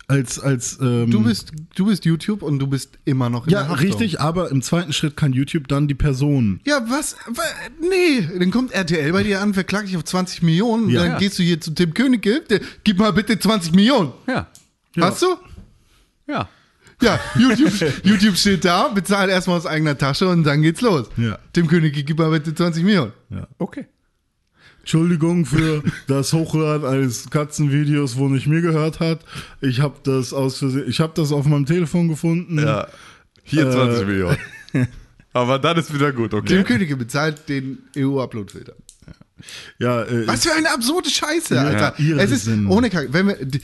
Als, 0.06 0.38
als 0.38 0.78
ähm, 0.82 1.10
Du 1.10 1.22
bist, 1.22 1.50
du 1.76 1.86
bist 1.86 2.04
YouTube 2.04 2.42
und 2.42 2.58
du 2.58 2.66
bist 2.66 2.98
immer 3.06 3.30
noch 3.30 3.46
in 3.46 3.52
ja 3.54 3.60
der 3.62 3.70
Haftung. 3.70 3.86
richtig, 3.88 4.20
aber 4.20 4.50
im 4.50 4.60
zweiten 4.60 4.92
Schritt 4.92 5.16
kann 5.16 5.32
YouTube 5.32 5.66
dann 5.66 5.88
die 5.88 5.94
Person. 5.94 6.60
Ja, 6.66 6.84
was? 6.90 7.16
Wa- 7.26 7.42
Nee, 7.80 8.28
dann 8.38 8.50
kommt 8.50 8.72
RTL 8.72 9.12
bei 9.12 9.22
dir 9.22 9.40
an, 9.40 9.54
verklagt 9.54 9.88
dich 9.88 9.96
auf 9.96 10.04
20 10.04 10.42
Millionen. 10.42 10.90
Ja. 10.90 11.00
Dann 11.00 11.12
Ja. 11.12 11.18
gehst 11.18 11.38
du 11.38 11.42
hier 11.42 11.58
zu 11.58 11.70
Tim 11.74 11.94
Königke, 11.94 12.42
der, 12.50 12.60
gib 12.84 12.98
mal 12.98 13.14
bitte 13.14 13.38
20 13.38 13.72
Millionen. 13.72 14.12
ja, 14.26 14.46
Hast 15.00 15.22
du? 15.22 15.26
ja. 16.26 16.48
Ja, 17.02 17.18
YouTube, 17.36 17.72
YouTube 18.04 18.36
steht 18.36 18.64
da, 18.64 18.88
bezahlt 18.88 19.30
erstmal 19.30 19.56
aus 19.56 19.66
eigener 19.66 19.96
Tasche 19.96 20.28
und 20.28 20.44
dann 20.44 20.60
geht's 20.62 20.80
los. 20.82 21.06
Ja. 21.16 21.38
Tim 21.54 21.66
Königke, 21.66 22.04
gib 22.04 22.18
mal 22.18 22.30
bitte 22.30 22.54
20 22.54 22.84
Millionen. 22.84 23.12
Okay. 23.58 23.86
Entschuldigung 24.88 25.46
für 25.46 25.82
das 26.08 26.34
Hochladen 26.34 26.86
eines 26.86 27.30
Katzenvideos, 27.30 28.16
wo 28.18 28.28
nicht 28.28 28.46
mir 28.46 28.60
gehört 28.60 29.00
hat. 29.00 29.20
Ich 29.62 29.80
habe 29.80 29.94
das 30.04 30.34
aus 30.34 30.58
Versehen, 30.58 30.84
ich 30.86 31.00
habe 31.00 31.14
das 31.16 31.32
auf 31.32 31.46
meinem 31.46 31.64
Telefon 31.64 32.08
gefunden. 32.08 32.58
Ja. 32.58 32.86
Hier 33.42 33.66
Äh. 33.66 33.72
20 33.72 34.06
Millionen. 34.06 34.36
Aber 35.32 35.58
dann 35.58 35.78
ist 35.78 35.92
wieder 35.92 36.12
gut, 36.12 36.30
Tim 36.32 36.40
okay? 36.40 36.62
Königke 36.64 36.96
bezahlt 36.96 37.48
den 37.48 37.78
EU-Upload-Filter. 37.96 38.74
Ja, 39.78 40.02
äh, 40.02 40.26
Was 40.28 40.44
für 40.44 40.52
eine 40.52 40.70
absurde 40.70 41.08
Scheiße, 41.08 41.58
Alter. 41.58 41.94
Ja, 42.00 42.16
es 42.18 42.30
ist 42.30 42.46
Irrsinn. 42.46 42.66
ohne 42.66 42.90
Kack. 42.90 43.08
Wenn 43.10 43.28
wir, 43.28 43.44
die- 43.44 43.60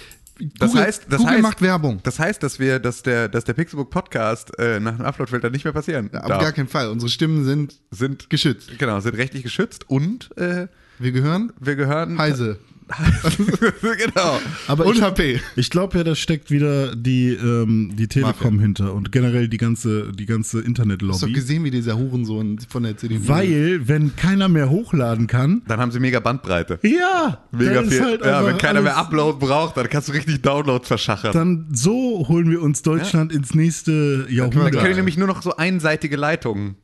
Das 0.58 0.70
Google, 0.70 0.84
heißt, 0.86 1.02
das 1.10 1.18
Google 1.18 1.34
heißt, 1.34 1.42
macht 1.42 1.60
Werbung. 1.62 2.00
Das 2.02 2.18
heißt, 2.18 2.42
dass 2.42 2.58
wir, 2.58 2.78
dass 2.78 3.02
der, 3.02 3.28
dass 3.28 3.44
der 3.44 3.52
Pixelbook 3.52 3.90
Podcast 3.90 4.58
äh, 4.58 4.80
nach 4.80 4.96
dem 4.96 5.04
Uploadfilter 5.04 5.50
nicht 5.50 5.64
mehr 5.64 5.72
passieren 5.74 6.06
Auf 6.14 6.28
darf. 6.28 6.40
gar 6.42 6.52
keinen 6.52 6.66
Fall. 6.68 6.88
Unsere 6.88 7.10
Stimmen 7.10 7.44
sind 7.44 7.74
sind 7.90 8.30
geschützt. 8.30 8.70
Genau, 8.78 9.00
sind 9.00 9.16
rechtlich 9.16 9.42
geschützt 9.42 9.88
und 9.88 10.34
äh, 10.38 10.66
Wir 11.00 11.12
gehören 11.12 11.52
wir 11.58 11.76
gehören 11.76 12.18
Heise. 12.18 12.58
genau. 13.82 14.40
aber 14.66 14.86
Und 14.86 14.96
ich, 14.96 15.02
HP. 15.02 15.40
ich 15.54 15.70
glaube 15.70 15.98
ja, 15.98 16.02
da 16.04 16.16
steckt 16.16 16.50
wieder 16.50 16.96
die, 16.96 17.28
ähm, 17.34 17.92
die 17.96 18.08
Telekom 18.08 18.54
Mafia. 18.56 18.62
hinter 18.62 18.94
und 18.94 19.12
generell 19.12 19.48
die 19.48 19.58
ganze, 19.58 20.10
die 20.12 20.26
ganze 20.26 20.56
Hast 20.58 20.64
doch 20.64 20.68
Internetlobby. 20.68 21.32
gesehen, 21.32 21.62
wie 21.64 21.70
dieser 21.70 21.96
Hurensohn 21.96 22.58
von 22.68 22.82
der 22.82 22.96
CDU. 22.96 23.20
Weil, 23.28 23.82
wenn 23.86 24.16
keiner 24.16 24.48
mehr 24.48 24.70
hochladen 24.70 25.28
kann, 25.28 25.62
Dann 25.68 25.78
haben 25.78 25.92
sie 25.92 26.00
mega 26.00 26.18
Bandbreite. 26.20 26.80
ja, 26.82 27.38
Mega 27.52 27.74
dann 27.74 27.90
viel. 27.90 28.02
halt 28.02 28.24
ja, 28.24 28.44
wenn 28.44 28.58
keiner 28.58 28.82
mehr 28.82 28.96
Upload 28.96 29.38
braucht, 29.38 29.76
dann 29.76 29.88
kannst 29.88 30.08
du 30.08 30.12
richtig 30.12 30.42
Downloads 30.42 30.88
verschachern. 30.88 31.32
Dann 31.32 31.68
so 31.72 32.26
holen 32.28 32.50
wir 32.50 32.60
uns 32.60 32.82
Deutschland 32.82 33.32
ins 33.32 33.54
nächste 33.54 34.24
Dann 34.24 34.34
Jahrhundert. 34.34 34.78
können 34.82 34.96
nämlich 34.96 35.16
nur 35.16 35.28
noch 35.28 35.42
so 35.42 35.54
einseitige 35.56 36.16
Leitungen. 36.16 36.74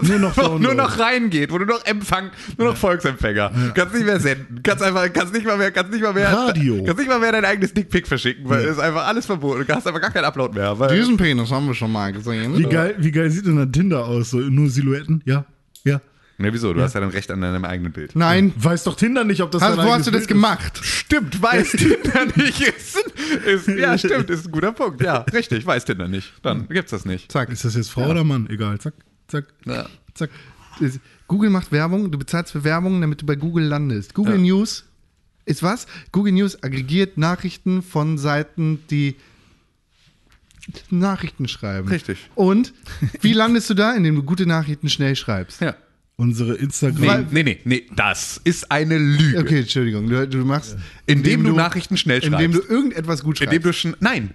Nur 0.00 0.18
noch 0.18 0.36
nur 0.58 0.74
noch 0.74 0.98
reingeht, 0.98 1.52
wo 1.52 1.58
du 1.58 1.66
noch 1.66 1.84
Empfang, 1.84 2.30
nur 2.56 2.68
noch 2.68 2.76
Volksempfänger. 2.76 3.72
Kannst 3.74 3.94
nicht 3.94 4.06
mehr 4.06 4.20
senden. 4.20 4.62
Kannst 4.62 4.82
einfach, 4.82 5.12
kannst 5.12 5.34
nicht 5.34 5.46
mal 5.46 5.56
mehr, 5.56 5.70
kannst 5.70 5.92
nicht 5.92 6.02
mal 6.02 6.12
mehr. 6.12 6.32
Radio. 6.32 6.82
Kannst 6.84 6.98
nicht 6.98 7.08
mal 7.08 7.18
mehr 7.18 7.32
dein 7.32 7.44
eigenes 7.44 7.74
Dickpick 7.74 8.06
verschicken, 8.08 8.48
weil 8.48 8.64
es 8.64 8.72
ist 8.72 8.78
einfach 8.78 9.06
alles 9.06 9.26
verboten. 9.26 9.64
Du 9.66 9.74
hast 9.74 9.86
einfach 9.86 10.00
gar 10.00 10.10
keinen 10.10 10.24
Upload 10.24 10.54
mehr. 10.54 10.78
Weil 10.78 10.96
Diesen 10.96 11.16
Penis 11.16 11.50
haben 11.50 11.66
wir 11.66 11.74
schon 11.74 11.92
mal 11.92 12.12
gesehen. 12.12 12.56
Wie 12.56 12.64
geil, 12.64 12.94
wie 12.98 13.10
geil 13.10 13.30
sieht 13.30 13.46
denn 13.46 13.58
ein 13.58 13.72
Tinder 13.72 14.04
aus? 14.06 14.30
So, 14.30 14.38
nur 14.38 14.68
Silhouetten? 14.70 15.22
Ja, 15.24 15.44
ja. 15.84 16.00
ne, 16.38 16.52
wieso? 16.52 16.72
Du 16.72 16.80
hast 16.80 16.94
ja 16.94 17.00
dann 17.00 17.10
recht 17.10 17.30
an 17.30 17.40
deinem 17.40 17.64
eigenen 17.64 17.92
Bild. 17.92 18.16
Nein. 18.16 18.52
Weiß 18.56 18.84
doch 18.84 18.96
Tinder 18.96 19.24
nicht, 19.24 19.42
ob 19.42 19.50
das 19.50 19.62
Hast, 19.62 19.76
dein 19.78 19.86
wo 19.86 19.92
hast 19.92 20.06
du 20.06 20.10
das 20.10 20.20
Bild 20.20 20.28
gemacht? 20.28 20.80
Stimmt, 20.82 21.42
weiß 21.42 21.72
Tinder 21.72 22.26
nicht. 22.36 22.60
Ist, 22.60 22.96
ist, 23.46 23.68
ja, 23.68 23.98
stimmt, 23.98 24.30
ist 24.30 24.46
ein 24.46 24.52
guter 24.52 24.72
Punkt. 24.72 25.02
Ja, 25.02 25.18
richtig, 25.32 25.66
weiß 25.66 25.84
Tinder 25.84 26.08
nicht. 26.08 26.32
Dann 26.42 26.68
gibt's 26.68 26.90
das 26.92 27.04
nicht. 27.04 27.30
Zack. 27.30 27.48
ist. 27.48 27.58
Ist 27.58 27.64
das 27.64 27.74
jetzt 27.76 27.90
Frau 27.90 28.08
oder 28.08 28.24
Mann? 28.24 28.48
Egal. 28.48 28.78
Zack, 28.78 28.94
zack, 29.28 29.46
Ja. 29.64 29.86
zack. 30.14 30.30
Google 31.28 31.50
macht 31.50 31.70
Werbung, 31.72 32.10
du 32.10 32.18
bezahlst 32.18 32.52
für 32.52 32.64
Werbung, 32.64 33.00
damit 33.00 33.20
du 33.22 33.26
bei 33.26 33.36
Google 33.36 33.64
landest. 33.64 34.14
Google 34.14 34.36
Ja. 34.36 34.40
News 34.40 34.84
ist 35.44 35.62
was? 35.62 35.86
Google 36.12 36.32
News 36.32 36.62
aggregiert 36.62 37.18
Nachrichten 37.18 37.82
von 37.82 38.16
Seiten, 38.18 38.80
die 38.90 39.16
Nachrichten 40.90 41.48
schreiben. 41.48 41.88
Richtig. 41.88 42.18
Und 42.34 42.72
wie 43.20 43.32
landest 43.32 43.68
du 43.70 43.74
da? 43.74 43.94
Indem 43.94 44.14
du 44.16 44.22
gute 44.22 44.46
Nachrichten 44.46 44.88
schnell 44.88 45.16
schreibst. 45.16 45.60
Ja. 45.60 45.74
Unsere 46.16 46.52
Nee, 46.52 46.58
Instagram. 46.58 47.26
nee, 47.32 47.42
nee, 47.42 47.58
nee, 47.64 47.86
das 47.96 48.40
ist 48.44 48.70
eine 48.70 48.96
Lüge. 48.98 49.38
Okay, 49.40 49.60
Entschuldigung. 49.60 50.08
Du, 50.08 50.28
du 50.28 50.44
machst. 50.44 50.76
Indem 51.06 51.42
du 51.42 51.52
Nachrichten 51.52 51.96
schnell 51.96 52.20
Indem 52.22 52.52
du 52.52 52.58
schreibst. 52.58 52.70
irgendetwas 52.70 53.22
gut 53.24 53.38
schreibst. 53.38 53.52
Indem 53.52 53.62
du 53.68 53.72
schon. 53.72 53.96
Nein. 53.98 54.34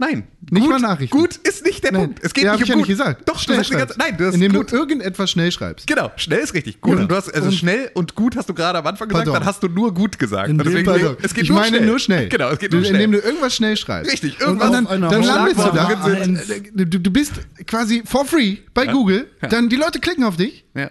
Nein. 0.00 0.28
Nicht 0.48 0.62
gut, 0.62 0.70
mal 0.70 0.78
Nachrichten. 0.78 1.18
Gut 1.18 1.34
ist 1.42 1.64
nicht 1.64 1.82
der 1.82 1.90
Nein. 1.90 2.02
Punkt. 2.02 2.20
Es 2.22 2.32
geht 2.32 2.44
ja, 2.44 2.52
nicht 2.52 2.60
ich 2.62 2.66
um 2.66 2.68
ja 2.68 2.74
gut. 2.76 2.88
nicht 2.88 2.98
gesagt. 2.98 3.28
Doch, 3.28 3.36
schnell 3.40 3.60
du 3.62 3.70
ganze. 3.76 3.98
Nein, 3.98 4.16
du 4.16 4.26
hast 4.26 4.34
Indem 4.34 4.52
gut. 4.52 4.70
du 4.70 4.76
irgendetwas 4.76 5.28
schnell 5.28 5.50
schreibst. 5.50 5.88
Genau, 5.88 6.12
schnell 6.14 6.38
ist 6.38 6.54
richtig. 6.54 6.80
Gut. 6.80 6.92
Genau. 6.92 7.02
Und 7.02 7.10
du 7.10 7.16
hast, 7.16 7.34
also 7.34 7.48
Und- 7.48 7.54
schnell 7.54 7.90
und 7.94 8.14
gut 8.14 8.36
hast 8.36 8.48
du 8.48 8.54
gerade 8.54 8.78
am 8.78 8.86
Anfang 8.86 9.08
gesagt, 9.08 9.24
Pardon. 9.26 9.40
dann 9.40 9.44
hast 9.44 9.60
du 9.60 9.66
nur 9.68 9.92
gut 9.92 10.16
gesagt. 10.20 10.50
In 10.50 10.60
Und 10.60 10.64
deswegen, 10.66 10.84
Fall- 10.84 11.16
es 11.20 11.34
geht 11.34 11.42
ich 11.44 11.50
nur 11.50 11.58
meine 11.58 11.78
schnell. 11.78 11.86
nur 11.88 11.98
schnell. 11.98 12.28
Genau, 12.28 12.48
es 12.50 12.60
geht 12.60 12.70
nur 12.72 12.82
schnell. 12.84 12.94
Indem 12.94 13.12
du 13.12 13.18
irgendwas 13.26 13.56
schnell 13.56 13.76
schreibst. 13.76 14.12
Richtig, 14.12 14.34
Und 14.34 14.40
irgendwas 14.46 14.70
dann, 14.70 14.86
auf 14.86 14.92
einer 14.92 15.08
dann 15.08 15.22
landest 15.24 15.58
du 15.58 15.72
da. 15.72 16.84
Du, 16.84 17.00
du 17.00 17.10
bist 17.10 17.32
quasi 17.66 18.02
for 18.06 18.24
free 18.24 18.58
bei 18.74 18.86
Google. 18.86 19.26
Dann 19.50 19.68
die 19.68 19.76
Leute 19.76 19.98
klicken 19.98 20.22
auf 20.22 20.36
dich. 20.36 20.64
ja. 20.74 20.90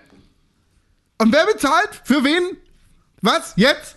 Und 1.19 1.33
wer 1.33 1.45
bezahlt? 1.51 1.89
Für 2.03 2.23
wen? 2.23 2.43
Was? 3.21 3.53
Jetzt? 3.55 3.95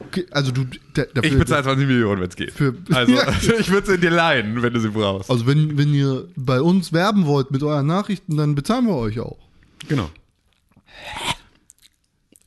Okay, 0.00 0.26
also 0.30 0.52
du 0.52 0.64
da, 0.94 1.02
dafür, 1.12 1.32
Ich 1.32 1.38
bezahle 1.38 1.64
20 1.64 1.86
Millionen, 1.88 2.20
wenn 2.20 2.28
es 2.28 2.36
geht. 2.36 2.52
Für- 2.52 2.74
also, 2.92 3.12
Ja. 3.16 3.28
ich 3.58 3.70
würde 3.70 3.92
sie 3.92 3.98
dir 3.98 4.10
leihen, 4.10 4.62
wenn 4.62 4.72
du 4.72 4.80
sie 4.80 4.88
brauchst. 4.90 5.30
Also 5.30 5.46
wenn, 5.46 5.76
wenn 5.76 5.92
ihr 5.92 6.28
bei 6.36 6.60
uns 6.60 6.92
werben 6.92 7.26
wollt 7.26 7.50
mit 7.50 7.62
euren 7.62 7.86
Nachrichten, 7.86 8.36
dann 8.36 8.54
bezahlen 8.54 8.86
wir 8.86 8.94
euch 8.96 9.18
auch. 9.20 9.38
Genau. 9.88 10.08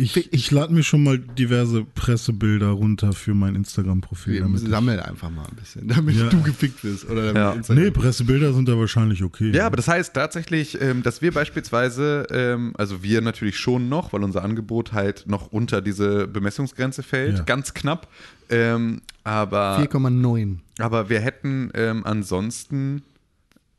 Ich, 0.01 0.33
ich 0.33 0.51
lade 0.51 0.73
mir 0.73 0.83
schon 0.83 1.03
mal 1.03 1.17
diverse 1.19 1.83
Pressebilder 1.83 2.69
runter 2.69 3.13
für 3.13 3.33
mein 3.33 3.55
Instagram-Profil. 3.55 4.45
Ich- 4.55 4.61
sammeln 4.69 4.99
einfach 4.99 5.29
mal 5.29 5.45
ein 5.45 5.55
bisschen, 5.55 5.87
damit 5.87 6.15
Ja. 6.15 6.29
du 6.29 6.41
gefickt 6.41 6.83
wirst. 6.83 7.09
Oder 7.09 7.33
damit 7.33 7.67
Ja. 7.67 7.75
Nee, 7.75 7.91
Pressebilder 7.91 8.53
sind 8.53 8.67
da 8.67 8.77
wahrscheinlich 8.77 9.23
okay. 9.23 9.51
Ja, 9.51 9.65
aber 9.67 9.75
das 9.77 9.87
heißt 9.87 10.13
tatsächlich, 10.13 10.79
ähm, 10.81 11.03
dass 11.03 11.21
wir 11.21 11.31
beispielsweise, 11.31 12.27
ähm, 12.31 12.73
also 12.77 13.03
wir 13.03 13.21
natürlich 13.21 13.57
schon 13.57 13.89
noch, 13.89 14.13
weil 14.13 14.23
unser 14.23 14.43
Angebot 14.43 14.93
halt 14.93 15.25
noch 15.27 15.51
unter 15.51 15.81
diese 15.81 16.27
Bemessungsgrenze 16.27 17.03
fällt, 17.03 17.37
Ja. 17.39 17.43
ganz 17.43 17.73
knapp. 17.73 18.07
Ähm, 18.49 19.01
aber, 19.23 19.77
4,9. 19.79 20.57
aber 20.79 21.09
wir 21.09 21.19
hätten 21.19 21.71
ansonsten 22.03 23.03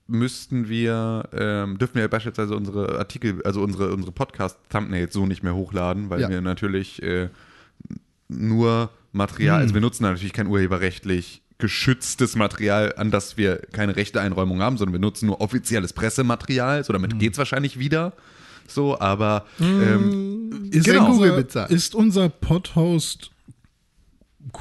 müssten 0.07 0.69
wir, 0.69 1.29
ähm, 1.33 1.79
dürfen 1.79 1.95
wir 1.97 2.09
beispielsweise 2.09 2.55
unsere 2.57 2.99
Artikel, 2.99 3.41
also 3.45 3.63
unsere, 3.63 3.93
unsere 3.93 4.13
Podcast-Thumbnails 4.13 5.13
so 5.15 5.27
nicht 5.27 5.43
mehr 5.43 5.55
hochladen, 5.55 6.11
weil 6.11 6.21
Ja. 6.21 6.29
wir 6.29 6.41
natürlich 6.41 7.03
äh, 7.03 7.29
nur 8.29 8.91
Material, 9.13 9.61
also 9.61 9.75
wir 9.75 9.81
nutzen 9.81 10.05
natürlich 10.05 10.33
kein 10.33 10.47
urheberrechtlich 10.47 11.43
geschütztes 11.59 12.35
Material, 12.35 12.95
an 12.97 13.11
das 13.11 13.37
wir 13.37 13.57
keine 13.73 13.95
Rechte-Einräumung 13.95 14.61
haben, 14.61 14.79
sondern 14.79 14.95
wir 14.95 15.01
nutzen 15.01 15.27
nur 15.27 15.41
offizielles 15.41 15.93
Pressematerial, 15.93 16.83
so 16.83 16.93
damit 16.93 17.19
geht's 17.19 17.39
wahrscheinlich 17.39 17.79
wieder. 17.79 18.15
So, 18.67 18.99
aber 18.99 19.45
ähm, 19.61 20.69
Ist, 20.71 20.85
Genau. 20.87 21.11
Unser, 21.13 21.71
ist 21.71 21.95
unser 21.95 22.29
Podhost 22.29 23.31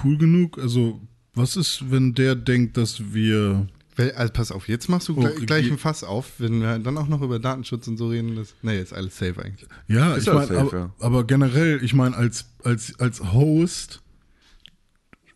cool 0.04 0.18
genug? 0.18 0.58
Also, 0.60 1.02
was 1.34 1.56
ist, 1.56 1.90
wenn 1.92 2.14
der 2.14 2.36
denkt, 2.36 2.78
dass 2.78 3.14
wir 3.14 3.68
Also 3.98 4.34
pass 4.34 4.52
auf, 4.52 4.68
jetzt 4.68 4.88
machst 4.90 5.10
du 5.10 5.16
gleich, 5.16 5.34
Oh, 5.42 5.46
gleich 5.46 5.66
die- 5.66 5.72
ein 5.72 5.78
Fass 5.78 6.04
auf, 6.04 6.34
wenn 6.40 6.62
wir 6.62 6.80
dann 6.80 6.98
auch 6.98 7.08
noch 7.08 7.22
über 7.22 7.40
Datenschutz 7.40 7.88
und 7.88 7.98
so 7.98 8.08
reden. 8.08 8.36
Das, 8.36 8.56
nee, 8.62 8.80
ist 8.82 8.94
alles 8.94 9.18
safe 9.18 9.44
eigentlich. 9.44 9.70
Ja, 9.88 10.14
Ist 10.14 10.22
ich 10.22 10.28
ja 10.28 10.34
meine, 10.34 10.48
safe, 10.48 10.60
aber, 10.62 10.78
ja. 10.78 10.92
aber 11.00 11.24
generell, 11.28 11.84
ich 11.84 11.94
meine, 11.94 12.16
als, 12.16 12.46
als, 12.64 12.98
als 13.00 13.22
Host, 13.34 14.02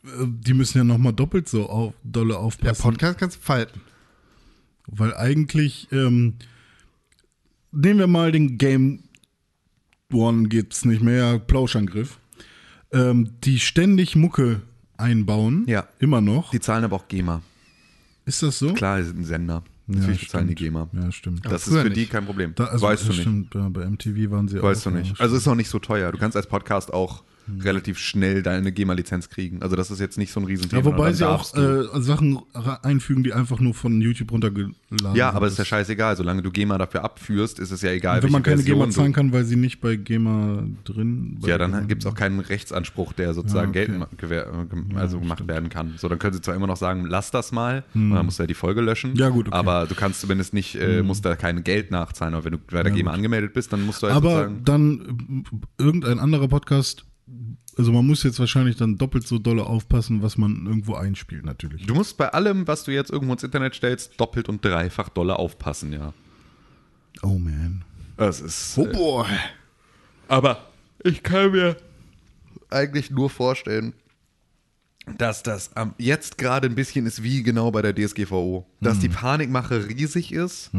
äh, 0.05 0.07
die 0.25 0.53
müssen 0.53 0.77
ja 0.77 0.83
nochmal 0.83 1.13
doppelt 1.13 1.49
so 1.49 1.69
auf, 1.69 1.93
dolle 2.03 2.33
Der 2.33 2.39
aufpassen. 2.39 2.81
Podcast 2.81 3.19
kannst 3.19 3.37
du 3.37 3.41
falten. 3.41 3.81
Weil 4.87 5.13
eigentlich, 5.15 5.87
ähm, 5.91 6.35
nehmen 7.71 7.99
wir 7.99 8.07
mal 8.07 8.31
den 8.31 8.57
Game 8.57 9.03
One 10.13 10.47
gibt's 10.47 10.85
nicht 10.85 11.01
mehr, 11.01 11.39
Plauschangriff, 11.39 12.19
ähm, 12.93 13.31
die 13.43 13.59
ständig 13.59 14.15
Mucke 14.15 14.61
einbauen, 14.95 15.65
Ja. 15.67 15.87
immer 15.99 16.21
noch. 16.21 16.51
Die 16.51 16.59
zahlen 16.61 16.83
aber 16.85 16.95
auch 16.95 17.07
GEMA. 17.09 17.41
Ist 18.25 18.43
das 18.43 18.59
so? 18.59 18.73
Klar, 18.73 18.97
die 18.99 19.03
sind 19.05 19.19
ein 19.19 19.25
Sender. 19.25 19.63
Ja, 19.87 19.99
Natürlich 19.99 20.21
bezahlen 20.21 20.47
die. 20.47 20.55
GEMA. 20.55 20.89
Ja, 20.93 21.11
stimmt. 21.11 21.45
Das 21.45 21.67
ist 21.67 21.73
für 21.77 21.89
die 21.89 22.01
nicht. 22.01 22.11
kein 22.11 22.25
Problem. 22.25 22.53
Da, 22.55 22.65
also, 22.65 22.85
weißt 22.87 23.05
du 23.05 23.09
nicht. 23.09 23.21
Stimmt, 23.21 23.53
ja, 23.53 23.69
bei 23.69 23.87
MTV 23.87 24.31
waren 24.31 24.47
sie 24.47 24.61
Weißt 24.61 24.87
auch. 24.87 24.91
du 24.91 24.97
ja, 24.97 25.03
nicht. 25.03 25.21
Also 25.21 25.35
ist 25.35 25.47
auch 25.47 25.55
nicht 25.55 25.69
so 25.69 25.77
teuer. 25.79 26.11
Du 26.11 26.17
kannst 26.17 26.35
als 26.35 26.47
Podcast 26.47 26.91
auch 26.91 27.23
relativ 27.63 27.99
schnell 27.99 28.41
deine 28.43 28.71
GEMA-Lizenz 28.71 29.29
kriegen. 29.29 29.61
Also 29.61 29.75
das 29.75 29.91
ist 29.91 29.99
jetzt 29.99 30.17
nicht 30.17 30.31
so 30.31 30.39
ein 30.39 30.45
Riesenthema. 30.45 30.81
ja, 30.81 30.85
wobei 30.85 31.13
sie 31.13 31.27
auch 31.27 31.55
äh, 31.55 31.83
Sachen 32.01 32.39
einfügen, 32.81 33.23
die 33.23 33.33
einfach 33.33 33.59
nur 33.59 33.73
von 33.73 34.01
YouTube 34.01 34.31
runtergeladen 34.31 34.75
ja, 34.91 35.29
sind. 35.29 35.35
aber 35.37 35.47
ist 35.47 35.57
ja 35.57 35.65
scheißegal. 35.65 36.17
Solange 36.17 36.41
du 36.41 36.51
GEMA 36.51 36.77
dafür 36.77 37.03
abführst, 37.03 37.59
ist 37.59 37.71
es 37.71 37.81
ja 37.81 37.91
egal, 37.91 38.23
Wenn 38.23 38.31
man 38.31 38.43
keine 38.43 38.57
welche 38.57 38.71
GEMA 38.71 38.85
Version 38.85 39.03
zahlen 39.03 39.13
kann, 39.13 39.31
weil 39.31 39.45
sie 39.45 39.55
nicht 39.55 39.81
bei 39.81 39.95
GEMA 39.95 40.63
drin 40.83 41.37
bei 41.41 41.49
Ja, 41.49 41.57
dann 41.57 41.87
gibt 41.87 42.03
es 42.03 42.07
auch 42.07 42.15
keinen 42.15 42.39
Rechtsanspruch, 42.39 43.13
der 43.13 43.33
sozusagen 43.33 43.73
Ja, 43.73 43.81
okay. 43.81 43.99
geltend 44.19 44.93
äh, 44.95 44.97
also 44.97 45.19
gemacht 45.19 45.47
werden 45.47 45.69
kann. 45.69 45.93
So, 45.97 46.09
dann 46.09 46.19
können 46.19 46.33
sie 46.33 46.41
zwar 46.41 46.55
immer 46.55 46.67
noch 46.67 46.77
sagen, 46.77 47.05
lass 47.05 47.31
das 47.31 47.51
mal, 47.51 47.83
und 47.93 48.11
dann 48.11 48.25
musst 48.25 48.39
du 48.39 48.43
ja 48.43 48.47
die 48.47 48.53
Folge 48.53 48.81
löschen. 48.81 49.11
Hm. 49.11 49.17
Ja, 49.17 49.29
gut, 49.29 49.47
okay. 49.47 49.57
Hm. 49.57 49.67
Aber 49.67 49.87
du 49.87 49.95
kannst 49.95 50.21
zumindest 50.21 50.53
nicht, 50.53 50.75
äh, 50.75 51.03
musst 51.03 51.25
da 51.25 51.35
kein 51.35 51.63
Geld 51.63 51.91
nachzahlen. 51.91 52.33
Aber 52.33 52.45
wenn 52.45 52.53
du 52.53 52.57
bei 52.57 52.83
der 52.83 52.91
GEMA 52.91 53.11
angemeldet 53.11 53.53
bist, 53.53 53.71
dann 53.73 53.85
musst 53.85 54.01
du 54.01 54.07
halt 54.07 54.15
Aber 54.15 54.49
dann 54.63 55.43
äh, 55.79 55.83
irgendein 55.83 56.19
anderer 56.19 56.47
Podcast, 56.47 57.05
also 57.77 57.91
man 57.91 58.05
muss 58.05 58.23
jetzt 58.23 58.39
wahrscheinlich 58.39 58.75
dann 58.75 58.97
doppelt 58.97 59.27
so 59.27 59.39
dolle 59.39 59.65
aufpassen, 59.65 60.21
was 60.21 60.37
man 60.37 60.65
irgendwo 60.65 60.95
einspielt, 60.95 61.43
natürlich. 61.45 61.85
Du 61.85 61.95
musst 61.95 62.17
bei 62.17 62.29
allem, 62.29 62.67
was 62.67 62.83
du 62.83 62.91
jetzt 62.91 63.11
irgendwo 63.11 63.33
ins 63.33 63.43
Internet 63.43 63.75
stellst, 63.75 64.19
doppelt 64.19 64.47
und 64.47 64.63
dreifach 64.63 65.09
doller 65.09 65.39
aufpassen, 65.39 65.91
ja. 65.91 66.13
Oh 67.21 67.37
man. 67.37 67.83
Das 68.17 68.41
ist. 68.41 68.77
Oh 68.77 68.85
boy. 68.85 69.27
Aber 70.27 70.69
ich 71.03 71.23
kann 71.23 71.51
mir 71.51 71.77
eigentlich 72.69 73.11
nur 73.11 73.29
vorstellen, 73.29 73.93
dass 75.17 75.43
das 75.43 75.71
jetzt 75.97 76.37
gerade 76.37 76.67
ein 76.67 76.75
bisschen 76.75 77.05
ist 77.05 77.21
wie 77.21 77.43
genau 77.43 77.71
bei 77.71 77.81
der 77.81 77.93
DSGVO. 77.93 78.65
Dass 78.81 78.99
die 78.99 79.09
Panikmache 79.09 79.87
riesig 79.87 80.31
ist, 80.31 80.71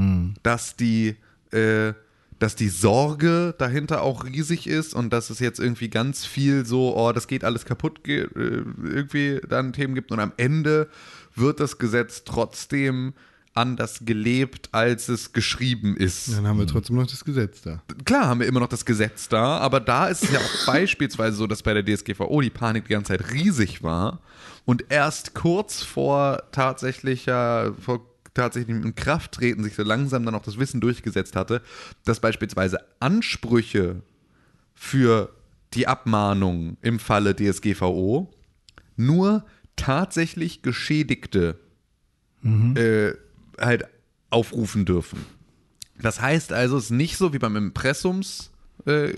dass 0.43 0.77
die, 0.77 1.17
äh, 1.53 1.93
dass 2.39 2.57
die 2.57 2.69
Sorge 2.69 3.55
dahinter 3.59 4.03
auch 4.03 4.25
riesig 4.25 4.67
ist 4.67 4.95
und 4.95 5.13
dass 5.13 5.31
es 5.31 5.39
jetzt 5.39 5.59
irgendwie 5.59 5.89
ganz 5.89 6.27
viel 6.27 6.67
so, 6.67 6.97
oh, 6.97 7.13
das 7.13 7.29
geht 7.29 7.45
alles 7.45 7.65
kaputt, 7.65 8.07
äh, 8.07 8.27
irgendwie 8.35 9.41
dann 9.49 9.73
Themen 9.73 9.95
gibt 9.95 10.13
und 10.13 10.21
am 10.21 10.33
Ende 10.37 10.89
wird 11.35 11.61
das 11.61 11.79
Gesetz 11.79 12.25
trotzdem 12.25 13.15
anders 13.55 14.01
gelebt, 14.05 14.69
als 14.73 15.09
es 15.09 15.33
geschrieben 15.33 15.97
ist 15.97 16.31
Dann 16.33 16.47
haben 16.47 16.59
wir 16.59 16.67
trotzdem 16.67 16.97
noch 16.97 17.07
das 17.07 17.25
Gesetz 17.25 17.63
da. 17.63 17.83
klar 18.05 18.27
haben 18.27 18.41
wir 18.41 18.47
immer 18.47 18.61
noch 18.61 18.69
das 18.69 18.85
Gesetz 18.85 19.29
da, 19.29 19.59
aber 19.59 19.81
da 19.81 20.09
ist 20.09 20.25
es 20.25 20.33
ja 20.33 20.39
auch 20.39 20.67
beispielsweise 20.67 21.37
so, 21.37 21.47
dass 21.47 21.63
bei 21.63 21.73
der 21.73 21.85
DSGVO 21.85 22.41
die 22.43 22.51
Panik 22.51 22.85
die 22.85 22.93
ganze 22.93 23.17
Zeit 23.17 23.33
riesig 23.33 23.83
war 23.83 24.21
und 24.67 24.85
erst 24.91 25.35
kurz 25.35 25.83
vor 25.83 26.43
tatsächlicher, 26.53 27.73
vor 27.81 28.05
tatsächlich 28.37 28.77
in 28.77 28.95
Kraft 28.95 29.33
treten 29.33 29.65
sich 29.65 29.75
so 29.75 29.83
langsam 29.83 30.25
dann 30.25 30.35
auch 30.35 30.43
das 30.43 30.59
Wissen 30.59 30.81
durchgesetzt 30.81 31.37
hatte, 31.37 31.63
dass 32.05 32.21
beispielsweise 32.21 32.79
Ansprüche 33.01 34.03
für 34.75 35.35
die 35.75 35.87
Abmahnung 35.87 36.77
im 36.83 36.99
Falle 36.99 37.35
DSGVO 37.35 38.33
nur 38.97 39.45
tatsächlich 39.75 40.63
Geschädigte 40.63 41.59
äh, 42.77 43.13
halt 43.61 43.85
aufrufen 44.31 44.85
dürfen. 44.85 45.19
Das 46.01 46.21
heißt 46.21 46.53
also, 46.53 46.77
es 46.77 46.85
ist 46.85 46.91
nicht 46.91 47.17
so 47.17 47.33
wie 47.33 47.39
beim 47.39 47.57
Impressumsgesetz 47.57 48.56
äh, 48.87 49.15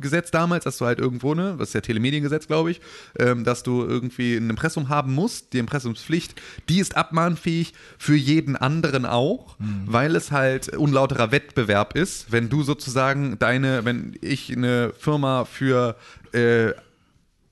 Gesetz 0.00 0.30
damals, 0.30 0.64
dass 0.64 0.78
du 0.78 0.86
halt 0.86 0.98
irgendwo, 0.98 1.34
ne, 1.34 1.56
das 1.58 1.68
ist 1.68 1.74
ja 1.74 1.80
Telemediengesetz, 1.80 2.46
glaube 2.46 2.70
ich, 2.70 2.80
ähm, 3.18 3.44
dass 3.44 3.62
du 3.62 3.82
irgendwie 3.82 4.36
ein 4.36 4.50
Impressum 4.50 4.88
haben 4.88 5.14
musst, 5.14 5.52
die 5.52 5.58
Impressumspflicht, 5.58 6.40
die 6.68 6.80
ist 6.80 6.96
abmahnfähig 6.96 7.74
für 7.98 8.16
jeden 8.16 8.56
anderen 8.56 9.06
auch, 9.06 9.56
weil 9.86 10.16
es 10.16 10.30
halt 10.30 10.68
unlauterer 10.68 11.30
Wettbewerb 11.30 11.96
ist. 11.96 12.32
Wenn 12.32 12.48
du 12.48 12.62
sozusagen 12.62 13.38
deine, 13.38 13.84
wenn 13.84 14.16
ich 14.20 14.54
eine 14.54 14.92
Firma 14.98 15.44
für 15.44 15.96
äh, 16.32 16.72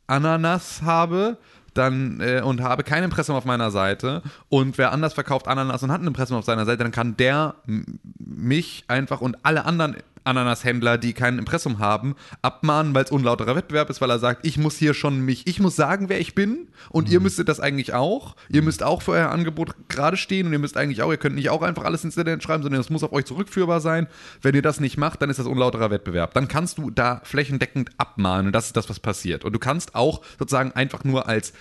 Ananas 0.07 0.83
habe, 0.83 1.39
dann 1.75 2.21
äh, 2.21 2.43
und 2.43 2.61
habe 2.61 2.83
kein 2.83 3.03
Impressum 3.03 3.35
auf 3.35 3.45
meiner 3.45 3.71
Seite 3.71 4.23
und 4.49 4.77
wer 4.79 4.93
anders 4.93 5.15
verkauft 5.15 5.49
Ananas 5.49 5.83
und 5.83 5.91
hat 5.91 6.03
ein 6.03 6.07
Impressum 6.07 6.37
auf 6.37 6.45
seiner 6.45 6.67
Seite, 6.67 6.83
dann 6.83 6.93
kann 6.93 7.17
der 7.17 7.55
mich 8.19 8.85
einfach 8.89 9.21
und 9.21 9.39
alle 9.43 9.65
anderen 9.65 9.97
Ananashändler, 10.25 10.99
die 10.99 11.13
kein 11.13 11.39
Impressum 11.39 11.79
haben, 11.79 12.15
abmahnen, 12.43 12.95
weil 12.95 13.05
es 13.05 13.11
unlauterer 13.11 13.57
Wettbewerb 13.57 13.91
ist, 13.91 14.01
weil 14.01 14.11
er 14.11 14.19
sagt, 14.19 14.47
ich 14.47 14.59
muss 14.59 14.77
hier 14.77 14.95
schon 14.95 15.21
mich, 15.21 15.47
ich 15.47 15.61
muss 15.61 15.77
sagen, 15.77 16.09
wer 16.09 16.21
ich 16.21 16.35
bin 16.35 16.69
und 16.91 17.09
ihr 17.09 17.21
müsstet 17.21 17.49
das 17.49 17.61
eigentlich 17.61 17.93
auch. 17.93 18.37
Ihr 18.49 18.63
müsst 18.63 18.83
auch 18.83 19.03
für 19.03 19.13
euer 19.13 19.31
Angebot 19.31 19.75
gerade 19.89 20.17
stehen 20.17 20.47
und 20.47 20.53
ihr 20.53 20.59
müsst 20.59 20.77
eigentlich 20.77 21.03
auch, 21.03 21.11
ihr 21.11 21.17
könnt 21.17 21.37
nicht 21.37 21.51
auch 21.51 21.63
einfach 21.63 21.85
alles 21.85 22.05
ins 22.05 22.17
Internet 22.17 22.43
schreiben, 22.43 22.63
sondern 22.63 22.81
es 22.81 22.91
muss 22.91 23.03
auf 23.03 23.13
euch 23.13 23.25
zurückführbar 23.25 23.81
sein. 23.81 24.07
Wenn 24.41 24.55
ihr 24.55 24.63
das 24.63 24.81
nicht 24.81 24.97
macht, 24.97 25.23
dann 25.23 25.31
ist 25.31 25.39
das 25.39 25.47
unlauterer 25.47 25.91
Wettbewerb. 25.91 26.35
Dann 26.35 26.49
kannst 26.49 26.79
du 26.79 26.91
da 26.91 27.21
flächendeckend 27.25 27.91
abmahnen 27.99 28.47
und 28.47 28.53
das 28.53 28.67
ist 28.67 28.77
das, 28.77 28.89
was 28.89 29.01
passiert. 29.01 29.45
Und 29.45 29.53
du 29.53 29.59
kannst 29.59 29.95
auch 29.95 30.23
sozusagen 30.39 30.73
einfach 30.73 31.05
nur 31.05 31.29
als 31.29 31.53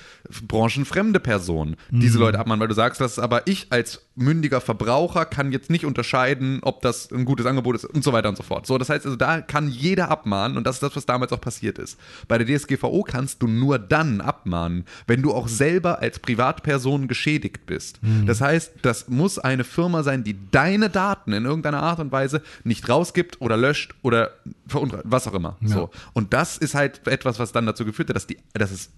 branchenfremde 0.47 1.19
Person 1.19 1.75
diese 1.89 2.19
Leute 2.19 2.39
abmahnen, 2.39 2.61
weil 2.61 2.67
du 2.67 2.73
sagst, 2.73 3.01
das 3.01 3.13
ist 3.13 3.19
aber 3.19 3.47
ich 3.47 3.67
als 3.71 4.01
mündiger 4.21 4.61
Verbraucher 4.61 5.25
kann 5.25 5.51
jetzt 5.51 5.69
nicht 5.69 5.85
unterscheiden, 5.85 6.59
ob 6.61 6.81
das 6.81 7.11
ein 7.11 7.25
gutes 7.25 7.45
Angebot 7.45 7.75
ist 7.75 7.85
und 7.85 8.03
so 8.03 8.13
weiter 8.13 8.29
und 8.29 8.37
so 8.37 8.43
fort. 8.43 8.65
So, 8.65 8.77
das 8.77 8.89
heißt 8.89 9.05
also, 9.05 9.17
da 9.17 9.41
kann 9.41 9.69
jeder 9.69 10.09
abmahnen 10.09 10.57
und 10.57 10.65
das 10.65 10.77
ist 10.77 10.83
das, 10.83 10.95
was 10.95 11.05
damals 11.05 11.31
auch 11.33 11.41
passiert 11.41 11.77
ist. 11.79 11.97
Bei 12.27 12.37
der 12.37 12.47
DSGVO 12.47 13.03
kannst 13.03 13.41
du 13.41 13.47
nur 13.47 13.79
dann 13.79 14.21
abmahnen, 14.21 14.85
wenn 15.07 15.21
du 15.21 15.33
auch 15.33 15.47
selber 15.47 15.99
als 15.99 16.19
Privatperson 16.19 17.07
geschädigt 17.07 17.65
bist. 17.65 17.99
Das 18.25 18.41
heißt, 18.41 18.73
das 18.81 19.07
muss 19.09 19.39
eine 19.39 19.63
Firma 19.63 20.03
sein, 20.03 20.23
die 20.23 20.35
deine 20.51 20.89
Daten 20.89 21.33
in 21.33 21.45
irgendeiner 21.45 21.81
Art 21.81 21.99
und 21.99 22.11
Weise 22.11 22.41
nicht 22.63 22.87
rausgibt 22.87 23.41
oder 23.41 23.57
löscht 23.57 23.95
oder 24.01 24.31
was 25.03 25.27
auch 25.27 25.33
immer. 25.33 25.57
So. 25.63 25.89
Und 26.13 26.33
das 26.33 26.57
ist 26.57 26.75
halt 26.75 27.07
etwas, 27.07 27.39
was 27.39 27.51
dann 27.51 27.65
dazu 27.65 27.85
geführt 27.85 28.09
hat, 28.09 28.15
dass, 28.15 28.27
die, 28.27 28.37
dass 28.53 28.71
es 28.71 28.89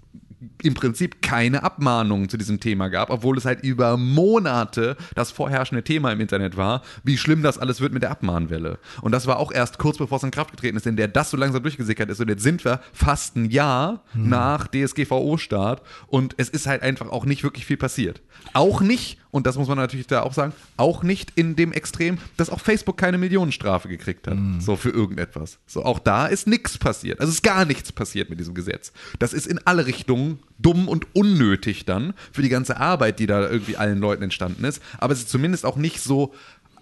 im 0.61 0.73
Prinzip 0.73 1.21
keine 1.21 1.63
Abmahnungen 1.63 2.29
zu 2.29 2.37
diesem 2.37 2.59
Thema 2.59 2.89
gab, 2.89 3.09
obwohl 3.09 3.37
es 3.37 3.45
halt 3.45 3.63
über 3.63 3.97
Monate 3.97 4.97
das 5.15 5.31
vorherrschende 5.31 5.83
Thema 5.83 6.11
im 6.11 6.19
Internet 6.19 6.57
war, 6.57 6.81
wie 7.03 7.17
schlimm 7.17 7.43
das 7.43 7.57
alles 7.57 7.81
wird 7.81 7.93
mit 7.93 8.03
der 8.03 8.11
Abmahnwelle. 8.11 8.79
Und 9.01 9.11
das 9.11 9.27
war 9.27 9.37
auch 9.37 9.51
erst 9.51 9.79
kurz 9.79 9.97
bevor 9.97 10.17
es 10.17 10.23
in 10.23 10.31
Kraft 10.31 10.51
getreten 10.51 10.77
ist, 10.77 10.87
in 10.87 10.95
der 10.95 11.07
das 11.07 11.31
so 11.31 11.37
langsam 11.37 11.63
durchgesickert 11.63 12.09
ist. 12.09 12.19
Und 12.19 12.29
jetzt 12.29 12.43
sind 12.43 12.65
wir 12.65 12.81
fast 12.93 13.35
ein 13.35 13.49
Jahr 13.49 14.03
nach 14.13 14.67
DSGVO-Start 14.67 15.81
und 16.07 16.35
es 16.37 16.49
ist 16.49 16.67
halt 16.67 16.81
einfach 16.81 17.09
auch 17.09 17.25
nicht 17.25 17.43
wirklich 17.43 17.65
viel 17.65 17.77
passiert. 17.77 18.21
Auch 18.53 18.81
nicht, 18.81 19.19
und 19.31 19.47
das 19.47 19.57
muss 19.57 19.67
man 19.67 19.77
natürlich 19.77 20.07
da 20.07 20.21
auch 20.21 20.33
sagen, 20.33 20.53
auch 20.77 21.03
nicht 21.03 21.31
in 21.35 21.55
dem 21.55 21.71
Extrem, 21.71 22.17
dass 22.37 22.49
auch 22.49 22.59
Facebook 22.59 22.97
keine 22.97 23.17
Millionenstrafe 23.17 23.87
gekriegt 23.87 24.27
hat, 24.27 24.37
so 24.59 24.75
für 24.75 24.89
irgendetwas. 24.89 25.59
So, 25.65 25.83
auch 25.83 25.99
da 25.99 26.27
ist 26.27 26.47
nichts 26.47 26.77
passiert. 26.77 27.19
Also 27.19 27.31
ist 27.31 27.43
gar 27.43 27.65
nichts 27.65 27.91
passiert 27.91 28.29
mit 28.29 28.39
diesem 28.39 28.53
Gesetz. 28.53 28.91
Das 29.19 29.33
ist 29.33 29.47
in 29.47 29.59
alle 29.65 29.85
Richtungen 29.85 30.32
dumm 30.59 30.87
und 30.87 31.07
unnötig 31.13 31.85
dann 31.85 32.13
für 32.31 32.41
die 32.41 32.49
ganze 32.49 32.77
Arbeit, 32.77 33.19
die 33.19 33.27
da 33.27 33.49
irgendwie 33.49 33.77
allen 33.77 33.99
Leuten 33.99 34.23
entstanden 34.23 34.63
ist. 34.65 34.81
Aber 34.97 35.13
es 35.13 35.19
ist 35.19 35.29
zumindest 35.29 35.65
auch 35.65 35.75
nicht 35.75 35.99
so 36.01 36.33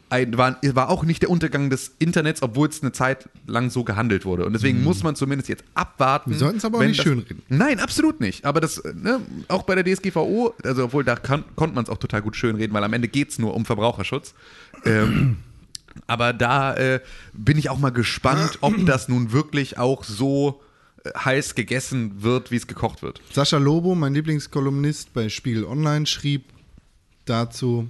ein, 0.09 0.37
war, 0.37 0.57
war 0.73 0.89
auch 0.89 1.03
nicht 1.03 1.21
der 1.21 1.29
Untergang 1.29 1.69
des 1.69 1.95
Internets, 1.97 2.41
obwohl 2.41 2.67
es 2.67 2.81
eine 2.81 2.91
Zeit 2.91 3.29
lang 3.47 3.69
so 3.69 3.85
gehandelt 3.85 4.25
wurde. 4.25 4.45
Und 4.45 4.51
deswegen 4.51 4.83
muss 4.83 5.03
man 5.03 5.15
zumindest 5.15 5.47
jetzt 5.47 5.63
abwarten. 5.73 6.31
Wir 6.31 6.37
sollten 6.37 6.57
es 6.57 6.65
aber 6.65 6.79
auch 6.79 6.83
nicht 6.83 6.99
das- 6.99 7.05
schönreden. 7.05 7.41
Nein, 7.47 7.79
absolut 7.79 8.19
nicht. 8.19 8.43
Aber 8.43 8.59
das, 8.59 8.83
ne, 8.83 9.21
auch 9.47 9.63
bei 9.63 9.73
der 9.73 9.85
DSGVO, 9.85 10.53
also 10.63 10.83
obwohl 10.83 11.05
da 11.05 11.15
kann, 11.15 11.45
konnte 11.55 11.75
man 11.75 11.85
es 11.85 11.89
auch 11.89 11.97
total 11.97 12.21
gut 12.21 12.35
schönreden, 12.35 12.73
weil 12.73 12.83
am 12.83 12.91
Ende 12.91 13.07
geht 13.07 13.29
es 13.29 13.39
nur 13.39 13.53
um 13.55 13.63
Verbraucherschutz. 13.63 14.33
Ähm, 14.85 15.37
aber 16.07 16.33
da 16.33 16.73
äh, 16.75 16.99
bin 17.31 17.57
ich 17.57 17.69
auch 17.69 17.79
mal 17.79 17.91
gespannt, 17.91 18.57
ob 18.59 18.73
das 18.85 19.07
nun 19.07 19.31
wirklich 19.31 19.77
auch 19.77 20.03
so 20.03 20.61
heiß 21.05 21.55
gegessen 21.55 22.21
wird, 22.21 22.51
wie 22.51 22.57
es 22.57 22.67
gekocht 22.67 23.01
wird. 23.01 23.21
Sascha 23.31 23.57
Lobo, 23.57 23.95
mein 23.95 24.13
Lieblingskolumnist 24.13 25.13
bei 25.13 25.29
Spiegel 25.29 25.65
Online, 25.65 26.05
schrieb 26.05 26.45
dazu, 27.25 27.87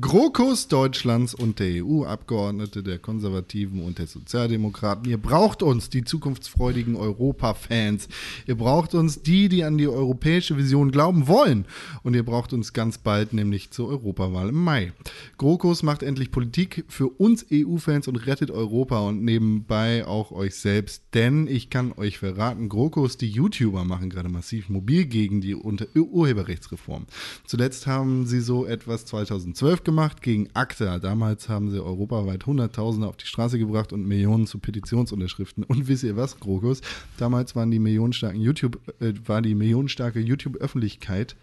GroKos 0.00 0.68
Deutschlands 0.68 1.34
und 1.34 1.58
der 1.58 1.84
EU-Abgeordnete, 1.84 2.82
der 2.82 2.98
Konservativen 2.98 3.82
und 3.82 3.98
der 3.98 4.06
Sozialdemokraten. 4.06 5.04
Ihr 5.04 5.18
braucht 5.18 5.62
uns, 5.62 5.90
die 5.90 6.02
zukunftsfreudigen 6.02 6.96
Europa-Fans. 6.96 8.08
Ihr 8.46 8.54
braucht 8.54 8.94
uns, 8.94 9.20
die, 9.20 9.50
die 9.50 9.64
an 9.64 9.76
die 9.76 9.86
europäische 9.86 10.56
Vision 10.56 10.92
glauben 10.92 11.28
wollen. 11.28 11.66
Und 12.02 12.16
ihr 12.16 12.24
braucht 12.24 12.54
uns 12.54 12.72
ganz 12.72 12.96
bald, 12.96 13.34
nämlich 13.34 13.70
zur 13.70 13.90
Europawahl 13.90 14.48
im 14.48 14.64
Mai. 14.64 14.94
GroKos 15.36 15.82
macht 15.82 16.02
endlich 16.02 16.30
Politik 16.30 16.86
für 16.88 17.08
uns 17.08 17.44
EU-Fans 17.52 18.08
und 18.08 18.16
rettet 18.26 18.50
Europa 18.50 18.98
und 19.00 19.22
nebenbei 19.22 20.06
auch 20.06 20.32
euch 20.32 20.54
selbst. 20.54 21.02
Denn 21.12 21.46
ich 21.46 21.68
kann 21.68 21.92
euch 21.98 22.16
verraten, 22.16 22.70
GroKos, 22.70 23.18
die 23.18 23.28
YouTuber, 23.28 23.84
machen 23.84 24.08
gerade 24.08 24.30
massiv 24.30 24.70
mobil 24.70 25.04
gegen 25.04 25.42
die 25.42 25.54
Urheberrechtsreform. 25.54 27.04
Zuletzt 27.44 27.86
haben 27.86 28.24
sie 28.24 28.40
so 28.40 28.64
etwas 28.64 29.04
2012 29.04 29.81
gemacht 29.84 30.22
gegen 30.22 30.48
ACTA. 30.54 30.98
Damals 30.98 31.48
haben 31.48 31.70
sie 31.70 31.82
europaweit 31.82 32.46
Hunderttausende 32.46 33.06
auf 33.06 33.16
die 33.16 33.26
Straße 33.26 33.58
gebracht 33.58 33.92
und 33.92 34.06
Millionen 34.06 34.46
zu 34.46 34.58
Petitionsunterschriften. 34.58 35.64
Und 35.64 35.88
wisst 35.88 36.04
ihr 36.04 36.16
was, 36.16 36.38
Krokus? 36.38 36.80
Damals 37.18 37.56
waren 37.56 37.70
die 37.70 37.78
millionenstarken 37.78 38.40
YouTube, 38.40 38.80
äh, 39.00 39.12
war 39.26 39.42
die 39.42 39.54
millionenstarke 39.54 40.20
YouTube-Öffentlichkeit 40.20 41.36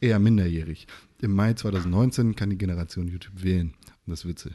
eher 0.00 0.18
minderjährig. 0.18 0.86
Im 1.20 1.34
Mai 1.34 1.54
2019 1.54 2.36
kann 2.36 2.50
die 2.50 2.58
Generation 2.58 3.08
YouTube 3.08 3.42
wählen. 3.42 3.74
Und 4.06 4.10
das 4.10 4.24
wird 4.24 4.38
sie. 4.38 4.50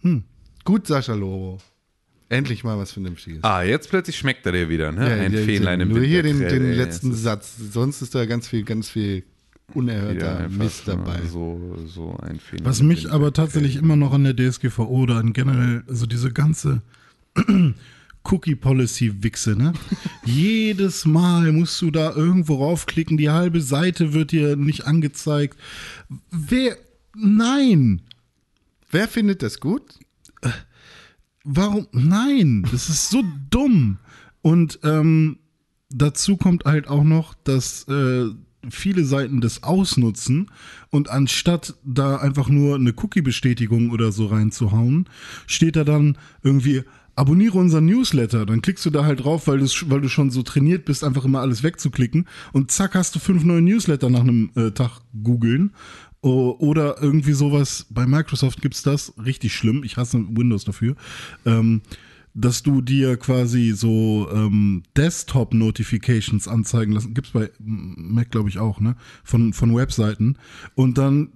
Hm. 0.00 0.24
Gut, 0.64 0.86
Sascha 0.86 1.14
Lobo. 1.14 1.58
Endlich 2.28 2.64
mal 2.64 2.76
was 2.76 2.92
Vernünftiges. 2.92 3.44
Ah, 3.44 3.62
jetzt 3.62 3.88
plötzlich 3.88 4.16
schmeckt 4.16 4.44
er 4.46 4.52
dir 4.52 4.68
wieder, 4.68 4.90
ne? 4.90 5.04
Ein 5.04 5.32
ja, 5.32 5.42
Fähnlein 5.42 5.80
im 5.80 5.90
Nur 5.90 6.02
hier 6.02 6.24
den, 6.24 6.40
den 6.40 6.72
letzten 6.72 7.12
ist 7.12 7.22
Satz. 7.22 7.56
Sonst 7.56 8.02
ist 8.02 8.16
da 8.16 8.26
ganz 8.26 8.48
viel, 8.48 8.64
ganz 8.64 8.88
viel 8.88 9.22
unerhörter 9.74 10.48
Mist 10.48 10.82
dabei. 10.86 11.20
So, 11.26 11.76
so 11.86 12.16
ein 12.22 12.40
Fähnlein 12.40 12.66
Was 12.66 12.82
mich 12.82 13.10
aber 13.10 13.32
tatsächlich 13.32 13.76
immer 13.76 13.96
noch 13.96 14.12
an 14.12 14.24
der 14.24 14.34
DSGVO 14.36 14.84
oder 14.84 15.16
an 15.16 15.32
generell, 15.32 15.84
also 15.88 16.06
diese 16.06 16.32
ganze 16.32 16.82
Cookie-Policy-Wichse, 18.24 19.56
ne? 19.56 19.72
Jedes 20.24 21.04
Mal 21.04 21.52
musst 21.52 21.80
du 21.82 21.90
da 21.90 22.14
irgendwo 22.14 22.56
raufklicken, 22.56 23.16
die 23.16 23.30
halbe 23.30 23.60
Seite 23.60 24.12
wird 24.12 24.32
dir 24.32 24.56
nicht 24.56 24.86
angezeigt. 24.86 25.58
Wer, 26.30 26.76
nein! 27.14 28.02
Wer 28.90 29.08
findet 29.08 29.42
das 29.42 29.60
gut? 29.60 29.82
Warum? 31.44 31.86
Nein, 31.92 32.66
das 32.70 32.88
ist 32.88 33.10
so 33.10 33.22
dumm. 33.50 33.98
Und 34.42 34.80
ähm, 34.82 35.38
dazu 35.90 36.36
kommt 36.36 36.64
halt 36.64 36.88
auch 36.88 37.04
noch, 37.04 37.34
dass 37.34 37.86
äh, 37.88 38.26
viele 38.70 39.04
Seiten 39.04 39.40
das 39.40 39.62
ausnutzen 39.62 40.50
und 40.90 41.10
anstatt 41.10 41.74
da 41.84 42.16
einfach 42.16 42.48
nur 42.48 42.76
eine 42.76 42.92
Cookie-Bestätigung 42.96 43.90
oder 43.90 44.12
so 44.12 44.26
reinzuhauen, 44.26 45.08
steht 45.46 45.76
da 45.76 45.84
dann 45.84 46.18
irgendwie 46.42 46.82
abonniere 47.16 47.58
unseren 47.58 47.86
Newsletter. 47.86 48.46
Dann 48.46 48.62
klickst 48.62 48.84
du 48.86 48.90
da 48.90 49.04
halt 49.04 49.24
drauf, 49.24 49.46
weil, 49.46 49.60
weil 49.60 50.00
du 50.00 50.08
schon 50.08 50.30
so 50.30 50.42
trainiert 50.42 50.84
bist, 50.84 51.02
einfach 51.02 51.24
immer 51.24 51.40
alles 51.40 51.62
wegzuklicken. 51.62 52.26
Und 52.52 52.70
zack 52.70 52.94
hast 52.94 53.14
du 53.14 53.18
fünf 53.18 53.42
neue 53.42 53.62
Newsletter 53.62 54.10
nach 54.10 54.20
einem 54.20 54.50
äh, 54.54 54.70
Tag 54.70 55.00
googeln. 55.22 55.72
Oder 56.22 57.00
irgendwie 57.00 57.34
sowas, 57.34 57.86
bei 57.88 58.04
Microsoft 58.04 58.60
gibt's 58.60 58.82
das, 58.82 59.12
richtig 59.24 59.54
schlimm, 59.54 59.84
ich 59.84 59.96
hasse 59.96 60.18
Windows 60.30 60.64
dafür, 60.64 60.96
ähm, 61.44 61.82
dass 62.36 62.62
du 62.62 62.82
dir 62.82 63.16
quasi 63.16 63.72
so 63.72 64.28
ähm, 64.30 64.82
Desktop-Notifications 64.96 66.46
anzeigen 66.48 66.92
lassen, 66.92 67.14
gibt's 67.14 67.30
bei 67.30 67.50
Mac 67.58 68.30
glaube 68.30 68.50
ich 68.50 68.58
auch, 68.58 68.78
ne, 68.78 68.94
von, 69.24 69.54
von 69.54 69.74
Webseiten. 69.74 70.36
Und 70.74 70.98
dann 70.98 71.32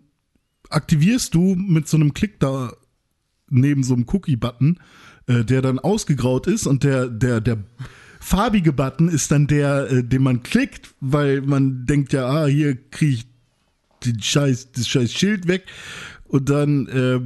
aktivierst 0.69 1.35
du 1.35 1.55
mit 1.55 1.89
so 1.89 1.97
einem 1.97 2.13
Klick 2.13 2.39
da 2.39 2.73
neben 3.49 3.83
so 3.83 3.95
einem 3.95 4.07
Cookie-Button, 4.07 4.79
äh, 5.27 5.45
der 5.45 5.63
dann 5.63 5.79
ausgegraut 5.79 6.47
ist 6.47 6.67
und 6.67 6.85
der, 6.85 7.09
der, 7.09 7.41
der 7.41 7.65
farbige 8.21 8.73
Button 8.73 9.09
ist 9.09 9.31
dann 9.31 9.47
der, 9.47 9.91
äh, 9.91 10.05
den 10.05 10.23
man 10.23 10.43
klickt, 10.43 10.95
weil 11.01 11.41
man 11.41 11.87
denkt 11.87 12.13
ja, 12.13 12.27
ah, 12.27 12.47
hier 12.47 12.77
kriege 12.91 13.15
ich 13.15 13.27
den 14.05 14.21
scheiß, 14.21 14.73
das 14.73 14.87
scheiß 14.87 15.13
Schild 15.13 15.49
weg. 15.49 15.65
Und 16.29 16.49
dann 16.49 16.87
äh, 16.89 17.21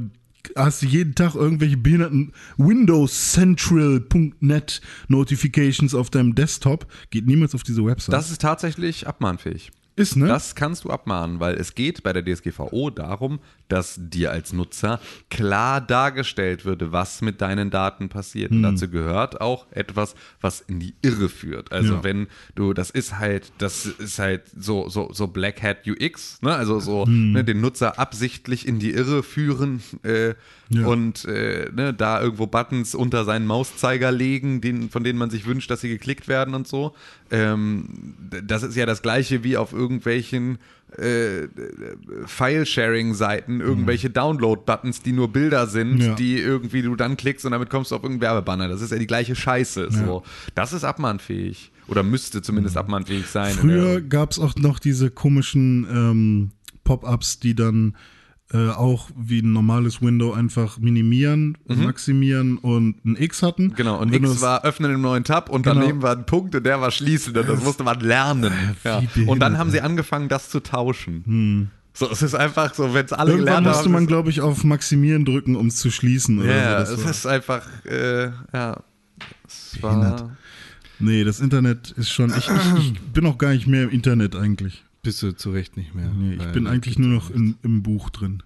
hast 0.55 0.81
du 0.81 0.87
jeden 0.87 1.15
Tag 1.15 1.35
irgendwelche 1.35 1.77
behinderten 1.77 2.33
windowscentral.net 2.57 4.81
Notifications 5.07 5.95
auf 5.95 6.09
deinem 6.09 6.35
Desktop. 6.35 6.87
Geht 7.09 7.27
niemals 7.27 7.55
auf 7.55 7.63
diese 7.63 7.85
Website. 7.85 8.13
Das 8.13 8.31
ist 8.31 8.41
tatsächlich 8.41 9.07
abmahnfähig. 9.07 9.71
ist, 9.95 10.15
ne? 10.15 10.27
Das 10.27 10.55
kannst 10.55 10.83
du 10.83 10.89
abmahnen, 10.89 11.39
weil 11.39 11.55
es 11.55 11.75
geht 11.75 12.03
bei 12.03 12.13
der 12.13 12.23
DSGVO 12.23 12.89
darum, 12.89 13.39
dass 13.67 13.95
dir 13.97 14.31
als 14.31 14.53
Nutzer 14.53 14.99
klar 15.29 15.81
dargestellt 15.81 16.65
würde, 16.65 16.91
was 16.91 17.21
mit 17.21 17.41
deinen 17.41 17.71
Daten 17.71 18.09
passiert. 18.09 18.51
Hm. 18.51 18.57
Und 18.57 18.63
dazu 18.63 18.87
gehört 18.89 19.41
auch 19.41 19.65
etwas, 19.71 20.15
was 20.41 20.61
in 20.61 20.79
die 20.79 20.93
Irre 21.01 21.29
führt. 21.29 21.71
Also 21.71 21.95
Ja. 21.95 22.03
wenn 22.03 22.27
du, 22.55 22.73
das 22.73 22.89
ist 22.89 23.17
halt, 23.17 23.51
das 23.57 23.85
ist 23.85 24.19
halt 24.19 24.43
so, 24.57 24.87
so, 24.89 25.09
so 25.13 25.27
Black 25.27 25.63
Hat 25.63 25.87
UX, 25.87 26.41
ne? 26.41 26.53
Also 26.55 26.79
so 26.79 27.05
Hm. 27.05 27.31
ne, 27.33 27.43
den 27.43 27.61
Nutzer 27.61 27.97
absichtlich 27.99 28.67
in 28.67 28.79
die 28.79 28.91
Irre 28.91 29.23
führen 29.23 29.81
äh, 30.03 30.35
Ja. 30.69 30.85
und 30.87 31.25
äh, 31.25 31.69
ne, 31.73 31.93
da 31.93 32.21
irgendwo 32.21 32.47
Buttons 32.47 32.95
unter 32.95 33.23
seinen 33.25 33.45
Mauszeiger 33.45 34.11
legen, 34.11 34.61
den, 34.61 34.89
von 34.89 35.03
denen 35.03 35.19
man 35.19 35.29
sich 35.29 35.45
wünscht, 35.45 35.69
dass 35.71 35.81
sie 35.81 35.89
geklickt 35.89 36.27
werden 36.27 36.53
und 36.55 36.67
so. 36.67 36.95
Ähm, 37.31 38.13
das 38.43 38.63
ist 38.63 38.75
ja 38.75 38.85
das 38.85 39.01
gleiche 39.01 39.43
wie 39.43 39.57
auf 39.57 39.73
irgendwelchen 39.73 40.57
äh, 40.97 41.47
File-Sharing-Seiten, 42.25 43.61
irgendwelche 43.61 44.09
Download-Buttons, 44.09 45.01
die 45.01 45.11
nur 45.11 45.31
Bilder 45.31 45.67
sind, 45.67 45.95
Mhm. 45.95 46.01
Ja. 46.01 46.15
die 46.15 46.37
irgendwie 46.37 46.81
du 46.81 46.95
dann 46.95 47.17
klickst 47.17 47.45
und 47.45 47.51
damit 47.51 47.69
kommst 47.69 47.91
du 47.91 47.95
auf 47.95 48.03
irgendeinen 48.03 48.29
Werbebanner. 48.29 48.67
Das 48.67 48.81
ist 48.81 48.91
ja 48.91 48.97
die 48.97 49.07
gleiche 49.07 49.35
Scheiße. 49.35 49.89
So. 49.91 50.23
Das 50.55 50.73
ist 50.73 50.83
abmahnfähig. 50.83 51.71
Oder 51.87 52.01
müsste 52.03 52.41
zumindest 52.41 52.77
abmahnfähig 52.77 53.27
sein. 53.27 53.51
in 53.51 53.57
Mhm. 53.57 53.59
Früher 53.61 54.01
gab 54.01 54.31
es 54.31 54.39
auch 54.39 54.55
noch 54.55 54.79
diese 54.79 55.11
komischen 55.11 55.85
ähm, 55.91 56.51
Pop-ups, 56.83 57.39
die 57.39 57.55
dann 57.55 57.95
äh, 58.53 58.69
auch 58.69 59.09
wie 59.17 59.39
ein 59.41 59.53
normales 59.53 60.01
Window 60.01 60.31
einfach 60.33 60.77
minimieren, 60.77 61.57
maximieren 61.67 62.57
und 62.59 63.03
ein 63.03 63.15
X 63.17 63.41
hatten. 63.41 63.67
Mhm. 63.69 63.73
Genau, 63.75 63.99
und 63.99 64.11
du 64.13 64.17
X 64.17 64.41
war 64.41 64.63
öffnen 64.63 64.93
im 64.93 65.01
neuen 65.01 65.23
Tab 65.23 65.49
und 65.49 65.63
Genau. 65.63 65.79
daneben 65.81 66.01
war 66.03 66.15
ein 66.15 66.25
Punkt 66.27 66.53
und 66.55 66.63
der 66.65 66.79
war 66.79 66.91
schließen 66.91 67.35
und 67.35 67.49
das 67.49 67.63
musste 67.63 67.83
man 67.83 67.99
lernen. 68.01 68.53
Ja. 68.83 69.01
wie 69.01 69.07
behindert, 69.07 69.31
Und 69.33 69.39
dann 69.39 69.57
haben 69.57 69.71
sie 69.71 69.81
angefangen, 69.81 70.29
das 70.29 70.49
zu 70.49 70.59
tauschen. 70.61 71.71
So, 71.93 72.09
es 72.11 72.21
ist 72.21 72.35
einfach 72.35 72.73
so, 72.75 72.93
wenn 72.93 73.05
es 73.05 73.13
alle 73.13 73.31
Irgendwann 73.31 73.45
gelernt 73.63 73.67
musste 73.67 73.83
haben. 73.85 73.91
man, 73.93 74.05
glaube 74.07 74.29
ich, 74.29 74.41
auf 74.41 74.63
Maximieren 74.63 75.23
drücken, 75.25 75.55
um 75.55 75.67
es 75.67 75.77
zu 75.77 75.89
schließen. 75.89 76.39
Oder 76.39 76.55
Ja, 76.55 76.85
so. 76.85 76.93
es 76.93 76.99
Das 76.99 77.03
war- 77.05 77.11
ist 77.11 77.25
einfach, 77.25 77.85
äh, 77.85 78.25
ja. 78.53 78.83
Es 79.47 79.81
war, 79.81 80.35
nee, 80.99 81.23
das 81.23 81.39
Internet 81.39 81.91
ist 81.91 82.09
schon. 82.09 82.29
Ich, 82.37 82.49
ich, 82.49 82.79
ich 82.93 82.99
bin 83.01 83.25
auch 83.25 83.37
gar 83.37 83.51
nicht 83.53 83.65
mehr 83.67 83.83
im 83.83 83.89
Internet 83.91 84.35
eigentlich. 84.35 84.83
Bist 85.05 85.21
du 85.21 85.31
zu 85.33 85.51
Recht 85.51 85.77
nicht 85.77 85.93
mehr. 85.93 86.09
Nee, 86.09 86.33
ich 86.33 86.51
bin 86.51 86.65
eigentlich 86.65 86.97
nur 86.97 87.19
auch 87.19 87.29
noch 87.29 87.35
in, 87.35 87.55
im 87.61 87.83
Buch 87.83 88.09
drin. 88.09 88.41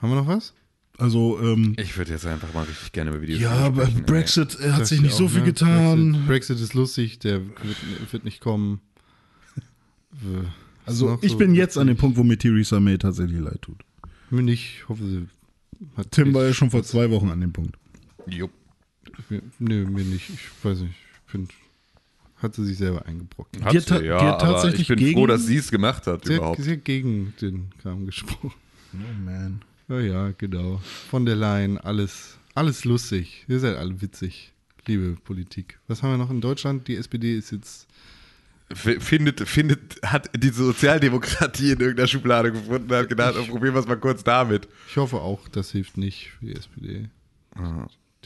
Haben 0.00 0.10
wir 0.10 0.16
noch 0.16 0.28
was? 0.28 0.54
Also, 0.96 1.40
ähm, 1.42 1.74
ich 1.76 1.96
würde 1.98 2.12
jetzt 2.12 2.24
einfach 2.24 2.54
mal 2.54 2.62
richtig 2.62 2.92
gerne 2.92 3.10
über 3.10 3.20
Videos 3.20 3.40
ja, 3.40 3.50
aber 3.50 3.88
ey. 3.88 4.02
Brexit 4.06 4.56
äh, 4.60 4.70
hat 4.70 4.76
Sagt 4.76 4.86
sich 4.86 5.00
nicht 5.00 5.14
so 5.14 5.26
auch, 5.26 5.30
viel 5.30 5.40
ne? 5.40 5.46
getan. 5.46 6.12
Brexit, 6.12 6.26
Brexit 6.28 6.60
ist 6.60 6.74
lustig, 6.74 7.18
der 7.18 7.40
wird, 7.44 8.12
wird 8.12 8.24
nicht 8.24 8.40
kommen. 8.40 8.80
Also, 10.86 11.18
ich 11.22 11.32
so 11.32 11.38
bin 11.38 11.56
jetzt 11.56 11.76
an 11.76 11.88
dem? 11.88 11.96
Punkt, 11.96 12.16
wo 12.16 12.22
mir 12.22 12.38
Theresa 12.38 12.78
May 12.78 12.96
tatsächlich 12.96 13.40
leid 13.40 13.62
tut. 13.62 13.84
Mir 14.30 14.42
nicht, 14.42 14.76
ich 14.76 14.88
hoffe, 14.88 15.04
sie 15.04 15.26
hat. 15.96 16.12
Tim 16.12 16.32
war 16.32 16.44
ja 16.44 16.54
schon 16.54 16.70
vor 16.70 16.84
zwei 16.84 17.10
Wochen 17.10 17.30
an 17.30 17.40
dem 17.40 17.52
Punkt. 17.52 17.76
Jupp. 18.28 18.52
Nö, 19.58 19.86
mir 19.86 20.04
nicht. 20.04 20.30
Ich 20.30 20.64
weiß 20.64 20.80
nicht. 20.80 20.94
Ich 21.26 21.32
finde, 21.32 21.48
hat 22.36 22.54
sie 22.54 22.64
sich 22.64 22.76
selber 22.78 23.06
eingebrockt. 23.06 23.56
Hat 23.62 23.72
Die 23.72 23.76
hat 23.78 23.86
sie, 23.88 23.94
ja, 24.04 24.18
die 24.18 24.24
hat 24.26 24.42
aber 24.42 24.52
tatsächlich 24.52 24.82
ich 24.82 24.88
bin 24.88 24.98
gegen- 24.98 25.18
froh, 25.18 25.26
dass 25.26 25.46
sie 25.46 25.56
es 25.56 25.70
gemacht 25.70 26.06
hat 26.06 26.24
Sie 26.24 26.32
hat, 26.34 26.38
überhaupt. 26.38 26.62
sie 26.62 26.72
hat 26.72 26.84
gegen 26.84 27.32
den 27.40 27.70
Kram 27.80 28.04
gesprochen. 28.06 28.52
Oh 28.94 29.24
man. 29.24 29.62
Ja, 29.88 30.00
ja, 30.00 30.30
genau. 30.38 30.80
Von 31.10 31.26
der 31.26 31.36
Leyen, 31.36 31.78
alles, 31.78 32.38
alles 32.54 32.84
lustig. 32.84 33.44
Ihr 33.48 33.60
seid 33.60 33.76
alle 33.76 34.00
witzig. 34.00 34.52
Liebe 34.86 35.16
Politik. 35.24 35.78
Was 35.88 36.02
haben 36.02 36.10
wir 36.12 36.18
noch 36.18 36.30
in 36.30 36.40
Deutschland? 36.40 36.86
Die 36.88 36.96
SPD 36.96 37.36
ist 37.36 37.52
jetzt. 37.52 37.86
Findet, 38.74 39.40
findet, 39.48 40.00
hat 40.02 40.30
die 40.36 40.48
Sozialdemokratie 40.48 41.72
in 41.72 41.80
irgendeiner 41.80 42.08
Schublade 42.08 42.50
gefunden, 42.50 42.92
hat 42.94 43.08
gedacht, 43.08 43.34
oh, 43.38 43.44
probieren 43.44 43.74
wir 43.74 43.80
es 43.80 43.86
mal 43.86 43.96
kurz 43.98 44.24
damit. 44.24 44.66
Ich 44.88 44.96
hoffe 44.96 45.16
auch, 45.20 45.48
das 45.48 45.70
hilft 45.70 45.96
nicht 45.98 46.30
für 46.38 46.46
die 46.46 46.54
SPD. 46.56 47.08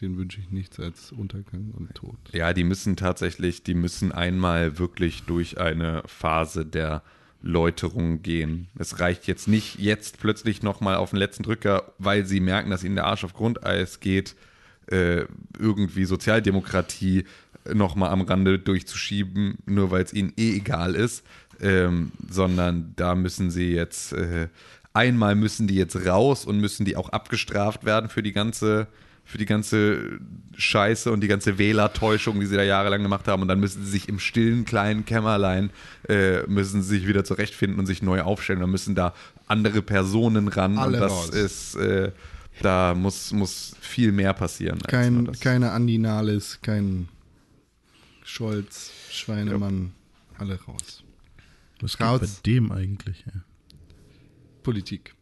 Den 0.00 0.16
wünsche 0.16 0.40
ich 0.40 0.50
nichts 0.50 0.78
als 0.78 1.12
Untergang 1.12 1.72
und 1.76 1.94
Tod. 1.94 2.16
Ja, 2.32 2.52
die 2.52 2.64
müssen 2.64 2.96
tatsächlich, 2.96 3.62
die 3.62 3.74
müssen 3.74 4.12
einmal 4.12 4.78
wirklich 4.78 5.24
durch 5.24 5.58
eine 5.58 6.02
Phase 6.06 6.64
der 6.64 7.02
Läuterung 7.42 8.22
gehen. 8.22 8.68
Es 8.78 9.00
reicht 9.00 9.26
jetzt 9.26 9.48
nicht 9.48 9.78
jetzt 9.78 10.18
plötzlich 10.18 10.62
nochmal 10.62 10.96
auf 10.96 11.10
den 11.10 11.18
letzten 11.18 11.42
Drücker, 11.42 11.92
weil 11.98 12.26
sie 12.26 12.40
merken, 12.40 12.70
dass 12.70 12.84
ihnen 12.84 12.96
der 12.96 13.06
Arsch 13.06 13.24
auf 13.24 13.34
Grundeis 13.34 14.00
geht, 14.00 14.34
äh, 14.86 15.24
irgendwie 15.58 16.04
Sozialdemokratie 16.04 17.24
nochmal 17.72 18.10
am 18.10 18.22
Rande 18.22 18.58
durchzuschieben, 18.58 19.58
nur 19.66 19.90
weil 19.90 20.02
es 20.02 20.12
ihnen 20.12 20.32
eh 20.36 20.56
egal 20.56 20.94
ist, 20.94 21.24
ähm, 21.60 22.12
sondern 22.28 22.92
da 22.96 23.14
müssen 23.14 23.50
sie 23.50 23.72
jetzt 23.72 24.12
äh, 24.12 24.48
einmal 24.94 25.34
müssen 25.34 25.66
die 25.66 25.74
jetzt 25.74 26.06
raus 26.06 26.44
und 26.44 26.60
müssen 26.60 26.84
die 26.84 26.96
auch 26.96 27.10
abgestraft 27.10 27.84
werden 27.84 28.08
für 28.08 28.22
die 28.22 28.32
ganze 28.32 28.88
für 29.28 29.36
die 29.36 29.44
ganze 29.44 30.20
Scheiße 30.56 31.12
und 31.12 31.20
die 31.20 31.28
ganze 31.28 31.58
Wählertäuschung, 31.58 32.40
die 32.40 32.46
sie 32.46 32.56
da 32.56 32.62
jahrelang 32.62 33.02
gemacht 33.02 33.28
haben. 33.28 33.42
Und 33.42 33.48
dann 33.48 33.60
müssen 33.60 33.84
sie 33.84 33.90
sich 33.90 34.08
im 34.08 34.18
stillen 34.18 34.64
kleinen 34.64 35.04
Kämmerlein, 35.04 35.68
äh, 36.08 36.46
müssen 36.46 36.82
sie 36.82 36.96
sich 36.96 37.06
wieder 37.06 37.24
zurechtfinden 37.24 37.78
und 37.78 37.84
sich 37.84 38.00
neu 38.00 38.22
aufstellen. 38.22 38.60
Dann 38.60 38.70
müssen 38.70 38.94
da 38.94 39.12
andere 39.46 39.82
Personen 39.82 40.48
ran. 40.48 40.78
Alle 40.78 40.94
und 40.94 41.00
das 41.02 41.12
raus. 41.12 41.28
ist, 41.28 41.74
äh, 41.74 42.12
da 42.62 42.94
muss, 42.94 43.30
muss 43.32 43.76
viel 43.82 44.12
mehr 44.12 44.32
passieren. 44.32 44.78
Kein, 44.78 45.30
keine 45.40 45.72
Andi 45.72 45.98
Nahles, 45.98 46.60
kein 46.62 47.08
Scholz, 48.24 48.92
Schweinemann, 49.10 49.92
alle 50.38 50.58
raus. 50.62 51.04
Was 51.80 52.00
Raus. 52.00 52.20
geht 52.20 52.30
bei 52.30 52.50
dem 52.50 52.72
eigentlich? 52.72 53.24
Ja? 53.26 53.42
Politik. 54.62 55.14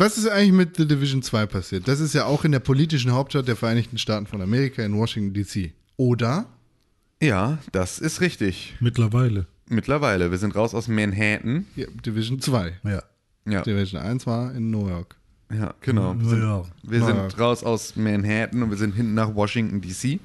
Was 0.00 0.16
ist 0.16 0.26
eigentlich 0.28 0.52
mit 0.52 0.76
The 0.78 0.88
Division 0.88 1.20
2 1.22 1.44
passiert? 1.44 1.86
Das 1.86 2.00
ist 2.00 2.14
ja 2.14 2.24
auch 2.24 2.44
in 2.46 2.52
der 2.52 2.60
politischen 2.60 3.12
Hauptstadt 3.12 3.46
der 3.46 3.54
Vereinigten 3.56 3.98
Staaten 3.98 4.26
von 4.26 4.40
Amerika 4.40 4.82
in 4.82 4.96
Washington 4.96 5.34
DC. 5.34 5.72
Oder? 5.98 6.46
Ja, 7.22 7.58
das 7.72 7.98
ist 7.98 8.22
richtig. 8.22 8.74
Mittlerweile. 8.80 9.46
Mittlerweile. 9.68 10.30
Wir 10.30 10.38
sind 10.38 10.56
raus 10.56 10.74
aus 10.74 10.88
Manhattan. 10.88 11.66
Ja, 11.76 11.86
Division 12.06 12.40
2. 12.40 12.72
Ja. 12.84 13.02
Ja, 13.46 13.60
Division 13.60 14.00
1 14.00 14.26
war 14.26 14.54
in 14.54 14.70
New 14.70 14.88
York. 14.88 15.16
ja 15.52 15.74
genau. 15.82 16.14
Wir 16.18 16.28
sind, 16.30 16.40
Ja. 16.42 16.64
wir 16.82 17.04
sind 17.04 17.38
raus 17.38 17.62
aus 17.62 17.94
Manhattan 17.96 18.62
und 18.62 18.70
wir 18.70 18.78
sind 18.78 18.94
hinten 18.94 19.12
nach 19.12 19.34
Washington, 19.34 19.82
D.C. 19.82 20.18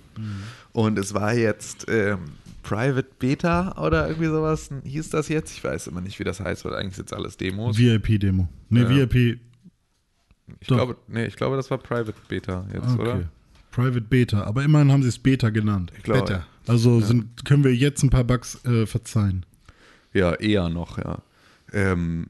Und 0.71 0.97
es 0.97 1.13
war 1.13 1.33
jetzt 1.33 1.85
ähm, 1.89 2.19
Private 2.63 3.09
Beta 3.19 3.77
oder 3.77 4.07
irgendwie 4.07 4.27
sowas. 4.27 4.69
Hieß 4.85 5.09
das 5.09 5.27
jetzt? 5.27 5.51
Ich 5.57 5.63
weiß 5.63 5.87
immer 5.87 5.99
nicht, 6.01 6.17
wie 6.19 6.23
das 6.23 6.39
heißt, 6.39 6.63
weil 6.63 6.75
eigentlich 6.75 6.93
ist 6.93 6.97
jetzt 6.99 7.13
alles 7.13 7.35
Demos. 7.37 7.77
VIP-Demo. 7.77 8.47
Ne, 8.69 8.81
Ja. 8.83 8.89
VIP. 9.11 9.39
Ich 10.59 10.67
Doch. 10.67 10.75
glaube, 10.77 10.97
nee, 11.07 11.25
ich 11.25 11.35
glaube, 11.35 11.55
das 11.55 11.69
war 11.71 11.77
Private 11.77 12.13
Beta 12.27 12.65
jetzt, 12.73 12.89
Okay. 12.93 13.01
oder? 13.01 13.29
Private 13.71 14.01
Beta. 14.01 14.43
Aber 14.43 14.63
immerhin 14.63 14.91
haben 14.91 15.01
sie 15.03 15.09
es 15.09 15.19
Beta 15.19 15.49
genannt. 15.49 15.91
Ich 15.97 16.03
glaube, 16.03 16.21
Better. 16.21 16.47
Also 16.67 17.01
sind, 17.01 17.45
können 17.45 17.63
wir 17.63 17.75
jetzt 17.75 18.03
ein 18.03 18.09
paar 18.09 18.23
Bugs 18.23 18.63
äh, 18.65 18.85
verzeihen. 18.85 19.45
Ja, 20.13 20.33
eher 20.33 20.69
noch, 20.69 20.97
ja. 20.97 21.19
Ähm, 21.73 22.27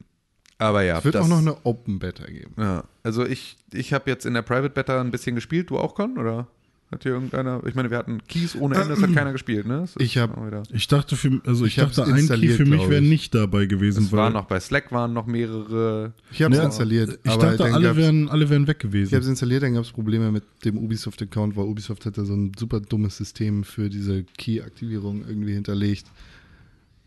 aber 0.58 0.82
ja. 0.82 0.98
Es 0.98 1.04
wird 1.04 1.14
das- 1.14 1.24
auch 1.24 1.28
noch 1.28 1.38
eine 1.38 1.64
Open 1.64 1.98
Beta 1.98 2.24
geben. 2.26 2.54
Ja, 2.58 2.84
also 3.02 3.24
ich, 3.24 3.56
ich 3.72 3.92
habe 3.92 4.10
jetzt 4.10 4.26
in 4.26 4.34
der 4.34 4.42
Private 4.42 4.70
Beta 4.70 5.00
ein 5.00 5.10
bisschen 5.10 5.34
gespielt. 5.36 5.70
Du 5.70 5.78
auch, 5.78 5.94
Con? 5.94 6.18
Oder 6.18 6.48
hat 6.92 7.02
hier 7.02 7.12
irgendeiner? 7.12 7.62
Ich 7.66 7.74
meine, 7.74 7.90
wir 7.90 7.98
hatten 7.98 8.22
Keys 8.28 8.54
ohne 8.54 8.76
Ende, 8.76 8.90
das 8.90 9.02
hat 9.02 9.12
keiner 9.14 9.32
gespielt, 9.32 9.66
ne? 9.66 9.80
Das 9.80 9.94
Ich 9.98 10.16
hab- 10.18 10.36
Ich 10.72 10.86
dachte, 10.88 11.16
für, 11.16 11.40
also 11.44 11.64
ich, 11.64 11.76
Ich 11.78 11.82
dachte, 11.84 12.04
ein 12.04 12.12
Key 12.14 12.20
installiert, 12.20 12.56
für 12.56 12.64
mich 12.64 12.88
wäre 12.88 13.02
ich. 13.02 13.08
nicht 13.08 13.34
dabei 13.34 13.66
gewesen. 13.66 14.04
Es 14.04 14.12
war 14.12 14.26
weil 14.26 14.32
noch 14.32 14.44
bei 14.46 14.60
Slack 14.60 14.92
waren 14.92 15.12
noch 15.12 15.26
mehrere. 15.26 16.12
Ich 16.30 16.42
habe 16.42 16.54
es 16.54 16.58
Ja, 16.60 16.66
installiert. 16.66 17.18
ich 17.24 17.30
aber 17.30 17.42
dachte, 17.46 17.56
dann 17.64 17.74
alle 17.74 17.96
wären, 17.96 18.28
alle 18.28 18.48
wären 18.50 18.66
weg 18.68 18.76
Ich 18.80 18.84
habe 18.84 18.92
gewesen. 18.92 19.18
es 19.20 19.26
installiert, 19.26 19.62
dann 19.64 19.74
gab 19.74 19.82
es 19.84 19.90
Probleme 19.92 20.30
mit 20.30 20.44
dem 20.64 20.78
Ubisoft-Account, 20.78 21.56
weil 21.56 21.64
Ubisoft 21.64 22.06
hatte 22.06 22.24
so 22.24 22.34
ein 22.34 22.52
super 22.58 22.80
dummes 22.80 23.16
System 23.16 23.64
für 23.64 23.90
diese 23.90 24.22
Key-Aktivierung 24.38 25.24
irgendwie 25.26 25.54
hinterlegt. 25.54 26.06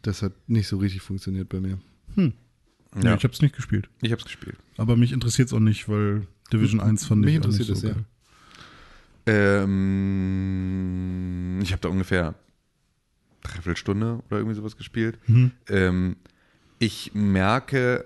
Das 0.01 0.21
hat 0.21 0.33
nicht 0.47 0.67
so 0.67 0.77
richtig 0.77 1.01
funktioniert 1.01 1.49
bei 1.49 1.59
mir. 1.61 1.77
Nee, 2.15 2.31
Ja. 3.03 3.15
ich 3.15 3.23
habe 3.23 3.33
es 3.33 3.41
nicht 3.41 3.55
gespielt. 3.55 3.87
Ich 4.01 4.11
habe 4.11 4.19
es 4.19 4.25
gespielt. 4.25 4.55
Aber 4.77 4.95
mich 4.97 5.11
interessiert 5.11 5.47
es 5.49 5.53
auch 5.53 5.59
nicht, 5.59 5.87
weil 5.87 6.27
Division 6.51 6.79
1 6.79 7.05
fand 7.05 7.21
Mich 7.21 7.35
ich 7.35 7.39
auch 7.41 7.47
nicht 7.47 7.59
interessiert 7.59 7.77
so 7.77 7.87
es, 7.87 7.95
ja. 7.95 8.01
Ähm, 9.29 10.39
ich 11.61 11.71
habe 11.71 11.81
da 11.81 11.89
ungefähr 11.89 12.35
dreiviertel 13.43 13.77
Stunde 13.77 14.21
oder 14.27 14.37
irgendwie 14.37 14.55
sowas 14.55 14.77
gespielt. 14.77 15.19
Mhm. 15.27 15.51
Ähm, 15.67 16.15
ich 16.79 17.11
merke 17.13 18.05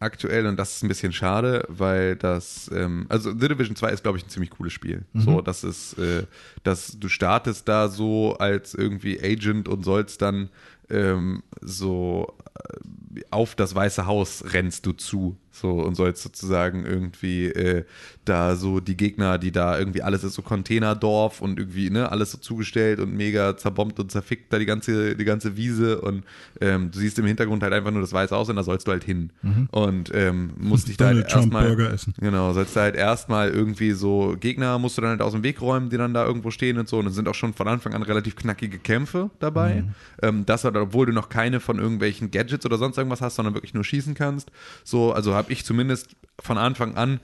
aktuell, 0.00 0.46
und 0.46 0.56
das 0.58 0.76
ist 0.76 0.82
ein 0.82 0.88
bisschen 0.88 1.12
schade, 1.12 1.64
weil 1.68 2.16
das, 2.16 2.70
ähm, 2.74 3.06
also 3.08 3.30
The 3.32 3.48
Division 3.48 3.76
2 3.76 3.90
ist, 3.90 4.02
glaube 4.02 4.18
ich, 4.18 4.24
ein 4.24 4.28
ziemlich 4.28 4.50
cooles 4.50 4.72
Spiel. 4.72 5.04
So, 5.14 5.40
das 5.40 5.64
ist, 5.64 5.98
äh, 5.98 6.24
dass 6.62 6.98
du 6.98 7.08
startest 7.08 7.68
da 7.68 7.88
so 7.88 8.36
als 8.38 8.74
irgendwie 8.74 9.20
Agent 9.22 9.68
und 9.68 9.84
sollst 9.84 10.20
dann 10.20 10.50
ähm, 10.90 11.42
so 11.60 12.36
äh, 12.58 13.22
auf 13.30 13.54
das 13.54 13.74
Weiße 13.74 14.06
Haus 14.06 14.44
rennst 14.52 14.84
du 14.86 14.92
zu. 14.92 15.36
So 15.54 15.70
und 15.70 15.94
sollst 15.94 16.22
sozusagen 16.22 16.84
irgendwie 16.84 17.46
äh, 17.46 17.84
da 18.24 18.56
so 18.56 18.80
die 18.80 18.96
Gegner, 18.96 19.38
die 19.38 19.52
da 19.52 19.78
irgendwie 19.78 20.02
alles 20.02 20.24
ist 20.24 20.34
so 20.34 20.42
Containerdorf 20.42 21.40
und 21.40 21.58
irgendwie, 21.60 21.90
ne, 21.90 22.10
alles 22.10 22.32
so 22.32 22.38
zugestellt 22.38 22.98
und 22.98 23.14
mega 23.14 23.56
zerbombt 23.56 24.00
und 24.00 24.10
zerfickt 24.10 24.52
da 24.52 24.58
die 24.58 24.66
ganze, 24.66 25.14
die 25.14 25.24
ganze 25.24 25.56
Wiese 25.56 26.00
und 26.00 26.24
ähm, 26.60 26.90
du 26.90 26.98
siehst 26.98 27.18
im 27.20 27.26
Hintergrund 27.26 27.62
halt 27.62 27.72
einfach 27.72 27.92
nur 27.92 28.00
das 28.00 28.12
Weiße 28.12 28.34
Haus 28.34 28.48
und 28.48 28.56
da 28.56 28.64
sollst 28.64 28.88
du 28.88 28.92
halt 28.92 29.04
hin. 29.04 29.30
Und 29.70 30.10
ähm, 30.12 30.50
musst 30.58 30.88
dich 30.88 30.96
da 30.96 31.06
halt 31.06 31.28
erstmal. 31.36 31.76
Genau, 32.18 32.52
sollst 32.52 32.74
du 32.74 32.80
halt 32.80 32.96
erstmal 32.96 33.50
irgendwie 33.50 33.92
so 33.92 34.34
Gegner 34.40 34.78
musst 34.78 34.98
du 34.98 35.02
dann 35.02 35.10
halt 35.10 35.22
aus 35.22 35.32
dem 35.32 35.42
Weg 35.44 35.60
räumen, 35.60 35.88
die 35.90 35.96
dann 35.96 36.14
da 36.14 36.26
irgendwo 36.26 36.50
stehen 36.50 36.78
und 36.78 36.88
so. 36.88 36.98
Und 36.98 37.06
es 37.06 37.14
sind 37.14 37.28
auch 37.28 37.34
schon 37.34 37.54
von 37.54 37.68
Anfang 37.68 37.94
an 37.94 38.02
relativ 38.02 38.34
knackige 38.34 38.78
Kämpfe 38.78 39.30
dabei. 39.38 39.84
Ähm, 40.22 40.46
das 40.46 40.64
halt, 40.64 40.76
obwohl 40.76 41.06
du 41.06 41.12
noch 41.12 41.28
keine 41.28 41.60
von 41.60 41.78
irgendwelchen 41.78 42.30
Gadgets 42.32 42.66
oder 42.66 42.78
sonst 42.78 42.98
irgendwas 42.98 43.20
hast, 43.20 43.36
sondern 43.36 43.54
wirklich 43.54 43.74
nur 43.74 43.84
schießen 43.84 44.14
kannst. 44.14 44.50
So, 44.82 45.12
also 45.12 45.34
habe 45.44 45.52
ich 45.52 45.64
zumindest 45.64 46.16
von 46.40 46.58
Anfang 46.58 46.96
an 46.96 47.20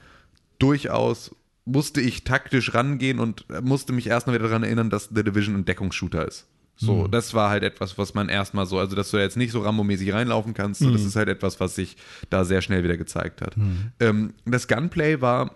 durchaus 0.59 1.35
musste 1.65 2.01
ich 2.01 2.25
taktisch 2.25 2.75
rangehen 2.75 3.19
und 3.19 3.47
musste 3.63 3.93
mich 3.93 4.07
erstmal 4.07 4.35
wieder 4.35 4.49
daran 4.49 4.63
erinnern, 4.63 4.91
dass 4.91 5.09
The 5.15 5.25
Division 5.25 5.55
ein 5.55 5.65
Deckungsshooter 5.65 6.27
ist. 6.27 6.47
So, 6.77 7.07
das 7.07 7.35
war 7.35 7.51
halt 7.51 7.63
etwas, 7.63 7.99
was 7.99 8.15
man 8.15 8.29
erstmal 8.31 8.65
so, 8.67 8.79
also 8.79 8.97
dass 8.97 9.11
du 9.11 9.19
jetzt 9.19 9.37
nicht 9.37 9.53
so 9.53 9.61
Rambo-mäßig 9.61 10.15
reinlaufen 10.15 10.55
kannst, 10.55 10.81
so, 10.81 10.91
das 10.91 11.05
ist 11.05 11.15
halt 11.15 11.29
etwas, 11.29 11.61
was 11.61 11.75
sich 11.75 11.97
da 12.31 12.45
sehr 12.45 12.63
schnell 12.63 12.83
wieder 12.83 12.97
gezeigt 12.97 13.43
hat. 13.43 13.55
Ähm, 14.01 14.33
das 14.47 14.67
Gunplay 14.67 15.21
war 15.21 15.55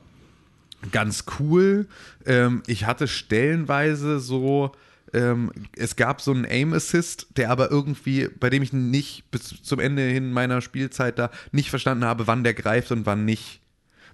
ganz 0.93 1.25
cool. 1.39 1.87
Ähm, 2.27 2.63
ich 2.67 2.85
hatte 2.87 3.09
stellenweise 3.09 4.21
so, 4.21 4.73
ähm, 5.15 5.51
es 5.77 5.97
gab 5.97 6.21
so 6.21 6.33
einen 6.33 6.45
Aim 6.45 6.73
Assist, 6.73 7.29
der 7.37 7.51
aber 7.51 7.71
irgendwie, 7.71 8.29
bei 8.29 8.51
dem 8.51 8.63
ich 8.63 8.73
nicht 8.73 9.31
bis 9.31 9.63
zum 9.63 9.81
Ende 9.81 10.03
hin 10.03 10.33
meiner 10.33 10.61
Spielzeit 10.61 11.19
da 11.19 11.31
nicht 11.53 11.71
verstanden 11.71 12.05
habe, 12.05 12.27
wann 12.27 12.45
der 12.45 12.55
greift 12.55 12.91
und 12.93 13.07
wann 13.07 13.25
nicht. 13.25 13.61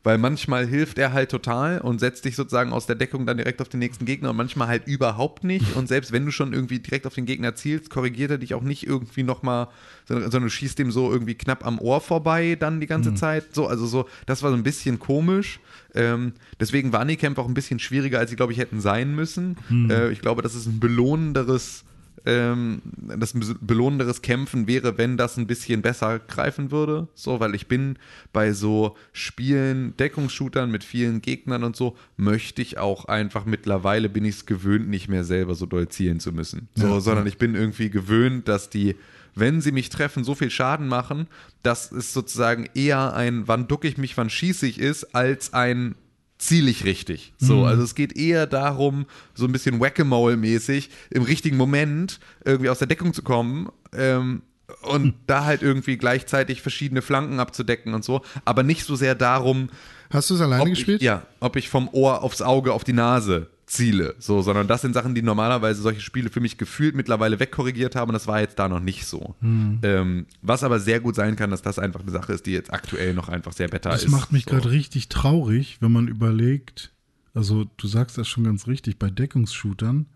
Weil 0.02 0.16
manchmal 0.16 0.66
hilft 0.66 0.98
er 0.98 1.12
halt 1.12 1.30
total 1.30 1.80
und 1.80 1.98
setzt 1.98 2.24
dich 2.24 2.34
sozusagen 2.34 2.72
aus 2.72 2.86
der 2.86 2.96
Deckung 2.96 3.26
dann 3.26 3.36
direkt 3.36 3.60
auf 3.60 3.68
den 3.68 3.80
nächsten 3.80 4.06
Gegner 4.06 4.30
und 4.30 4.36
manchmal 4.36 4.68
halt 4.68 4.86
überhaupt 4.86 5.44
nicht. 5.44 5.76
Und 5.76 5.88
selbst 5.88 6.10
wenn 6.10 6.24
du 6.24 6.32
schon 6.32 6.54
irgendwie 6.54 6.78
direkt 6.78 7.06
auf 7.06 7.14
den 7.14 7.26
Gegner 7.26 7.54
zielst, 7.54 7.90
korrigiert 7.90 8.30
er 8.30 8.38
dich 8.38 8.54
auch 8.54 8.62
nicht 8.62 8.86
irgendwie 8.86 9.22
nochmal, 9.22 9.68
sondern, 10.06 10.30
sondern 10.30 10.48
du 10.48 10.50
schießt 10.50 10.78
dem 10.78 10.90
so 10.90 11.12
irgendwie 11.12 11.34
knapp 11.34 11.66
am 11.66 11.78
Ohr 11.78 12.00
vorbei 12.00 12.56
dann 12.58 12.80
die 12.80 12.86
ganze 12.86 13.10
Zeit. 13.14 13.54
So, 13.54 13.66
also 13.66 13.86
so, 13.86 14.08
das 14.24 14.42
war 14.42 14.50
so 14.50 14.56
ein 14.56 14.62
bisschen 14.62 14.98
komisch. 14.98 15.60
Ähm, 15.94 16.32
deswegen 16.58 16.92
waren 16.92 17.08
die 17.08 17.16
Kämpfe 17.16 17.42
auch 17.42 17.48
ein 17.48 17.54
bisschen 17.54 17.78
schwieriger, 17.78 18.18
als 18.18 18.30
sie, 18.30 18.36
glaube 18.36 18.52
ich, 18.52 18.58
hätten 18.58 18.80
sein 18.80 19.14
müssen. 19.14 19.56
Äh, 19.90 20.12
ich 20.12 20.20
glaube, 20.20 20.40
das 20.40 20.54
ist 20.54 20.66
ein 20.66 20.80
belohnenderes 20.80 21.84
ähm, 22.26 22.82
das 23.18 23.34
belohnenderes 23.60 24.22
Kämpfen 24.22 24.66
wäre, 24.66 24.98
wenn 24.98 25.16
das 25.16 25.36
ein 25.36 25.46
bisschen 25.46 25.82
besser 25.82 26.18
greifen 26.18 26.70
würde. 26.70 27.08
So, 27.14 27.40
weil 27.40 27.54
ich 27.54 27.66
bin 27.66 27.98
bei 28.32 28.52
so 28.52 28.96
Spielen, 29.12 29.96
Deckungsshootern 29.96 30.70
mit 30.70 30.84
vielen 30.84 31.22
Gegnern 31.22 31.64
und 31.64 31.76
so, 31.76 31.96
möchte 32.16 32.62
ich 32.62 32.78
auch 32.78 33.06
einfach 33.06 33.44
mittlerweile 33.44 34.08
bin 34.08 34.24
ich 34.24 34.36
es 34.36 34.46
gewöhnt, 34.46 34.88
nicht 34.88 35.08
mehr 35.08 35.24
selber 35.24 35.54
so 35.54 35.66
doll 35.66 35.88
zielen 35.88 36.20
zu 36.20 36.32
müssen. 36.32 36.68
So, 36.74 36.86
Ja, 36.86 37.00
sondern 37.00 37.26
ich 37.26 37.38
bin 37.38 37.54
irgendwie 37.54 37.90
gewöhnt, 37.90 38.48
dass 38.48 38.70
die, 38.70 38.96
wenn 39.34 39.60
sie 39.60 39.72
mich 39.72 39.88
treffen, 39.88 40.24
so 40.24 40.34
viel 40.34 40.50
Schaden 40.50 40.88
machen, 40.88 41.26
dass 41.62 41.92
es 41.92 42.12
sozusagen 42.12 42.68
eher 42.74 43.14
ein, 43.14 43.48
wann 43.48 43.68
ducke 43.68 43.88
ich 43.88 43.98
mich, 43.98 44.16
wann 44.16 44.30
schieße 44.30 44.66
ich 44.66 44.78
ist, 44.78 45.14
als 45.14 45.52
ein 45.52 45.94
ziele 46.40 46.70
ich 46.70 46.84
richtig. 46.84 47.34
So, 47.38 47.64
also 47.64 47.82
es 47.82 47.94
geht 47.94 48.16
eher 48.16 48.46
darum, 48.46 49.06
so 49.34 49.44
ein 49.44 49.52
bisschen 49.52 49.80
Whack-a-Mole-mäßig 49.80 50.90
im 51.10 51.22
richtigen 51.22 51.56
Moment 51.56 52.18
irgendwie 52.44 52.70
aus 52.70 52.78
der 52.78 52.88
Deckung 52.88 53.12
zu 53.12 53.22
kommen 53.22 53.68
ähm, 53.92 54.42
und 54.82 55.14
da 55.26 55.44
halt 55.44 55.62
irgendwie 55.62 55.96
gleichzeitig 55.96 56.62
verschiedene 56.62 57.02
Flanken 57.02 57.40
abzudecken 57.40 57.94
und 57.94 58.04
so, 58.04 58.22
aber 58.44 58.62
nicht 58.62 58.84
so 58.84 58.96
sehr 58.96 59.14
darum, 59.14 59.68
Hast 60.12 60.28
du 60.30 60.34
es 60.34 60.40
alleine 60.40 60.70
gespielt? 60.70 61.00
Ich, 61.00 61.06
ja, 61.06 61.22
ob 61.38 61.56
ich 61.56 61.68
vom 61.68 61.88
Ohr 61.92 62.22
aufs 62.22 62.42
Auge 62.42 62.72
auf 62.72 62.82
die 62.82 62.92
Nase 62.92 63.48
ziele, 63.70 64.16
so, 64.18 64.42
sondern 64.42 64.66
das 64.66 64.82
sind 64.82 64.94
Sachen, 64.94 65.14
die 65.14 65.22
normalerweise 65.22 65.80
solche 65.80 66.00
Spiele 66.00 66.28
für 66.28 66.40
mich 66.40 66.58
gefühlt 66.58 66.94
mittlerweile 66.96 67.38
wegkorrigiert 67.38 67.94
haben 67.94 68.08
und 68.08 68.14
das 68.14 68.26
war 68.26 68.40
jetzt 68.40 68.58
da 68.58 68.68
noch 68.68 68.80
nicht 68.80 69.06
so. 69.06 69.36
Hm. 69.40 69.78
Ähm, 69.82 70.26
was 70.42 70.64
aber 70.64 70.80
sehr 70.80 70.98
gut 71.00 71.14
sein 71.14 71.36
kann, 71.36 71.50
dass 71.50 71.62
das 71.62 71.78
einfach 71.78 72.00
eine 72.00 72.10
Sache 72.10 72.32
ist, 72.32 72.46
die 72.46 72.52
jetzt 72.52 72.72
aktuell 72.72 73.14
noch 73.14 73.28
einfach 73.28 73.52
sehr 73.52 73.68
better 73.68 73.90
Das 73.90 74.04
ist. 74.04 74.10
macht 74.10 74.32
mich 74.32 74.44
so. 74.44 74.50
gerade 74.50 74.70
richtig 74.70 75.08
traurig, 75.08 75.78
wenn 75.80 75.92
man 75.92 76.08
überlegt, 76.08 76.92
also 77.32 77.64
du 77.76 77.86
sagst 77.86 78.18
das 78.18 78.26
schon 78.26 78.42
ganz 78.44 78.66
richtig, 78.66 78.98
bei 78.98 79.08
Deckungsshootern, 79.08 80.06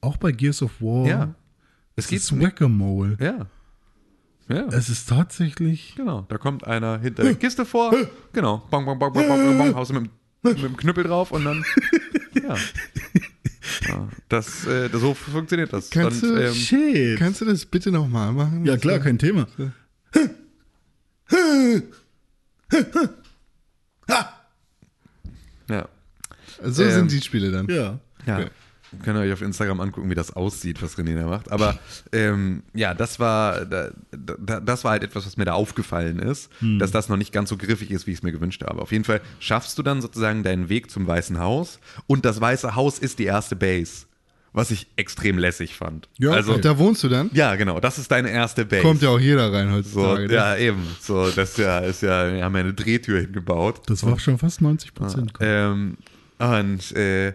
auch 0.00 0.16
bei 0.16 0.32
Gears 0.32 0.62
of 0.62 0.80
War, 0.80 1.06
Ja. 1.06 1.34
Es 1.94 2.04
es 2.04 2.10
geht 2.10 2.18
ist 2.20 2.40
Whack-a-Mole. 2.40 3.16
Ja. 3.20 3.46
Ja. 4.48 4.66
Es 4.68 4.88
ist 4.88 5.08
tatsächlich, 5.10 5.94
Genau, 5.96 6.24
da 6.28 6.38
kommt 6.38 6.66
einer 6.66 6.98
hinter 7.00 7.22
der 7.24 7.34
Kiste 7.34 7.66
vor. 7.66 7.94
Genau, 8.32 8.62
bang, 8.70 8.86
bang, 8.86 8.98
bang, 8.98 9.12
bang, 9.12 9.28
bang, 9.28 9.44
bang, 9.46 9.58
bang, 9.58 9.74
haust 9.74 9.90
du 9.90 9.94
mit, 10.00 10.10
mit 10.42 10.62
dem 10.62 10.76
Knüppel 10.76 11.04
drauf 11.04 11.32
und 11.32 11.44
dann. 11.44 11.62
Ja. 13.86 14.08
Das, 14.30 14.66
äh, 14.66 14.88
so 14.92 15.12
funktioniert 15.12 15.72
das. 15.72 15.90
Kannst, 15.90 16.22
Und, 16.22 16.36
du, 16.36 16.42
ähm, 16.42 16.54
shit. 16.54 17.18
kannst 17.18 17.42
du 17.42 17.44
das 17.44 17.66
bitte 17.66 17.92
nochmal 17.92 18.32
machen? 18.32 18.64
Ja, 18.64 18.78
klar, 18.78 18.98
kein 18.98 19.18
Thema. 19.18 19.46
Ja. 19.58 19.72
So 26.62 26.82
ähm, 26.82 26.90
sind 26.90 27.12
die 27.12 27.20
Spiele 27.20 27.50
dann. 27.50 27.66
Ja. 27.68 27.98
ja. 28.26 28.38
Okay. 28.38 28.50
Könnt 29.02 29.18
ihr 29.18 29.22
euch 29.22 29.32
auf 29.32 29.42
Instagram 29.42 29.80
angucken, 29.80 30.10
wie 30.10 30.14
das 30.14 30.34
aussieht, 30.34 30.82
was 30.82 30.96
René 30.96 31.14
da 31.14 31.26
macht. 31.26 31.50
Aber 31.50 31.78
ähm, 32.12 32.62
ja, 32.74 32.94
das 32.94 33.20
war, 33.20 33.64
da, 33.64 33.90
da, 34.10 34.60
das 34.60 34.84
war 34.84 34.92
halt 34.92 35.02
etwas, 35.02 35.26
was 35.26 35.36
mir 35.36 35.44
da 35.44 35.52
aufgefallen 35.52 36.18
ist, 36.18 36.50
dass 36.78 36.90
das 36.90 37.08
noch 37.08 37.16
nicht 37.16 37.32
ganz 37.32 37.50
so 37.50 37.56
griffig 37.56 37.90
ist, 37.90 38.06
wie 38.06 38.12
ich 38.12 38.18
es 38.18 38.22
mir 38.22 38.32
gewünscht 38.32 38.62
habe. 38.64 38.80
Auf 38.80 38.92
jeden 38.92 39.04
Fall 39.04 39.20
schaffst 39.40 39.78
du 39.78 39.82
dann 39.82 40.00
sozusagen 40.00 40.42
deinen 40.42 40.68
Weg 40.68 40.90
zum 40.90 41.06
Weißen 41.06 41.38
Haus 41.38 41.80
und 42.06 42.24
das 42.24 42.40
Weiße 42.40 42.74
Haus 42.74 42.98
ist 42.98 43.18
die 43.18 43.24
erste 43.24 43.56
Base, 43.56 44.06
was 44.52 44.70
ich 44.70 44.86
extrem 44.96 45.38
lässig 45.38 45.74
fand. 45.74 46.08
Ja, 46.18 46.30
also, 46.30 46.52
okay. 46.52 46.62
Da 46.62 46.78
wohnst 46.78 47.02
du 47.04 47.08
dann? 47.08 47.30
ja, 47.32 47.54
genau, 47.56 47.80
das 47.80 47.98
ist 47.98 48.10
deine 48.10 48.30
erste 48.30 48.64
Base. 48.64 48.82
Kommt 48.82 49.02
ja 49.02 49.10
auch 49.10 49.20
jeder 49.20 49.52
rein 49.52 49.68
so, 49.68 49.76
heutzutage. 49.76 50.28
ne? 50.28 50.34
ja, 50.34 50.56
eben. 50.56 50.86
So, 51.00 51.30
das 51.30 51.56
ja, 51.56 51.78
ist 51.80 52.02
ja, 52.02 52.32
wir 52.32 52.44
haben 52.44 52.54
ja 52.54 52.60
eine 52.60 52.74
Drehtür 52.74 53.20
hingebaut. 53.20 53.82
Das 53.86 54.04
war 54.04 54.18
schon 54.18 54.38
fast 54.38 54.60
90 54.60 54.94
Prozent. 54.94 55.32
Ähm, 55.40 55.98
und 56.38 56.96
äh, 56.96 57.34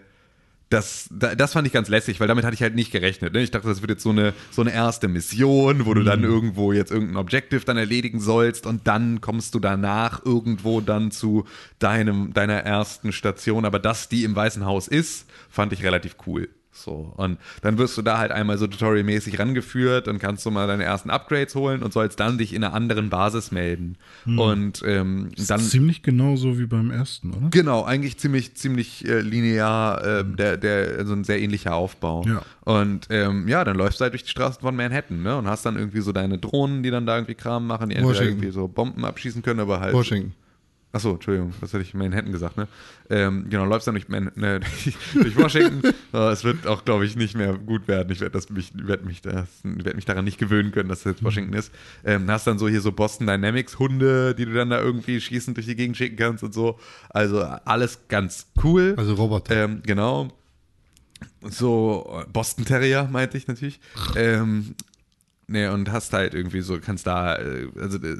das, 0.73 1.07
da- 1.11 1.35
das 1.35 1.53
fand 1.53 1.67
ich 1.67 1.73
ganz 1.73 1.87
lässig, 1.87 2.19
weil 2.19 2.27
damit 2.27 2.43
hatte 2.43 2.55
ich 2.55 2.61
halt 2.61 2.75
nicht 2.75 2.91
gerechnet. 2.91 3.33
Ne? 3.33 3.41
Ich 3.41 3.51
dachte, 3.51 3.67
das 3.67 3.81
wird 3.81 3.91
jetzt 3.91 4.03
so 4.03 4.09
eine, 4.09 4.33
so 4.51 4.61
eine 4.61 4.73
erste 4.73 5.07
Mission, 5.07 5.85
wo 5.85 5.93
du 5.93 6.03
dann 6.03 6.23
irgendwo 6.23 6.73
jetzt 6.73 6.91
irgendein 6.91 7.17
Objective 7.17 7.63
dann 7.65 7.77
erledigen 7.77 8.19
sollst 8.19 8.65
und 8.65 8.87
dann 8.87 9.21
kommst 9.21 9.53
du 9.55 9.59
danach 9.59 10.25
irgendwo 10.25 10.81
dann 10.81 11.11
zu 11.11 11.45
deinem, 11.79 12.33
deiner 12.33 12.55
ersten 12.59 13.11
Station. 13.11 13.65
Aber 13.65 13.79
dass 13.79 14.09
die 14.09 14.23
im 14.23 14.35
Weißen 14.35 14.65
Haus 14.65 14.87
ist, 14.87 15.25
fand 15.49 15.71
ich 15.73 15.83
relativ 15.83 16.15
cool. 16.27 16.49
So, 16.75 17.13
und 17.17 17.37
dann 17.61 17.77
wirst 17.77 17.97
du 17.97 18.01
da 18.01 18.17
halt 18.17 18.31
einmal 18.31 18.57
so 18.57 18.65
tutorialmäßig 18.65 19.37
rangeführt 19.37 20.07
und 20.07 20.19
kannst 20.19 20.45
du 20.45 20.51
mal 20.51 20.67
deine 20.67 20.83
ersten 20.83 21.11
Upgrades 21.11 21.53
holen 21.55 21.83
und 21.83 21.93
sollst 21.93 22.19
dann 22.19 22.37
dich 22.39 22.53
in 22.53 22.63
einer 22.63 22.73
anderen 22.73 23.09
Basis 23.09 23.51
melden. 23.51 23.95
Und 24.25 24.81
ähm, 24.85 25.29
dann. 25.47 25.59
Ziemlich 25.59 26.01
genauso 26.01 26.57
wie 26.57 26.65
beim 26.65 26.89
ersten, 26.89 27.31
oder? 27.31 27.49
Genau, 27.51 27.83
eigentlich 27.83 28.17
ziemlich, 28.17 28.55
ziemlich 28.55 29.07
äh, 29.07 29.21
linear, 29.21 30.03
äh, 30.03 30.25
der, 30.25 30.57
der, 30.57 31.05
so 31.05 31.13
ein 31.13 31.23
sehr 31.23 31.39
ähnlicher 31.41 31.75
Aufbau. 31.75 32.23
Ja. 32.25 32.41
Und 32.61 33.07
ähm, 33.09 33.47
ja, 33.47 33.63
dann 33.63 33.77
läufst 33.77 33.99
du 33.99 34.03
halt 34.03 34.13
durch 34.13 34.23
die 34.23 34.29
Straßen 34.29 34.61
von 34.61 34.75
Manhattan, 34.75 35.21
ne? 35.21 35.37
Und 35.37 35.47
hast 35.47 35.65
dann 35.65 35.77
irgendwie 35.77 36.01
so 36.01 36.11
deine 36.11 36.37
Drohnen, 36.37 36.81
die 36.81 36.89
dann 36.89 37.05
da 37.05 37.15
irgendwie 37.15 37.35
Kram 37.35 37.67
machen, 37.67 37.89
die 37.89 37.95
entweder 37.95 38.15
Washington. 38.15 38.37
irgendwie 38.39 38.51
so 38.51 38.67
Bomben 38.67 39.05
abschießen 39.05 39.41
können, 39.41 39.59
aber 39.59 39.79
halt. 39.79 39.93
Washington. 39.93 40.33
Achso, 40.95 41.13
Entschuldigung, 41.15 41.51
das 41.59 41.73
hätte 41.73 41.81
ich 41.81 41.95
Manhattan 41.95 42.31
gesagt, 42.31 42.55
ne? 42.55 42.67
Ähm, 43.09 43.47
genau, 43.49 43.65
läufst 43.65 43.87
dann 43.87 43.95
durch, 43.95 44.09
Man 44.09 44.31
ne, 44.35 44.59
durch 45.15 45.35
Washington. 45.35 45.81
Aber 46.11 46.31
es 46.31 46.43
wird 46.43 46.67
auch, 46.67 46.85
glaube 46.85 47.03
ich, 47.07 47.15
nicht 47.15 47.35
mehr 47.35 47.53
gut 47.57 47.87
werden. 47.87 48.11
Ich 48.11 48.21
werde 48.21 48.39
mich, 48.53 48.71
werd 48.75 49.03
mich, 49.03 49.21
das- 49.23 49.47
werd 49.63 49.95
mich 49.95 50.05
daran 50.05 50.23
nicht 50.23 50.37
gewöhnen 50.37 50.71
können, 50.71 50.89
dass 50.89 51.01
das 51.01 51.13
jetzt 51.13 51.23
Washington 51.23 51.53
ist. 51.53 51.71
Ähm, 52.05 52.29
hast 52.29 52.45
dann 52.45 52.59
so 52.59 52.69
hier 52.69 52.79
so 52.79 52.91
Boston 52.91 53.25
Dynamics 53.25 53.79
Hunde, 53.79 54.35
die 54.35 54.45
du 54.45 54.53
dann 54.53 54.69
da 54.69 54.79
irgendwie 54.79 55.19
schießend 55.19 55.57
durch 55.57 55.65
die 55.65 55.75
Gegend 55.75 55.97
schicken 55.97 56.15
kannst 56.15 56.43
und 56.43 56.53
so. 56.53 56.77
Also 57.09 57.41
alles 57.41 58.07
ganz 58.07 58.45
cool. 58.63 58.93
Also 58.95 59.15
Roboter. 59.15 59.63
Ähm, 59.63 59.81
genau. 59.83 60.27
So, 61.41 62.21
äh, 62.21 62.29
Boston 62.31 62.65
Terrier 62.65 63.07
meinte 63.11 63.37
ich 63.37 63.47
natürlich. 63.47 63.79
Ähm, 64.15 64.75
nee, 65.53 65.67
und 65.67 65.91
hast 65.91 66.11
halt 66.13 66.33
irgendwie 66.33 66.61
so, 66.61 66.79
kannst 66.79 67.05
da, 67.05 67.35
äh, 67.35 67.67
also 67.79 67.99
äh, 67.99 68.15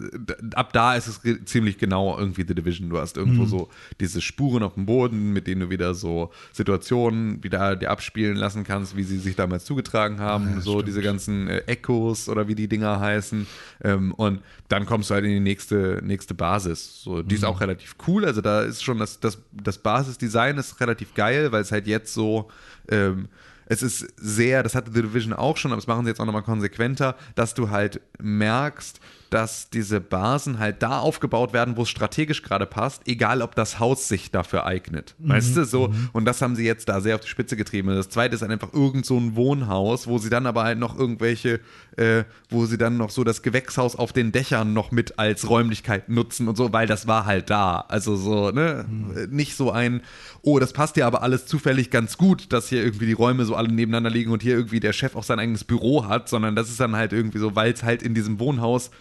ab 0.54 0.72
da 0.72 0.96
ist 0.96 1.08
es 1.08 1.22
ziemlich 1.46 1.80
genau 1.80 2.18
irgendwie 2.18 2.46
The 2.48 2.54
Division. 2.54 2.90
Du 2.90 3.00
hast 3.00 3.18
irgendwo 3.18 3.46
so 3.46 3.70
diese 4.00 4.22
Spuren 4.22 4.62
auf 4.62 4.76
dem 4.76 4.86
Boden, 4.86 5.34
mit 5.34 5.48
denen 5.48 5.62
du 5.62 5.70
wieder 5.72 5.96
so 5.96 6.32
Situationen 6.52 7.44
wieder 7.44 7.76
dir 7.76 7.90
abspielen 7.90 8.38
lassen 8.38 8.64
kannst, 8.64 8.96
wie 8.96 9.04
sie 9.04 9.18
sich 9.18 9.36
damals 9.36 9.66
zugetragen 9.66 10.20
haben. 10.20 10.62
so 10.62 10.84
diese 10.84 11.02
ganzen 11.02 11.48
äh, 11.48 11.64
Echos 11.66 12.30
oder 12.30 12.48
wie 12.48 12.56
die 12.56 12.68
Dinger 12.68 13.00
heißen. 13.00 13.48
Ähm, 13.84 14.14
und 14.14 14.42
dann 14.70 14.86
kommst 14.86 15.10
du 15.10 15.16
halt 15.16 15.26
in 15.26 15.32
die 15.32 15.40
nächste, 15.40 16.02
nächste 16.04 16.36
Basis. 16.36 17.02
So, 17.02 17.24
die 17.24 17.36
ist 17.36 17.46
auch 17.46 17.62
relativ 17.62 17.96
cool. 18.08 18.26
Also 18.26 18.42
da 18.42 18.62
ist 18.62 18.84
schon 18.84 19.00
das, 19.00 19.20
das, 19.20 19.40
das 19.52 19.80
Basisdesign 19.80 20.58
ist 20.60 20.80
relativ 20.80 21.16
geil, 21.16 21.52
weil 21.52 21.64
es 21.64 21.72
halt 21.72 21.88
jetzt 21.88 22.14
so 22.14 22.50
ähm, 22.90 23.28
es 23.66 23.84
ist 23.84 24.08
sehr, 24.18 24.64
das 24.64 24.76
hatte 24.76 24.92
The 24.94 25.02
Division 25.02 25.34
auch 25.34 25.58
schon, 25.58 25.72
aber 25.72 25.80
das 25.80 25.88
machen 25.88 26.06
sie 26.06 26.10
jetzt 26.10 26.20
auch 26.20 26.26
nochmal 26.26 26.44
konsequenter, 26.44 27.16
dass 27.36 27.54
du 27.54 27.70
halt 27.70 28.02
merkst, 28.20 29.00
dass 29.34 29.72
diese 29.72 30.00
Basen 30.00 30.60
halt 30.60 30.84
da 30.84 31.00
aufgebaut 31.00 31.54
werden, 31.54 31.76
wo 31.76 31.82
es 31.82 31.90
strategisch 31.90 32.44
gerade 32.44 32.68
passt, 32.68 33.02
egal 33.08 33.42
ob 33.42 33.56
das 33.56 33.80
Haus 33.80 34.08
sich 34.08 34.30
dafür 34.30 34.68
eignet. 34.68 35.16
Weißt 35.18 35.58
du, 35.58 35.66
so, 35.66 35.92
und 36.14 36.26
das 36.26 36.40
haben 36.44 36.56
sie 36.56 36.66
jetzt 36.66 36.88
da 36.88 37.02
sehr 37.02 37.16
auf 37.16 37.22
die 37.22 37.28
Spitze 37.28 37.58
getrieben. 37.58 37.88
Das 37.88 38.10
zweite 38.10 38.36
ist 38.36 38.42
dann 38.42 38.52
einfach 38.52 38.74
irgend 38.74 39.08
so 39.08 39.18
ein 39.18 39.36
Wohnhaus, 39.36 40.06
wo 40.06 40.20
sie 40.20 40.30
dann 40.30 40.46
aber 40.46 40.64
halt 40.64 40.78
noch 40.78 40.98
irgendwelche, 40.98 41.62
äh, 41.98 42.26
wo 42.52 42.68
sie 42.68 42.78
dann 42.78 42.98
noch 42.98 43.10
so 43.10 43.24
das 43.24 43.42
Gewächshaus 43.42 43.96
auf 43.96 44.14
den 44.14 44.32
Dächern 44.32 44.74
noch 44.74 44.92
mit 44.92 45.18
als 45.18 45.50
Räumlichkeit 45.50 46.10
nutzen 46.10 46.48
und 46.48 46.56
so, 46.56 46.72
weil 46.72 46.86
das 46.86 47.08
war 47.08 47.26
halt 47.26 47.50
da. 47.50 47.86
Also 47.88 48.16
so, 48.16 48.52
ne, 48.52 48.86
nicht 49.32 49.56
so 49.56 49.72
ein, 49.72 50.02
oh, 50.44 50.60
das 50.60 50.74
passt 50.74 50.96
ja 50.98 51.08
aber 51.08 51.24
alles 51.24 51.48
zufällig 51.48 51.90
ganz 51.90 52.20
gut, 52.20 52.54
dass 52.54 52.70
hier 52.70 52.84
irgendwie 52.84 53.08
die 53.08 53.14
Räume 53.14 53.46
so 53.46 53.53
alle 53.56 53.72
nebeneinander 53.72 54.10
liegen 54.10 54.32
und 54.32 54.42
hier 54.42 54.56
irgendwie 54.56 54.80
der 54.80 54.94
Chef 54.94 55.16
auch 55.16 55.24
sein 55.24 55.40
eigenes 55.40 55.64
Büro 55.64 56.08
hat, 56.08 56.30
sondern 56.30 56.56
das 56.56 56.70
ist 56.70 56.80
dann 56.80 56.96
halt 56.96 57.14
irgendwie 57.14 57.40
so, 57.40 57.56
weil 57.56 57.74
es 57.74 57.84
halt 57.84 58.04
in 58.04 58.14
diesem 58.14 58.40
Wohnhaus 58.40 58.92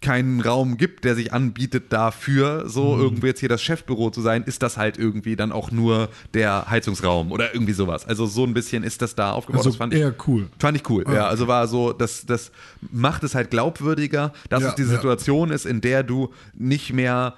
keinen 0.00 0.40
Raum 0.40 0.78
gibt, 0.78 1.04
der 1.04 1.14
sich 1.14 1.32
anbietet 1.34 1.92
dafür, 1.92 2.68
so 2.70 2.96
irgendwo 2.96 3.26
jetzt 3.26 3.40
hier 3.40 3.50
das 3.50 3.60
Chefbüro 3.62 4.10
zu 4.10 4.22
sein, 4.22 4.44
ist 4.44 4.62
das 4.62 4.78
halt 4.78 4.96
irgendwie 4.96 5.36
dann 5.36 5.52
auch 5.52 5.70
nur 5.70 6.08
der 6.32 6.70
Heizungsraum 6.70 7.30
oder 7.32 7.52
irgendwie 7.52 7.74
sowas. 7.74 8.06
Also 8.06 8.24
so 8.24 8.44
ein 8.44 8.54
bisschen 8.54 8.82
ist 8.82 9.02
das 9.02 9.14
da 9.14 9.32
aufgebaut. 9.32 9.58
Also 9.58 9.70
das 9.70 9.76
fand 9.76 9.92
ich, 9.92 10.00
eher 10.00 10.14
cool. 10.26 10.48
Fand 10.58 10.78
ich 10.78 10.88
cool, 10.88 11.04
ja. 11.06 11.26
Also 11.26 11.48
war 11.48 11.68
so, 11.68 11.92
das, 11.92 12.24
das 12.24 12.50
macht 12.90 13.24
es 13.24 13.34
halt 13.34 13.50
glaubwürdiger, 13.50 14.32
dass 14.48 14.62
Ja, 14.62 14.68
es 14.70 14.74
die 14.76 14.82
ja. 14.82 14.88
Situation 14.88 15.50
ist, 15.50 15.66
in 15.66 15.82
der 15.82 16.02
du 16.02 16.30
nicht 16.54 16.94
mehr, 16.94 17.34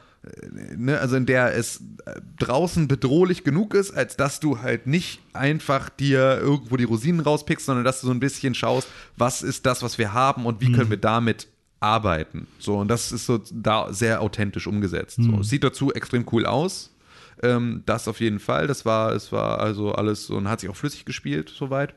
ne, 0.77 0.99
also 0.99 1.17
in 1.17 1.27
der 1.27 1.57
es 1.57 1.83
äh, 2.07 2.21
draußen 2.39 2.89
bedrohlich 2.89 3.45
genug 3.45 3.75
ist, 3.75 3.91
als 3.91 4.17
dass 4.17 4.41
du 4.41 4.61
halt 4.61 4.87
nicht 4.87 5.21
einfach 5.33 5.89
dir 5.89 6.39
irgendwo 6.39 6.77
die 6.77 6.85
Rosinen 6.85 7.21
rauspickst, 7.21 7.67
sondern 7.67 7.85
dass 7.85 8.01
du 8.01 8.07
so 8.07 8.13
ein 8.13 8.21
bisschen 8.21 8.55
schaust, 8.55 8.89
was 9.17 9.43
ist 9.43 9.67
das, 9.67 9.83
was 9.83 9.99
wir 9.99 10.13
haben 10.13 10.47
und 10.47 10.61
wie 10.61 10.73
können 10.73 10.91
wir 10.91 10.97
damit 10.97 11.49
arbeiten. 11.81 12.47
So, 12.59 12.79
und 12.79 12.89
das 12.89 13.11
ist 13.11 13.27
so 13.27 13.41
da 13.53 13.93
sehr 13.93 14.23
authentisch 14.23 14.67
umgesetzt. 14.67 15.19
So, 15.21 15.41
es 15.41 15.49
sieht 15.49 15.65
dazu 15.65 15.93
extrem 15.93 16.25
cool 16.33 16.47
aus. 16.47 16.95
Ähm, 17.43 17.83
das 17.87 18.07
auf 18.07 18.21
jeden 18.21 18.39
Fall. 18.39 18.69
Das 18.69 18.85
war, 18.85 19.13
es 19.13 19.33
war 19.33 19.61
also 19.61 19.93
alles 19.93 20.27
so 20.27 20.37
und 20.37 20.49
hat 20.49 20.61
sich 20.61 20.71
auch 20.71 20.77
flüssig 20.77 21.05
gespielt, 21.05 21.53
soweit. 21.55 21.95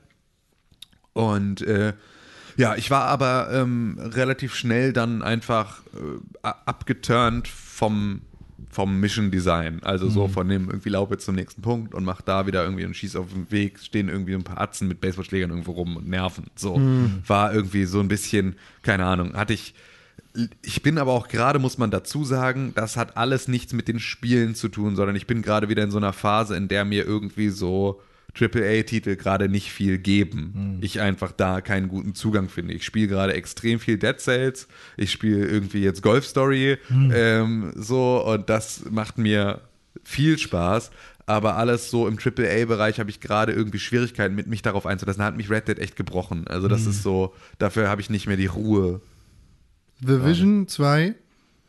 Und 1.14 1.62
äh, 1.62 1.94
ja, 2.58 2.76
ich 2.76 2.90
war 2.92 3.06
aber 3.06 3.50
ähm, 3.52 3.98
relativ 4.00 4.56
schnell 4.56 4.94
dann 4.94 5.22
einfach 5.22 5.82
äh, 5.94 6.20
abgeturnt 6.42 7.48
vom, 7.48 8.22
vom 8.70 9.00
Mission 9.00 9.32
Design. 9.32 9.82
Also 9.84 10.10
so 10.10 10.28
von 10.28 10.48
dem 10.48 10.70
irgendwie 10.70 10.90
laufe 10.90 11.14
jetzt 11.14 11.26
zum 11.26 11.36
nächsten 11.36 11.62
Punkt 11.62 11.94
und 11.94 12.06
mach 12.06 12.22
da 12.22 12.48
wieder 12.48 12.64
irgendwie 12.64 12.86
und 12.86 12.96
schieß 12.96 13.16
auf 13.18 13.32
dem 13.32 13.52
Weg, 13.52 13.80
stehen 13.80 14.10
irgendwie 14.10 14.36
ein 14.36 14.44
paar 14.44 14.62
Atzen 14.62 14.88
mit 14.88 15.02
Baseballschlägern 15.02 15.50
irgendwo 15.50 15.72
rum 15.72 15.98
und 15.98 16.08
nerven. 16.08 16.46
So 16.56 16.80
war 17.28 17.54
irgendwie 17.54 17.86
so 17.86 18.00
ein 18.00 18.08
bisschen, 18.08 18.56
keine 18.84 19.06
Ahnung, 19.06 19.34
hatte 19.34 19.54
ich. 19.54 19.74
Ich 20.62 20.84
bin 20.84 20.98
aber 20.98 21.14
auch 21.14 21.30
gerade, 21.30 21.60
muss 21.60 21.78
man 21.78 21.92
dazu 21.92 22.26
sagen, 22.26 22.74
das 22.76 22.98
hat 22.98 23.16
alles 23.16 23.48
nichts 23.48 23.72
mit 23.72 23.88
den 23.88 24.00
Spielen 24.00 24.54
zu 24.54 24.68
tun, 24.68 24.98
sondern 24.98 25.16
ich 25.16 25.28
bin 25.28 25.42
gerade 25.42 25.70
wieder 25.70 25.84
in 25.84 25.92
so 25.92 25.98
einer 25.98 26.12
Phase, 26.12 26.58
in 26.58 26.68
der 26.68 26.84
mir 26.84 27.06
irgendwie 27.06 27.50
so 27.50 28.02
AAA-Titel 28.40 29.16
gerade 29.16 29.50
nicht 29.50 29.72
viel 29.72 29.98
geben. 29.98 30.78
Ich 30.82 31.00
einfach 31.00 31.32
da 31.32 31.62
keinen 31.62 31.88
guten 31.88 32.16
Zugang 32.16 32.50
finde. 32.50 32.74
Ich 32.74 32.84
spiele 32.84 33.08
gerade 33.08 33.34
extrem 33.34 33.80
viel 33.80 33.98
Dead 33.98 34.20
Cells. 34.20 34.68
Ich 34.98 35.12
spiele 35.12 35.46
irgendwie 35.46 35.82
jetzt 35.82 36.02
Golf 36.02 36.26
Story. 36.26 36.78
Ähm, 36.90 37.72
so, 37.76 38.26
und 38.26 38.50
das 38.50 38.84
macht 38.90 39.18
mir 39.18 39.62
viel 40.04 40.38
Spaß. 40.38 40.92
Aber 41.28 41.56
alles 41.56 41.90
so 41.90 42.08
im 42.08 42.20
AAA-Bereich 42.20 43.00
habe 43.00 43.10
ich 43.10 43.20
gerade 43.20 43.52
irgendwie 43.52 43.80
Schwierigkeiten 43.80 44.36
mit 44.36 44.48
mich 44.48 44.62
darauf 44.62 44.86
einzulassen. 44.86 45.22
Da 45.22 45.26
hat 45.26 45.38
mich 45.38 45.50
Red 45.50 45.68
Dead 45.68 45.80
echt 45.80 45.96
gebrochen. 45.96 46.48
Also 46.48 46.68
das 46.68 46.86
ist 46.86 47.02
so, 47.02 47.34
dafür 47.58 47.90
habe 47.90 48.02
ich 48.02 48.10
nicht 48.10 48.28
mehr 48.28 48.38
die 48.38 48.46
Ruhe. 48.46 49.02
The 50.02 50.24
Vision 50.24 50.68
2 50.68 51.16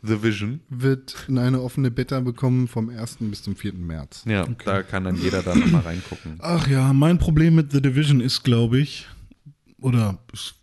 The 0.03 0.21
Vision. 0.21 0.61
wird 0.69 1.25
in 1.27 1.37
eine 1.37 1.61
offene 1.61 1.91
Beta 1.91 2.19
bekommen 2.19 2.67
vom 2.67 2.89
1. 2.89 3.17
bis 3.21 3.43
zum 3.43 3.55
4. 3.55 3.73
März. 3.73 4.23
Ja, 4.27 4.45
da 4.65 4.83
kann 4.83 5.03
dann 5.05 5.15
jeder 5.15 5.41
da 5.43 5.55
nochmal 5.55 5.81
reingucken. 5.81 6.35
Ach 6.39 6.67
ja, 6.67 6.93
mein 6.93 7.17
Problem 7.17 7.55
mit 7.55 7.71
The 7.71 7.81
Division 7.81 8.21
ist, 8.21 8.43
glaube 8.43 8.79
ich, 8.79 9.07
oder 9.79 10.19
ist 10.33 10.55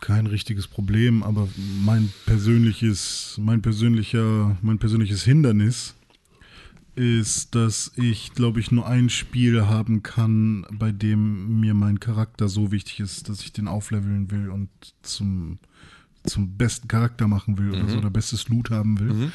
kein 0.00 0.26
richtiges 0.26 0.66
Problem, 0.66 1.22
aber 1.22 1.48
mein 1.84 2.12
persönliches, 2.26 3.38
mein 3.40 3.62
persönlicher, 3.62 4.56
mein 4.60 4.78
persönliches 4.78 5.22
Hindernis 5.22 5.94
ist, 6.94 7.54
dass 7.54 7.92
ich, 7.96 8.32
glaube 8.34 8.60
ich, 8.60 8.70
nur 8.70 8.86
ein 8.86 9.08
Spiel 9.08 9.66
haben 9.66 10.02
kann, 10.02 10.66
bei 10.72 10.92
dem 10.92 11.60
mir 11.60 11.72
mein 11.74 12.00
Charakter 12.00 12.48
so 12.48 12.72
wichtig 12.72 13.00
ist, 13.00 13.28
dass 13.28 13.40
ich 13.42 13.52
den 13.52 13.68
aufleveln 13.68 14.30
will 14.30 14.50
und 14.50 14.68
zum 15.02 15.58
zum 16.24 16.56
besten 16.56 16.86
Charakter 16.88 17.26
machen 17.26 17.58
will 17.58 17.70
oder 17.70 17.88
so, 17.88 17.98
oder 17.98 18.10
bestes 18.10 18.48
Loot 18.48 18.70
haben 18.70 18.98
will. 19.00 19.32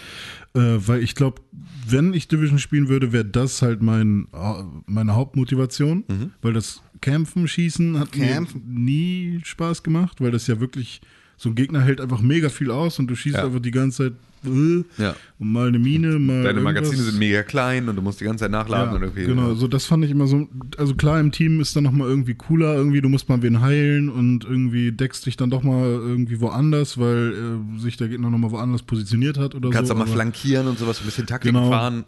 Äh, 0.53 0.88
weil 0.88 1.03
ich 1.03 1.15
glaube, 1.15 1.41
wenn 1.88 2.14
ich 2.14 2.27
Division 2.27 2.59
spielen 2.59 2.88
würde, 2.88 3.11
wäre 3.11 3.26
das 3.26 3.61
halt 3.61 3.81
mein, 3.81 4.27
äh, 4.34 4.64
meine 4.85 5.15
Hauptmotivation, 5.15 6.03
weil 6.41 6.53
das 6.53 6.81
Kämpfen, 7.01 7.47
Schießen 7.47 7.99
hat 7.99 8.11
Kämpfen. 8.11 8.61
mir 8.65 8.80
nie 8.80 9.41
Spaß 9.43 9.84
gemacht, 9.84 10.22
weil 10.22 10.31
das 10.31 10.47
ja 10.47 10.59
wirklich, 10.59 11.01
so 11.35 11.49
ein 11.49 11.55
Gegner 11.55 11.81
hält 11.81 12.01
einfach 12.01 12.22
mega 12.22 12.49
viel 12.49 12.72
aus 12.72 12.99
und 12.99 13.07
du 13.07 13.15
schießt 13.15 13.35
Ja. 13.35 13.45
einfach 13.45 13.59
die 13.59 13.72
ganze 13.72 14.09
Zeit 14.11 14.14
äh, 14.45 14.84
Ja. 15.01 15.15
und 15.39 15.51
mal 15.51 15.68
eine 15.68 15.80
Mine, 15.80 16.19
mal. 16.19 16.43
Deine 16.43 16.59
irgendwas. 16.59 16.64
Magazine 16.64 17.01
sind 17.03 17.19
mega 17.19 17.43
klein 17.43 17.88
und 17.89 17.95
du 17.95 18.01
musst 18.01 18.19
die 18.22 18.26
ganze 18.26 18.43
Zeit 18.45 18.51
nachladen 18.51 18.89
ja, 18.91 18.95
und 18.97 19.03
irgendwie. 19.03 19.26
Genau, 19.26 19.53
so 19.55 19.68
das 19.68 19.85
fand 19.85 20.03
ich 20.05 20.11
immer 20.11 20.27
so. 20.27 20.47
Also 20.77 20.95
klar, 20.95 21.19
im 21.19 21.31
Team 21.31 21.59
ist 21.59 21.76
dann 21.76 21.84
nochmal 21.84 22.07
irgendwie 22.07 22.34
cooler, 22.35 22.76
irgendwie 22.76 23.01
du 23.01 23.09
musst 23.09 23.30
mal 23.30 23.41
wen 23.41 23.61
heilen 23.61 24.09
und 24.09 24.43
irgendwie 24.45 24.91
deckst 24.91 25.26
dich 25.26 25.38
dann 25.38 25.49
doch 25.49 25.64
mal 25.64 25.84
irgendwie 25.85 26.39
woanders, 26.41 26.97
weil 26.97 27.34
äh, 27.77 27.80
sich 27.80 27.97
der 27.97 28.07
Gegner 28.09 28.30
nochmal 28.30 28.51
woanders 28.51 28.84
positioniert 28.84 29.38
hat 29.38 29.55
oder 29.55 29.69
Du 29.69 29.73
kannst 29.76 29.89
so. 29.89 29.93
auch 29.93 29.99
mal 29.99 30.07
flankieren 30.07 30.68
und 30.68 30.77
sowas, 30.80 30.99
ein 31.01 31.05
bisschen 31.05 31.26
Taktik 31.26 31.51
Genau. 31.53 31.69
fahren. 31.69 32.03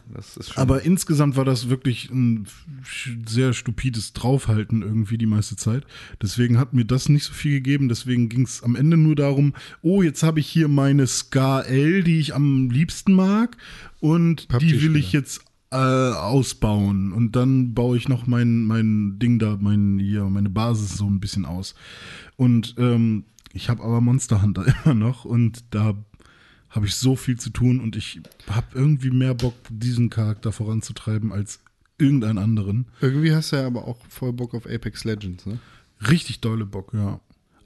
Aber 0.56 0.82
insgesamt 0.84 1.36
war 1.38 1.46
das 1.46 1.70
wirklich 1.70 2.10
ein 2.12 2.46
sehr 3.28 3.54
stupides 3.54 4.14
Draufhalten 4.14 4.82
irgendwie 4.82 5.18
die 5.18 5.26
meiste 5.26 5.56
Zeit. 5.56 5.84
Deswegen 6.22 6.58
hat 6.58 6.74
mir 6.74 6.86
das 6.86 7.10
nicht 7.10 7.24
so 7.26 7.34
viel 7.34 7.54
gegeben. 7.54 7.90
Deswegen 7.90 8.30
ging 8.30 8.44
es 8.44 8.64
am 8.64 8.76
Ende 8.76 8.98
nur 8.98 9.16
darum, 9.16 9.54
oh, 9.82 10.02
jetzt 10.02 10.24
habe 10.24 10.40
ich 10.40 10.48
hier 10.48 10.68
meine 10.68 11.08
Ska 11.08 11.62
L, 11.62 12.04
die 12.04 12.19
ich 12.20 12.36
am 12.36 12.70
liebsten 12.70 13.14
mag. 13.14 13.58
Und 14.00 14.48
die 14.62 14.82
will 14.82 14.96
ich 14.96 15.12
jetzt 15.12 15.42
äh, 15.72 15.76
ausbauen. 15.76 17.12
Und 17.12 17.36
dann 17.36 17.74
baue 17.74 17.98
ich 17.98 18.10
noch 18.10 18.28
mein, 18.28 18.64
mein 18.64 19.20
Ding 19.20 19.40
da, 19.40 19.58
mein, 19.60 20.00
hier, 20.00 20.26
meine 20.26 20.50
Basis 20.50 20.98
so 20.98 21.06
ein 21.06 21.20
bisschen 21.20 21.46
aus. 21.46 21.76
Und 22.38 22.76
ähm, 22.78 23.26
ich 23.54 23.70
habe 23.70 23.84
aber 23.84 24.02
Monster 24.02 24.42
Hunter 24.42 24.66
immer 24.86 24.96
noch 24.96 25.26
und 25.26 25.64
da 25.72 25.96
habe 26.70 26.86
ich 26.86 26.96
so 26.96 27.16
viel 27.16 27.40
zu 27.40 27.50
tun 27.50 27.80
und 27.80 27.96
ich 27.96 28.22
habe 28.48 28.68
irgendwie 28.76 29.10
mehr 29.10 29.34
Bock, 29.34 29.56
diesen 29.70 30.10
Charakter 30.10 30.52
voranzutreiben 30.52 31.32
als 31.32 31.62
irgendeinen 31.98 32.38
anderen. 32.38 32.86
Irgendwie 33.02 33.34
hast 33.34 33.52
du 33.52 33.56
ja 33.58 33.66
aber 33.66 33.88
auch 33.88 33.98
voll 34.08 34.34
Bock 34.34 34.54
auf 34.54 34.68
Apex 34.68 35.04
Legends, 35.04 35.46
ne? 35.46 35.60
Richtig 36.10 36.40
dolle 36.40 36.66
Bock, 36.66 36.94
ja. 36.94 37.20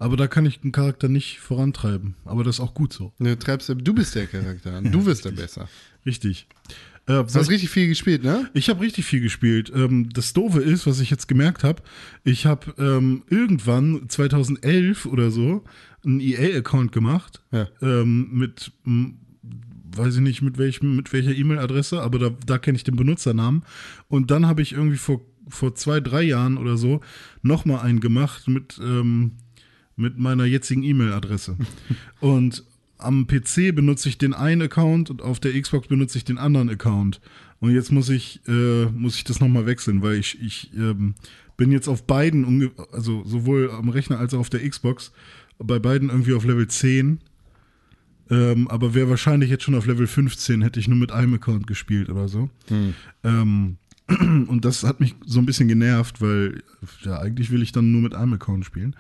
Aber 0.03 0.17
da 0.17 0.27
kann 0.27 0.45
ich 0.45 0.59
den 0.59 0.73
Charakter 0.73 1.07
nicht 1.07 1.39
vorantreiben. 1.39 2.15
Aber 2.25 2.43
das 2.43 2.55
ist 2.55 2.59
auch 2.59 2.73
gut 2.73 2.91
so. 2.91 3.13
Du, 3.19 3.38
treibst, 3.39 3.69
du 3.69 3.93
bist 3.93 4.15
der 4.15 4.27
Charakter. 4.27 4.81
Du 4.91 5.05
wirst 5.05 5.23
der 5.23 5.31
besser. 5.31 5.69
Richtig. 6.05 6.47
Äh, 7.05 7.23
Du 7.23 7.34
hast 7.35 7.49
richtig 7.49 7.69
viel 7.69 7.88
gespielt, 7.88 8.21
ne? 8.23 8.49
Ich 8.53 8.69
habe 8.69 8.81
richtig 8.81 9.05
viel 9.05 9.21
gespielt. 9.21 9.71
Ähm, 9.73 10.09
das 10.11 10.34
Doofe 10.34 10.59
ist, 10.59 10.85
was 10.88 10.99
ich 10.99 11.09
jetzt 11.09 11.27
gemerkt 11.30 11.63
habe, 11.63 11.81
ich 12.25 12.45
habe 12.45 12.73
ähm, 12.77 13.23
irgendwann 13.30 14.09
2011 14.09 15.05
oder 15.05 15.31
so 15.31 15.63
einen 16.05 16.19
EA-Account 16.19 16.91
gemacht 16.91 17.41
Ja. 17.51 17.69
ähm, 17.81 18.30
mit, 18.34 18.73
weiß 19.95 20.15
ich 20.15 20.21
nicht 20.21 20.41
mit 20.41 20.57
welchem, 20.57 20.97
mit 20.97 21.13
welcher 21.13 21.31
E-Mail-Adresse, 21.34 22.01
aber 22.01 22.19
da, 22.19 22.31
da 22.45 22.57
kenne 22.57 22.75
ich 22.75 22.84
den 22.84 22.97
Benutzernamen. 22.97 23.63
Und 24.09 24.31
dann 24.31 24.47
habe 24.47 24.61
ich 24.61 24.73
irgendwie 24.73 24.97
vor, 24.97 25.21
vor 25.47 25.75
zwei, 25.75 26.01
drei 26.01 26.23
Jahren 26.23 26.57
oder 26.57 26.75
so 26.75 26.99
nochmal 27.41 27.80
einen 27.85 28.01
gemacht 28.01 28.49
mit, 28.49 28.80
ähm, 28.84 29.31
mit 29.95 30.18
meiner 30.18 30.45
jetzigen 30.45 30.84
E-Mail-Adresse. 30.84 31.57
und 32.20 32.64
am 32.98 33.28
PC 33.28 33.76
benutze 33.76 34.10
ich 34.10 34.18
den 34.18 34.34
einen 34.34 34.61
Account 34.61 35.10
und 35.10 35.22
auf 35.22 35.40
der 35.40 35.60
Xbox 35.60 35.88
benutze 35.88 36.18
ich 36.18 36.26
den 36.26 36.38
anderen 36.38 36.70
Account. 36.70 37.20
Und 37.60 37.72
jetzt 37.72 37.91
muss 37.91 38.10
ich, 38.10 38.41
äh, 38.48 38.86
muss 38.86 39.15
ich 39.15 39.24
das 39.24 39.40
nochmal 39.40 39.65
wechseln, 39.65 40.02
weil 40.02 40.15
ich, 40.15 40.41
ich 40.41 40.72
ähm, 40.74 41.15
bin 41.57 41.72
jetzt 41.72 41.88
auf 41.88 42.06
beiden, 42.06 42.72
also 42.91 43.24
sowohl 43.26 43.72
am 43.72 43.90
Rechner 43.90 44.20
als 44.20 44.34
auch 44.34 44.40
auf 44.40 44.49
der 44.49 44.68
Xbox, 44.68 45.11
bei 45.60 45.80
beiden 45.80 46.10
irgendwie 46.10 46.34
auf 46.34 46.45
Level 46.45 46.68
10. 46.68 47.20
Ähm, 48.30 48.68
aber 48.68 48.94
wäre 48.94 49.10
wahrscheinlich 49.10 49.49
jetzt 49.49 49.64
schon 49.64 49.76
auf 49.76 49.86
Level 49.86 50.07
15, 50.07 50.61
hätte 50.61 50.80
ich 50.80 50.88
nur 50.88 50.98
mit 50.98 51.11
einem 51.11 51.36
Account 51.36 51.68
gespielt 51.68 52.10
oder 52.10 52.28
so. 52.28 52.49
Ähm, 53.24 53.78
und 54.48 54.65
das 54.65 54.84
hat 54.84 54.99
mich 54.99 55.15
so 55.26 55.40
ein 55.40 55.45
bisschen 55.45 55.68
genervt, 55.68 56.22
weil 56.22 56.64
ja, 57.03 57.20
eigentlich 57.20 57.52
will 57.52 57.61
ich 57.61 57.72
dann 57.72 57.91
nur 57.91 58.02
mit 58.02 58.15
einem 58.15 58.34
Account 58.34 58.65
spielen. 58.65 58.95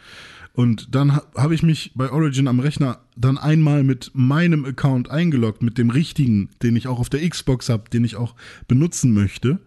Und 0.55 0.93
dann 0.93 1.15
ha 1.15 1.23
habe 1.35 1.55
ich 1.55 1.63
mich 1.63 1.91
bei 1.95 2.11
Origin 2.11 2.47
am 2.47 2.59
Rechner 2.59 2.99
dann 3.15 3.37
einmal 3.37 3.83
mit 3.83 4.11
meinem 4.13 4.65
Account 4.65 5.09
eingeloggt, 5.09 5.63
mit 5.63 5.77
dem 5.77 5.89
richtigen, 5.89 6.49
den 6.61 6.75
ich 6.75 6.87
auch 6.87 6.99
auf 6.99 7.09
der 7.09 7.27
Xbox 7.27 7.69
habe, 7.69 7.89
den 7.89 8.03
ich 8.03 8.15
auch 8.15 8.35
benutzen 8.67 9.13
möchte. 9.13 9.59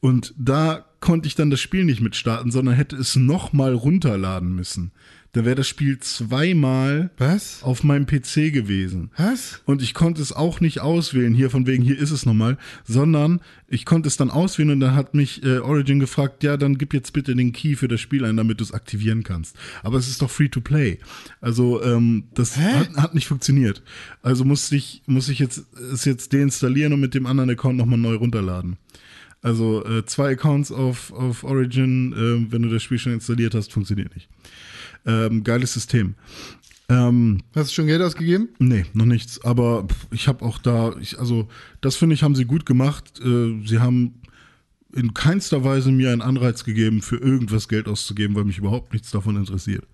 Und 0.00 0.34
da 0.36 0.84
konnte 1.00 1.28
ich 1.28 1.36
dann 1.36 1.50
das 1.50 1.60
Spiel 1.60 1.84
nicht 1.84 2.00
mit 2.00 2.16
starten, 2.16 2.50
sondern 2.50 2.74
hätte 2.74 2.96
es 2.96 3.14
nochmal 3.14 3.74
runterladen 3.74 4.54
müssen. 4.54 4.90
Da 5.36 5.44
wäre 5.44 5.54
das 5.54 5.68
Spiel 5.68 5.98
zweimal 5.98 7.10
Was? 7.18 7.62
auf 7.62 7.84
meinem 7.84 8.06
PC 8.06 8.54
gewesen. 8.54 9.10
Was? 9.18 9.60
Und 9.66 9.82
ich 9.82 9.92
konnte 9.92 10.22
es 10.22 10.32
auch 10.32 10.60
nicht 10.62 10.80
auswählen, 10.80 11.34
hier 11.34 11.50
von 11.50 11.66
wegen, 11.66 11.82
hier 11.82 11.98
ist 11.98 12.10
es 12.10 12.24
nochmal, 12.24 12.56
sondern 12.84 13.42
ich 13.68 13.84
konnte 13.84 14.08
es 14.08 14.16
dann 14.16 14.30
auswählen 14.30 14.70
und 14.70 14.80
dann 14.80 14.94
hat 14.94 15.12
mich 15.12 15.44
äh, 15.44 15.58
Origin 15.58 16.00
gefragt, 16.00 16.42
ja, 16.42 16.56
dann 16.56 16.78
gib 16.78 16.94
jetzt 16.94 17.12
bitte 17.12 17.36
den 17.36 17.52
Key 17.52 17.76
für 17.76 17.86
das 17.86 18.00
Spiel 18.00 18.24
ein, 18.24 18.38
damit 18.38 18.60
du 18.60 18.64
es 18.64 18.72
aktivieren 18.72 19.24
kannst. 19.24 19.58
Aber 19.82 19.98
es 19.98 20.08
ist 20.08 20.22
doch 20.22 20.30
free 20.30 20.48
to 20.48 20.62
play. 20.62 21.00
Also 21.42 21.82
ähm, 21.82 22.24
das 22.32 22.56
hat, 22.56 22.96
hat 22.96 23.14
nicht 23.14 23.26
funktioniert. 23.26 23.82
Also 24.22 24.46
musste 24.46 24.74
ich, 24.74 25.02
muss 25.04 25.28
ich 25.28 25.38
jetzt 25.38 25.66
es 25.92 26.06
jetzt 26.06 26.32
deinstallieren 26.32 26.94
und 26.94 27.00
mit 27.00 27.12
dem 27.12 27.26
anderen 27.26 27.50
Account 27.50 27.76
nochmal 27.76 27.98
neu 27.98 28.14
runterladen. 28.14 28.78
Also 29.42 29.84
äh, 29.84 30.06
zwei 30.06 30.32
Accounts 30.32 30.72
auf, 30.72 31.12
auf 31.12 31.44
Origin, 31.44 32.14
äh, 32.14 32.50
wenn 32.50 32.62
du 32.62 32.70
das 32.70 32.82
Spiel 32.82 32.98
schon 32.98 33.12
installiert 33.12 33.54
hast, 33.54 33.70
funktioniert 33.70 34.14
nicht. 34.14 34.30
Ähm, 35.06 35.44
geiles 35.44 35.72
System. 35.72 36.14
Ähm, 36.88 37.42
Hast 37.54 37.70
du 37.70 37.74
schon 37.74 37.86
Geld 37.86 38.02
ausgegeben? 38.02 38.48
Nee, 38.58 38.84
noch 38.92 39.06
nichts. 39.06 39.42
Aber 39.44 39.86
ich 40.10 40.28
habe 40.28 40.44
auch 40.44 40.58
da, 40.58 40.94
ich, 41.00 41.18
also 41.18 41.48
das 41.80 41.96
finde 41.96 42.14
ich, 42.14 42.22
haben 42.22 42.36
sie 42.36 42.44
gut 42.44 42.66
gemacht. 42.66 43.20
Äh, 43.20 43.66
sie 43.66 43.80
haben 43.80 44.20
in 44.94 45.14
keinster 45.14 45.64
Weise 45.64 45.90
mir 45.90 46.12
einen 46.12 46.22
Anreiz 46.22 46.64
gegeben, 46.64 47.02
für 47.02 47.16
irgendwas 47.16 47.68
Geld 47.68 47.88
auszugeben, 47.88 48.34
weil 48.36 48.44
mich 48.44 48.58
überhaupt 48.58 48.92
nichts 48.92 49.10
davon 49.10 49.36
interessiert. 49.36 49.84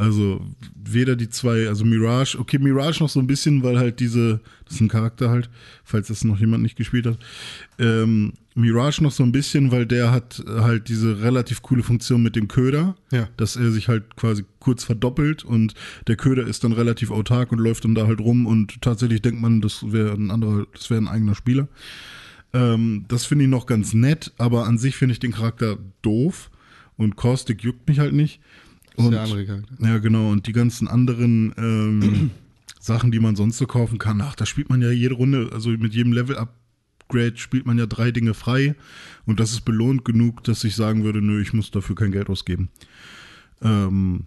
Also 0.00 0.40
weder 0.74 1.14
die 1.14 1.28
zwei, 1.28 1.68
also 1.68 1.84
Mirage, 1.84 2.38
okay, 2.38 2.58
Mirage 2.58 3.02
noch 3.02 3.10
so 3.10 3.20
ein 3.20 3.26
bisschen, 3.26 3.62
weil 3.62 3.78
halt 3.78 4.00
diese, 4.00 4.40
das 4.64 4.76
ist 4.76 4.80
ein 4.80 4.88
Charakter 4.88 5.28
halt, 5.28 5.50
falls 5.84 6.08
das 6.08 6.24
noch 6.24 6.40
jemand 6.40 6.62
nicht 6.62 6.76
gespielt 6.76 7.04
hat. 7.06 7.18
Ähm, 7.78 8.32
Mirage 8.54 9.02
noch 9.02 9.12
so 9.12 9.22
ein 9.22 9.30
bisschen, 9.30 9.70
weil 9.72 9.84
der 9.84 10.10
hat 10.10 10.42
halt 10.46 10.88
diese 10.88 11.20
relativ 11.20 11.60
coole 11.60 11.82
Funktion 11.82 12.22
mit 12.22 12.34
dem 12.34 12.48
Köder, 12.48 12.96
Ja. 13.12 13.28
dass 13.36 13.56
er 13.56 13.70
sich 13.70 13.88
halt 13.88 14.16
quasi 14.16 14.44
kurz 14.58 14.84
verdoppelt 14.84 15.44
und 15.44 15.74
der 16.06 16.16
Köder 16.16 16.46
ist 16.46 16.64
dann 16.64 16.72
relativ 16.72 17.10
autark 17.10 17.52
und 17.52 17.58
läuft 17.58 17.84
dann 17.84 17.94
da 17.94 18.06
halt 18.06 18.20
rum 18.20 18.46
und 18.46 18.80
tatsächlich 18.80 19.20
denkt 19.20 19.42
man, 19.42 19.60
das 19.60 19.92
wäre 19.92 20.12
ein 20.14 20.30
anderer, 20.30 20.66
das 20.72 20.88
wäre 20.88 21.02
ein 21.02 21.08
eigener 21.08 21.34
Spieler. 21.34 21.68
Ähm, 22.54 23.04
das 23.08 23.26
finde 23.26 23.44
ich 23.44 23.50
noch 23.50 23.66
ganz 23.66 23.92
nett, 23.92 24.32
aber 24.38 24.66
an 24.66 24.78
sich 24.78 24.96
finde 24.96 25.12
ich 25.12 25.20
den 25.20 25.32
Charakter 25.32 25.76
doof 26.00 26.50
und 26.96 27.16
Caustic 27.16 27.62
juckt 27.62 27.86
mich 27.86 27.98
halt 27.98 28.14
nicht. 28.14 28.40
Und, 29.06 29.12
der 29.12 29.22
andere 29.22 29.46
Charakter. 29.46 29.74
Ja, 29.80 29.98
genau. 29.98 30.30
Und 30.30 30.46
die 30.46 30.52
ganzen 30.52 30.88
anderen 30.88 31.52
ähm, 31.56 32.30
Sachen, 32.80 33.10
die 33.10 33.20
man 33.20 33.36
sonst 33.36 33.58
so 33.58 33.66
kaufen 33.66 33.98
kann, 33.98 34.20
ach, 34.20 34.34
da 34.34 34.46
spielt 34.46 34.70
man 34.70 34.80
ja 34.82 34.90
jede 34.90 35.14
Runde, 35.14 35.50
also 35.52 35.70
mit 35.70 35.94
jedem 35.94 36.12
Level-Upgrade 36.12 37.36
spielt 37.36 37.66
man 37.66 37.78
ja 37.78 37.86
drei 37.86 38.10
Dinge 38.10 38.34
frei. 38.34 38.74
Und 39.26 39.40
das 39.40 39.52
ist 39.52 39.62
belohnt 39.62 40.04
genug, 40.04 40.44
dass 40.44 40.64
ich 40.64 40.74
sagen 40.74 41.04
würde, 41.04 41.20
nö, 41.20 41.40
ich 41.40 41.52
muss 41.52 41.70
dafür 41.70 41.96
kein 41.96 42.12
Geld 42.12 42.28
ausgeben. 42.28 42.70
Ähm, 43.62 44.24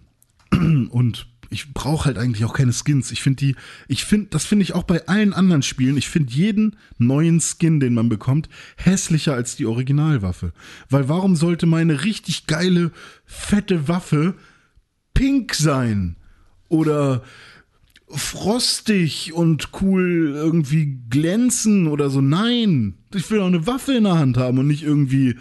und 0.90 1.26
ich 1.54 1.72
brauche 1.72 2.06
halt 2.06 2.18
eigentlich 2.18 2.44
auch 2.44 2.52
keine 2.52 2.72
Skins. 2.72 3.12
Ich 3.12 3.22
finde 3.22 3.36
die, 3.36 3.56
ich 3.88 4.04
finde, 4.04 4.26
das 4.30 4.44
finde 4.44 4.64
ich 4.64 4.74
auch 4.74 4.82
bei 4.82 5.06
allen 5.06 5.32
anderen 5.32 5.62
Spielen. 5.62 5.96
Ich 5.96 6.08
finde 6.08 6.32
jeden 6.32 6.76
neuen 6.98 7.40
Skin, 7.40 7.80
den 7.80 7.94
man 7.94 8.08
bekommt, 8.08 8.48
hässlicher 8.76 9.34
als 9.34 9.56
die 9.56 9.66
Originalwaffe. 9.66 10.52
Weil 10.90 11.08
warum 11.08 11.36
sollte 11.36 11.66
meine 11.66 12.04
richtig 12.04 12.46
geile, 12.46 12.90
fette 13.24 13.88
Waffe 13.88 14.34
pink 15.14 15.54
sein? 15.54 16.16
Oder 16.68 17.22
frostig 18.08 19.32
und 19.32 19.70
cool 19.80 20.32
irgendwie 20.34 20.98
glänzen 21.08 21.86
oder 21.88 22.10
so. 22.10 22.20
Nein, 22.20 22.94
ich 23.14 23.30
will 23.30 23.40
auch 23.40 23.46
eine 23.46 23.66
Waffe 23.66 23.94
in 23.94 24.04
der 24.04 24.18
Hand 24.18 24.36
haben 24.36 24.58
und 24.58 24.66
nicht 24.66 24.82
irgendwie 24.82 25.36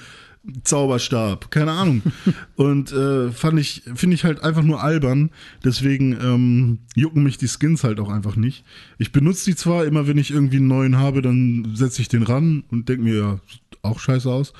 Zauberstab, 0.63 1.51
keine 1.51 1.71
Ahnung. 1.71 2.01
und 2.55 2.91
äh, 2.91 3.31
fand 3.31 3.59
ich, 3.59 3.83
finde 3.95 4.15
ich 4.15 4.23
halt 4.23 4.43
einfach 4.43 4.63
nur 4.63 4.83
albern. 4.83 5.29
Deswegen 5.63 6.13
ähm, 6.13 6.79
jucken 6.95 7.23
mich 7.23 7.37
die 7.37 7.47
Skins 7.47 7.83
halt 7.83 7.99
auch 7.99 8.09
einfach 8.09 8.35
nicht. 8.35 8.65
Ich 8.97 9.11
benutze 9.11 9.45
die 9.45 9.55
zwar 9.55 9.85
immer, 9.85 10.07
wenn 10.07 10.17
ich 10.17 10.31
irgendwie 10.31 10.57
einen 10.57 10.67
neuen 10.67 10.97
habe, 10.97 11.21
dann 11.21 11.71
setze 11.75 12.01
ich 12.01 12.09
den 12.09 12.23
ran 12.23 12.63
und 12.71 12.89
denke 12.89 13.03
mir, 13.03 13.15
ja, 13.15 13.39
sieht 13.49 13.83
auch 13.83 13.99
scheiße 13.99 14.29
aus. 14.29 14.53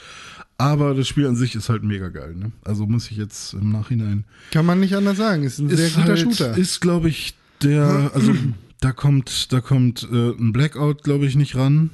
Aber 0.64 0.94
das 0.94 1.10
Spiel 1.10 1.28
an 1.28 1.36
sich 1.36 1.56
ist 1.56 1.68
halt 1.68 1.84
mega 1.84 2.08
geil. 2.08 2.36
Ne? 2.36 2.54
Also 2.64 2.86
muss 2.86 3.12
ich 3.12 3.18
jetzt 3.18 3.54
im 3.54 3.72
Nachhinein 3.72 4.24
Kann 4.52 4.66
man 4.66 4.80
nicht 4.80 4.96
anders 4.96 5.18
sagen. 5.18 5.44
Ist 5.44 5.60
ein 5.60 5.68
sehr 5.68 5.90
guter 5.90 6.08
halt, 6.08 6.20
Shooter. 6.20 6.58
Ist, 6.58 6.80
glaube 6.80 7.10
ich, 7.10 7.36
der, 7.62 8.12
also 8.14 8.34
da 8.80 8.94
kommt, 8.94 9.52
da 9.52 9.60
kommt 9.60 10.08
äh, 10.10 10.30
ein 10.32 10.54
Blackout, 10.54 11.04
glaube 11.04 11.26
ich, 11.26 11.36
nicht 11.36 11.58
ran. 11.58 11.90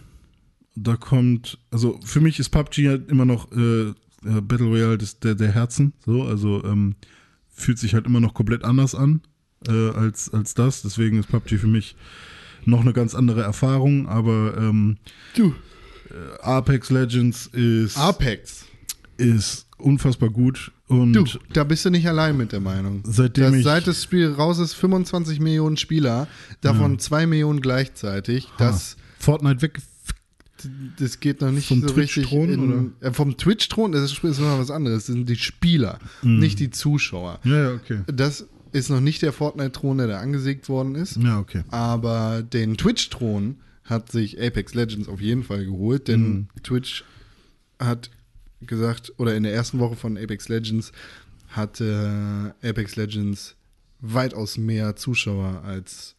Da 0.75 0.97
kommt, 0.97 1.57
also 1.71 1.99
für 2.05 2.21
mich 2.21 2.39
ist 2.39 2.49
PUBG 2.49 2.87
halt 2.89 3.09
immer 3.09 3.25
noch 3.25 3.51
äh, 3.51 3.89
äh, 3.89 3.93
Battle 4.23 4.67
Royale 4.67 4.99
des, 4.99 5.19
der, 5.19 5.33
der 5.33 5.51
Herzen. 5.51 5.93
So, 6.05 6.23
also 6.23 6.63
ähm, 6.63 6.95
fühlt 7.49 7.79
sich 7.79 7.95
halt 7.95 8.05
immer 8.05 8.19
noch 8.19 8.35
komplett 8.35 8.63
anders 8.63 8.93
an 8.93 9.21
äh, 9.67 9.89
als, 9.89 10.31
als 10.31 10.53
das. 10.53 10.83
Deswegen 10.83 11.17
ist 11.17 11.29
PUBG 11.29 11.57
für 11.57 11.67
mich 11.67 11.95
noch 12.65 12.81
eine 12.81 12.93
ganz 12.93 13.15
andere 13.15 13.41
Erfahrung. 13.41 14.07
Aber 14.07 14.55
ähm, 14.57 14.97
du, 15.35 15.55
Apex 16.41 16.89
Legends 16.89 17.47
ist 17.47 17.97
Apex. 17.97 18.65
ist 19.17 19.67
unfassbar 19.77 20.29
gut. 20.29 20.71
Und 20.87 21.13
Du, 21.13 21.23
da 21.53 21.63
bist 21.63 21.85
du 21.85 21.89
nicht 21.91 22.07
allein 22.07 22.35
mit 22.35 22.51
der 22.51 22.59
Meinung. 22.59 23.03
Seitdem 23.05 23.53
das, 23.53 23.63
seit 23.63 23.87
das 23.87 24.03
Spiel 24.03 24.31
raus 24.31 24.57
ist, 24.59 24.73
25 24.73 25.39
Millionen 25.39 25.77
Spieler, 25.77 26.27
davon 26.61 26.97
2 26.99 27.27
Millionen 27.27 27.61
gleichzeitig. 27.61 28.47
Das, 28.57 28.97
Fortnite 29.19 29.61
weg. 29.61 29.79
das 30.97 31.19
geht 31.19 31.41
noch 31.41 31.51
nicht 31.51 31.67
Vom 31.67 31.81
so 31.87 31.93
richtig. 31.93 32.25
Twitch-Thron, 32.27 32.49
in- 32.49 32.93
Äh, 33.01 33.13
vom 33.13 33.37
Twitch-Thron, 33.37 33.91
das 33.91 34.11
ist, 34.11 34.23
ist 34.23 34.39
noch 34.39 34.57
was 34.59 34.71
anderes. 34.71 35.05
Das 35.05 35.13
sind 35.15 35.29
die 35.29 35.35
Spieler, 35.35 35.99
Mhm. 36.23 36.39
nicht 36.39 36.59
die 36.59 36.69
Zuschauer. 36.71 37.39
Ja, 37.43 37.55
ja, 37.69 37.73
okay. 37.73 37.99
Das 38.07 38.45
ist 38.71 38.89
noch 38.89 38.99
nicht 38.99 39.21
der 39.21 39.31
Fortnite-Thron, 39.31 39.99
der 39.99 40.07
da 40.07 40.19
angesägt 40.19 40.67
worden 40.69 40.95
ist. 40.95 41.17
Ja, 41.17 41.39
okay. 41.39 41.63
Aber 41.69 42.41
den 42.41 42.77
Twitch-Thron 42.77 43.57
hat 43.89 44.11
sich 44.11 44.39
Apex 44.41 44.73
Legends 44.73 45.07
auf 45.07 45.19
jeden 45.21 45.43
Fall 45.43 45.65
geholt, 45.65 46.07
denn 46.07 46.21
Mhm. 46.31 46.47
Twitch 46.63 47.03
hat 47.79 48.09
gesagt, 48.61 49.13
oder 49.17 49.35
in 49.35 49.43
der 49.43 49.53
ersten 49.53 49.79
Woche 49.79 49.95
von 49.95 50.17
Apex 50.17 50.49
Legends 50.49 50.91
hatte 51.49 52.53
Apex 52.61 52.95
Legends 52.95 53.55
weitaus 54.01 54.57
mehr 54.57 54.95
Zuschauer 54.95 55.63
als 55.63 56.15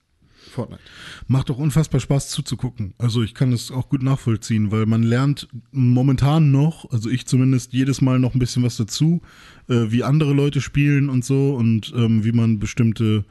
Fortnite. 0.51 0.83
Macht 1.29 1.51
doch 1.51 1.59
unfassbar 1.59 2.01
Spaß 2.01 2.31
zuzugucken. 2.31 2.95
Also 2.97 3.23
ich 3.23 3.35
kann 3.35 3.53
es 3.53 3.71
auch 3.71 3.91
gut 3.91 4.03
nachvollziehen, 4.03 4.71
weil 4.73 4.87
man 4.87 5.03
lernt 5.03 5.49
momentan 5.71 6.51
noch, 6.51 6.91
also 6.91 7.11
ich 7.11 7.27
zumindest 7.27 7.75
jedes 7.75 8.01
Mal 8.01 8.19
noch 8.19 8.35
ein 8.35 8.39
bisschen 8.39 8.63
was 8.63 8.77
dazu, 8.79 9.21
äh, 9.69 9.91
wie 9.91 10.03
andere 10.03 10.33
Leute 10.33 10.61
spielen 10.63 11.11
und 11.11 11.25
so 11.25 11.55
und 11.55 11.93
ähm, 11.95 12.25
wie 12.25 12.33
man 12.33 12.59
bestimmte 12.59 13.25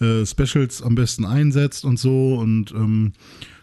äh, 0.00 0.24
Specials 0.24 0.82
am 0.82 0.94
besten 0.94 1.24
einsetzt 1.24 1.84
und 1.84 1.98
so 1.98 2.36
und 2.36 2.70
ähm, 2.72 3.12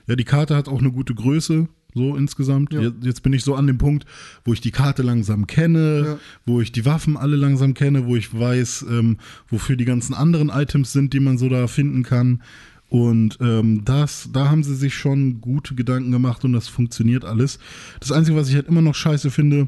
ja, 0.10 0.15
die 0.15 0.26
Karte 0.26 0.56
hat 0.56 0.68
auch 0.68 0.80
eine 0.80 0.91
gute 0.91 1.14
Größe. 1.15 1.69
So 1.95 2.15
insgesamt. 2.15 2.72
Ja. 2.72 2.91
Jetzt, 3.02 3.23
bin 3.23 3.34
ich 3.34 3.44
so 3.44 3.56
an 3.56 3.65
dem 3.65 3.80
Punkt, 3.80 4.06
wo 4.45 4.53
ich 4.53 4.61
die 4.61 4.69
Karte 4.69 5.02
langsam 5.02 5.48
kenne, 5.48 6.03
Ja. 6.06 6.19
wo 6.45 6.61
ich 6.61 6.72
die 6.72 6.86
Waffen 6.86 7.18
alle 7.18 7.36
langsam 7.36 7.73
kenne, 7.73 8.06
wo 8.06 8.15
ich 8.15 8.31
weiß, 8.38 8.86
ähm, 8.90 9.18
wofür 9.48 9.76
die 9.76 9.86
ganzen 9.86 10.14
anderen 10.14 10.49
Items 10.49 10.91
sind, 10.94 11.14
die 11.14 11.19
man 11.19 11.40
so 11.40 11.49
da 11.49 11.65
finden 11.68 12.03
kann. 12.03 12.44
Und 12.90 13.38
ähm, 13.41 13.84
das, 13.86 14.30
da 14.31 14.49
haben 14.49 14.64
sie 14.64 14.76
sich 14.76 14.94
schon 14.95 15.41
gute 15.41 15.73
Gedanken 15.73 16.11
gemacht 16.11 16.44
und 16.45 16.53
das 16.53 16.68
funktioniert 16.68 17.26
alles. 17.26 17.57
Das 17.99 18.11
Einzige, 18.11 18.38
was 18.38 18.49
ich 18.49 18.56
halt 18.56 18.68
immer 18.68 18.81
noch 18.84 18.95
scheiße 18.95 19.31
finde, 19.31 19.68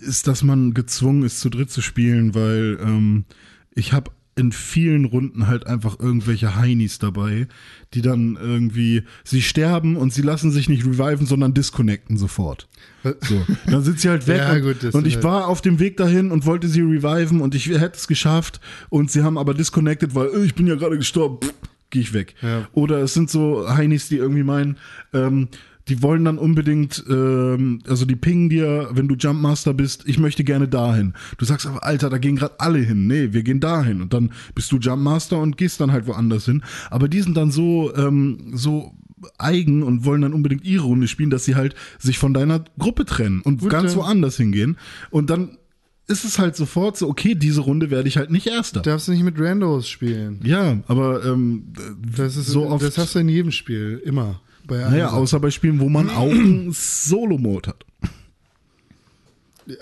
ist, 0.00 0.26
dass 0.26 0.42
man 0.42 0.74
gezwungen 0.74 1.22
ist, 1.22 1.40
zu 1.40 1.50
dritt 1.50 1.70
zu 1.70 1.82
spielen, 1.82 2.34
weil 2.34 2.78
ähm, 2.82 3.24
ich 3.74 3.92
habe 3.92 4.10
in 4.38 4.52
vielen 4.52 5.04
Runden 5.04 5.48
halt 5.48 5.66
einfach 5.66 5.98
irgendwelche 5.98 6.54
Heinis 6.56 6.98
dabei, 6.98 7.48
die 7.92 8.02
dann 8.02 8.38
irgendwie, 8.40 9.02
sie 9.24 9.42
sterben 9.42 9.96
und 9.96 10.12
sie 10.12 10.22
lassen 10.22 10.50
sich 10.52 10.68
nicht 10.68 10.86
reviven, 10.86 11.26
sondern 11.26 11.54
disconnecten 11.54 12.16
sofort. 12.16 12.68
So, 13.02 13.44
dann 13.66 13.82
sind 13.82 14.00
sie 14.00 14.08
halt 14.08 14.26
weg 14.26 14.38
Ja, 14.38 14.52
und, 14.52 14.62
gut, 14.62 14.94
und 14.94 15.06
ich 15.06 15.16
halt- 15.16 15.24
war 15.24 15.48
auf 15.48 15.60
dem 15.60 15.80
Weg 15.80 15.96
dahin 15.96 16.30
und 16.30 16.46
wollte 16.46 16.68
sie 16.68 16.80
reviven 16.80 17.40
und 17.40 17.54
ich 17.54 17.68
hätte 17.68 17.96
es 17.96 18.06
geschafft 18.06 18.60
und 18.90 19.10
sie 19.10 19.22
haben 19.22 19.36
aber 19.38 19.54
disconnected, 19.54 20.14
weil 20.14 20.28
äh, 20.28 20.44
ich 20.44 20.54
bin 20.54 20.66
ja 20.66 20.76
gerade 20.76 20.96
gestorben, 20.96 21.38
Pff, 21.44 21.52
geh 21.90 22.00
ich 22.00 22.12
weg. 22.12 22.34
Ja. 22.42 22.68
Oder 22.72 22.98
es 23.02 23.14
sind 23.14 23.30
so 23.30 23.68
Heinis, 23.68 24.08
die 24.08 24.16
irgendwie 24.16 24.44
meinen, 24.44 24.76
ähm, 25.12 25.48
die 25.88 26.02
wollen 26.02 26.24
dann 26.24 26.38
unbedingt, 26.38 27.04
ähm, 27.08 27.80
also 27.88 28.04
die 28.04 28.16
pingen 28.16 28.48
dir, 28.48 28.88
wenn 28.92 29.08
du 29.08 29.14
Jumpmaster 29.14 29.74
bist, 29.74 30.04
ich 30.06 30.18
möchte 30.18 30.44
gerne 30.44 30.68
dahin. 30.68 31.14
Du 31.38 31.44
sagst 31.44 31.66
aber, 31.66 31.84
Alter, 31.84 32.10
da 32.10 32.18
gehen 32.18 32.36
gerade 32.36 32.58
alle 32.60 32.78
hin. 32.78 33.06
Nee, 33.06 33.32
wir 33.32 33.42
gehen 33.42 33.60
dahin. 33.60 34.02
Und 34.02 34.12
dann 34.12 34.32
bist 34.54 34.70
du 34.72 34.78
Jumpmaster 34.78 35.38
und 35.38 35.56
gehst 35.56 35.80
dann 35.80 35.92
halt 35.92 36.06
woanders 36.06 36.44
hin. 36.44 36.62
Aber 36.90 37.08
die 37.08 37.20
sind 37.20 37.36
dann 37.36 37.50
so, 37.50 37.94
ähm, 37.96 38.52
so 38.54 38.92
eigen 39.38 39.82
und 39.82 40.04
wollen 40.04 40.22
dann 40.22 40.32
unbedingt 40.32 40.64
ihre 40.64 40.84
Runde 40.84 41.08
spielen, 41.08 41.30
dass 41.30 41.44
sie 41.44 41.56
halt 41.56 41.74
sich 41.98 42.18
von 42.18 42.34
deiner 42.34 42.64
Gruppe 42.78 43.04
trennen 43.04 43.40
und 43.40 43.60
Gut, 43.60 43.70
ganz 43.70 43.96
woanders 43.96 44.36
hingehen. 44.36 44.76
Und 45.10 45.30
dann 45.30 45.58
ist 46.06 46.24
es 46.24 46.38
halt 46.38 46.56
sofort 46.56 46.96
so, 46.96 47.08
okay, 47.08 47.34
diese 47.34 47.60
Runde 47.60 47.90
werde 47.90 48.08
ich 48.08 48.16
halt 48.16 48.30
nicht 48.30 48.46
Erster. 48.46 48.80
Darfst 48.80 49.08
du 49.08 49.12
nicht 49.12 49.24
mit 49.24 49.38
Randos 49.38 49.88
spielen. 49.88 50.40
ja, 50.42 50.78
aber 50.86 51.24
ähm, 51.24 51.64
Das 52.16 52.36
ist 52.36 52.46
so 52.46 52.66
oft. 52.66 52.82
Das 52.82 52.96
hast 52.96 53.14
du 53.14 53.18
in 53.18 53.28
jedem 53.28 53.50
Spiel, 53.52 54.00
immer. 54.04 54.40
Bei 54.68 54.76
Naja, 54.78 55.10
außer 55.10 55.40
bei 55.40 55.50
Spielen, 55.50 55.80
wo 55.80 55.88
man 55.88 56.08
auch 56.10 56.30
einen 56.30 56.70
Solo-Mode 56.72 57.70
hat. 57.70 57.84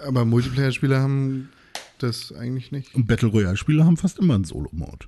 Aber 0.06 0.24
Multiplayer-Spieler 0.24 1.00
haben 1.00 1.50
das 1.98 2.32
eigentlich 2.32 2.72
nicht. 2.72 2.94
Und 2.94 3.06
Battle 3.06 3.28
Royale-Spiele 3.28 3.84
haben 3.84 3.96
fast 3.96 4.18
immer 4.18 4.34
einen 4.34 4.44
Solo-Mode. 4.44 5.06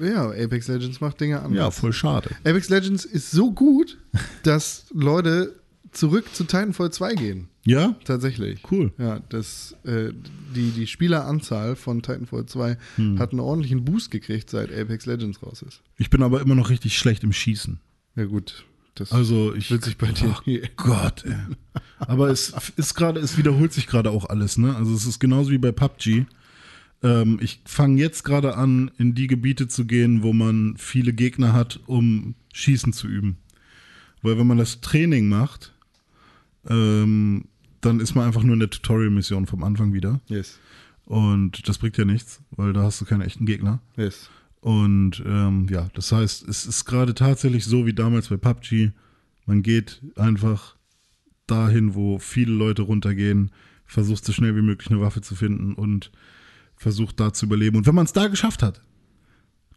Ja, 0.00 0.30
Apex 0.30 0.68
Legends 0.68 1.00
macht 1.00 1.20
Dinge 1.20 1.40
anders. 1.40 1.56
Ja, 1.56 1.70
voll 1.70 1.92
schade. 1.92 2.30
Apex 2.44 2.68
Legends 2.68 3.04
ist 3.04 3.30
so 3.30 3.52
gut, 3.52 3.98
dass 4.42 4.86
Leute 4.92 5.54
zurück 5.92 6.26
zu 6.34 6.44
Titanfall 6.44 6.92
2 6.92 7.14
gehen. 7.14 7.48
Ja? 7.64 7.94
Tatsächlich. 8.04 8.60
Cool. 8.70 8.92
Ja, 8.98 9.20
das, 9.28 9.76
äh, 9.84 10.12
die, 10.54 10.70
die 10.70 10.86
Spieleranzahl 10.86 11.76
von 11.76 12.02
Titanfall 12.02 12.46
2 12.46 12.76
Hm. 12.96 13.18
hat 13.18 13.30
einen 13.30 13.40
ordentlichen 13.40 13.84
Boost 13.84 14.10
gekriegt, 14.10 14.50
seit 14.50 14.72
Apex 14.72 15.06
Legends 15.06 15.42
raus 15.42 15.62
ist. 15.62 15.80
Ich 15.96 16.10
bin 16.10 16.22
aber 16.22 16.40
immer 16.40 16.54
noch 16.54 16.70
richtig 16.70 16.98
schlecht 16.98 17.22
im 17.24 17.32
Schießen. 17.32 17.78
Ja, 18.16 18.24
gut. 18.24 18.64
Das 18.94 19.10
Also 19.12 19.54
ich. 19.54 19.70
wird 19.70 19.84
sich 19.84 19.96
bei 19.96 20.12
dir. 20.12 20.34
Ach 20.36 20.42
Gott, 20.76 21.24
ey. 21.24 21.34
Aber 21.98 22.28
es 22.28 22.52
ist 22.76 22.94
gerade, 22.94 23.20
es 23.20 23.38
wiederholt 23.38 23.72
sich 23.72 23.86
gerade 23.86 24.10
auch 24.10 24.28
alles, 24.28 24.58
ne? 24.58 24.76
Also 24.76 24.94
es 24.94 25.06
ist 25.06 25.18
genauso 25.18 25.50
wie 25.50 25.58
bei 25.58 25.72
PUBG. 25.72 26.26
Ähm, 27.02 27.38
ich 27.40 27.62
fange 27.64 27.98
jetzt 28.00 28.22
gerade 28.24 28.56
an, 28.56 28.90
in 28.98 29.14
die 29.14 29.26
Gebiete 29.28 29.66
zu 29.68 29.86
gehen, 29.86 30.22
wo 30.22 30.32
man 30.32 30.76
viele 30.76 31.12
Gegner 31.12 31.52
hat, 31.52 31.80
um 31.86 32.34
Schießen 32.52 32.92
zu 32.92 33.08
üben. 33.08 33.38
Weil 34.20 34.38
wenn 34.38 34.46
man 34.46 34.58
das 34.58 34.80
Training 34.82 35.28
macht, 35.28 35.72
ähm, 36.68 37.46
dann 37.80 37.98
ist 37.98 38.14
man 38.14 38.26
einfach 38.26 38.42
nur 38.42 38.54
in 38.54 38.60
der 38.60 38.70
Tutorial-Mission 38.70 39.46
vom 39.46 39.64
Anfang 39.64 39.92
wieder. 39.92 40.20
Yes. 40.28 40.58
Und 41.06 41.66
das 41.68 41.78
bringt 41.78 41.96
ja 41.96 42.04
nichts, 42.04 42.40
weil 42.52 42.72
da 42.72 42.82
hast 42.82 43.00
du 43.00 43.04
keine 43.04 43.24
echten 43.24 43.46
Gegner. 43.46 43.80
Yes. 43.96 44.30
Und 44.62 45.20
ähm, 45.26 45.66
ja, 45.68 45.88
das 45.94 46.12
heißt, 46.12 46.46
es 46.48 46.66
ist 46.66 46.84
gerade 46.84 47.14
tatsächlich 47.14 47.64
so 47.64 47.84
wie 47.84 47.92
damals 47.94 48.28
bei 48.28 48.36
PUBG. 48.36 48.92
Man 49.44 49.62
geht 49.64 50.00
einfach 50.14 50.76
dahin, 51.48 51.96
wo 51.96 52.20
viele 52.20 52.52
Leute 52.52 52.82
runtergehen, 52.82 53.50
versucht 53.86 54.24
so 54.24 54.32
schnell 54.32 54.54
wie 54.54 54.62
möglich 54.62 54.88
eine 54.90 55.00
Waffe 55.00 55.20
zu 55.20 55.34
finden 55.34 55.74
und 55.74 56.12
versucht 56.76 57.18
da 57.18 57.32
zu 57.32 57.46
überleben. 57.46 57.76
Und 57.76 57.86
wenn 57.88 57.94
man 57.96 58.04
es 58.06 58.12
da 58.12 58.28
geschafft 58.28 58.62
hat, 58.62 58.80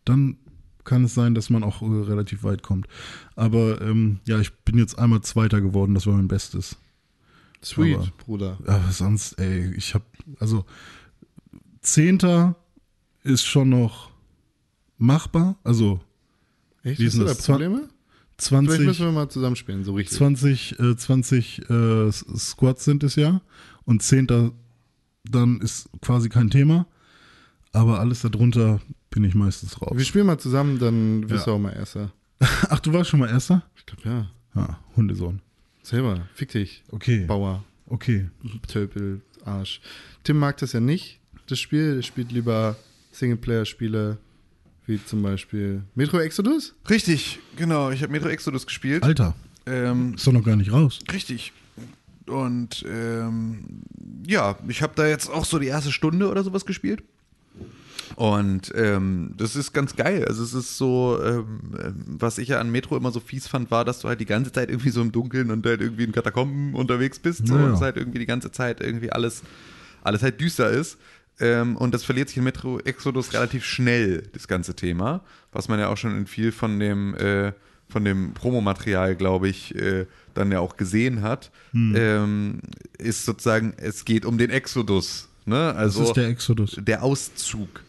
dann 0.05 0.37
kann 0.83 1.03
es 1.03 1.15
sein, 1.15 1.33
dass 1.33 1.49
man 1.49 1.63
auch 1.63 1.81
äh, 1.81 1.85
relativ 1.85 2.43
weit 2.43 2.61
kommt. 2.61 2.85
Aber 3.35 3.81
ähm, 3.81 4.19
ja, 4.27 4.39
ich 4.39 4.53
bin 4.65 4.77
jetzt 4.77 4.99
einmal 4.99 5.21
Zweiter 5.21 5.61
geworden, 5.61 5.95
das 5.95 6.05
war 6.05 6.13
mein 6.13 6.27
Bestes. 6.27 6.77
Sweet, 7.63 7.95
Aber- 7.97 8.11
Bruder. 8.19 8.59
Aber 8.67 8.91
sonst, 8.91 9.33
ey, 9.39 9.73
ich 9.73 9.95
hab, 9.95 10.03
also 10.39 10.63
Zehnter 11.81 12.55
ist 13.23 13.45
schon 13.45 13.69
noch 13.69 14.11
machbar. 14.97 15.57
Also 15.63 15.99
Echt? 16.83 16.99
Wie 16.99 17.05
ist 17.05 17.13
denn 17.17 17.25
da 17.25 17.33
das? 17.33 17.45
Probleme? 17.45 17.77
Vielleicht 17.77 17.91
20, 18.37 18.79
müssen 18.81 19.05
wir 19.05 19.11
mal 19.13 19.29
zusammenspielen, 19.29 19.83
so 19.85 19.93
richtig. 19.93 20.17
20, 20.17 20.79
äh, 20.79 20.95
20 20.97 21.69
äh, 21.69 22.11
Squads 22.11 22.83
sind 22.83 23.03
es 23.03 23.15
ja. 23.15 23.41
Und 23.85 24.03
Zehnter, 24.03 24.51
dann 25.23 25.61
ist 25.61 25.89
quasi 26.01 26.27
kein 26.29 26.49
Thema. 26.49 26.85
Aber 27.71 27.99
alles 27.99 28.21
darunter 28.21 28.81
bin 29.09 29.23
ich 29.23 29.35
meistens 29.35 29.81
raus. 29.81 29.91
Wir 29.95 30.03
spielen 30.05 30.25
mal 30.27 30.37
zusammen, 30.37 30.79
dann 30.79 31.29
wirst 31.29 31.45
Ja. 31.47 31.53
du 31.53 31.57
auch 31.57 31.61
mal 31.61 31.71
Erster. 31.73 32.11
Ach, 32.39 32.79
du 32.81 32.91
warst 32.93 33.09
schon 33.09 33.21
mal 33.21 33.29
Erster? 33.29 33.63
Ich 33.77 33.85
glaube, 33.85 34.01
ja. 34.09 34.31
Ja, 34.55 34.79
Hundesohn. 34.95 35.41
Selber. 35.83 36.27
Fick 36.33 36.49
dich. 36.51 36.83
Okay. 36.91 37.25
Bauer. 37.25 37.63
Okay. 37.87 38.29
Tölpel, 38.67 39.21
Arsch. 39.45 39.79
Tim 40.23 40.39
mag 40.39 40.57
das 40.57 40.73
ja 40.73 40.79
nicht, 40.79 41.19
das 41.47 41.59
Spiel. 41.59 41.97
Er 41.97 42.01
spielt 42.03 42.31
lieber 42.31 42.75
Singleplayer-Spiele, 43.11 44.17
wie 44.87 45.03
zum 45.03 45.21
Beispiel 45.21 45.83
Metro 45.95 46.19
Exodus. 46.19 46.73
Richtig, 46.89 47.39
genau. 47.55 47.91
Ich 47.91 48.01
habe 48.03 48.11
Metro 48.11 48.29
Exodus 48.29 48.65
gespielt. 48.65 49.03
Alter, 49.03 49.33
Ähm, 49.65 50.13
ist 50.15 50.25
doch 50.27 50.31
noch 50.33 50.43
gar 50.43 50.55
nicht 50.55 50.71
raus. 50.71 50.99
Richtig. 51.11 51.53
Und 52.27 52.83
ähm, 52.87 53.81
ja, 54.25 54.57
ich 54.67 54.81
habe 54.81 54.93
da 54.95 55.07
jetzt 55.07 55.29
auch 55.29 55.45
so 55.45 55.59
die 55.59 55.67
erste 55.67 55.91
Stunde 55.91 56.29
oder 56.29 56.43
sowas 56.43 56.65
gespielt. 56.65 57.03
Und 58.15 58.71
ähm, 58.75 59.33
das 59.37 59.55
ist 59.55 59.73
ganz 59.73 59.95
geil. 59.95 60.25
Also 60.25 60.43
es 60.43 60.53
ist 60.53 60.77
so, 60.77 61.19
ähm, 61.23 61.59
ähm, 61.83 62.03
was 62.19 62.37
ich 62.37 62.49
ja 62.49 62.59
an 62.59 62.71
Metro 62.71 62.95
immer 62.95 63.11
so 63.11 63.19
fies 63.19 63.47
fand, 63.47 63.71
war, 63.71 63.83
dass 63.83 63.99
du 63.99 64.07
halt 64.07 64.19
die 64.21 64.25
ganze 64.25 64.51
Zeit 64.51 64.69
irgendwie 64.69 64.89
so 64.91 65.01
im 65.01 65.11
Dunkeln 65.11 65.51
und 65.51 65.65
halt 65.65 65.81
irgendwie 65.81 66.03
in 66.03 66.11
Katakomben 66.11 66.75
unterwegs 66.75 67.19
bist. 67.19 67.47
So, 67.47 67.55
und 67.55 67.73
es 67.73 67.81
halt 67.81 67.97
irgendwie 67.97 68.19
die 68.19 68.25
ganze 68.25 68.51
Zeit 68.51 68.79
irgendwie 68.79 69.11
alles, 69.11 69.41
alles 70.03 70.21
halt 70.21 70.39
düster 70.39 70.69
ist. 70.69 70.97
Ähm, 71.39 71.75
und 71.75 71.93
das 71.93 72.03
verliert 72.03 72.29
sich 72.29 72.37
in 72.37 72.43
Metro 72.45 72.79
Exodus 72.79 73.33
relativ 73.33 73.65
schnell, 73.65 74.23
das 74.33 74.47
ganze 74.47 74.75
Thema. 74.75 75.21
Was 75.51 75.67
man 75.67 75.79
ja 75.79 75.89
auch 75.89 75.97
schon 75.97 76.15
in 76.17 76.27
viel 76.27 76.51
von 76.51 76.79
dem, 76.79 77.13
äh, 77.15 77.51
von 77.89 78.03
dem 78.05 78.33
Promomaterial, 78.33 79.15
glaube 79.15 79.49
ich, 79.49 79.75
äh, 79.75 80.05
dann 80.33 80.51
ja 80.51 80.59
auch 80.59 80.77
gesehen 80.77 81.21
hat, 81.21 81.51
Hm. 81.71 81.93
ähm, 81.97 82.59
ist 82.97 83.25
sozusagen, 83.25 83.73
es 83.77 84.05
geht 84.05 84.25
um 84.25 84.37
den 84.37 84.49
Exodus. 84.49 85.27
Ne? 85.45 85.55
Das 85.55 85.75
Also 85.77 86.03
ist 86.03 86.13
der 86.13 86.27
Exodus. 86.29 86.77
der 86.81 87.03
Auszug. 87.03 87.81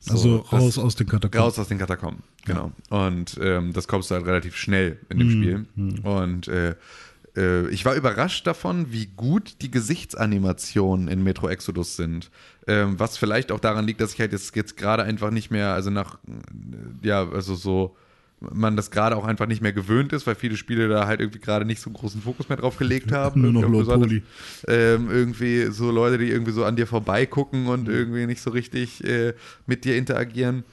So, 0.00 0.12
Also 0.12 0.38
das- 0.38 0.52
raus 0.52 0.78
aus 0.78 0.96
den 0.96 1.06
Katakomben. 1.06 1.40
Raus 1.40 1.58
aus 1.58 1.68
den 1.68 1.78
Katakomben, 1.78 2.22
genau. 2.44 2.72
Und 2.90 3.38
ähm, 3.40 3.72
das 3.72 3.86
kommst 3.86 4.10
du 4.10 4.16
halt 4.16 4.26
relativ 4.26 4.56
schnell 4.56 4.98
in 5.10 5.18
dem 5.20 5.28
Mhm. 5.28 5.30
Spiel. 5.30 6.00
Und 6.04 6.48
äh, 6.48 6.74
äh, 7.36 7.68
ich 7.68 7.84
war 7.84 7.94
überrascht 7.94 8.46
davon, 8.46 8.92
wie 8.92 9.06
gut 9.06 9.56
die 9.62 9.70
Gesichtsanimationen 9.70 11.08
in 11.08 11.22
Metro 11.22 11.48
Exodus 11.48 11.96
sind. 11.96 12.30
Ähm, 12.66 12.98
was 12.98 13.16
vielleicht 13.16 13.50
auch 13.52 13.60
daran 13.60 13.86
liegt, 13.86 14.00
dass 14.00 14.14
ich 14.14 14.20
halt 14.20 14.32
jetzt, 14.32 14.54
jetzt 14.54 14.76
gerade 14.76 15.02
einfach 15.02 15.30
nicht 15.30 15.50
mehr, 15.50 15.72
also 15.72 15.90
nach, 15.90 16.14
äh, 16.14 17.06
ja, 17.06 17.28
also 17.28 17.54
so, 17.54 17.96
man 18.40 18.76
das 18.76 18.90
gerade 18.90 19.16
auch 19.16 19.24
einfach 19.24 19.46
nicht 19.46 19.62
mehr 19.62 19.72
gewöhnt 19.72 20.12
ist, 20.12 20.26
weil 20.26 20.34
viele 20.34 20.56
Spiele 20.56 20.88
da 20.88 21.06
halt 21.06 21.20
irgendwie 21.20 21.38
gerade 21.38 21.64
nicht 21.64 21.80
so 21.80 21.90
einen 21.90 21.94
großen 21.94 22.20
Fokus 22.22 22.48
mehr 22.48 22.58
drauf 22.58 22.76
gelegt 22.76 23.12
haben. 23.12 23.40
Nur 23.40 23.52
noch 23.52 23.62
Poly. 24.00 24.22
Ähm, 24.66 25.10
irgendwie 25.10 25.66
so 25.70 25.90
Leute, 25.90 26.18
die 26.18 26.28
irgendwie 26.28 26.52
so 26.52 26.64
an 26.64 26.76
dir 26.76 26.86
vorbeigucken 26.86 27.68
und 27.68 27.88
irgendwie 27.88 28.26
nicht 28.26 28.42
so 28.42 28.50
richtig 28.50 29.04
äh, 29.04 29.34
mit 29.66 29.84
dir 29.84 29.96
interagieren 29.96 30.64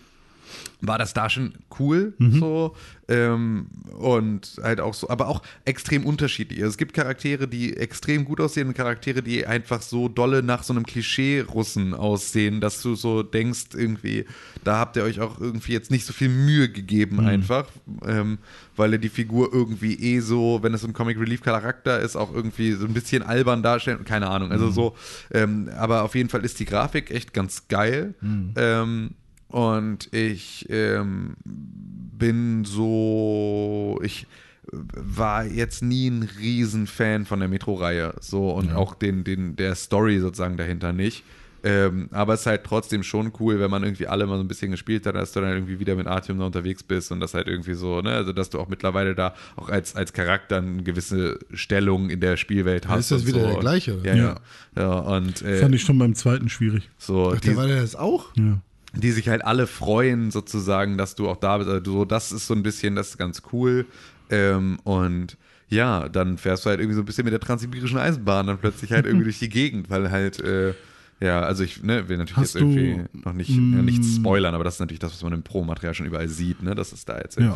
war 0.82 0.98
das 0.98 1.14
da 1.14 1.30
schon 1.30 1.54
cool 1.80 2.14
so 2.40 2.76
ähm, 3.10 3.68
und 3.98 4.60
halt 4.64 4.80
auch 4.80 4.94
so, 4.94 5.10
aber 5.10 5.28
auch 5.28 5.42
extrem 5.66 6.06
unterschiedlich. 6.06 6.60
Also 6.60 6.70
es 6.70 6.78
gibt 6.78 6.94
Charaktere, 6.94 7.48
die 7.48 7.76
extrem 7.76 8.24
gut 8.24 8.40
aussehen 8.40 8.68
und 8.68 8.76
Charaktere, 8.76 9.24
die 9.24 9.46
einfach 9.46 9.82
so 9.82 10.08
dolle 10.08 10.44
nach 10.44 10.64
so 10.64 10.74
einem 10.74 10.86
Klischee-Russen 10.86 11.94
aussehen, 11.94 12.62
dass 12.62 12.82
du 12.82 12.96
so 12.96 13.24
denkst, 13.24 13.70
irgendwie, 13.74 14.26
da 14.64 14.78
habt 14.78 14.96
ihr 14.96 15.04
euch 15.04 15.20
auch 15.20 15.42
irgendwie 15.42 15.74
jetzt 15.74 15.92
nicht 15.92 16.06
so 16.06 16.14
viel 16.14 16.30
Mühe 16.30 16.70
gegeben 16.70 17.20
einfach, 17.20 17.68
ähm, 18.06 18.38
weil 18.76 18.94
ihr 18.94 19.00
die 19.00 19.10
Figur 19.10 19.50
irgendwie 19.52 19.96
eh 19.96 20.20
so, 20.20 20.60
wenn 20.62 20.74
es 20.74 20.86
ein 20.86 20.94
Comic 20.94 21.20
Relief 21.20 21.42
Charakter 21.42 22.00
ist, 22.00 22.16
auch 22.16 22.34
irgendwie 22.34 22.74
so 22.74 22.86
ein 22.86 22.94
bisschen 22.94 23.24
albern 23.24 23.64
darstellt, 23.64 24.06
keine 24.06 24.28
Ahnung, 24.28 24.52
also 24.52 24.70
so, 24.70 24.96
ähm, 25.32 25.70
aber 25.78 26.04
auf 26.04 26.16
jeden 26.16 26.30
Fall 26.30 26.46
ist 26.46 26.60
die 26.60 26.66
Grafik 26.66 27.12
echt 27.12 27.34
ganz 27.34 27.68
geil. 27.68 28.14
Ähm, 28.56 29.16
und 29.50 30.14
ich 30.14 30.68
ähm, 30.70 31.36
bin 31.44 32.64
so, 32.66 34.00
ich 34.04 34.28
war 34.72 35.46
jetzt 35.46 35.82
nie 35.82 36.08
ein 36.10 36.30
Riesenfan 36.40 37.26
von 37.26 37.40
der 37.40 37.50
Metro-Reihe. 37.50 38.14
So 38.22 38.52
und 38.52 38.74
auch 38.74 38.94
den, 38.94 39.24
den, 39.24 39.56
der 39.56 39.76
Story 39.76 40.20
sozusagen 40.20 40.58
dahinter 40.58 40.94
nicht. 40.94 41.24
Ähm, 41.64 42.08
aber 42.12 42.36
es 42.36 42.42
ist 42.42 42.46
halt 42.46 42.64
trotzdem 42.64 43.04
schon 43.04 43.34
cool, 43.40 43.60
wenn 43.60 43.70
man 43.70 43.84
irgendwie 43.84 44.08
alle 44.08 44.26
mal 44.26 44.38
so 44.38 44.44
ein 44.44 44.48
bisschen 44.48 44.72
gespielt 44.72 45.06
hat, 45.06 45.16
dass 45.16 45.34
du 45.34 45.42
dann 45.42 45.52
irgendwie 45.52 45.80
wieder 45.80 45.96
mit 45.96 46.08
Artyom 46.08 46.40
da 46.40 46.46
unterwegs 46.46 46.84
bist 46.84 47.12
und 47.12 47.20
das 47.20 47.34
halt 47.34 47.48
irgendwie 47.48 47.74
so, 47.74 48.02
ne, 48.02 48.12
also 48.12 48.32
dass 48.32 48.50
du 48.50 48.60
auch 48.60 48.70
mittlerweile 48.70 49.14
da 49.14 49.34
auch 49.58 49.68
als, 49.68 49.96
als 49.96 50.14
Charakter 50.14 50.58
eine 50.58 50.84
gewisse 50.84 51.38
Stellung 51.54 52.10
in 52.10 52.22
der 52.22 52.38
Spielwelt 52.38 52.88
hast. 52.88 53.00
ist 53.00 53.12
das 53.12 53.22
und 53.22 53.28
wieder 53.28 53.42
so. 53.42 53.48
der 53.48 53.60
gleiche? 53.60 54.00
Ja, 54.04 54.16
ja. 54.16 54.24
Ja. 54.24 54.82
ja 54.82 55.00
und 55.00 55.42
äh, 55.42 55.58
Fand 55.58 55.76
ich 55.76 55.82
schon 55.82 55.98
beim 55.98 56.16
zweiten 56.16 56.48
schwierig. 56.48 56.90
so, 56.98 57.34
Ach, 57.36 57.40
die, 57.42 57.48
der 57.50 57.58
war 57.58 57.68
der 57.68 57.82
das 57.82 57.96
auch? 57.96 58.28
Ja. 58.38 58.62
Die 58.94 59.12
sich 59.12 59.30
halt 59.30 59.44
alle 59.44 59.68
freuen, 59.68 60.32
sozusagen, 60.32 60.98
dass 60.98 61.16
du 61.16 61.30
auch 61.30 61.38
da 61.38 61.58
bist. 61.58 61.70
Also 61.70 61.92
so, 61.92 62.06
das 62.06 62.32
ist 62.32 62.48
so 62.48 62.54
ein 62.54 62.64
bisschen, 62.64 62.96
das 62.96 63.10
ist 63.10 63.18
ganz 63.18 63.44
cool. 63.54 63.86
Ähm, 64.30 64.80
und 64.84 65.38
ja, 65.70 66.10
dann 66.10 66.38
fährst 66.38 66.66
du 66.66 66.70
halt 66.70 66.80
irgendwie 66.80 66.96
so 66.96 67.02
ein 67.02 67.06
bisschen 67.06 67.26
mit 67.26 67.34
der 67.34 67.40
transsibirischen 67.40 67.98
Eisenbahn 67.98 68.48
dann 68.48 68.58
plötzlich 68.58 68.92
halt 68.92 69.06
irgendwie 69.06 69.24
durch 69.26 69.40
die 69.40 69.50
Gegend, 69.50 69.90
weil 69.90 70.10
halt, 70.12 70.40
äh, 70.40 70.74
ja, 71.20 71.42
also 71.42 71.64
ich 71.64 71.84
ne, 71.84 72.08
will 72.10 72.18
natürlich 72.18 72.38
Hast 72.38 72.56
jetzt 72.56 72.62
irgendwie 72.62 73.08
du, 73.14 73.20
noch 73.20 73.34
nicht, 73.34 73.50
ja, 73.50 73.82
nichts 73.82 74.16
spoilern, 74.16 74.56
aber 74.56 74.64
das 74.64 74.76
ist 74.76 74.80
natürlich 74.80 75.00
das, 75.00 75.14
was 75.14 75.22
man 75.22 75.34
im 75.34 75.44
Pro-Material 75.44 75.94
schon 75.94 76.06
überall 76.06 76.30
sieht, 76.30 76.64
ne, 76.64 76.76
dass 76.76 76.92
es 76.92 77.06
da 77.06 77.18
jetzt 77.18 77.38
Ja. 77.38 77.56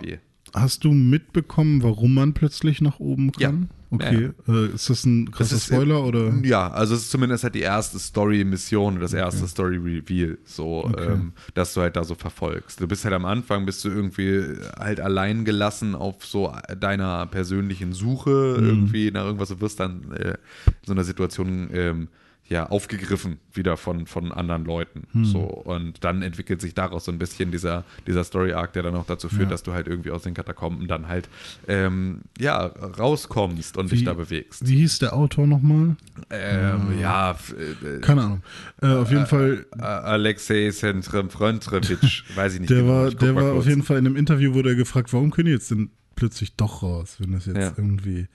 Hast 0.53 0.83
du 0.83 0.91
mitbekommen, 0.91 1.81
warum 1.81 2.13
man 2.13 2.33
plötzlich 2.33 2.79
nach 2.81 2.99
oben 2.99 3.31
kann? 3.31 3.61
Ja. 3.61 3.67
Okay. 3.93 4.31
Äh, 4.47 4.73
ist 4.73 4.89
das 4.89 5.05
ein 5.05 5.29
krasser 5.29 5.55
ist, 5.55 5.69
äh, 5.69 5.75
Spoiler 5.75 6.03
oder? 6.03 6.33
Ja, 6.43 6.71
also 6.71 6.95
es 6.95 7.03
ist 7.03 7.11
zumindest 7.11 7.43
halt 7.43 7.53
die 7.53 7.61
erste 7.61 7.99
Story-Mission, 7.99 8.99
das 8.99 9.13
erste 9.13 9.47
Story-Reveal, 9.47 10.39
so, 10.45 10.91
ähm, 10.97 11.33
dass 11.53 11.75
du 11.75 11.81
halt 11.81 11.95
da 11.95 12.03
so 12.03 12.15
verfolgst. 12.15 12.81
Du 12.81 12.87
bist 12.87 13.03
halt 13.05 13.13
am 13.13 13.25
Anfang, 13.25 13.67
bist 13.67 13.85
du 13.85 13.89
irgendwie 13.89 14.45
halt 14.79 14.99
allein 14.99 15.45
gelassen 15.45 15.93
auf 15.93 16.25
so 16.25 16.51
deiner 16.79 17.27
persönlichen 17.27 17.93
Suche 17.93 18.57
irgendwie 18.59 19.11
nach 19.11 19.25
irgendwas, 19.25 19.49
du 19.49 19.61
wirst 19.61 19.79
dann 19.79 20.11
äh, 20.13 20.29
in 20.65 20.85
so 20.87 20.93
einer 20.93 21.03
Situation 21.03 21.69
ähm, 21.71 22.07
ja, 22.49 22.67
aufgegriffen 22.69 23.37
wieder 23.53 23.77
von, 23.77 24.05
von 24.05 24.31
anderen 24.31 24.65
Leuten. 24.65 25.07
So, 25.23 25.39
und 25.39 26.03
dann 26.03 26.21
entwickelt 26.21 26.59
sich 26.61 26.73
daraus 26.75 27.05
so 27.05 27.11
ein 27.11 27.17
bisschen 27.17 27.51
dieser, 27.51 27.83
dieser 28.05 28.23
Story-Arc, 28.23 28.73
der 28.73 28.83
dann 28.83 28.95
auch 28.95 29.05
dazu 29.05 29.29
führt, 29.29 29.43
Ja. 29.43 29.49
dass 29.49 29.63
du 29.63 29.73
halt 29.73 29.87
irgendwie 29.87 30.11
aus 30.11 30.23
den 30.23 30.33
Katakomben 30.33 30.87
dann 30.87 31.07
halt 31.07 31.29
ähm, 31.67 32.21
ja, 32.37 32.65
rauskommst 32.65 33.77
und 33.77 33.91
dich 33.91 34.01
Wie- 34.01 34.05
da 34.05 34.13
bewegst. 34.13 34.67
Wie 34.67 34.75
hieß 34.75 34.99
der 34.99 35.13
Autor 35.13 35.47
nochmal? 35.47 35.95
Ähm, 36.29 36.99
ja, 36.99 37.31
f- 37.31 37.55
äh, 37.57 37.99
Keine 38.01 38.23
Ahnung. 38.23 38.43
Äh, 38.81 38.87
auf 38.87 39.09
jeden 39.09 39.25
Fall, 39.25 39.65
äh, 39.77 39.81
Alexei 39.81 40.69
Sentrem-Frontrevich, 40.69 42.23
weiß 42.35 42.55
ich 42.55 42.59
nicht. 42.61 42.69
der 42.69 42.81
genau. 42.81 42.93
war, 42.93 43.11
der 43.11 43.35
war 43.35 43.53
auf 43.53 43.65
jeden 43.65 43.83
Fall 43.83 43.97
in 43.97 44.05
einem 44.05 44.15
Interview, 44.15 44.53
wurde 44.53 44.69
er 44.69 44.75
gefragt, 44.75 45.13
warum 45.13 45.31
können 45.31 45.47
die 45.47 45.53
jetzt 45.53 45.71
denn 45.71 45.89
plötzlich 46.15 46.55
doch 46.55 46.83
raus, 46.83 47.15
wenn 47.19 47.31
das 47.31 47.45
jetzt 47.45 47.57
Ja. 47.57 47.73
irgendwie 47.77 48.27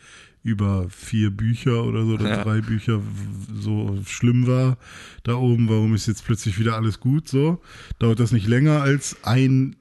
über 0.49 0.89
vier 0.91 1.31
Bücher 1.31 1.85
oder 1.85 2.05
so 2.05 2.15
oder 2.15 2.29
Ja. 2.29 2.43
drei 2.45 2.61
Bücher 2.61 3.01
so 3.55 3.99
schlimm 4.07 4.47
war 4.47 4.79
da 5.25 5.35
oben, 5.35 5.69
warum 5.69 5.95
ist 5.95 6.07
jetzt 6.07 6.25
plötzlich 6.25 6.59
wieder 6.59 6.77
alles 6.77 7.01
gut 7.01 7.29
so? 7.29 7.61
Dauert 7.99 8.19
das 8.21 8.33
nicht 8.33 8.47
länger 8.49 8.81
als 8.83 9.17
ein 9.25 9.77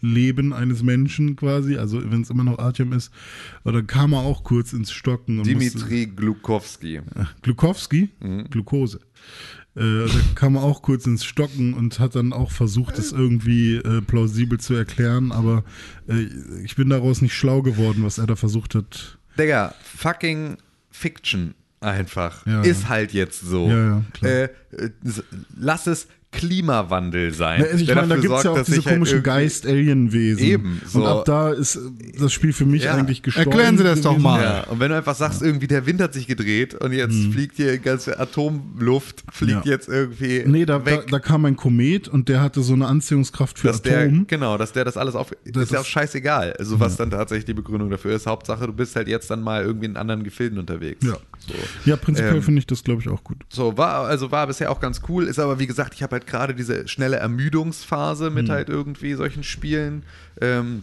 Leben 0.00 0.52
eines 0.52 0.82
Menschen 0.82 1.36
quasi, 1.36 1.76
also 1.76 2.02
wenn 2.10 2.22
es 2.22 2.30
immer 2.30 2.42
noch 2.42 2.58
Artyom 2.58 2.92
ist, 2.92 3.12
oder 3.64 3.82
kam 3.84 4.14
er 4.14 4.20
auch 4.20 4.42
kurz 4.42 4.72
ins 4.72 4.90
Stocken 4.90 5.38
und 5.38 5.46
musste- 5.52 5.78
Dimitri 5.78 6.06
Glukowski. 6.06 7.00
Glukowski, 7.42 8.08
Mhm. 8.20 8.44
Glukose. 8.50 8.98
Äh, 9.76 9.80
da 10.06 10.20
kam 10.34 10.56
er 10.56 10.62
auch 10.64 10.82
kurz 10.82 11.06
ins 11.06 11.24
Stocken 11.24 11.72
und 11.74 11.98
hat 12.00 12.16
dann 12.16 12.32
auch 12.32 12.50
versucht, 12.50 12.98
es 12.98 13.12
irgendwie 13.12 13.76
äh, 13.76 14.02
plausibel 14.02 14.58
zu 14.58 14.74
erklären, 14.74 15.30
aber 15.30 15.64
äh, 16.08 16.26
ich 16.64 16.74
bin 16.74 16.88
daraus 16.90 17.22
nicht 17.22 17.34
schlau 17.34 17.62
geworden, 17.62 18.02
was 18.02 18.18
er 18.18 18.26
da 18.26 18.34
versucht 18.36 18.74
hat. 18.74 19.18
Digga, 19.38 19.74
fucking 19.82 20.58
Fiction 20.90 21.54
einfach. 21.80 22.46
Ja, 22.46 22.62
ist 22.62 22.88
halt 22.88 23.12
jetzt 23.12 23.40
so. 23.40 23.68
Ja, 23.68 23.76
ja, 23.88 24.02
klar. 24.12 24.30
äh, 24.32 24.44
äh, 24.76 24.90
lass 25.56 25.86
es 25.86 26.08
Klimawandel 26.32 27.32
sein. 27.32 27.60
Ja, 27.60 27.66
also 27.66 27.78
ich 27.78 27.86
der 27.86 27.94
meine, 27.96 28.08
da 28.08 28.16
gibt 28.16 28.32
es 28.34 28.42
ja 28.42 28.50
auch 28.50 28.62
diese 28.62 28.76
halt 28.76 28.84
komischen 28.86 29.16
irgendwie- 29.18 29.30
Geist-Alien-Wesen. 29.30 30.44
Eben, 30.44 30.80
so. 30.86 31.00
Und 31.00 31.06
ab 31.06 31.24
da 31.24 31.50
ist 31.52 31.78
das 32.18 32.32
Spiel 32.32 32.52
für 32.52 32.64
mich 32.66 32.84
Ja. 32.84 32.94
eigentlich 32.94 33.22
gestorben. 33.22 33.50
Erklären 33.50 33.78
Sie 33.78 33.84
das 33.84 34.00
doch 34.00 34.18
mal. 34.18 34.42
Ja, 34.42 34.60
und 34.64 34.80
wenn 34.80 34.90
du 34.90 34.96
einfach 34.96 35.14
sagst, 35.14 35.42
irgendwie 35.42 35.66
der 35.66 35.86
Wind 35.86 36.00
hat 36.00 36.14
sich 36.14 36.26
gedreht 36.26 36.74
und 36.74 36.92
jetzt 36.92 37.14
fliegt 37.32 37.56
hier 37.56 37.78
ganze 37.78 38.18
Atomluft, 38.18 39.22
fliegt. 39.30 39.64
Ja. 39.66 39.72
jetzt 39.72 39.88
irgendwie 39.88 40.42
Nee, 40.46 40.64
da, 40.66 40.78
da, 40.78 40.86
weg. 40.86 41.06
da 41.10 41.18
kam 41.18 41.44
ein 41.44 41.56
Komet 41.56 42.08
und 42.08 42.28
der 42.28 42.40
hatte 42.40 42.62
so 42.62 42.72
eine 42.74 42.86
Anziehungskraft 42.86 43.58
für 43.58 43.68
dass 43.68 43.82
der, 43.82 44.00
Atom. 44.06 44.26
genau, 44.26 44.56
dass 44.58 44.72
der 44.72 44.84
das 44.84 44.96
alles 44.96 45.14
auf. 45.14 45.30
Das 45.44 45.64
ist 45.64 45.72
ja 45.72 45.80
auch 45.80 45.84
scheißegal. 45.84 46.54
Also, 46.58 46.80
was 46.80 46.96
dann 46.96 47.10
tatsächlich 47.10 47.44
die 47.44 47.54
Begründung 47.54 47.90
dafür 47.90 48.14
ist. 48.16 48.26
Hauptsache, 48.26 48.66
du 48.66 48.72
bist 48.72 48.96
halt 48.96 49.08
jetzt 49.08 49.30
dann 49.30 49.42
mal 49.42 49.62
irgendwie 49.62 49.86
in 49.86 49.96
anderen 49.96 50.22
Gefilden 50.24 50.58
unterwegs. 50.58 51.04
Ja. 51.04 51.12
So. 51.46 51.54
Ja, 51.84 51.96
prinzipiell 51.96 52.36
Ähm, 52.36 52.42
finde 52.42 52.58
ich 52.60 52.66
das, 52.66 52.84
glaube 52.84 53.00
ich, 53.02 53.08
auch 53.08 53.22
gut. 53.24 53.36
So, 53.48 53.76
war, 53.76 54.04
also 54.06 54.30
war 54.30 54.46
bisher 54.46 54.70
auch 54.70 54.80
ganz 54.80 55.00
cool, 55.08 55.24
ist 55.24 55.38
aber 55.38 55.58
wie 55.58 55.66
gesagt, 55.66 55.94
ich 55.94 56.02
habe 56.02 56.12
halt 56.12 56.21
gerade 56.26 56.54
diese 56.54 56.88
schnelle 56.88 57.16
Ermüdungsphase 57.16 58.30
mit 58.30 58.48
halt 58.48 58.68
irgendwie 58.68 59.14
solchen 59.14 59.44
Spielen, 59.44 60.04
ähm, 60.40 60.82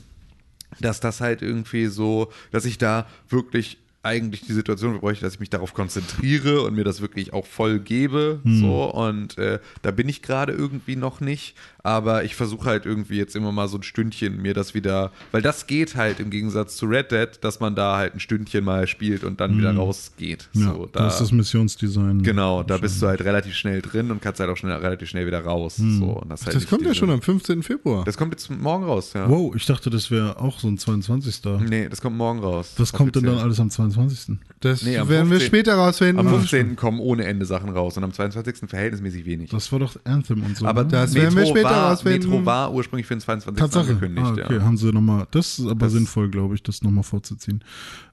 dass 0.79 0.99
das 0.99 1.21
halt 1.21 1.41
irgendwie 1.41 1.87
so, 1.87 2.31
dass 2.51 2.65
ich 2.65 2.77
da 2.77 3.07
wirklich 3.29 3.77
eigentlich 4.01 4.41
die 4.41 4.53
Situation 4.53 4.97
bräuchte, 4.99 5.25
dass 5.25 5.33
ich 5.33 5.39
mich 5.41 5.49
darauf 5.49 5.73
konzentriere 5.73 6.61
und 6.61 6.73
mir 6.73 6.85
das 6.85 7.01
wirklich 7.01 7.33
auch 7.33 7.45
voll 7.45 7.79
gebe. 7.79 8.39
So, 8.45 8.85
und 8.93 9.37
äh, 9.37 9.59
da 9.81 9.91
bin 9.91 10.07
ich 10.07 10.21
gerade 10.21 10.53
irgendwie 10.53 10.95
noch 10.95 11.19
nicht. 11.19 11.55
Aber 11.89 12.23
ich 12.23 12.35
versuche 12.35 12.69
halt 12.69 12.85
irgendwie 12.85 13.17
jetzt 13.17 13.35
immer 13.35 13.51
mal 13.51 13.67
so 13.67 13.77
ein 13.77 13.83
Stündchen 13.83 14.39
mir 14.39 14.53
das 14.53 14.75
wieder, 14.75 15.11
weil 15.31 15.41
das 15.41 15.65
geht 15.65 15.95
halt 15.95 16.19
im 16.19 16.29
Gegensatz 16.29 16.75
zu 16.77 16.85
Red 16.85 17.11
Dead, 17.11 17.29
dass 17.41 17.59
man 17.59 17.73
da 17.73 17.97
halt 17.97 18.13
ein 18.13 18.19
Stündchen 18.19 18.63
mal 18.63 18.85
spielt 18.85 19.23
und 19.23 19.39
dann 19.41 19.57
wieder 19.57 19.75
rausgeht. 19.75 20.49
Ja, 20.53 20.65
so, 20.73 20.87
da 20.91 21.07
ist 21.07 21.17
das 21.17 21.31
Missionsdesign. 21.31 22.21
Genau, 22.21 22.61
da 22.61 22.77
bist 22.77 23.01
du 23.01 23.07
halt 23.07 23.21
relativ 23.21 23.55
schnell 23.55 23.81
drin 23.81 24.11
und 24.11 24.21
kannst 24.21 24.39
halt 24.39 24.51
auch 24.51 24.57
schnell, 24.57 24.73
relativ 24.73 25.09
schnell 25.09 25.25
wieder 25.25 25.43
raus. 25.43 25.77
So, 25.77 25.83
und 26.21 26.29
das 26.29 26.45
halt 26.45 26.55
Das 26.55 26.67
kommt 26.67 26.81
ja 26.83 26.89
diese- 26.89 26.99
schon 26.99 27.09
am 27.09 27.23
15. 27.23 27.63
Februar. 27.63 28.03
Das 28.05 28.17
kommt 28.17 28.33
jetzt 28.33 28.51
morgen 28.51 28.83
raus, 28.83 29.13
ja. 29.13 29.27
Wow, 29.27 29.55
ich 29.55 29.65
dachte, 29.65 29.89
das 29.89 30.11
wäre 30.11 30.39
auch 30.39 30.59
so 30.59 30.67
ein 30.67 30.77
22. 30.77 31.41
Nee, 31.67 31.89
das 31.89 32.01
kommt 32.01 32.15
morgen 32.17 32.39
raus. 32.39 32.73
Was 32.77 32.93
kommt 32.93 33.15
denn 33.15 33.23
dann 33.23 33.39
alles 33.39 33.59
am 33.59 33.71
22.? 33.71 34.37
Das 34.59 34.83
Nee, 34.83 34.97
am 34.97 35.09
werden 35.09 35.29
wir 35.31 35.39
15. 35.39 35.47
später 35.47 35.73
rausfinden. 35.75 36.19
Am 36.19 36.29
15. 36.33 36.75
kommen 36.75 36.99
ohne 36.99 37.25
Ende 37.25 37.45
Sachen 37.47 37.69
raus 37.71 37.97
und 37.97 38.03
am 38.03 38.13
22. 38.13 38.69
verhältnismäßig 38.69 39.25
wenig. 39.25 39.49
Das 39.49 39.71
war 39.71 39.79
doch 39.79 39.95
Anthem 40.03 40.43
und 40.43 40.57
so. 40.57 40.65
aber 40.65 40.83
ne? 40.83 40.89
das 40.89 41.13
werden 41.15 41.35
wir 41.35 41.45
später 41.45 41.69
war, 41.81 41.91
rausfinden. 41.91 42.29
Metro 42.29 42.45
war 42.45 42.73
ursprünglich 42.73 43.07
für 43.07 43.15
den 43.15 43.21
22. 43.21 43.59
Tatsache. 43.59 43.89
angekündigt, 43.91 44.27
Ah, 44.27 44.31
okay, 44.45 44.55
ja. 44.57 44.61
haben 44.63 44.77
sie 44.77 44.91
nochmal. 44.91 45.27
Das 45.31 45.59
ist 45.59 45.65
aber 45.67 45.75
Das- 45.85 45.93
sinnvoll, 45.93 46.29
glaube 46.29 46.55
ich, 46.55 46.63
das 46.63 46.81
nochmal 46.83 47.03
vorzuziehen. 47.03 47.63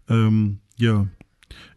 Ähm, 0.08 0.58
ja. 0.76 1.06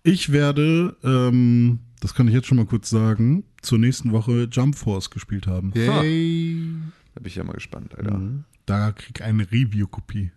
Ich 0.03 0.31
werde, 0.31 0.95
ähm, 1.03 1.79
das 1.99 2.13
kann 2.13 2.27
ich 2.27 2.33
jetzt 2.33 2.47
schon 2.47 2.57
mal 2.57 2.65
kurz 2.65 2.89
sagen, 2.89 3.43
zur 3.61 3.77
nächsten 3.77 4.11
Woche 4.11 4.47
Jump 4.51 4.75
Force 4.75 5.09
gespielt 5.09 5.47
haben. 5.47 5.71
Yay. 5.75 6.65
Da 7.13 7.19
bin 7.21 7.27
ich 7.27 7.35
ja 7.35 7.43
mal 7.43 7.53
gespannt, 7.53 7.95
Alter. 7.97 8.19
Da 8.65 8.91
krieg 8.91 9.19
ich 9.19 9.23
eine 9.23 9.43
Review-Kopie. 9.51 10.31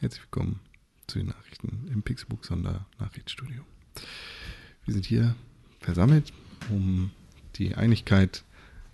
Herzlich 0.00 0.22
willkommen 0.22 0.60
zu 1.10 1.18
den 1.18 1.26
Nachrichten 1.26 1.88
im 1.92 2.02
Pixelbook 2.02 2.44
Sonder 2.44 2.86
Nachrichtenstudio. 3.00 3.64
Wir 4.84 4.94
sind 4.94 5.04
hier 5.04 5.34
versammelt, 5.80 6.32
um 6.68 7.10
die 7.56 7.74
Einigkeit 7.74 8.44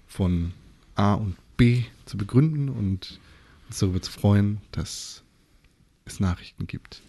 von 0.06 0.54
A 0.94 1.12
und 1.12 1.36
B 1.58 1.84
zu 2.06 2.16
begründen 2.16 2.70
und 2.70 3.20
uns 3.66 3.78
darüber 3.80 4.00
zu 4.00 4.10
freuen, 4.10 4.62
dass 4.72 5.24
es 6.06 6.18
Nachrichten 6.18 6.66
gibt. 6.66 7.02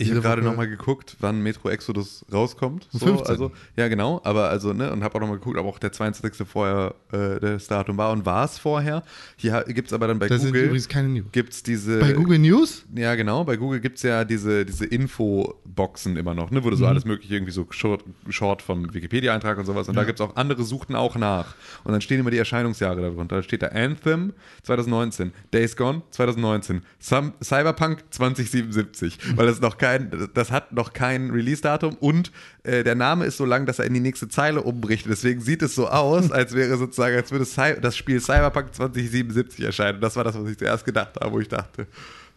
Ich 0.00 0.10
habe 0.10 0.20
gerade 0.22 0.42
nochmal 0.42 0.68
geguckt, 0.68 1.16
wann 1.20 1.42
Metro 1.42 1.68
Exodus 1.68 2.24
rauskommt. 2.32 2.88
So, 2.90 3.06
15.. 3.06 3.26
also, 3.28 3.52
ja, 3.76 3.88
genau. 3.88 4.20
Aber 4.24 4.48
also, 4.48 4.72
ne, 4.72 4.90
und 4.92 5.04
habe 5.04 5.14
auch 5.16 5.20
nochmal 5.20 5.38
geguckt, 5.38 5.58
ob 5.58 5.66
auch 5.66 5.78
der 5.78 5.92
22. 5.92 6.46
vorher 6.48 6.94
äh, 7.12 7.38
das 7.38 7.66
Datum 7.66 7.96
war 7.98 8.10
und 8.12 8.24
war 8.24 8.44
es 8.46 8.58
vorher. 8.58 9.02
Hier 9.36 9.64
gibt 9.68 9.88
es 9.88 9.92
aber 9.92 10.06
dann 10.06 10.18
bei 10.18 10.28
Das 10.28 10.40
sind 10.40 10.52
Google 10.52 10.64
übrigens 10.64 10.88
keine 10.88 11.08
News. 11.08 11.26
gibt's 11.32 11.62
diese. 11.62 11.98
Bei 12.00 12.12
Google 12.12 12.38
News? 12.38 12.84
Ja, 12.94 13.14
genau. 13.14 13.44
Bei 13.44 13.56
Google 13.56 13.80
gibt 13.80 13.96
es 13.98 14.02
ja 14.02 14.24
diese, 14.24 14.64
diese 14.64 14.86
Infoboxen 14.86 16.16
immer 16.16 16.34
noch, 16.34 16.50
ne, 16.50 16.64
wo 16.64 16.70
du 16.70 16.76
Mhm. 16.76 16.80
so 16.80 16.86
alles 16.86 17.04
mögliche 17.04 17.34
irgendwie 17.34 17.52
so 17.52 17.66
Short, 17.70 18.02
Short 18.30 18.62
vom 18.62 18.92
Wikipedia-Eintrag 18.94 19.58
und 19.58 19.66
sowas. 19.66 19.88
Und 19.88 19.96
da 19.96 20.04
gibt 20.04 20.18
es 20.20 20.26
auch 20.26 20.36
andere 20.36 20.64
suchten 20.64 20.94
auch 20.94 21.16
nach. 21.16 21.54
Und 21.84 21.92
dann 21.92 22.00
stehen 22.00 22.20
immer 22.20 22.30
die 22.30 22.38
Erscheinungsjahre 22.38 23.00
darunter. 23.02 23.36
Da 23.36 23.42
steht 23.42 23.62
da 23.62 23.66
Anthem 23.68 24.32
2019, 24.62 25.32
Days 25.52 25.76
Gone 25.76 26.02
2019, 26.10 26.82
Some, 26.98 27.32
Cyberpunk 27.42 28.04
2077. 28.10 29.18
Weil 29.36 29.46
das 29.46 29.60
noch 29.60 29.76
kein, 29.76 29.89
das 29.98 30.50
hat 30.50 30.72
noch 30.72 30.92
kein 30.92 31.30
Release-Datum 31.30 31.94
und 31.96 32.32
äh, 32.62 32.84
der 32.84 32.94
Name 32.94 33.24
ist 33.24 33.36
so 33.36 33.44
lang, 33.44 33.66
dass 33.66 33.78
er 33.78 33.86
in 33.86 33.94
die 33.94 34.00
nächste 34.00 34.28
Zeile 34.28 34.62
umbricht. 34.62 35.06
Deswegen 35.08 35.40
sieht 35.40 35.62
es 35.62 35.74
so 35.74 35.88
aus, 35.88 36.30
als 36.32 36.54
wäre 36.54 36.76
sozusagen, 36.76 37.16
als 37.16 37.30
würde 37.32 37.46
das 37.80 37.96
Spiel 37.96 38.20
Cyberpunk 38.20 38.74
2077 38.74 39.64
erscheinen. 39.64 40.00
Das 40.00 40.16
war 40.16 40.24
das, 40.24 40.38
was 40.38 40.48
ich 40.48 40.58
zuerst 40.58 40.84
gedacht 40.84 41.16
habe, 41.20 41.32
wo 41.32 41.40
ich 41.40 41.48
dachte, 41.48 41.82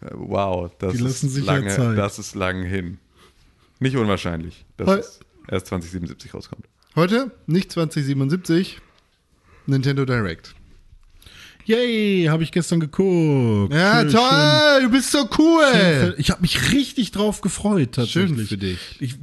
äh, 0.01 0.09
wow, 0.11 0.71
das 0.79 0.95
ist 0.95 1.37
ja 1.37 1.43
lange, 1.43 1.95
das 1.95 2.19
ist 2.19 2.35
lang 2.35 2.63
hin. 2.63 2.97
Nicht 3.79 3.97
unwahrscheinlich, 3.97 4.65
dass 4.77 4.87
Heu- 4.87 4.99
es 4.99 5.19
erst 5.47 5.67
2077 5.67 6.33
rauskommt. 6.33 6.65
Heute, 6.95 7.31
nicht 7.47 7.71
2077, 7.71 8.79
Nintendo 9.65 10.05
Direct. 10.05 10.55
Yay, 11.65 12.25
habe 12.25 12.43
ich 12.43 12.51
gestern 12.51 12.79
geguckt. 12.79 13.73
Ja, 13.73 14.01
Schön, 14.01 14.11
toll, 14.11 14.81
du 14.83 14.89
bist 14.91 15.11
so 15.11 15.19
schön. 15.19 15.27
cool. 15.37 16.15
Ich 16.17 16.29
habe 16.31 16.41
mich 16.41 16.71
richtig 16.73 17.11
drauf 17.11 17.41
gefreut, 17.41 17.93
tatsächlich. 17.93 18.37
Schön 18.37 18.47
für 18.47 18.57
dich. 18.57 18.79
Ich, 18.99 19.15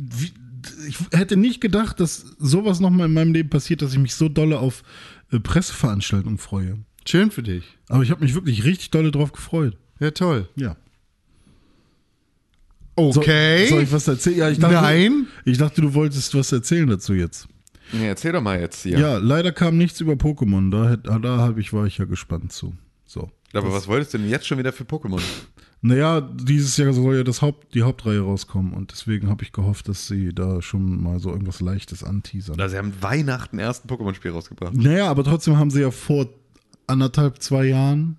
ich 0.88 0.96
hätte 1.12 1.36
nicht 1.36 1.60
gedacht, 1.60 2.00
dass 2.00 2.24
sowas 2.38 2.80
nochmal 2.80 3.06
in 3.08 3.14
meinem 3.14 3.32
Leben 3.34 3.50
passiert, 3.50 3.82
dass 3.82 3.92
ich 3.92 3.98
mich 3.98 4.14
so 4.14 4.28
dolle 4.28 4.58
auf 4.58 4.82
äh, 5.32 5.38
Presseveranstaltungen 5.40 6.38
freue. 6.38 6.78
Schön 7.06 7.30
für 7.30 7.42
dich. 7.42 7.64
Aber 7.88 8.02
ich 8.02 8.10
habe 8.10 8.22
mich 8.24 8.34
wirklich 8.34 8.64
richtig 8.64 8.90
dolle 8.90 9.10
drauf 9.10 9.32
gefreut. 9.32 9.76
Ja, 10.00 10.10
toll. 10.10 10.48
Ja. 10.56 10.76
So, 12.96 13.20
Okay. 13.20 13.66
Soll 13.68 13.82
ich 13.82 13.92
was 13.92 14.06
erzählen? 14.08 14.36
Ja, 14.38 14.50
ich 14.50 14.58
dachte, 14.58 14.74
Nein. 14.74 15.26
Ich 15.46 15.56
dachte, 15.56 15.80
du 15.80 15.94
wolltest 15.94 16.34
was 16.34 16.52
erzählen 16.52 16.86
dazu 16.86 17.14
jetzt. 17.14 17.48
Nee, 17.92 18.06
erzähl 18.08 18.32
doch 18.32 18.42
mal 18.42 18.60
jetzt 18.60 18.82
hier. 18.82 18.98
Ja, 18.98 19.18
leider 19.18 19.52
kam 19.52 19.76
nichts 19.78 20.00
über 20.00 20.12
Pokémon. 20.14 20.70
Da, 20.70 20.90
hätt- 20.90 21.24
da 21.24 21.54
ich, 21.56 21.72
war 21.72 21.86
ich 21.86 21.98
ja 21.98 22.04
gespannt 22.04 22.52
zu. 22.52 22.74
So. 23.04 23.30
Aber 23.52 23.72
was 23.72 23.88
wolltest 23.88 24.14
du 24.14 24.18
denn 24.18 24.28
jetzt 24.28 24.46
schon 24.46 24.58
wieder 24.58 24.72
für 24.72 24.84
Pokémon? 24.84 25.20
Naja, 25.82 26.20
dieses 26.20 26.76
Jahr 26.76 26.92
soll 26.92 27.16
ja 27.16 27.24
das 27.24 27.40
Haupt, 27.42 27.74
die 27.74 27.82
Hauptreihe 27.82 28.20
rauskommen 28.20 28.74
und 28.74 28.92
deswegen 28.92 29.28
habe 29.30 29.42
ich 29.42 29.50
gehofft, 29.52 29.88
dass 29.88 30.06
sie 30.06 30.32
da 30.34 30.60
schon 30.60 31.02
mal 31.02 31.18
so 31.18 31.30
irgendwas 31.30 31.60
Leichtes 31.60 32.04
anteasern. 32.04 32.60
Also, 32.60 32.72
sie 32.72 32.78
haben 32.78 32.92
Weihnachten 33.00 33.58
erst 33.58 33.84
ein 33.84 33.88
Pokémon-Spiel 33.88 34.30
rausgebracht. 34.30 34.74
Naja, 34.74 35.10
aber 35.10 35.24
trotzdem 35.24 35.56
haben 35.56 35.70
sie 35.70 35.80
ja 35.80 35.90
vor 35.90 36.28
anderthalb, 36.86 37.42
zwei 37.42 37.64
Jahren 37.64 38.18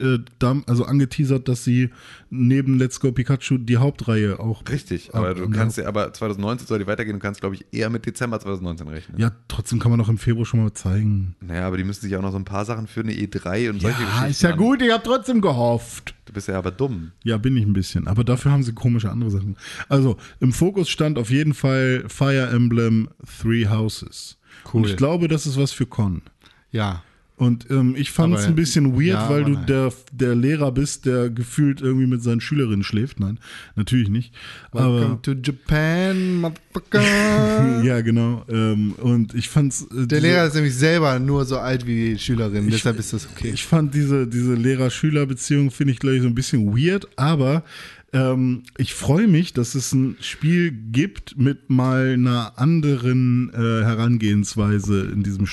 äh, 0.00 0.18
also 0.66 0.84
angeteasert, 0.84 1.48
dass 1.48 1.64
sie 1.64 1.90
neben 2.30 2.78
Let's 2.78 2.98
Go 3.00 3.12
Pikachu 3.12 3.58
die 3.58 3.76
Hauptreihe 3.76 4.40
auch. 4.40 4.62
Richtig, 4.68 5.14
aber 5.14 5.34
du 5.34 5.48
kannst 5.50 5.76
ja, 5.78 5.86
aber 5.86 6.12
2019 6.12 6.66
soll 6.66 6.78
die 6.78 6.86
weitergehen, 6.86 7.16
du 7.16 7.20
kannst, 7.22 7.40
glaube 7.40 7.56
ich, 7.56 7.66
eher 7.72 7.90
mit 7.90 8.06
Dezember 8.06 8.40
2019 8.40 8.88
rechnen. 8.88 9.18
Ja, 9.20 9.32
trotzdem 9.48 9.78
kann 9.78 9.90
man 9.90 9.98
doch 9.98 10.08
im 10.08 10.18
Februar 10.18 10.46
schon 10.46 10.62
mal 10.62 10.72
zeigen. 10.72 11.36
Naja, 11.40 11.66
aber 11.66 11.76
die 11.76 11.84
müssen 11.84 12.00
sich 12.02 12.16
auch 12.16 12.22
noch 12.22 12.32
so 12.32 12.38
ein 12.38 12.44
paar 12.44 12.64
Sachen 12.64 12.86
für 12.86 13.00
eine 13.00 13.12
E3 13.12 13.70
und 13.70 13.80
solche 13.82 14.00
Ja, 14.00 14.06
Geschichten 14.06 14.30
ist 14.30 14.42
ja 14.42 14.50
an- 14.50 14.58
gut, 14.58 14.80
ich 14.82 14.90
habe 14.92 15.02
trotzdem 15.04 15.40
gehofft. 15.40 16.14
Du 16.24 16.32
bist 16.32 16.48
ja 16.48 16.56
aber 16.58 16.70
dumm. 16.70 17.12
Ja, 17.24 17.36
bin 17.36 17.56
ich 17.56 17.64
ein 17.66 17.72
bisschen. 17.74 18.06
Aber 18.08 18.24
dafür 18.24 18.52
haben 18.52 18.62
sie 18.62 18.72
komische 18.72 19.10
andere 19.10 19.30
Sachen. 19.30 19.56
Also, 19.88 20.16
im 20.40 20.52
Fokus 20.52 20.88
stand 20.88 21.18
auf 21.18 21.30
jeden 21.30 21.52
Fall 21.52 22.04
Fire 22.08 22.48
Emblem 22.50 23.08
Three 23.42 23.66
Houses. 23.68 24.38
Cool. 24.72 24.82
Und 24.82 24.88
ich 24.88 24.96
glaube, 24.96 25.28
das 25.28 25.46
ist 25.46 25.58
was 25.58 25.72
für 25.72 25.86
Con. 25.86 26.22
Ja. 26.70 27.02
Und 27.42 27.66
ähm, 27.70 27.96
ich 27.96 28.12
fand 28.12 28.36
es 28.36 28.44
ein 28.46 28.54
bisschen 28.54 28.92
weird, 28.94 29.18
ja, 29.18 29.28
weil 29.28 29.42
du 29.42 29.50
nein. 29.54 29.66
der, 29.66 29.92
der 30.12 30.36
Lehrer 30.36 30.70
bist, 30.70 31.06
der 31.06 31.28
gefühlt 31.28 31.80
irgendwie 31.80 32.06
mit 32.06 32.22
seinen 32.22 32.40
Schülerinnen 32.40 32.84
schläft. 32.84 33.18
Nein, 33.18 33.40
natürlich 33.74 34.08
nicht. 34.10 34.32
Welcome 34.70 35.04
Aber, 35.06 35.22
to 35.22 35.32
Japan, 35.32 36.36
motherfucker. 36.36 37.02
ja, 37.84 38.00
genau. 38.00 38.44
Ähm, 38.48 38.92
und 38.92 39.34
ich 39.34 39.48
fand's. 39.48 39.88
Äh, 39.92 40.06
Der 40.06 40.20
Lehrer 40.20 40.46
ist 40.46 40.54
nämlich 40.54 40.76
selber 40.76 41.18
nur 41.18 41.44
so 41.44 41.58
alt 41.58 41.84
wie 41.84 42.12
die 42.12 42.18
Schülerin, 42.20 42.68
Ich- 42.68 42.74
deshalb 42.74 43.00
ist 43.00 43.12
das 43.12 43.28
okay. 43.28 43.50
Ich 43.52 43.64
fand 43.64 43.92
diese, 43.92 44.28
diese 44.28 44.54
Lehrer-Schüler-Beziehung, 44.54 45.72
finde 45.72 45.94
ich, 45.94 45.98
glaube 45.98 46.14
ich, 46.14 46.22
so 46.22 46.28
ein 46.28 46.36
bisschen 46.36 46.76
weird, 46.76 47.08
aber 47.16 47.64
ähm, 48.12 48.62
ich 48.76 48.94
freue 48.94 49.26
mich, 49.26 49.52
dass 49.54 49.74
es 49.74 49.92
ein 49.92 50.16
Spiel 50.20 50.70
gibt 50.70 51.38
mit 51.38 51.70
mal 51.70 52.12
einer 52.12 52.52
anderen 52.56 53.50
äh, 53.54 53.56
Herangehensweise 53.84 55.10
in 55.12 55.22
diesem 55.22 55.46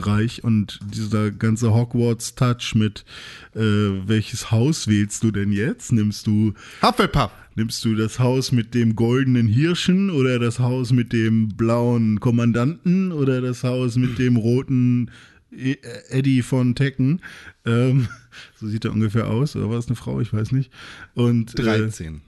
Strategie-Bereich 0.00 0.44
und 0.44 0.78
dieser 0.94 1.30
ganze 1.30 1.72
Hogwarts-Touch 1.72 2.74
mit 2.74 3.04
äh, 3.54 3.58
welches 3.60 4.50
Haus 4.50 4.88
wählst 4.88 5.22
du 5.24 5.30
denn 5.30 5.52
jetzt? 5.52 5.92
Nimmst 5.92 6.26
du 6.26 6.54
Hufflepuff. 6.82 7.30
Nimmst 7.54 7.84
du 7.84 7.94
das 7.94 8.18
Haus 8.18 8.52
mit 8.52 8.74
dem 8.74 8.96
goldenen 8.96 9.46
Hirschen 9.46 10.10
oder 10.10 10.38
das 10.38 10.58
Haus 10.58 10.92
mit 10.92 11.12
dem 11.12 11.48
blauen 11.56 12.20
Kommandanten 12.20 13.12
oder 13.12 13.40
das 13.40 13.64
Haus 13.64 13.96
mit 13.96 14.18
dem 14.18 14.36
roten 14.36 15.10
E- 15.50 15.76
Eddie 16.10 16.42
von 16.42 16.74
Tekken? 16.74 17.22
Ähm, 17.64 18.08
so 18.60 18.68
sieht 18.68 18.84
er 18.84 18.92
ungefähr 18.92 19.28
aus. 19.28 19.56
Oder 19.56 19.70
war 19.70 19.78
es 19.78 19.86
eine 19.86 19.96
Frau? 19.96 20.20
Ich 20.20 20.32
weiß 20.32 20.52
nicht. 20.52 20.70
Und, 21.14 21.58
Äh, 21.58 21.62
13. 21.62 22.20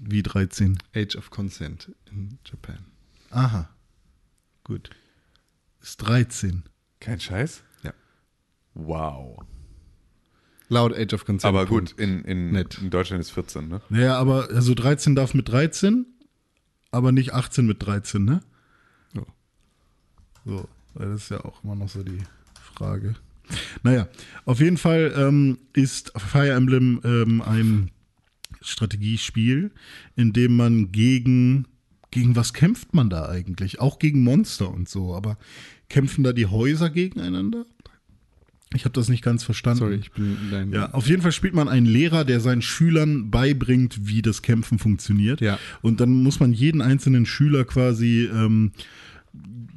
wie 0.00 0.22
13? 0.24 0.78
Age 0.94 1.14
of 1.16 1.30
Consent 1.30 1.92
in 2.10 2.38
Japan. 2.44 2.78
Aha. 3.30 3.68
Gut. 4.64 4.90
Ist 5.80 5.98
13. 5.98 6.64
Kein 7.00 7.20
Scheiß? 7.20 7.62
Ja. 7.82 7.92
Wow. 8.74 9.44
Laut 10.68 10.94
Age 10.94 11.14
of 11.14 11.24
Consent. 11.24 11.48
Aber 11.48 11.66
gut, 11.66 11.92
in, 11.92 12.24
in, 12.24 12.54
in 12.54 12.90
Deutschland 12.90 13.20
ist 13.20 13.30
14, 13.30 13.68
ne? 13.68 13.80
Naja, 13.88 14.18
aber 14.18 14.48
also 14.50 14.74
13 14.74 15.14
darf 15.14 15.32
mit 15.32 15.48
13, 15.48 16.06
aber 16.90 17.10
nicht 17.10 17.32
18 17.32 17.66
mit 17.66 17.84
13, 17.84 18.24
ne? 18.24 18.40
Ja. 19.14 19.22
So, 20.44 20.68
weil 20.94 21.10
das 21.10 21.22
ist 21.22 21.30
ja 21.30 21.44
auch 21.44 21.64
immer 21.64 21.74
noch 21.74 21.88
so 21.88 22.02
die 22.02 22.22
Frage. 22.74 23.14
Naja, 23.82 24.08
auf 24.44 24.60
jeden 24.60 24.76
Fall 24.76 25.14
ähm, 25.16 25.58
ist 25.72 26.12
Fire 26.16 26.52
Emblem 26.52 27.00
ähm, 27.02 27.40
ein 27.40 27.90
Strategiespiel, 28.60 29.70
in 30.16 30.32
dem 30.34 30.56
man 30.56 30.92
gegen, 30.92 31.66
gegen 32.10 32.36
was 32.36 32.52
kämpft 32.52 32.92
man 32.92 33.08
da 33.08 33.28
eigentlich? 33.28 33.80
Auch 33.80 33.98
gegen 33.98 34.22
Monster 34.22 34.70
und 34.70 34.88
so, 34.88 35.14
aber 35.14 35.38
kämpfen 35.88 36.24
da 36.24 36.32
die 36.32 36.46
Häuser 36.46 36.90
gegeneinander? 36.90 37.66
Ich 38.74 38.84
habe 38.84 38.92
das 38.92 39.08
nicht 39.08 39.24
ganz 39.24 39.44
verstanden. 39.44 39.78
Sorry, 39.78 39.94
ich 39.94 40.12
bin 40.12 40.36
dein. 40.50 40.72
Ja, 40.72 40.90
auf 40.92 41.06
jeden 41.06 41.22
Fall 41.22 41.32
spielt 41.32 41.54
man 41.54 41.68
einen 41.68 41.86
Lehrer, 41.86 42.24
der 42.24 42.40
seinen 42.40 42.60
Schülern 42.60 43.30
beibringt, 43.30 44.06
wie 44.06 44.20
das 44.20 44.42
Kämpfen 44.42 44.78
funktioniert. 44.78 45.40
Ja. 45.40 45.58
Und 45.80 46.00
dann 46.00 46.22
muss 46.22 46.38
man 46.38 46.52
jeden 46.52 46.82
einzelnen 46.82 47.24
Schüler 47.24 47.64
quasi 47.64 48.28
ähm, 48.30 48.72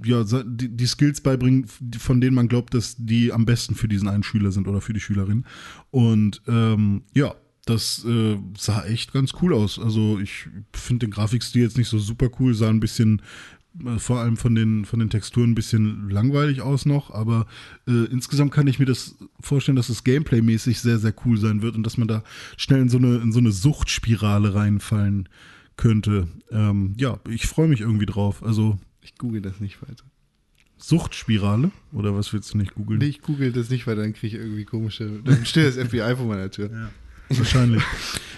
ja, 0.04 0.24
die, 0.24 0.70
die 0.70 0.86
Skills 0.88 1.22
beibringen, 1.22 1.68
von 1.98 2.20
denen 2.20 2.36
man 2.36 2.50
glaubt, 2.50 2.74
dass 2.74 2.96
die 2.98 3.32
am 3.32 3.46
besten 3.46 3.76
für 3.76 3.88
diesen 3.88 4.10
einen 4.10 4.24
Schüler 4.24 4.52
sind 4.52 4.68
oder 4.68 4.82
für 4.82 4.94
die 4.94 5.00
Schülerin. 5.00 5.46
Und 5.92 6.42
ähm, 6.48 7.04
ja, 7.14 7.36
das 7.66 8.04
äh, 8.06 8.38
sah 8.58 8.84
echt 8.86 9.14
ganz 9.14 9.34
cool 9.42 9.54
aus. 9.54 9.80
Also 9.80 10.20
ich 10.20 10.48
finde 10.74 11.06
den 11.06 11.12
Grafikstil 11.12 11.62
jetzt 11.62 11.78
nicht 11.78 11.90
so 11.90 12.00
super 12.00 12.30
cool, 12.40 12.54
sah 12.54 12.70
ein 12.70 12.80
bisschen 12.80 13.22
vor 13.98 14.20
allem 14.20 14.38
von 14.38 14.54
den, 14.54 14.86
von 14.86 15.00
den 15.00 15.10
Texturen 15.10 15.52
ein 15.52 15.56
bisschen 15.56 16.10
langweilig 16.10 16.62
aus 16.62 16.86
noch, 16.86 17.12
aber 17.12 17.46
äh, 17.88 18.06
insgesamt 18.12 18.52
kann 18.52 18.68
ich 18.68 18.80
mir 18.80 18.86
das 18.86 19.16
vorstellen, 19.40 19.78
dass 19.78 19.90
es 19.90 20.04
Gameplay-mäßig 20.04 20.80
sehr, 20.82 21.00
sehr 21.00 21.14
cool 21.26 21.38
sein 21.38 21.62
wird 21.62 21.76
und 21.76 21.84
dass 21.84 21.98
man 21.98 22.08
da 22.08 22.24
schnell 22.58 22.82
in 22.82 22.90
so 22.90 22.98
eine, 22.98 23.18
in 23.18 23.32
so 23.32 23.40
eine 23.40 23.52
Suchtspirale 23.52 24.54
reinfallen 24.54 25.30
könnte. 25.78 26.28
Ähm, 26.52 26.96
ja, 26.98 27.20
ich 27.30 27.48
freue 27.48 27.68
mich 27.68 27.82
irgendwie 27.82 28.06
drauf. 28.06 28.44
Also 28.44 28.78
Ich 29.02 29.16
google 29.18 29.42
das 29.42 29.60
nicht 29.60 29.82
weiter. 29.82 30.04
Suchtspirale? 30.78 31.72
Oder 31.94 32.16
was 32.16 32.34
willst 32.34 32.54
du 32.54 32.58
nicht 32.58 32.74
googeln? 32.74 33.00
Nee, 33.00 33.06
ich 33.06 33.22
google 33.22 33.52
das 33.52 33.70
nicht 33.70 33.88
weiter, 33.88 34.02
dann 34.02 34.14
kriege 34.14 34.36
ich 34.36 34.42
irgendwie 34.42 34.66
komische. 34.66 35.22
Dann 35.24 35.46
steht 35.46 35.66
das 35.68 35.76
FBI 35.76 36.16
vor 36.16 36.26
meiner 36.26 36.50
Tür. 36.50 36.70
Wahrscheinlich. 37.40 37.84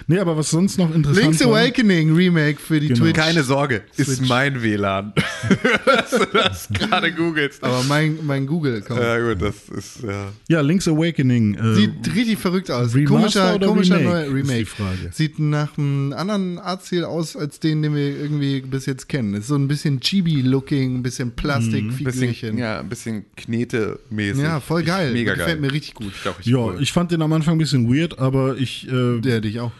Nee, 0.05 0.19
aber 0.19 0.35
was 0.35 0.49
sonst 0.49 0.77
noch 0.77 0.93
interessant 0.93 1.27
Link's 1.27 1.45
war, 1.45 1.61
Awakening 1.61 2.13
Remake 2.13 2.59
für 2.59 2.77
die 2.81 2.89
Genau. 2.89 3.05
Twitch. 3.05 3.15
Keine 3.17 3.41
Sorge, 3.41 3.83
ist 3.95 4.17
Switch. 4.17 4.27
mein 4.27 4.61
WLAN. 4.61 5.13
Dass 5.85 6.09
du 6.11 6.25
das 6.33 6.67
gerade 6.73 7.13
googelst. 7.13 7.63
Aber 7.63 7.83
mein, 7.83 8.17
mein 8.25 8.45
Google-Account. 8.45 8.99
Ja, 8.99 9.17
gut, 9.19 9.41
das 9.41 9.55
ist, 9.69 10.03
ja. 10.03 10.27
Ja, 10.49 10.59
Link's 10.59 10.89
Awakening. 10.89 11.53
Äh, 11.55 11.75
Sieht 11.75 12.13
richtig 12.15 12.37
verrückt 12.37 12.69
aus. 12.69 12.93
Remaster 12.93 13.15
komischer 13.15 13.55
oder 13.55 13.67
komischer 13.67 13.95
Remake, 13.99 14.09
neuer 14.13 14.23
ist 14.25 14.33
Remake. 14.33 14.59
die 14.59 14.65
Frage. 14.65 15.09
Sieht 15.13 15.39
nach 15.39 15.77
einem 15.77 16.11
anderen 16.11 16.59
Artstil 16.59 17.05
aus, 17.05 17.37
als 17.37 17.61
den, 17.61 17.81
den 17.81 17.95
wir 17.95 18.09
irgendwie 18.19 18.59
bis 18.59 18.85
jetzt 18.87 19.07
kennen. 19.07 19.33
Ist 19.35 19.47
so 19.47 19.55
ein 19.55 19.69
bisschen 19.69 20.01
Chibi-Looking, 20.01 20.95
ein 20.97 21.03
bisschen 21.03 21.29
Mhm. 21.29 21.35
Plastikfigürchen. 21.37 22.27
Bisschen, 22.29 22.57
ja, 22.57 22.81
ein 22.81 22.89
bisschen 22.89 23.23
Knete-mäßig. 23.37 24.41
Ja, 24.43 24.59
voll 24.59 24.83
geil. 24.83 25.07
Ich, 25.09 25.13
mega 25.13 25.33
Gefällt 25.35 25.61
geil. 25.61 25.61
mir 25.61 25.71
richtig 25.71 25.93
gut. 25.93 26.11
Ich 26.21 26.27
auch 26.27 26.37
richtig 26.37 26.53
ja, 26.53 26.59
cool. 26.59 26.77
ich 26.81 26.91
fand 26.91 27.11
den 27.11 27.21
am 27.21 27.31
Anfang 27.31 27.55
ein 27.55 27.59
bisschen 27.59 27.87
weird, 27.93 28.19
aber 28.19 28.57
ich, 28.57 28.82
äh, 28.91 29.19
Der 29.21 29.41
dich 29.41 29.59
auch. 29.59 29.71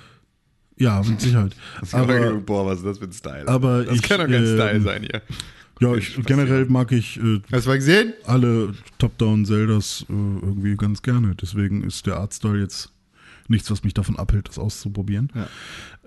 ja, 0.78 1.02
mit 1.04 1.22
Sicherheit. 1.22 1.56
aber, 1.92 2.16
Aber, 2.16 2.34
boah, 2.40 2.66
was 2.66 2.80
ist 2.80 2.86
das 2.86 2.98
für 2.98 3.06
ein 3.06 3.14
Style? 3.14 3.48
aber 3.48 3.84
das 3.86 3.96
ich, 3.96 4.02
kann 4.02 4.20
doch 4.20 4.28
kein 4.28 4.46
ähm, 4.46 4.56
Style 4.56 4.82
sein 4.82 5.02
hier. 5.04 5.22
ja, 5.80 5.96
ich, 5.96 6.16
generell 6.26 6.66
mag 6.66 6.92
ich 6.92 7.18
äh, 7.18 7.42
Hast 7.52 7.66
du 7.66 7.70
mal 7.70 7.78
gesehen? 7.78 8.14
alle 8.26 8.74
Top-Down-Zeldas 9.00 10.06
äh, 10.10 10.14
irgendwie 10.14 10.76
ganz 10.76 11.02
gerne. 11.02 11.36
Deswegen 11.42 11.84
ist 11.84 12.06
der 12.06 12.18
Artstyle 12.18 12.60
jetzt 12.60 12.90
nichts, 13.50 13.70
was 13.70 13.84
mich 13.84 13.94
davon 13.94 14.18
abhält, 14.18 14.48
das 14.48 14.58
auszuprobieren. 14.58 15.30
Ja. 15.36 15.48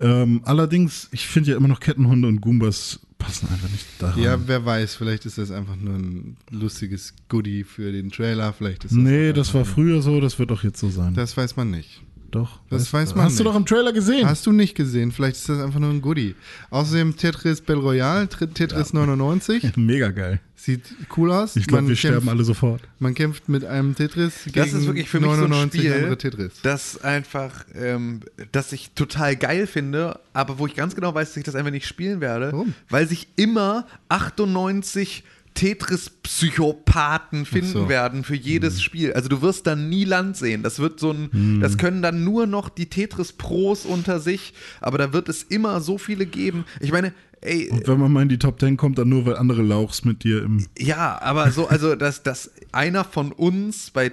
Ähm, 0.01 0.41
allerdings, 0.45 1.09
ich 1.13 1.27
finde 1.27 1.51
ja 1.51 1.57
immer 1.57 1.69
noch 1.69 1.81
Kettenhunde 1.81 2.29
und 2.29 2.41
Goombas 2.41 3.01
passen 3.19 3.49
einfach 3.51 3.69
nicht 3.71 3.85
daran. 3.99 4.23
Ja, 4.23 4.39
wer 4.47 4.65
weiß, 4.65 4.95
vielleicht 4.95 5.27
ist 5.27 5.37
das 5.39 5.51
einfach 5.51 5.77
nur 5.77 5.95
ein 5.95 6.37
lustiges 6.51 7.15
Goodie 7.29 7.65
für 7.65 7.93
den 7.93 8.11
Trailer. 8.11 8.53
Vielleicht 8.55 8.85
ist 8.85 8.93
das 8.93 8.99
nee, 8.99 9.33
das 9.33 9.53
war 9.55 9.65
früher 9.67 10.01
so, 10.03 10.21
das 10.21 10.39
wird 10.39 10.51
auch 10.53 10.63
jetzt 10.65 10.81
so 10.81 10.89
sein. 10.91 11.15
Das 11.15 11.37
weiß 11.37 11.57
man 11.57 11.71
nicht. 11.71 12.03
Doch. 12.37 12.61
das 12.71 12.93
weiß 12.93 13.15
man 13.15 13.25
Hast 13.25 13.39
du 13.39 13.43
nicht. 13.43 13.53
doch 13.53 13.57
im 13.57 13.67
Trailer 13.67 13.93
gesehen. 13.93 14.29
Hast 14.29 14.47
du 14.47 14.53
nicht 14.53 14.75
gesehen? 14.75 15.11
Vielleicht 15.13 15.37
ist 15.37 15.49
das 15.49 15.61
einfach 15.61 15.81
nur 15.81 15.91
ein 15.91 16.01
Goodie. 16.01 16.35
Außerdem 16.71 17.17
Tetris 17.17 17.61
Battle 17.61 17.83
Royale, 17.83 18.29
Tri- 18.29 18.47
Tetris 18.47 18.93
99. 18.93 19.73
Mega 19.77 20.11
geil. 20.11 20.41
Sieht 20.59 20.83
cool 21.17 21.31
aus. 21.33 21.55
Ich 21.55 21.67
glaube, 21.67 21.87
wir 21.89 21.95
sterben 21.97 22.19
kämpft- 22.27 22.31
alle 22.31 22.43
sofort. 22.45 22.83
Man 22.99 23.15
kämpft 23.15 23.49
mit 23.49 23.65
einem 23.65 23.95
Tetris 23.95 24.45
gegen 24.47 24.57
Das 24.59 24.73
ist 24.73 24.87
wirklich 24.87 25.09
für 25.09 25.21
mich 25.21 25.29
so 25.29 25.35
ein 25.45 25.51
99 25.51 25.81
Spiel, 25.81 25.93
andere 25.95 26.19
Tetris. 26.19 26.53
das 26.63 27.05
einfach, 27.05 27.65
ähm, 27.75 28.21
das 28.53 28.73
ich 28.73 28.91
total 28.93 29.37
geil 29.37 29.67
finde, 29.67 30.19
aber 30.33 30.59
wo 30.59 30.67
ich 30.67 30.75
ganz 30.75 30.95
genau 30.95 31.15
weiß, 31.15 31.29
dass 31.29 31.37
ich 31.37 31.45
das 31.45 31.55
einfach 31.55 31.71
nicht 31.71 31.87
spielen 31.87 32.21
werde, 32.21 32.53
Warum? 32.53 32.75
weil 32.89 33.07
sich 33.07 33.29
immer 33.37 33.87
98 34.09 35.25
Tetris-Psychopathen 35.57 37.45
finden 37.47 37.73
so. 37.73 37.89
werden 37.89 38.25
für 38.25 38.35
Mhm. 38.35 38.41
jedes 38.43 38.83
Spiel. 38.83 39.13
Also 39.13 39.29
du 39.29 39.43
wirst 39.43 39.67
dann 39.67 39.89
nie 39.89 40.05
Land 40.05 40.37
sehen. 40.37 40.63
Das 40.63 40.79
wird 40.79 41.01
so 41.01 41.11
ein, 41.13 41.61
das 41.61 41.79
können 41.79 42.03
dann 42.03 42.25
nur 42.25 42.47
noch 42.47 42.69
die 42.69 42.87
Tetris-Pros 42.87 43.85
unter 43.87 44.21
sich, 44.21 44.55
aber 44.81 44.99
da 44.99 45.13
wird 45.13 45.29
es 45.29 45.43
immer 45.43 45.81
so 45.81 45.99
viele 45.99 46.27
geben. 46.27 46.65
Ich 46.81 46.93
meine, 46.93 47.13
ey, 47.41 47.69
Und 47.71 47.89
wenn 47.89 47.99
man 47.99 48.13
mal 48.13 48.23
in 48.23 48.29
die 48.29 48.39
Top 48.39 48.61
10 48.61 48.77
kommt, 48.77 48.99
dann 48.99 49.09
nur, 49.09 49.27
weil 49.27 49.37
andere 49.37 49.63
Lauchs 49.63 50.05
mit 50.05 50.25
dir 50.25 50.43
im. 50.45 50.67
ja, 50.79 51.21
aber 51.21 51.51
so, 51.51 51.67
also, 51.69 51.97
dass, 51.97 52.23
dass 52.23 52.51
einer 52.73 53.05
von 53.05 53.33
uns 53.33 53.91
bei 53.91 54.13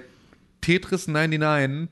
Tetris 0.60 1.08
99 1.08 1.90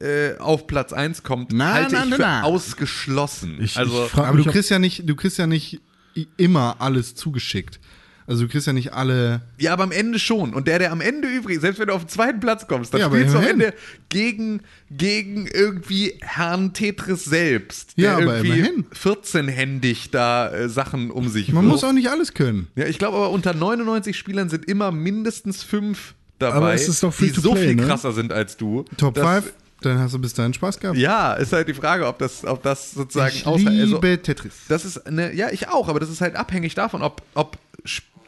äh, 0.00 0.36
auf 0.38 0.66
Platz 0.66 0.92
1 0.92 1.22
kommt, 1.22 1.52
Na, 1.54 1.72
halte 1.72 1.94
na, 1.94 2.04
ich 2.04 2.10
na, 2.10 2.16
für 2.16 2.22
na. 2.22 2.42
ausgeschlossen. 2.42 3.56
Ich, 3.62 3.76
also, 3.78 4.06
ich 4.06 4.14
Aber 4.14 4.36
du 4.36 4.44
kriegst 4.44 4.68
ja 4.70 4.78
nicht, 4.78 5.08
du 5.08 5.16
kriegst 5.16 5.38
ja 5.38 5.46
nicht 5.46 5.80
immer 6.36 6.76
alles 6.80 7.14
zugeschickt. 7.14 7.80
Also 8.30 8.44
du 8.44 8.48
kriegst 8.48 8.66
ja 8.68 8.72
nicht 8.72 8.92
alle. 8.92 9.40
ja, 9.58 9.72
aber 9.72 9.82
am 9.82 9.90
Ende 9.90 10.20
schon. 10.20 10.54
Und 10.54 10.68
der, 10.68 10.78
der 10.78 10.92
am 10.92 11.00
Ende 11.00 11.26
übrigens, 11.26 11.62
selbst 11.62 11.80
wenn 11.80 11.88
du 11.88 11.94
auf 11.94 12.04
den 12.04 12.08
zweiten 12.10 12.38
Platz 12.38 12.68
kommst, 12.68 12.94
dann 12.94 13.00
Ja, 13.00 13.08
spielst 13.08 13.34
du 13.34 13.38
am. 13.38 13.44
Ende 13.44 13.74
gegen, 14.08 14.60
gegen 14.88 15.48
irgendwie 15.48 16.14
Herrn 16.20 16.72
Tetris 16.72 17.24
selbst, 17.24 17.98
der 17.98 18.04
Ja, 18.04 18.12
aber 18.18 18.36
irgendwie 18.36 18.58
immerhin. 18.60 18.84
14-händig 18.94 20.10
da 20.12 20.50
äh, 20.52 20.68
Sachen 20.68 21.10
um 21.10 21.28
sich 21.28 21.52
Man 21.52 21.64
muss 21.66 21.82
wirft. 21.82 21.84
auch 21.90 21.92
nicht 21.92 22.08
alles 22.08 22.34
können. 22.34 22.68
Ja, 22.76 22.86
ich 22.86 22.98
glaube 22.98 23.16
aber 23.16 23.30
unter 23.30 23.52
99 23.54 24.16
Spielern 24.16 24.48
sind 24.48 24.64
immer 24.66 24.92
mindestens 24.92 25.62
fünf 25.62 26.14
dabei, 26.38 26.54
Aber 26.56 26.74
es 26.74 26.88
ist 26.88 27.02
doch 27.02 27.12
free 27.12 27.26
die 27.26 27.32
to 27.32 27.40
so 27.40 27.52
play, 27.52 27.66
viel 27.68 27.74
ne? 27.76 27.86
krasser 27.86 28.12
sind 28.12 28.32
als 28.32 28.56
du. 28.56 28.84
Top 28.96 29.14
dass- 29.14 29.42
5, 29.44 29.52
dann 29.82 29.98
hast 29.98 30.12
du 30.14 30.18
bis 30.18 30.34
dahin 30.34 30.52
Spaß 30.52 30.78
gehabt. 30.78 30.98
Ja, 30.98 31.32
ist 31.34 31.52
halt 31.54 31.66
die 31.68 31.74
Frage, 31.74 32.06
ob 32.06 32.18
das, 32.18 32.44
ob 32.44 32.62
das 32.62 32.92
sozusagen 32.92 33.34
ich 33.34 33.46
außer- 33.46 33.70
liebe 33.70 33.80
also, 34.08 34.16
Tetris. 34.18 34.52
das 34.68 34.84
ist 34.84 34.98
eine, 35.06 35.34
ja, 35.34 35.48
ich 35.50 35.68
auch, 35.68 35.88
aber 35.88 35.98
das 36.00 36.10
ist 36.10 36.20
halt 36.20 36.36
abhängig 36.36 36.74
davon, 36.74 37.02
ob, 37.02 37.22
ob 37.34 37.56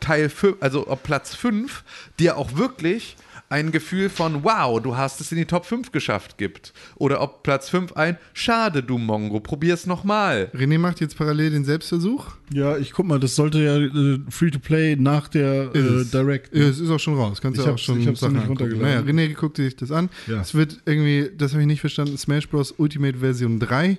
Teil 0.03 0.29
5, 0.29 0.57
also 0.61 0.87
ob 0.89 1.03
Platz 1.03 1.35
5 1.35 1.85
dir 2.19 2.37
auch 2.37 2.57
wirklich 2.57 3.17
ein 3.53 3.71
Gefühl 3.71 4.09
von 4.09 4.45
wow, 4.45 4.81
du 4.81 4.97
hast 4.97 5.21
es 5.21 5.31
in 5.31 5.37
die 5.37 5.45
Top 5.45 5.67
5 5.67 5.93
geschafft 5.93 6.39
gibt. 6.39 6.73
Oder 6.97 7.21
ob 7.21 7.43
Platz 7.43 7.69
5 7.69 7.93
ein 7.93 8.17
Schade, 8.33 8.83
du 8.83 8.97
Mongo, 8.97 9.41
probier's 9.41 9.87
nochmal. 9.87 10.51
René 10.55 10.79
macht 10.79 11.01
jetzt 11.01 11.19
parallel 11.19 11.51
den 11.51 11.65
Selbstversuch. 11.65 12.29
Ja, 12.53 12.79
ich 12.79 12.93
guck 12.93 13.07
mal, 13.07 13.21
das 13.21 13.37
sollte 13.37 13.59
ja 13.59 13.77
äh, 13.77 14.21
free 14.31 14.51
to 14.51 14.59
play 14.59 14.97
nach 14.97 15.29
der 15.29 15.75
Ist 15.75 15.85
äh, 15.85 15.95
es. 15.97 16.11
Direct. 16.11 16.55
Ja, 16.55 16.65
es 16.65 16.81
ist 16.81 16.91
auch 16.91 16.99
schon 16.99 17.15
raus. 17.15 17.43
Kannst 17.43 17.59
du 17.59 17.65
Ich 17.65 17.69
auch 17.69 17.79
schon 17.79 18.01
ich 18.01 18.09
hab's 18.09 18.21
Sachen 18.21 18.37
nicht 18.37 18.49
runtergeladen. 18.49 18.87
Naja, 18.87 19.01
René 19.01 19.35
guckt 19.35 19.59
sich 19.59 19.77
das 19.77 19.93
an. 19.93 20.09
Ja. 20.27 20.41
Es 20.41 20.55
wird 20.55 20.81
irgendwie, 20.87 21.31
das 21.37 21.53
habe 21.53 21.61
ich 21.61 21.67
nicht 21.69 21.81
verstanden, 21.81 22.17
Smash 22.17 22.49
Bros. 22.49 22.75
Ultimate 22.79 23.19
Version 23.19 23.59
3. 23.61 23.99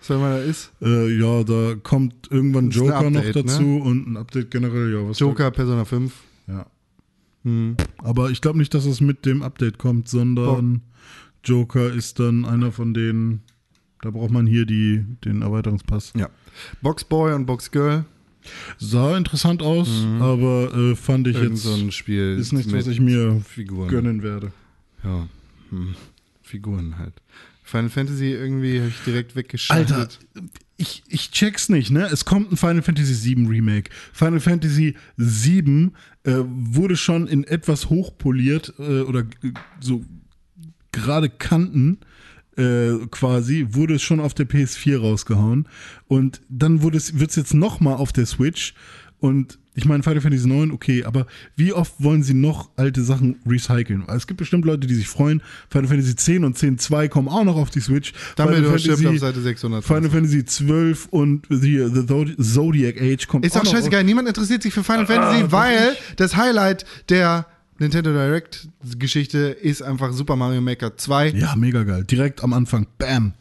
Was 0.00 0.10
auch 0.10 0.16
immer 0.16 0.30
da 0.30 0.38
ist. 0.38 0.72
Äh, 0.80 1.18
ja, 1.18 1.44
da 1.44 1.74
kommt 1.82 2.30
irgendwann 2.30 2.70
Joker 2.70 3.10
noch 3.10 3.18
Update, 3.18 3.36
ne? 3.36 3.42
dazu 3.44 3.64
und 3.82 4.08
ein 4.08 4.16
Update 4.16 4.50
generell, 4.50 4.92
ja. 4.92 5.08
Was 5.08 5.18
Joker, 5.18 5.50
Persona 5.50 5.84
5. 5.84 6.12
Da, 6.46 6.52
ja. 6.52 6.66
Hm. 7.44 7.76
Aber 7.98 8.30
ich 8.30 8.40
glaube 8.40 8.58
nicht, 8.58 8.74
dass 8.74 8.84
es 8.84 9.00
mit 9.00 9.26
dem 9.26 9.42
Update 9.42 9.78
kommt, 9.78 10.08
sondern 10.08 10.82
Joker 11.44 11.92
ist 11.92 12.18
dann 12.20 12.44
einer 12.44 12.72
von 12.72 12.94
denen, 12.94 13.42
da 14.02 14.10
braucht 14.10 14.30
man 14.30 14.46
hier 14.46 14.66
die, 14.66 15.04
den 15.24 15.42
Erweiterungspass. 15.42 16.12
Ja. 16.16 16.28
Boxboy 16.82 17.34
und 17.34 17.46
Boxgirl. 17.46 18.04
Sah 18.78 19.16
interessant 19.16 19.62
aus, 19.62 19.88
aber 20.20 20.72
äh, 20.74 20.96
fand 20.96 21.26
ich 21.26 21.36
Irgend 21.36 21.50
jetzt, 21.50 21.64
so 21.64 21.74
ein 21.74 21.92
Spiel. 21.92 22.38
ist 22.38 22.52
nichts, 22.52 22.72
was 22.72 22.86
ich 22.86 23.00
mir 23.00 23.40
Figuren. 23.40 23.88
gönnen 23.88 24.22
werde. 24.22 24.52
Ja. 25.04 25.28
Hm. 25.70 25.94
Figuren 26.42 26.96
halt. 26.98 27.14
Final 27.68 27.90
Fantasy 27.90 28.32
irgendwie 28.32 28.78
habe 28.78 28.88
ich 28.88 29.04
direkt 29.04 29.36
weggeschaltet. 29.36 29.92
Alter, 29.94 30.48
ich, 30.78 31.02
ich 31.08 31.30
check's 31.32 31.68
nicht, 31.68 31.90
ne? 31.90 32.06
Es 32.06 32.24
kommt 32.24 32.50
ein 32.50 32.56
Final 32.56 32.80
Fantasy 32.80 33.36
VII 33.36 33.46
Remake. 33.46 33.90
Final 34.14 34.40
Fantasy 34.40 34.94
VII 35.18 35.90
äh, 36.22 36.32
wurde 36.46 36.96
schon 36.96 37.26
in 37.26 37.44
etwas 37.44 37.90
hochpoliert 37.90 38.72
äh, 38.78 39.00
oder 39.00 39.20
äh, 39.42 39.52
so 39.80 40.02
gerade 40.92 41.28
Kanten 41.28 41.98
äh, 42.56 43.06
quasi, 43.10 43.66
wurde 43.70 43.96
es 43.96 44.02
schon 44.02 44.20
auf 44.20 44.32
der 44.32 44.48
PS4 44.48 44.98
rausgehauen. 45.00 45.68
Und 46.06 46.40
dann 46.48 46.80
wurde 46.80 46.96
es, 46.96 47.18
wird's 47.18 47.36
jetzt 47.36 47.52
nochmal 47.52 47.96
auf 47.96 48.12
der 48.12 48.24
Switch. 48.24 48.72
Und 49.18 49.58
ich 49.78 49.84
meine, 49.84 50.02
Final 50.02 50.20
Fantasy 50.20 50.48
9, 50.48 50.72
okay, 50.72 51.04
aber 51.04 51.26
wie 51.56 51.72
oft 51.72 51.92
wollen 51.98 52.22
sie 52.24 52.34
noch 52.34 52.70
alte 52.76 53.02
Sachen 53.02 53.36
recyceln? 53.46 54.04
Es 54.08 54.26
gibt 54.26 54.38
bestimmt 54.38 54.64
Leute, 54.64 54.86
die 54.88 54.94
sich 54.94 55.06
freuen. 55.08 55.40
Final 55.70 55.86
Fantasy 55.88 56.16
10 56.16 56.44
und 56.44 56.58
10.2 56.58 57.08
kommen 57.08 57.28
auch 57.28 57.44
noch 57.44 57.56
auf 57.56 57.70
die 57.70 57.80
Switch. 57.80 58.12
Dumbledore 58.36 58.76
Final 58.78 58.96
Fantasy- 58.96 59.06
auf 59.08 59.18
Seite 59.20 59.40
600. 59.40 59.84
Final 59.84 60.10
Fantasy 60.10 60.44
12 60.44 61.06
und 61.10 61.46
the, 61.48 61.88
the 61.94 62.00
Zodi- 62.00 62.36
Zodiac 62.42 63.00
Age 63.00 63.26
kommt 63.28 63.46
Ist 63.46 63.54
doch 63.54 63.62
noch 63.62 63.70
scheißegal, 63.70 64.02
niemand 64.02 64.26
interessiert 64.28 64.62
sich 64.62 64.74
für 64.74 64.82
Final 64.82 65.06
Fantasy, 65.06 65.44
weil 65.52 65.96
das 66.16 66.36
Highlight 66.36 66.84
der 67.08 67.46
Nintendo 67.78 68.10
Direct 68.12 68.68
Geschichte 68.98 69.38
ist 69.38 69.82
einfach 69.82 70.12
Super 70.12 70.34
Mario 70.34 70.60
Maker 70.60 70.96
2. 70.96 71.28
auf. 71.28 71.34
Ja, 71.36 71.54
mega 71.56 71.84
geil. 71.84 72.02
Direkt 72.04 72.42
am 72.42 72.52
Anfang, 72.52 72.88
bam. 72.98 73.34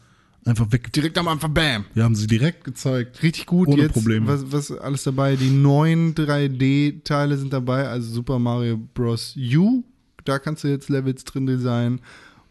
Einfach 0.47 0.71
weg. 0.71 0.93
Direkt 0.93 1.17
am 1.17 1.27
Anfang, 1.27 1.53
bam. 1.53 1.85
Wir 1.93 2.05
haben 2.05 2.15
sie 2.15 2.25
direkt 2.25 2.63
gezeigt. 2.63 3.21
Richtig 3.21 3.45
gut 3.45 3.67
Ohne 3.67 3.81
jetzt. 3.81 3.93
Probleme. 3.93 4.27
Was, 4.27 4.49
was 4.49 4.71
alles 4.71 5.03
dabei? 5.03 5.35
Die 5.35 5.49
neuen 5.49 6.15
3D-Teile 6.15 7.37
sind 7.37 7.51
dabei, 7.51 7.89
also 7.89 8.09
Super 8.09 8.39
Mario 8.39 8.77
Bros. 8.77 9.35
U. 9.35 9.83
Da 10.23 10.39
kannst 10.39 10.63
du 10.63 10.69
jetzt 10.69 10.87
Levels 10.87 11.25
drin 11.25 11.47
designen. 11.47 11.99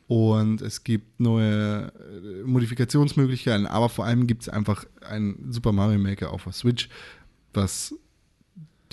Und 0.09 0.61
es 0.61 0.85
gibt 0.85 1.19
neue 1.19 1.87
äh, 1.87 2.43
Modifikationsmöglichkeiten, 2.45 3.67
aber 3.67 3.89
vor 3.89 4.05
allem 4.05 4.27
gibt 4.27 4.43
es 4.43 4.49
einfach 4.51 4.85
einen 5.01 5.51
Super 5.51 5.73
Mario 5.73 5.99
Maker 5.99 6.33
auf 6.33 6.45
der 6.45 6.53
Switch, 6.53 6.91
was 7.55 7.95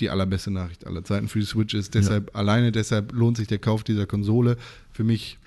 die 0.00 0.08
allerbeste 0.08 0.50
Nachricht 0.50 0.86
aller 0.86 1.04
Zeiten 1.04 1.28
für 1.28 1.38
die 1.38 1.44
Switch 1.44 1.74
ist. 1.74 1.94
Deshalb, 1.94 2.34
alleine 2.34 2.72
deshalb 2.72 3.12
lohnt 3.12 3.36
sich 3.36 3.46
der 3.48 3.58
Kauf 3.58 3.84
dieser 3.84 4.06
Konsole. 4.06 4.56
Für 4.92 5.04
mich 5.04 5.38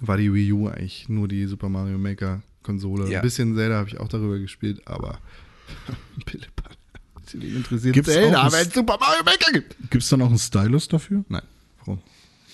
war 0.00 0.16
die 0.16 0.34
Wii 0.34 0.52
U 0.52 0.66
eigentlich 0.68 1.08
nur 1.08 1.28
die 1.28 1.46
Super 1.46 1.68
Mario 1.68 1.96
Maker 1.96 2.42
Konsole. 2.62 3.08
Ja. 3.10 3.18
Ein 3.20 3.22
bisschen 3.22 3.54
Zelda 3.54 3.76
habe 3.76 3.88
ich 3.88 3.98
auch 3.98 4.08
darüber 4.08 4.38
gespielt, 4.38 4.80
aber 4.86 5.18
Pillepalle. 6.26 6.76
Sie 7.26 7.38
interessiert 7.38 7.94
Gibt's 7.94 8.10
Zelda, 8.12 8.38
auch 8.40 8.42
ein- 8.42 8.46
aber 8.48 8.60
es 8.60 8.72
Super 8.74 8.98
Mario 9.00 9.22
Maker 9.24 9.52
gibt. 9.52 9.76
Gibt 9.90 10.02
es 10.02 10.08
da 10.08 10.16
noch 10.16 10.28
einen 10.28 10.38
Stylus 10.38 10.88
dafür? 10.88 11.24
Nein, 11.28 11.42
warum? 11.78 12.00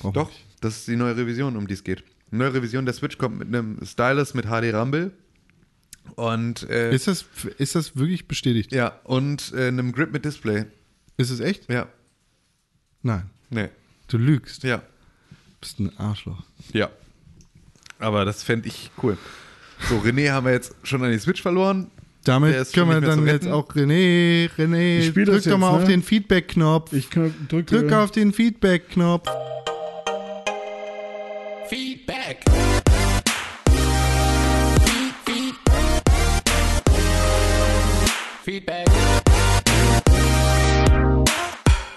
Brauchen 0.01 0.15
Doch, 0.15 0.29
nicht. 0.29 0.45
das 0.61 0.77
ist 0.79 0.89
die 0.89 0.97
neue 0.97 1.17
Revision, 1.17 1.57
um 1.57 1.67
die 1.67 1.75
es 1.75 1.83
geht. 1.83 2.05
Die 2.31 2.37
neue 2.37 2.55
Revision 2.55 2.85
der 2.85 2.95
Switch 2.95 3.19
kommt 3.19 3.39
mit 3.39 3.49
einem 3.49 3.79
Stylus 3.85 4.35
mit 4.35 4.45
HD 4.47 4.73
Rumble 4.75 5.13
und 6.15 6.69
äh, 6.71 6.95
Ist 6.95 7.09
das, 7.09 7.25
ist 7.59 7.75
das 7.75 7.97
wirklich 7.97 8.29
bestätigt? 8.29 8.73
ja 8.73 8.99
und 9.05 9.53
äh, 9.57 9.69
einem 9.69 9.93
Grip 9.93 10.13
mit 10.13 10.25
Display. 10.25 10.67
Ist 11.17 11.31
es 11.31 11.41
echt? 11.41 11.69
Ja, 11.71 11.89
Nein. 13.03 13.29
nee, 13.51 13.69
Du 14.07 14.19
lügst. 14.19 14.63
ja, 14.63 14.79
Du 14.79 14.85
bist 15.61 15.81
ein 15.81 15.97
Arschloch. 15.99 16.43
ja. 16.73 16.91
Aber 17.99 18.25
das 18.25 18.45
fände 18.45 18.69
ich 18.69 18.93
cool. 19.03 19.19
So, 19.89 19.97
René 19.99 20.31
haben 20.31 20.47
wir 20.47 20.53
jetzt 20.53 20.75
schon 20.83 21.03
an 21.03 21.13
die 21.13 21.19
Switch 21.19 21.43
verloren. 21.43 21.91
Damit 22.25 22.73
können 22.73 22.91
wir 22.91 23.01
dann 23.01 23.27
jetzt 23.27 23.47
auch 23.47 23.69
René, 23.75 24.51
René, 24.59 25.13
drück 25.13 25.45
doch 25.45 25.59
mal 25.59 25.71
auf 25.71 25.83
ne? 25.83 25.89
den 25.89 26.03
Feedback-Knopf. 26.03 26.93
Ich 26.93 27.09
kann, 27.09 27.35
drücke. 27.49 27.77
Drück 27.77 27.93
auf 27.93 28.11
den 28.11 28.33
Feedback-Knopf. 28.33 29.29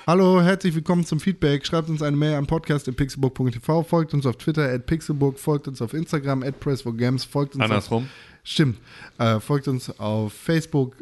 Hallo, 0.08 0.42
herzlich 0.42 0.74
willkommen 0.74 1.06
zum 1.06 1.20
Feedback. 1.20 1.64
Schreibt 1.64 1.88
uns 1.88 2.02
eine 2.02 2.18
Mail 2.18 2.34
an 2.34 2.48
podcast.pixelburg.tv, 2.48 3.84
folgt 3.84 4.16
uns 4.16 4.26
auf 4.26 4.36
Twitter 4.36 4.68
at 4.68 4.88
pixelburg, 4.88 5.38
folgt 5.38 5.68
uns 5.68 5.80
auf 5.80 5.94
Instagram 5.94 6.42
at 6.42 6.56
press4games, 6.60 7.28
folgt 7.28 7.54
uns 7.54 7.64
Andersrum. 7.64 8.06
Auf, 8.06 8.10
stimmt, 8.44 8.80
äh, 9.20 9.40
folgt 9.40 9.68
uns 9.68 10.00
auf 10.00 10.34
Facebook 10.34 10.96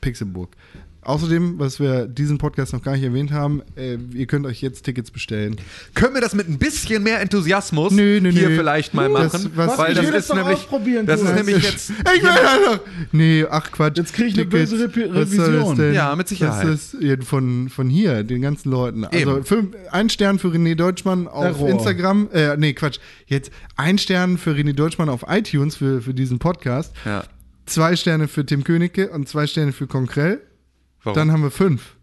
Pixelburg. 0.00 0.56
Außerdem, 1.06 1.58
was 1.60 1.78
wir 1.78 2.06
diesen 2.08 2.36
Podcast 2.38 2.72
noch 2.72 2.82
gar 2.82 2.92
nicht 2.96 3.04
erwähnt 3.04 3.30
haben, 3.30 3.62
äh, 3.76 3.96
ihr 4.12 4.26
könnt 4.26 4.44
euch 4.44 4.60
jetzt 4.60 4.82
Tickets 4.84 5.12
bestellen. 5.12 5.54
Können 5.94 6.14
wir 6.14 6.20
das 6.20 6.34
mit 6.34 6.48
ein 6.48 6.58
bisschen 6.58 7.02
mehr 7.04 7.20
Enthusiasmus 7.20 7.92
Nö, 7.92 8.20
nö, 8.20 8.30
hier 8.32 8.48
nö. 8.48 8.56
vielleicht 8.56 8.92
mal 8.92 9.08
machen? 9.08 9.52
was- 9.54 9.78
weil 9.78 9.92
ich 9.92 9.98
das 10.10 10.26
ist 10.26 10.34
nämlich, 10.34 10.56
ausprobieren, 10.56 11.06
das 11.06 11.22
ist 11.22 11.32
nämlich 11.34 11.62
jetzt 11.62 11.90
Ich 12.16 12.22
will 12.22 12.28
einfach. 12.30 12.80
Nee, 13.12 13.46
ach 13.48 13.70
Quatsch. 13.70 13.98
Jetzt 13.98 14.14
krieg 14.14 14.26
ich 14.26 14.34
eine 14.34 14.48
Tickets, 14.48 14.70
böse 14.72 14.88
das 14.88 14.96
Revision. 15.14 15.76
denn? 15.76 15.94
Ja, 15.94 16.14
mit 16.16 16.26
Sicherheit. 16.26 16.66
Das 16.66 16.92
ist 16.94 17.24
von, 17.24 17.68
von 17.68 17.88
hier, 17.88 18.24
den 18.24 18.42
ganzen 18.42 18.70
Leuten. 18.70 19.04
Also 19.04 19.42
fünf, 19.44 19.76
ein 19.92 20.10
Stern 20.10 20.40
für 20.40 20.48
René 20.48 20.74
Deutschmann 20.74 21.28
auf 21.28 21.44
Error. 21.44 21.68
Instagram. 21.68 22.28
Äh, 22.32 22.56
nee, 22.56 22.72
Quatsch. 22.72 22.98
Jetzt 23.26 23.52
ein 23.76 23.98
Stern 23.98 24.38
für 24.38 24.50
René 24.52 24.72
Deutschmann 24.72 25.08
auf 25.08 25.24
iTunes 25.28 25.76
für, 25.76 26.02
für 26.02 26.14
diesen 26.14 26.38
Podcast. 26.40 26.92
ja. 27.04 27.22
Zwei 27.66 27.96
Sterne 27.96 28.28
für 28.28 28.46
Tim 28.46 28.62
Königke 28.62 29.10
und 29.10 29.28
zwei 29.28 29.46
Sterne 29.48 29.72
für 29.72 29.86
Konkrell. 29.88 30.40
Warum? 31.06 31.16
Dann 31.16 31.32
haben 31.32 31.42
wir 31.42 31.50
fünf. 31.50 31.94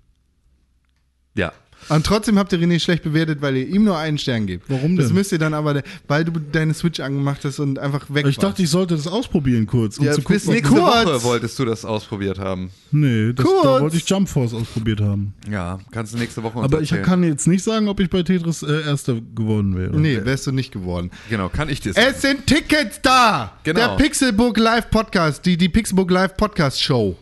ja. 1.35 1.51
Und 1.89 2.05
trotzdem 2.05 2.39
habt 2.39 2.53
ihr 2.53 2.59
René 2.59 2.79
schlecht 2.79 3.03
bewertet, 3.03 3.41
weil 3.41 3.57
ihr 3.57 3.67
ihm 3.67 3.83
nur 3.83 3.97
einen 3.97 4.17
Stern 4.17 4.47
gebt. 4.47 4.69
Warum 4.69 4.95
Das 4.95 5.07
denn? 5.07 5.15
müsst 5.15 5.33
ihr 5.33 5.37
dann 5.37 5.53
aber, 5.53 5.81
weil 6.07 6.23
du 6.23 6.31
deine 6.39 6.73
Switch 6.73 7.01
angemacht 7.01 7.43
hast 7.43 7.59
und 7.59 7.77
einfach 7.77 8.05
weg 8.07 8.25
Ich 8.25 8.37
dachte, 8.37 8.63
ich 8.63 8.69
sollte 8.69 8.95
das 8.95 9.05
ausprobieren 9.05 9.67
kurz, 9.67 9.97
um 9.97 10.05
ja 10.05 10.13
zu 10.13 10.21
gucken, 10.21 10.35
bis 10.37 10.47
nächste 10.47 10.69
Kurz. 10.75 11.05
Woche 11.05 11.23
wolltest 11.23 11.59
du 11.59 11.65
das 11.65 11.83
ausprobiert 11.83 12.39
haben. 12.39 12.69
Nee, 12.91 13.33
das, 13.33 13.45
Kurz. 13.45 13.63
da 13.63 13.81
wollte 13.81 13.97
ich 13.97 14.07
Jump 14.07 14.29
Force 14.29 14.53
ausprobiert 14.53 15.01
haben. 15.01 15.33
Ja, 15.51 15.77
kannst 15.91 16.13
du 16.13 16.19
nächste 16.19 16.41
Woche 16.41 16.57
uns 16.59 16.63
Aber 16.71 16.81
ich 16.81 16.89
erzählen. 16.89 17.05
kann 17.05 17.23
jetzt 17.25 17.47
nicht 17.47 17.65
sagen, 17.65 17.89
ob 17.89 17.99
ich 17.99 18.09
bei 18.09 18.23
Tetris 18.23 18.63
äh, 18.63 18.83
Erster 18.83 19.15
geworden 19.35 19.75
wäre. 19.77 19.99
Nee, 19.99 20.21
wärst 20.23 20.47
du 20.47 20.53
nicht 20.53 20.71
geworden. 20.71 21.11
Genau, 21.29 21.49
kann 21.49 21.67
ich 21.67 21.81
dir 21.81 21.91
sagen. 21.91 22.07
Es 22.15 22.21
sind 22.21 22.47
Tickets 22.47 23.01
da! 23.01 23.57
Genau. 23.65 23.77
Der 23.77 23.87
Pixelbook 24.01 24.57
Live 24.57 24.89
Podcast, 24.89 25.45
die, 25.45 25.57
die 25.57 25.67
Pixelbook 25.67 26.09
Live 26.11 26.37
Podcast 26.37 26.81
Show 26.81 27.17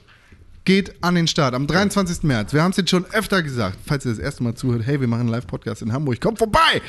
geht 0.65 1.03
an 1.03 1.15
den 1.15 1.27
Start 1.27 1.53
am 1.55 1.65
23. 1.67 2.23
März. 2.23 2.53
Wir 2.53 2.61
haben 2.63 2.71
es 2.71 2.77
jetzt 2.77 2.89
schon 2.91 3.05
öfter 3.13 3.41
gesagt, 3.41 3.77
falls 3.85 4.05
ihr 4.05 4.11
das 4.11 4.19
erste 4.19 4.43
Mal 4.43 4.55
zuhört, 4.55 4.85
hey, 4.85 4.99
wir 5.01 5.07
machen 5.07 5.21
einen 5.21 5.29
Live-Podcast 5.29 5.81
in 5.81 5.91
Hamburg, 5.91 6.21
kommt 6.21 6.37
vorbei! 6.37 6.81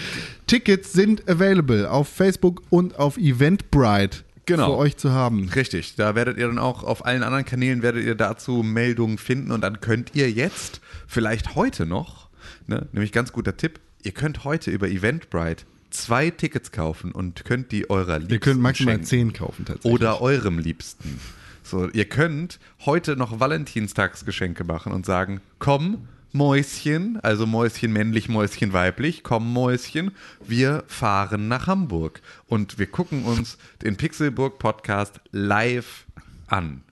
Tickets 0.47 0.93
sind 0.93 1.29
available 1.29 1.91
auf 1.91 2.09
Facebook 2.09 2.63
und 2.71 2.99
auf 2.99 3.17
Eventbrite 3.17 4.19
Genau. 4.45 4.73
für 4.73 4.77
euch 4.77 4.97
zu 4.97 5.13
haben. 5.13 5.49
Richtig, 5.55 5.95
da 5.95 6.15
werdet 6.17 6.37
ihr 6.37 6.49
dann 6.49 6.59
auch 6.59 6.83
auf 6.83 7.07
allen 7.07 7.23
anderen 7.23 7.45
Kanälen 7.45 7.83
werdet 7.83 8.05
ihr 8.05 8.17
dazu 8.17 8.65
Meldungen 8.65 9.17
finden 9.17 9.53
und 9.53 9.61
dann 9.61 9.81
könnt 9.81 10.11
ihr 10.15 10.31
jetzt, 10.31 10.81
vielleicht 11.07 11.55
heute 11.55 11.87
noch, 11.87 12.29
ne, 12.67 12.89
nämlich 12.93 13.13
ganz 13.13 13.33
guter 13.33 13.57
Tipp, 13.57 13.79
ihr 14.03 14.11
könnt 14.11 14.43
heute 14.45 14.73
über 14.73 14.89
Eventbrite 14.89 15.65
zwei 15.91 16.31
Tickets 16.31 16.73
kaufen 16.73 17.13
und 17.13 17.45
könnt 17.45 17.71
die 17.71 17.89
eurer 17.89 18.19
Liebsten 18.19 18.33
Ihr 18.35 18.41
könnt 18.41 18.61
maximal 18.61 18.95
schenken. 18.95 19.07
10 19.07 19.33
kaufen 19.33 19.65
tatsächlich. 19.65 19.93
Oder 19.93 20.21
eurem 20.21 20.59
Liebsten. 20.59 21.21
So, 21.73 21.89
ihr 21.89 22.05
könnt 22.05 22.59
heute 22.85 23.17
noch 23.17 23.41
Valentinstagsgeschenke 23.41 24.63
machen 24.63 24.93
und 24.93 25.07
sagen, 25.07 25.41
komm, 25.59 26.07
Mäuschen, 26.31 27.19
also 27.23 27.47
Mäuschen 27.47 27.95
männlich, 27.95 28.29
Mäuschen 28.29 28.75
weiblich, 28.75 29.23
komm 29.23 29.51
Mäuschen, 29.55 30.11
wir 30.47 30.85
fahren 30.87 31.49
nach 31.49 31.69
Hamburg 31.69 32.21
und 32.47 32.79
wir 32.79 32.89
gucken 32.89 33.25
uns 33.25 33.57
den 33.83 33.97
Pixelburg 33.97 34.59
Podcast 34.59 35.19
live 35.31 36.05
an 36.47 36.83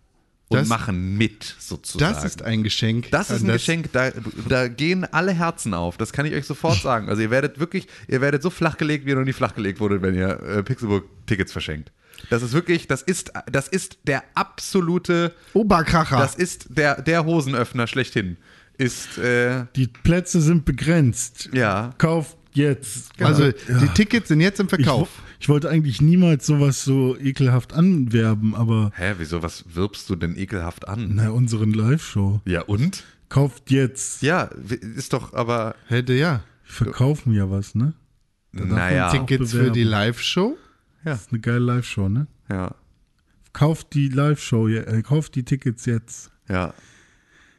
und 0.49 0.61
Das- 0.61 0.69
machen 0.69 1.19
mit 1.19 1.57
sozusagen. 1.59 2.15
das 2.15 2.25
ist 2.25 2.41
ein 2.41 2.63
Geschenk. 2.63 3.11
Das 3.11 3.29
ist 3.29 3.43
ein 3.43 3.49
Geschenk, 3.53 3.93
da, 3.93 4.13
da 4.49 4.69
gehen 4.69 5.05
alle 5.13 5.33
Herzen 5.35 5.75
auf. 5.75 5.99
Das 5.99 6.15
kann 6.15 6.25
ich 6.25 6.33
euch 6.33 6.47
sofort 6.47 6.81
sagen. 6.81 7.11
Also 7.11 7.21
ihr 7.21 7.31
werdet 7.31 7.61
wirklich, 7.61 7.87
ihr 8.09 8.23
werdet 8.23 8.43
so 8.43 8.49
flachgelegt, 8.49 9.05
wie 9.05 9.11
ihr 9.11 9.17
noch 9.17 9.27
nie 9.27 9.35
flachgelegt 9.35 9.79
wurdet, 9.79 10.01
wenn 10.01 10.15
ihr 10.15 10.41
äh, 10.43 10.63
Pixelburg-Tickets 10.63 11.53
verschenkt. 11.53 11.93
Das 12.29 12.43
ist 12.43 12.53
wirklich, 12.53 12.87
das 12.87 13.03
ist, 13.03 13.33
das 13.51 13.69
ist 13.69 13.99
der 14.07 14.23
absolute, 14.35 15.35
Oberkracher. 15.55 16.19
das 16.19 16.35
ist 16.35 16.67
der, 16.77 17.01
der 17.03 17.25
Hosenöffner 17.25 17.87
schlechthin. 17.87 18.37
Ist, 18.79 19.19
äh, 19.19 19.67
Die 19.77 19.87
Plätze 19.89 20.41
sind 20.41 20.65
begrenzt. 20.65 21.51
ja. 21.53 21.93
Kauft 21.99 22.37
jetzt. 22.53 23.11
also 23.21 23.45
Ja. 23.45 23.53
die 23.81 23.89
Tickets 23.89 24.29
sind 24.29 24.41
jetzt 24.41 24.59
im 24.61 24.67
ich, 24.67 24.71
Verkauf. 24.71 25.09
ich 25.39 25.49
wollte 25.49 25.69
eigentlich 25.71 26.01
niemals 26.01 26.47
sowas 26.47 26.83
so 26.85 27.17
ekelhaft 27.19 27.73
anwerben, 27.73 28.55
aber 28.55 28.91
Hä, 28.97 29.15
wieso, 29.19 29.43
was 29.43 29.65
wirbst 29.75 30.09
du 30.11 30.17
denn 30.17 30.37
ekelhaft 30.37 30.89
an? 30.89 31.11
na, 31.15 31.31
unseren 31.31 31.73
Live-Show. 31.73 32.41
Ja, 32.47 32.63
und? 32.63 33.05
Kauft 33.29 33.71
jetzt. 33.71 34.23
Ja, 34.23 34.45
ist 34.97 35.13
doch 35.13 35.33
aber, 35.35 35.75
Hätte 35.87 36.15
ja. 36.15 36.43
Verkaufen 36.65 37.33
ja 37.35 37.51
was, 37.51 37.75
ne? 37.75 37.93
naja, 38.53 39.11
Tick- 39.13 39.27
Tickets 39.29 39.53
für 39.53 39.71
die 39.71 39.85
Live-Show? 39.85 40.57
Das 41.05 41.23
ist 41.23 41.33
eine 41.33 41.41
geile 41.41 41.59
Live-Show, 41.61 42.09
ne? 42.09 42.27
ja, 42.51 42.75
Kauft 43.53 43.95
die 43.95 44.09
Live-Show, 44.09 44.69
äh, 44.69 45.03
kauft 45.03 45.35
die 45.35 45.45
Tickets 45.45 45.87
jetzt. 45.87 46.31
ja. 46.49 46.73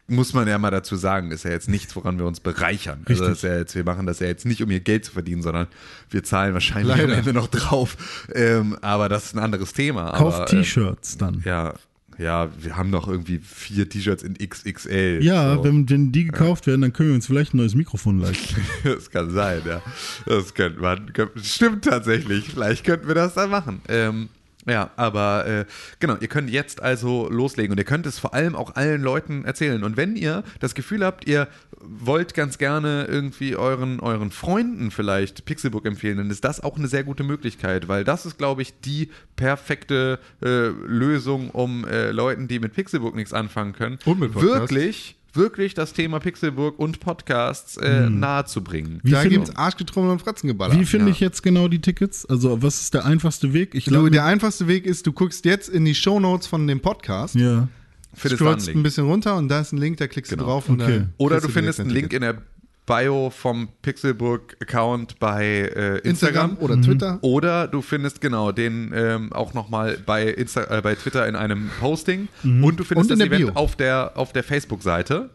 Muss 0.08 0.34
man 0.34 0.46
ja 0.46 0.58
mal 0.58 0.72
dazu 0.72 0.98
sagen, 0.98 1.32
ist 1.32 1.44
ja 1.46 1.52
jetzt 1.52 1.70
nichts, 1.70 1.96
woran 1.96 2.18
wir 2.20 2.26
uns 2.26 2.42
bereichern. 2.42 3.06
Also 3.08 3.24
Richtig. 3.24 3.44
ist 3.44 3.50
ja 3.50 3.58
jetzt, 3.58 3.76
wir 3.76 3.86
machen 3.86 4.06
das 4.06 4.20
ja 4.20 4.28
jetzt 4.28 4.46
nicht, 4.46 4.62
um 4.62 4.70
ihr 4.70 4.82
Geld 4.82 5.06
zu 5.06 5.14
verdienen, 5.14 5.42
sondern 5.42 5.68
wir 6.10 6.22
zahlen 6.22 6.54
wahrscheinlich 6.54 6.98
Leider. 6.98 7.14
am 7.14 7.20
Ende 7.20 7.32
noch 7.32 7.48
drauf. 7.48 7.96
Ähm, 8.36 8.78
aber 8.82 9.08
das 9.08 9.28
ist 9.28 9.36
ein 9.36 9.40
anderes 9.40 9.72
Thema. 9.72 10.12
Kauft 10.12 10.52
ähm, 10.52 10.64
T-Shirts 10.64 11.18
dann. 11.18 11.42
ja, 11.46 11.76
ja, 12.22 12.50
wir 12.60 12.78
haben 12.78 12.90
noch 12.90 13.08
irgendwie 13.08 13.40
vier 13.40 13.90
T-Shirts 13.90 14.24
in 14.24 14.36
XXL. 14.38 15.20
Ja, 15.24 15.56
so. 15.56 15.64
wenn, 15.64 15.90
wenn 15.90 16.12
die 16.12 16.26
gekauft 16.26 16.68
werden, 16.68 16.82
dann 16.82 16.94
können 16.94 17.10
wir 17.10 17.16
uns 17.16 17.26
vielleicht 17.26 17.54
ein 17.54 17.58
neues 17.58 17.76
Mikrofon 17.76 18.20
leisten. 18.20 18.62
Das 18.84 19.10
kann 19.10 19.32
sein, 19.32 19.62
ja. 19.66 19.82
Das 20.26 20.54
könnte 20.54 20.80
man. 20.80 21.12
könnte- 21.14 21.44
Stimmt 21.44 21.86
tatsächlich. 21.86 22.46
Vielleicht 22.50 22.84
könnten 22.86 23.08
wir 23.08 23.16
das 23.16 23.34
dann 23.34 23.50
machen. 23.50 23.82
Ähm, 23.88 24.30
ja, 24.68 24.92
aber 24.96 25.48
äh, 25.48 25.66
genau, 26.00 26.18
ihr 26.20 26.28
könnt 26.28 26.50
jetzt 26.52 26.84
also 26.84 27.28
loslegen 27.30 27.72
und 27.72 27.78
ihr 27.80 27.84
könnt 27.84 28.06
es 28.06 28.20
vor 28.20 28.34
allem 28.36 28.56
auch 28.56 28.76
allen 28.76 29.02
Leuten 29.02 29.44
erzählen. 29.44 29.84
Und 29.84 29.98
wenn 29.98 30.16
ihr 30.16 30.44
das 30.60 30.76
Gefühl 30.76 31.04
habt, 31.04 31.28
ihr 31.28 31.48
wollt 31.88 32.34
ganz 32.34 32.58
gerne 32.58 33.06
irgendwie 33.10 33.56
euren, 33.56 34.00
euren 34.00 34.32
Freunden 34.32 34.92
vielleicht 34.92 35.46
Pixelbook 35.46 35.86
empfehlen, 35.86 36.18
dann 36.18 36.30
ist 36.30 36.44
das 36.44 36.60
auch 36.62 36.78
eine 36.78 36.88
sehr 36.88 37.04
gute 37.04 37.24
Möglichkeit, 37.24 37.88
weil 37.88 38.04
das 38.04 38.26
ist, 38.26 38.38
glaube 38.38 38.62
ich, 38.62 38.80
die 38.82 39.10
perfekte 39.36 40.20
äh, 40.44 40.68
Lösung, 40.68 41.50
um 41.50 41.86
äh, 41.86 42.12
Leuten, 42.12 42.48
die 42.48 42.60
mit 42.60 42.74
Pixelbook 42.74 43.16
nichts 43.16 43.34
anfangen 43.34 43.74
können, 43.74 43.98
wirklich 44.06 45.16
wirklich 45.34 45.74
das 45.74 45.94
Thema 45.94 46.20
Pixelburg 46.20 46.78
und 46.78 47.00
Podcasts 47.00 47.78
äh, 47.78 48.10
nahezubringen. 48.10 49.00
Wie 49.04 49.12
da 49.12 49.22
find- 49.22 49.32
gibt's 49.34 49.56
Arschgetrommel 49.56 50.12
und 50.12 50.20
Fratzengeballer. 50.20 50.78
Wie 50.78 50.84
finde 50.84 51.06
Ja. 51.06 51.12
ich 51.14 51.22
jetzt 51.22 51.42
genau 51.42 51.70
die 51.70 51.80
Tickets? 51.80 52.26
Also, 52.26 52.62
was 52.62 52.82
ist 52.82 52.94
der 52.94 53.06
einfachste 53.06 53.54
Weg? 53.54 53.74
Ich 53.74 53.86
glaube, 53.86 54.12
der 54.12 54.26
einfachste 54.26 54.68
Weg 54.68 54.86
ist, 54.86 55.08
du 55.08 55.14
guckst 55.14 55.46
jetzt 55.46 55.70
in 55.70 55.86
die 55.86 55.96
Shownotes 55.96 56.48
von 56.48 56.68
dem 56.68 56.82
Podcast, 56.82 57.36
ja. 57.36 57.70
Findest 58.14 58.42
scrollst 58.42 58.68
du 58.68 58.72
einen 58.72 58.80
ein 58.82 58.84
bisschen 58.84 59.06
runter 59.06 59.36
und 59.38 59.48
da 59.48 59.62
ist 59.62 59.72
ein 59.72 59.78
Link, 59.78 59.98
da 59.98 60.08
klickst 60.08 60.32
Genau. 60.32 60.44
du 60.44 60.50
drauf 60.50 60.70
und 60.70 60.82
Okay. 60.82 61.00
dann 61.00 61.14
Oder 61.18 61.40
du 61.42 61.48
findest 61.50 61.80
einen 61.80 61.90
ein 61.90 61.94
Link 61.96 62.14
in 62.14 62.22
der 62.22 62.38
Bio 62.86 63.30
vom 63.30 63.70
Pixelburg-Account 63.84 65.20
bei 65.20 65.46
äh, 65.46 65.98
Instagram 66.00 66.52
Instagram. 66.52 66.58
oder 66.58 66.82
Twitter. 66.82 67.20
Oder 67.22 67.68
du 67.68 67.82
findest 67.82 68.22
genau 68.22 68.52
den 68.52 68.92
ähm, 68.94 69.32
auch 69.34 69.54
nochmal 69.54 69.98
bei, 70.06 70.28
Insta 70.28 70.64
äh, 70.78 70.82
bei 70.82 70.96
Twitter 70.96 71.28
in 71.28 71.36
einem 71.36 71.70
Posting. 71.80 72.28
Mhm. 72.44 72.64
Und 72.64 72.80
du 72.80 72.84
findest 72.84 73.12
Und 73.12 73.20
das 73.20 73.28
Event 73.28 73.46
Bio. 73.46 73.54
auf 73.56 73.76
der, 73.76 74.12
auf 74.16 74.34
der 74.34 74.44
Facebook-Seite. 74.44 75.30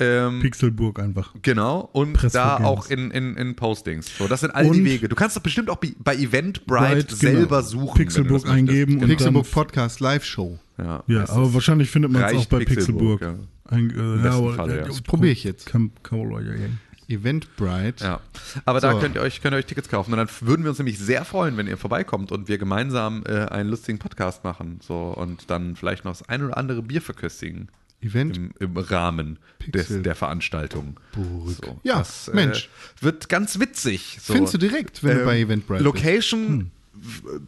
Ähm, 0.00 0.40
Pixelburg 0.40 1.00
einfach. 1.00 1.34
Genau, 1.42 1.88
und 1.92 2.16
da 2.34 2.58
auch 2.58 2.88
in, 2.88 3.10
in, 3.10 3.36
in 3.36 3.56
Postings. 3.56 4.16
So, 4.16 4.28
das 4.28 4.40
sind 4.40 4.52
all 4.54 4.64
die 4.64 4.78
Und- 4.80 4.84
Wege. 4.84 5.08
Du 5.08 5.16
kannst 5.16 5.36
doch 5.36 5.42
bestimmt 5.42 5.70
auch 5.70 5.78
bei, 5.98 6.14
Eventbrite 6.14 6.64
Bright, 6.66 7.10
selber 7.10 7.58
genau. 7.58 7.62
suchen. 7.62 7.96
Pixelburg 7.98 8.24
wenn 8.24 8.28
du 8.28 8.34
das 8.34 8.44
möchtest. 8.44 8.68
eingeben 8.98 9.02
und 9.02 9.20
dann- 9.36 9.42
Podcast 9.50 10.00
Live 10.00 10.24
Show. 10.24 10.58
Ja, 10.78 11.02
Ja, 11.08 11.28
aber 11.28 11.52
wahrscheinlich 11.54 11.90
findet 11.90 12.12
man 12.12 12.22
es 12.22 12.34
auch 12.36 12.46
bei 12.46 12.58
Pixelburg, 12.64 13.20
Pixelburg. 13.20 13.22
ja. 13.70 13.74
Ein, 13.76 13.90
äh, 13.90 14.24
ja, 14.24 14.52
Fall, 14.54 14.70
ja. 14.70 14.76
äh, 14.76 14.86
Das 14.86 15.02
probier 15.02 15.32
ich 15.32 15.44
jetzt. 15.44 15.66
Kann, 15.66 15.90
kann, 16.02 16.20
ja, 16.30 16.40
ja, 16.40 16.52
ja. 16.54 16.68
Eventbrite. 17.08 18.04
Ja, 18.04 18.20
aber 18.64 18.80
da 18.80 18.92
So. 18.92 18.98
könnt 18.98 19.14
ihr, 19.16 19.22
euch, 19.22 19.40
könnt 19.42 19.54
ihr 19.54 19.58
euch 19.58 19.66
Tickets 19.66 19.88
kaufen. 19.88 20.12
Und 20.12 20.18
dann 20.18 20.28
würden 20.42 20.62
wir 20.62 20.70
uns 20.70 20.78
nämlich 20.78 20.98
sehr 20.98 21.24
freuen, 21.24 21.56
wenn 21.56 21.66
ihr 21.66 21.76
vorbeikommt 21.76 22.32
und 22.32 22.48
wir 22.48 22.58
gemeinsam 22.58 23.24
äh, 23.26 23.46
einen 23.46 23.70
lustigen 23.70 23.98
Podcast 23.98 24.44
machen. 24.44 24.78
So, 24.82 24.94
und 25.16 25.50
dann 25.50 25.74
vielleicht 25.76 26.04
noch 26.04 26.12
das 26.12 26.28
ein 26.28 26.42
oder 26.44 26.56
andere 26.56 26.82
Bier 26.82 27.02
verköstigen. 27.02 27.68
Event. 28.00 28.36
Im, 28.36 28.52
im 28.60 28.76
Rahmen 28.76 29.38
des, 29.66 30.02
der 30.02 30.14
Veranstaltung. 30.14 30.98
So, 31.14 31.80
Ja, 31.82 31.98
das, 31.98 32.30
Mensch. 32.32 32.68
Äh, 33.00 33.04
wird 33.04 33.28
ganz 33.28 33.58
witzig. 33.58 34.18
So. 34.20 34.34
Findest 34.34 34.54
du 34.54 34.58
direkt, 34.58 35.02
wenn 35.02 35.16
du 35.16 35.20
Ähm, 35.20 35.26
bei 35.26 35.40
Eventbrite 35.40 35.82
Location 35.82 36.70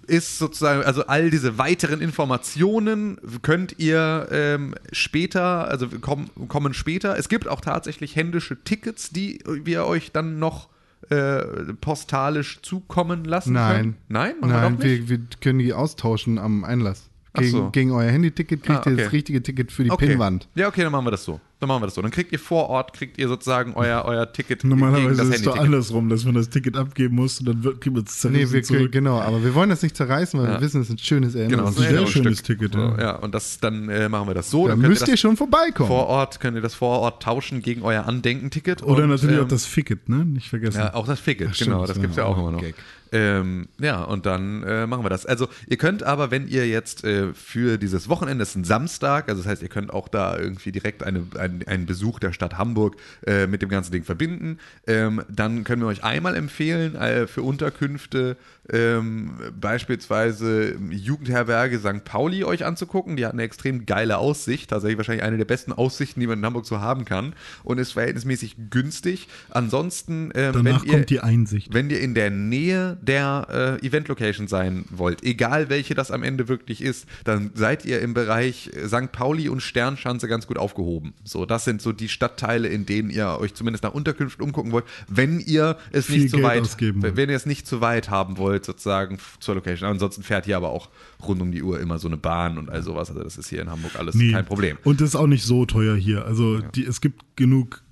ist 0.06 0.39
sozusagen, 0.39 0.82
also 0.82 1.06
all 1.06 1.31
diese 1.31 1.59
weiteren 1.59 2.01
Informationen 2.01 3.18
könnt 3.43 3.78
ihr 3.78 4.28
ähm, 4.31 4.74
später, 4.93 5.68
also 5.68 5.89
kommen, 5.89 6.31
kommen 6.48 6.74
später. 6.74 7.18
Es 7.18 7.28
gibt 7.28 7.48
auch 7.48 7.60
tatsächlich 7.60 8.16
händische 8.16 8.62
Tickets, 8.62 9.10
die 9.10 9.40
wir 9.47 9.86
euch 9.86 10.12
dann 10.12 10.39
noch 10.39 10.68
äh, 11.09 11.43
postalisch 11.81 12.60
zukommen 12.62 13.24
lassen 13.24 13.55
Nein. 13.55 13.77
können. 13.77 13.97
Nein, 14.09 14.35
Nein, 14.40 14.82
wir, 14.82 15.09
wir 15.09 15.20
können 15.40 15.59
die 15.59 15.72
austauschen 15.72 16.39
am 16.39 16.64
Einlass. 16.64 17.10
Gegen, 17.32 17.51
so. 17.51 17.70
gegen 17.70 17.93
euer 17.93 18.11
Handyticket 18.11 18.62
kriegt 18.62 18.86
Ah, 18.86 18.90
ihr 18.90 18.94
okay. 18.94 19.05
das 19.05 19.12
richtige 19.12 19.40
Ticket 19.43 19.70
für 19.70 19.85
die 19.85 19.90
Okay. 19.93 20.09
Pinnwand. 20.09 20.48
Ja, 20.57 20.66
okay, 20.66 20.82
dann 20.82 20.90
machen 20.90 21.07
wir 21.07 21.12
das 21.12 21.24
so. 21.24 21.39
Dann 21.61 21.69
machen 21.69 21.82
wir 21.82 21.86
das 21.86 21.94
so. 21.94 22.02
Dann 22.02 22.11
kriegt 22.11 22.32
ihr 22.32 22.39
vor 22.40 22.69
Ort, 22.70 22.93
kriegt 22.93 23.19
ihr 23.19 23.28
sozusagen 23.28 23.74
euer, 23.74 24.05
euer 24.07 24.32
Ticket 24.32 24.65
Normalerweise 24.65 25.16
das 25.16 25.28
ist 25.28 25.36
es 25.36 25.43
doch 25.43 25.57
andersrum, 25.59 26.09
dass 26.09 26.24
man 26.24 26.35
das 26.35 26.48
Ticket 26.48 26.77
abgeben 26.77 27.15
muss 27.16 27.39
und 27.39 27.47
dann 27.47 27.62
wird, 27.62 27.81
kriegt 27.82 27.94
man 27.94 28.05
es 28.05 28.24
Nee, 28.24 28.31
zerrissen 28.47 28.52
wir, 28.55 28.62
zurück. 28.65 28.93
genau, 28.93 29.20
aber 29.20 29.44
wir 29.44 29.55
wollen 29.55 29.69
das 29.70 29.82
nicht 29.82 29.97
zerreißen, 29.97 30.40
weil 30.40 30.48
Ja. 30.48 30.55
wir 30.55 30.61
wissen, 30.62 30.81
es 30.81 30.89
ist 30.89 30.94
ein 30.94 30.98
schönes 30.98 31.35
Genau, 31.35 31.44
Erinnerungs. 31.44 31.77
das 31.77 31.85
ist 31.85 31.90
ein 31.90 31.97
Sehr 31.98 32.07
schönes 32.09 32.40
Erinnerungsstück. 32.48 32.59
Ticket, 32.59 32.74
ja. 32.74 33.01
ja, 33.01 33.16
und 33.16 33.35
das, 33.35 33.61
dann 33.61 33.89
äh, 33.90 34.09
machen 34.09 34.27
wir 34.28 34.35
das 34.35 34.51
so. 34.51 34.65
Da 34.65 34.70
dann 34.73 34.81
könnt 34.81 34.89
müsst 34.90 35.07
ihr 35.07 35.15
ihr 35.15 35.16
schon 35.19 35.36
vorbeikommen. 35.36 35.86
vor 35.89 36.07
Ort, 36.07 36.40
könnt 36.40 36.57
ihr 36.57 36.62
das 36.62 36.74
vor 36.74 36.98
Ort 37.01 37.23
tauschen 37.23 37.62
gegen 37.62 37.82
euer 37.82 38.07
Andenken-Ticket. 38.07 38.82
Oder 38.82 39.05
und, 39.05 39.11
natürlich 39.11 39.36
ähm, 39.36 39.44
auch 39.44 39.48
das 39.48 39.66
Ficket, 39.66 40.09
ne? 40.09 40.24
Nicht 40.24 40.48
vergessen. 40.48 40.78
Ja, 40.78 40.94
auch 40.94 41.07
das 41.07 41.20
Ficket, 41.20 41.57
genau, 41.59 41.86
das 41.86 41.97
ja. 41.97 42.02
gibt's 42.02 42.16
ja 42.16 42.24
auch 42.24 42.39
immer 42.39 42.51
noch. 42.52 42.61
Gag. 42.61 42.74
Ähm, 43.12 43.69
ja, 43.81 44.03
und 44.03 44.27
dann 44.27 44.62
äh, 44.62 44.87
machen 44.87 45.05
wir 45.05 45.11
das. 45.11 45.27
Also 45.27 45.49
ihr 45.66 45.77
könnt 45.77 46.03
aber, 46.03 46.31
wenn 46.31 46.47
ihr 46.47 46.66
jetzt 46.69 47.05
äh, 47.05 47.32
für 47.35 47.78
dieses 47.78 48.09
Wochenende, 48.09 48.43
es 48.43 48.51
ist 48.51 48.57
ein 48.57 48.65
Samstag, 48.65 49.28
also 49.28 49.43
das 49.43 49.51
heißt, 49.51 49.62
ihr 49.62 49.69
könnt 49.69 49.93
auch 49.93 50.09
da 50.09 50.39
irgendwie 50.39 50.73
direkt 50.73 51.03
eine, 51.03 51.27
ein, 51.39 51.65
einen 51.66 51.87
Besuch 51.87 52.19
der 52.20 52.32
Stadt 52.32 52.59
Hamburg 52.59 52.97
äh, 53.27 53.47
mit 53.47 53.62
dem 53.62 53.69
ganzen 53.69 53.93
Ding 53.93 54.05
verbinden, 54.05 54.59
ähm, 54.87 55.23
dann 55.28 55.65
können 55.65 55.82
wir 55.82 55.89
euch 55.89 56.05
einmal 56.05 56.37
empfehlen 56.37 56.95
äh, 56.95 57.27
für 57.27 57.43
Unterkünfte 57.43 58.37
ähm, 58.73 59.32
beispielsweise 59.59 60.77
Jugendherberge 60.91 61.78
St. 61.78 62.05
Pauli 62.05 62.45
euch 62.45 62.65
anzugucken. 62.65 63.16
Die 63.16 63.27
hat 63.27 63.32
eine 63.32 63.43
extrem 63.43 63.87
geile 63.87 64.19
Aussicht, 64.19 64.70
tatsächlich 64.70 64.99
wahrscheinlich 64.99 65.24
eine 65.24 65.39
der 65.39 65.45
besten 65.45 65.73
Aussichten, 65.73 66.20
die 66.20 66.27
man 66.27 66.39
in 66.39 66.47
Hamburg 66.47 66.66
so 66.66 66.81
haben 66.81 67.05
kann 67.05 67.35
und 67.65 67.78
ist 67.78 67.93
verhältnismäßig 67.93 68.57
günstig. 68.70 69.28
Ansonsten, 69.51 70.31
ähm, 70.35 70.55
wenn 70.65 70.66
ihr, 70.85 70.93
kommt 70.93 71.11
die 71.11 71.20
Einsicht. 71.20 71.73
wenn 71.73 71.91
ihr 71.91 72.01
in 72.01 72.15
der 72.15 72.31
Nähe 72.31 72.99
der 73.02 73.78
äh, 73.82 73.86
Event-Location 73.86 74.48
sein 74.48 74.85
wollt, 74.90 75.22
egal 75.24 75.68
welche 75.68 75.94
das 75.94 76.10
am 76.10 76.22
Ende 76.22 76.48
wirklich 76.48 76.82
ist, 76.82 77.06
dann 77.24 77.51
seid 77.55 77.85
ihr 77.85 78.01
im 78.01 78.14
Bereich 78.14 78.70
äh, 78.74 78.89
St. 78.89 79.12
Pauli 79.12 79.48
und 79.48 79.60
Sternschanze 79.60 80.28
ganz 80.28 80.47
gut 80.47 80.59
aufgehoben. 80.59 81.14
So, 81.24 81.47
das 81.47 81.64
sind 81.64 81.82
so 81.82 81.93
die 81.93 82.09
Stadtteile, 82.09 82.68
in 82.68 82.86
denen 82.86 83.10
ihr 83.10 83.39
euch 83.40 83.55
zumindest 83.55 83.85
nach 83.85 83.93
Unterkünften 83.94 84.44
umgucken 84.44 84.72
wollt, 84.72 84.85
wenn 85.09 85.40
ihr 85.40 85.77
es 85.93 86.06
Viel 86.06 86.22
nicht 86.22 86.31
zu 86.31 86.43
weit, 86.43 86.62
ausgeben 86.62 87.02
wenn 87.02 87.31
ihr 87.31 87.36
es 87.36 87.47
nicht 87.47 87.66
zu 87.66 87.81
weit 87.81 88.10
haben 88.10 88.36
wollt, 88.36 88.64
sozusagen 88.64 89.18
zur 89.40 89.55
Location. 89.55 89.89
Ansonsten 89.89 90.22
fährt 90.22 90.44
hier 90.44 90.56
aber 90.56 90.70
auch 90.70 90.89
rund 91.27 91.40
um 91.40 91.52
die 91.52 91.62
Uhr 91.62 91.81
immer 91.81 91.98
so 91.98 92.09
eine 92.09 92.16
Bahn 92.16 92.59
und 92.59 92.70
all 92.70 92.82
sowas. 92.82 93.10
Also 93.10 93.22
das 93.22 93.39
ist 93.39 93.48
hier 93.48 93.62
in 93.62 93.70
Hamburg 93.70 93.97
alles 93.98 94.14
Nee. 94.14 94.32
kein 94.32 94.44
Problem. 94.44 94.78
Und 94.85 95.01
das 95.01 95.10
ist 95.10 95.16
auch 95.16 95.27
nicht 95.27 95.44
so 95.44 95.66
teuer 95.66 95.97
hier. 95.97 96.24
Also 96.24 96.59
die, 96.59 96.85
es 96.85 97.01
gibt 97.01 97.36
genug 97.36 97.82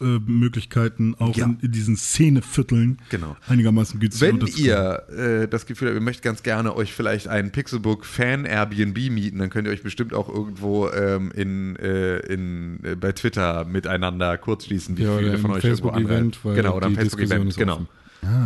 Möglichkeiten, 0.00 1.14
auch 1.18 1.36
Ja. 1.36 1.46
in, 1.46 1.58
in 1.62 1.72
diesen 1.72 1.96
Szenevierteln 1.96 2.98
Genau. 3.10 3.36
einigermaßen 3.48 4.00
günstig 4.00 4.20
Wenn 4.28 4.40
ihr 4.46 5.02
äh, 5.16 5.48
das 5.48 5.66
Gefühl 5.66 5.88
habt, 5.88 5.96
ihr 5.96 6.00
möchtet 6.02 6.24
ganz 6.24 6.42
gerne 6.42 6.74
euch 6.76 6.92
vielleicht 6.92 7.28
einen 7.28 7.50
Pixelbook 7.52 8.04
Fan 8.04 8.44
Airbnb 8.44 8.96
mieten, 9.10 9.38
dann 9.38 9.50
könnt 9.50 9.66
ihr 9.68 9.72
euch 9.72 9.82
bestimmt 9.82 10.12
auch 10.14 10.28
irgendwo 10.28 10.88
ähm, 10.90 11.30
in, 11.34 11.76
äh, 11.76 12.18
in, 12.20 12.80
äh, 12.84 12.96
bei 12.96 13.12
Twitter 13.12 13.64
miteinander 13.64 14.36
kurzschließen, 14.38 14.96
wie 14.98 15.04
Ja, 15.04 15.16
viele 15.18 15.38
von 15.38 15.52
euch 15.52 15.64
irgendwo 15.64 15.88
Facebook-Event, 15.90 16.10
anreisen. 16.10 16.38
weil 16.42 16.54
Genau, 16.56 16.76
oder 16.76 16.86
ein 16.88 16.94
Facebook-Event, 16.96 17.48
ist 17.48 17.56
genau. 17.58 17.74
offen. 17.74 17.88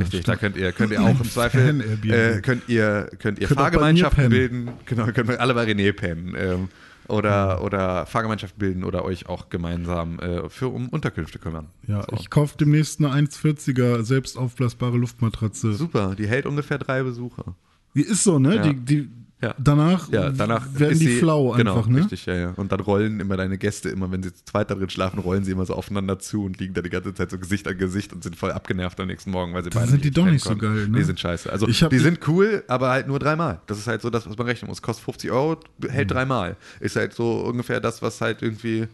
Richtig, 0.01 0.25
da 0.25 0.35
könnt 0.35 0.57
ihr, 0.57 0.73
könnt 0.73 0.91
ihr 0.91 1.01
auch 1.01 1.20
im 1.20 1.31
Zweifel 1.31 1.81
äh, 2.11 2.41
könnt 2.41 2.69
ihr, 2.69 3.09
könnt 3.20 3.39
ihr 3.39 3.47
Könnt 3.47 3.61
Fahrgemeinschaften 3.61 4.29
bilden. 4.29 4.70
Genau, 4.87 5.07
könnt 5.12 5.29
ihr 5.31 5.41
alle 5.41 5.55
bei 5.55 5.65
René 5.65 5.93
pennen. 5.93 6.35
Ähm, 6.37 6.69
oder, 7.09 7.62
oder 7.62 8.06
Fahrgemeinschaften 8.06 8.59
bilden 8.59 8.85
oder 8.85 9.05
euch 9.05 9.28
auch 9.28 9.48
gemeinsam 9.48 10.18
äh, 10.20 10.48
für 10.48 10.68
um 10.68 10.89
Unterkünfte 10.89 11.39
kümmern. 11.39 11.66
Ja, 11.86 12.02
So. 12.02 12.16
ich 12.16 12.30
kaufe 12.30 12.56
demnächst 12.56 13.01
eine 13.02 13.12
1,40er 13.12 14.02
selbst 14.02 14.36
aufblasbare 14.39 14.97
Luftmatratze. 14.97 15.74
Super, 15.74 16.14
die 16.14 16.26
hält 16.28 16.47
ungefähr 16.47 16.78
drei 16.78 17.02
Besucher. 17.02 17.55
Die 17.94 18.02
ist 18.02 18.24
so, 18.24 18.39
ne? 18.39 18.56
Ja. 18.56 18.62
Die, 18.62 18.74
die, 18.74 19.10
Ja. 19.40 19.55
Danach, 19.56 20.10
Ja, 20.10 20.31
danach 20.31 20.66
werden 20.74 20.98
die 20.98 21.06
sie, 21.06 21.19
flau 21.20 21.52
genau, 21.52 21.77
einfach, 21.77 21.89
ne? 21.89 22.01
Richtig, 22.01 22.27
ja, 22.27 22.35
ja. 22.35 22.52
Und 22.56 22.73
dann 22.73 22.81
rollen 22.81 23.20
immer 23.20 23.36
deine 23.36 23.56
Gäste, 23.56 23.89
immer 23.89 24.10
wenn 24.10 24.20
sie 24.20 24.35
zu 24.35 24.44
zweit 24.44 24.69
da 24.69 24.74
drin 24.74 24.90
schlafen, 24.90 25.20
rollen 25.20 25.44
sie 25.44 25.52
immer 25.52 25.65
so 25.65 25.74
aufeinander 25.74 26.19
zu 26.19 26.44
und 26.44 26.59
liegen 26.59 26.74
da 26.74 26.82
die 26.82 26.90
ganze 26.90 27.15
Zeit 27.15 27.31
so 27.31 27.39
Gesicht 27.39 27.69
an 27.69 27.78
Gesicht 27.78 28.12
und 28.12 28.24
sind 28.24 28.35
voll 28.35 28.51
abgenervt 28.51 28.98
am 28.98 29.06
nächsten 29.06 29.31
Morgen, 29.31 29.55
weil 29.55 29.62
sie 29.62 29.70
Dann 29.70 29.82
beide 29.82 29.93
sind 29.93 30.05
die 30.05 30.10
doch 30.10 30.24
nicht 30.27 30.43
so 30.43 30.51
konnten. 30.51 30.65
geil, 30.65 30.89
ne? 30.89 30.98
Die 30.98 31.05
sind 31.05 31.20
scheiße. 31.20 31.52
Also 31.52 31.69
Ich 31.69 31.81
hab 31.85 31.90
die 31.90 32.01
sind 32.01 32.19
cool, 32.27 32.65
aber 32.66 32.89
halt 32.90 33.06
nur 33.06 33.20
dreimal. 33.20 33.60
Das 33.69 33.78
ist 33.78 33.86
halt 33.86 34.02
so 34.02 34.10
das, 34.10 34.28
was 34.28 34.36
man 34.36 34.48
rechnen 34.48 34.69
muss. 34.69 34.82
Kostet 34.82 35.05
50 35.05 35.31
Euro, 35.31 35.60
Mhm. 35.82 35.89
hält 35.89 36.10
dreimal. 36.10 36.56
Ist 36.81 36.97
halt 36.97 37.12
so 37.15 37.43
ungefähr 37.43 37.78
das, 37.81 38.02
was 38.02 38.20
halt 38.20 38.43
irgendwie 38.43 38.89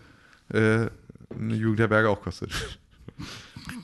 äh, 0.52 0.88
eine 1.40 1.54
Jugendherberge 1.54 2.10
auch 2.10 2.20
kostet. 2.20 2.50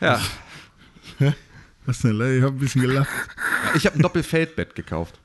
ja, 0.00 0.20
Was 1.86 2.00
denn? 2.00 2.14
Ich 2.20 2.42
habe 2.42 2.54
ein 2.54 2.58
bisschen 2.58 2.82
gelacht. 2.82 3.08
ich 3.74 3.86
habe 3.86 3.96
ein 3.96 4.02
Doppelfeldbett 4.02 4.74
gekauft. 4.74 5.18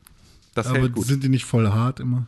Das 0.56 0.68
Aber 0.68 0.80
hält 0.80 0.94
gut. 0.94 1.06
sind 1.06 1.24
die 1.24 1.30
nicht 1.30 1.46
voll 1.46 1.70
hart 1.70 2.00
immer? 2.00 2.28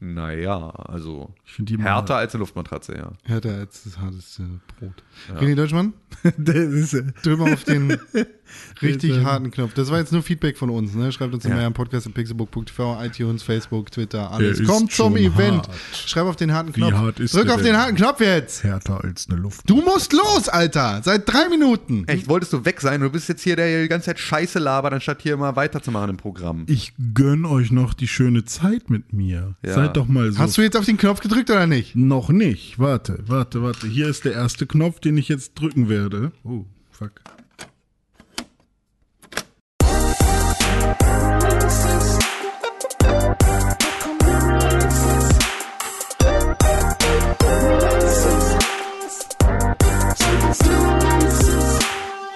Naja, 0.00 0.70
also 0.70 1.32
Ich 1.46 1.56
die 1.58 1.78
härter 1.78 2.16
als 2.16 2.34
eine 2.34 2.40
Luftmatratze, 2.40 2.96
ja. 2.96 3.12
Härter 3.24 3.54
als 3.58 3.84
das 3.84 3.98
harteste 3.98 4.42
Brot. 4.78 5.02
René 5.34 5.54
Deutschmann, 5.54 5.94
drück 7.22 7.38
mal 7.38 7.52
auf 7.52 7.64
den 7.64 7.96
richtig 8.82 9.22
harten 9.24 9.50
Knopf. 9.50 9.74
Das 9.74 9.90
war 9.90 9.98
jetzt 9.98 10.12
nur 10.12 10.22
Feedback 10.22 10.56
von 10.56 10.70
uns. 10.70 10.94
Ne? 10.94 11.10
Schreibt 11.12 11.34
uns 11.34 11.44
Ja. 11.44 11.50
immer 11.50 11.60
ja. 11.62 11.66
im 11.66 11.72
Podcast 11.72 12.06
in 12.06 12.12
pixelbook.tv, 12.12 12.98
iTunes, 13.02 13.42
Facebook, 13.42 13.90
Twitter, 13.90 14.30
alles. 14.30 14.62
Kommt 14.64 14.92
zum 14.92 15.16
Event. 15.16 15.66
hart. 15.68 15.70
Schreib 16.06 16.24
auf 16.26 16.36
den 16.36 16.52
harten 16.52 16.68
Wie 16.74 16.80
Knopf. 16.80 16.92
hart 16.94 17.20
ist 17.20 17.34
Drück 17.34 17.48
auf 17.50 17.56
denn? 17.56 17.66
den 17.66 17.76
harten 17.76 17.96
Knopf 17.96 18.20
jetzt. 18.20 18.64
härter 18.64 19.02
als 19.02 19.28
eine 19.28 19.38
Luft. 19.40 19.68
Du 19.68 19.76
musst 19.82 20.12
los, 20.12 20.48
Alter. 20.48 21.00
Seit 21.04 21.30
drei 21.30 21.48
Minuten. 21.48 22.04
Echt, 22.06 22.28
wolltest 22.28 22.52
du 22.52 22.64
weg 22.64 22.80
sein? 22.80 23.00
Du 23.00 23.10
bist 23.10 23.28
jetzt 23.28 23.42
hier, 23.42 23.56
der 23.56 23.66
hier 23.68 23.82
die 23.82 23.88
ganze 23.88 24.06
Zeit 24.06 24.18
Scheiße 24.18 24.58
labert, 24.58 24.92
anstatt 24.92 25.22
hier 25.22 25.36
mal 25.36 25.56
weiterzumachen 25.56 26.10
im 26.10 26.16
Programm. 26.16 26.64
Ich 26.68 26.92
gönn 27.14 27.44
euch 27.44 27.70
noch 27.70 27.94
die 27.94 28.08
schöne 28.08 28.44
Zeit 28.44 28.90
mit 28.90 29.12
mir. 29.12 29.54
Ja. 29.64 29.74
Seid 29.74 29.96
doch 29.96 30.06
mal 30.08 30.32
so. 30.32 30.38
Hast 30.38 30.56
du 30.58 30.62
jetzt 30.62 30.76
auf 30.76 30.84
den 30.84 30.96
Knopf 30.96 31.20
gedrückt 31.20 31.50
oder 31.50 31.66
nicht? 31.66 31.96
noch 31.96 32.28
nicht. 32.28 32.78
Warte, 32.78 33.18
warte, 33.26 33.62
warte. 33.62 33.86
Hier 33.86 34.08
ist 34.08 34.24
der 34.24 34.32
erste 34.32 34.66
Knopf, 34.66 35.00
den 35.00 35.16
ich 35.16 35.28
jetzt 35.28 35.54
drücken 35.54 35.88
werde. 36.04 36.32
Oh, 36.44 36.64
fuck. 36.90 37.43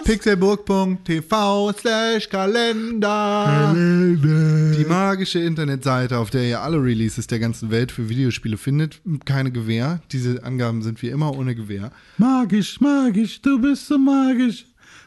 pixelburg.tv 0.08 1.72
slash 1.78 2.30
Kalender. 2.30 3.74
Die 3.74 4.84
magische 4.86 5.38
Internetseite, 5.38 6.16
auf 6.16 6.30
der 6.30 6.48
ihr 6.48 6.62
alle 6.62 6.82
Releases 6.82 7.26
der 7.26 7.38
ganzen 7.38 7.70
Welt 7.70 7.92
für 7.92 8.08
Videospiele 8.08 8.56
findet. 8.56 9.02
Keine 9.26 9.52
Gewähr. 9.52 10.00
Diese 10.10 10.42
Angaben 10.44 10.80
sind 10.80 11.02
wie 11.02 11.10
immer 11.10 11.36
ohne 11.36 11.54
Gewähr. 11.54 11.92
Magisch, 12.16 12.80
magisch, 12.80 13.42
du 13.42 13.60
bist 13.60 13.86
so 13.86 13.98
magisch. 13.98 14.64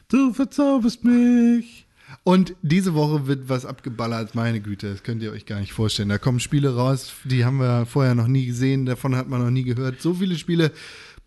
Du 0.07 0.33
verzauberst 0.33 1.03
mich. 1.03 1.87
Und 2.23 2.53
diese 2.61 2.93
Woche 2.93 3.25
wird 3.25 3.49
was 3.49 3.65
abgeballert, 3.65 4.35
meine 4.35 4.59
Güte, 4.59 4.91
das 4.91 5.01
könnt 5.01 5.23
ihr 5.23 5.31
euch 5.31 5.47
gar 5.47 5.59
nicht 5.59 5.73
vorstellen. 5.73 6.09
Da 6.09 6.19
kommen 6.19 6.39
Spiele 6.39 6.75
raus, 6.75 7.11
die 7.23 7.43
haben 7.43 7.57
wir 7.57 7.87
vorher 7.87 8.13
noch 8.13 8.27
nie 8.27 8.45
gesehen, 8.45 8.85
davon 8.85 9.15
hat 9.15 9.27
man 9.27 9.41
noch 9.41 9.49
nie 9.49 9.63
gehört. 9.63 9.99
So 9.99 10.13
viele 10.13 10.35
Spiele. 10.35 10.71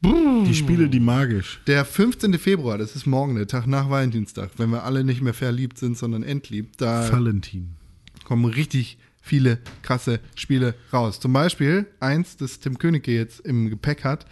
Die 0.04 0.54
Spiele, 0.54 0.88
die 0.88 1.00
magisch. 1.00 1.60
Der 1.66 1.84
15. 1.84 2.38
Februar, 2.38 2.76
das 2.76 2.94
ist 2.94 3.06
morgen, 3.06 3.36
der 3.36 3.46
Tag 3.46 3.66
nach 3.66 3.88
Valentinstag, 3.88 4.50
wenn 4.58 4.68
wir 4.70 4.84
alle 4.84 5.02
nicht 5.02 5.22
mehr 5.22 5.32
verliebt 5.32 5.78
sind, 5.78 5.96
sondern 5.96 6.22
entliebt, 6.22 6.80
da 6.80 7.10
Valentin. 7.10 7.70
kommen 8.24 8.44
richtig 8.44 8.98
viele 9.22 9.58
krasse 9.82 10.20
Spiele 10.34 10.74
raus. 10.92 11.20
Zum 11.20 11.32
Beispiel 11.32 11.86
eins, 12.00 12.36
das 12.36 12.60
Tim 12.60 12.78
Königke 12.78 13.12
jetzt 13.12 13.40
im 13.40 13.70
Gepäck 13.70 14.04
hat, 14.04 14.26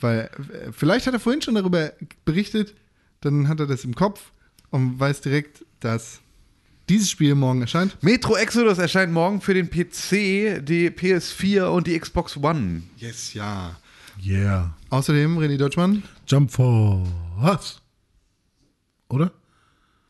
weil 0.00 0.30
äh, 0.52 0.72
vielleicht 0.72 1.06
hat 1.06 1.12
er 1.12 1.20
vorhin 1.20 1.42
schon 1.42 1.56
darüber 1.56 1.92
berichtet, 2.24 2.74
dann 3.20 3.48
hat 3.48 3.60
er 3.60 3.66
das 3.66 3.84
im 3.84 3.94
Kopf 3.94 4.32
und 4.70 4.98
weiß 4.98 5.20
direkt, 5.20 5.66
dass 5.80 6.20
dieses 6.88 7.10
Spiel 7.10 7.34
morgen 7.34 7.60
erscheint. 7.60 8.02
Metro 8.02 8.34
Exodus 8.34 8.78
erscheint 8.78 9.12
morgen 9.12 9.42
für 9.42 9.52
den 9.52 9.68
PC, 9.68 10.64
die 10.64 10.90
PS4 10.90 11.64
und 11.66 11.86
die 11.86 11.98
Xbox 11.98 12.38
One. 12.38 12.82
Yes, 12.96 13.34
ja. 13.34 13.76
Yeah. 14.20 14.74
Außerdem 14.90 15.38
René 15.38 15.56
Deutschmann. 15.56 16.02
Jump 16.26 16.50
Force. 16.50 17.80
Oder? 19.08 19.32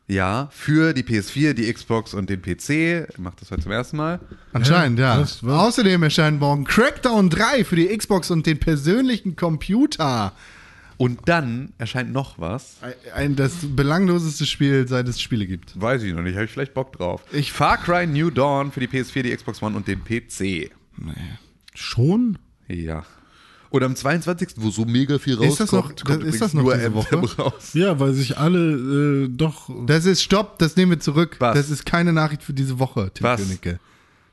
Ja, 0.07 0.49
für 0.51 0.93
die 0.93 1.03
PS4, 1.03 1.53
die 1.53 1.71
Xbox 1.71 2.13
und 2.13 2.29
den 2.29 2.41
PC. 2.41 3.09
Ich 3.09 3.17
mach 3.17 3.35
das 3.35 3.51
heute 3.51 3.63
zum 3.63 3.71
ersten 3.71 3.97
Mal. 3.97 4.19
Anscheinend, 4.51 4.99
ja. 4.99 5.19
was, 5.19 5.43
was? 5.43 5.59
Außerdem 5.59 6.03
erscheint 6.03 6.39
morgen 6.39 6.65
Crackdown 6.65 7.29
3 7.29 7.63
für 7.63 7.77
die 7.77 7.87
Xbox 7.87 8.29
und 8.29 8.45
den 8.45 8.59
persönlichen 8.59 9.35
Computer. 9.35 10.33
Und 10.97 11.21
dann 11.27 11.73
erscheint 11.77 12.11
noch 12.11 12.37
was. 12.37 12.77
Ein, 12.81 12.93
ein, 13.15 13.35
das 13.35 13.53
belangloseste 13.63 14.45
Spiel, 14.45 14.87
seit 14.87 15.07
es 15.07 15.21
Spiele 15.21 15.47
gibt. 15.47 15.79
Weiß 15.79 16.03
ich 16.03 16.13
noch 16.13 16.21
nicht, 16.21 16.35
habe 16.35 16.45
ich 16.45 16.51
vielleicht 16.51 16.73
Bock 16.73 16.93
drauf. 16.93 17.23
Ich 17.31 17.51
Far 17.51 17.77
Cry 17.77 18.05
New 18.05 18.29
Dawn 18.29 18.71
für 18.71 18.81
die 18.81 18.87
PS4, 18.87 19.23
die 19.23 19.35
Xbox 19.35 19.61
One 19.61 19.75
und 19.75 19.87
den 19.87 20.03
PC. 20.03 20.71
Schon? 21.73 22.37
Ja. 22.67 23.05
Und 23.73 23.81
am 23.83 23.95
22., 23.95 24.49
wo 24.57 24.69
so 24.69 24.85
mega 24.85 25.17
viel 25.17 25.41
Ist 25.41 25.59
das 25.59 25.71
noch- 25.71 25.79
rauskommt, 25.85 26.05
kommt 26.05 26.23
ist 26.25 26.39
das 26.39 26.53
noch 26.53 26.61
diese 26.71 26.75
Anthem 26.75 26.93
Woche? 26.93 27.41
raus. 27.41 27.71
Ja, 27.73 27.99
weil 27.99 28.13
sich 28.13 28.37
alle 28.37 29.23
äh, 29.25 29.27
doch. 29.29 29.67
Das 29.87 30.05
ist 30.05 30.21
Stopp, 30.21 30.59
das 30.59 30.75
nehmen 30.75 30.91
wir 30.91 30.99
zurück. 30.99 31.37
Was? 31.39 31.55
Das 31.55 31.69
ist 31.71 31.83
keine 31.83 32.13
Nachricht 32.13 32.43
für 32.43 32.53
diese 32.53 32.77
Woche, 32.77 33.09
Tim 33.11 33.23
Was? 33.23 33.41
Königke. 33.41 33.79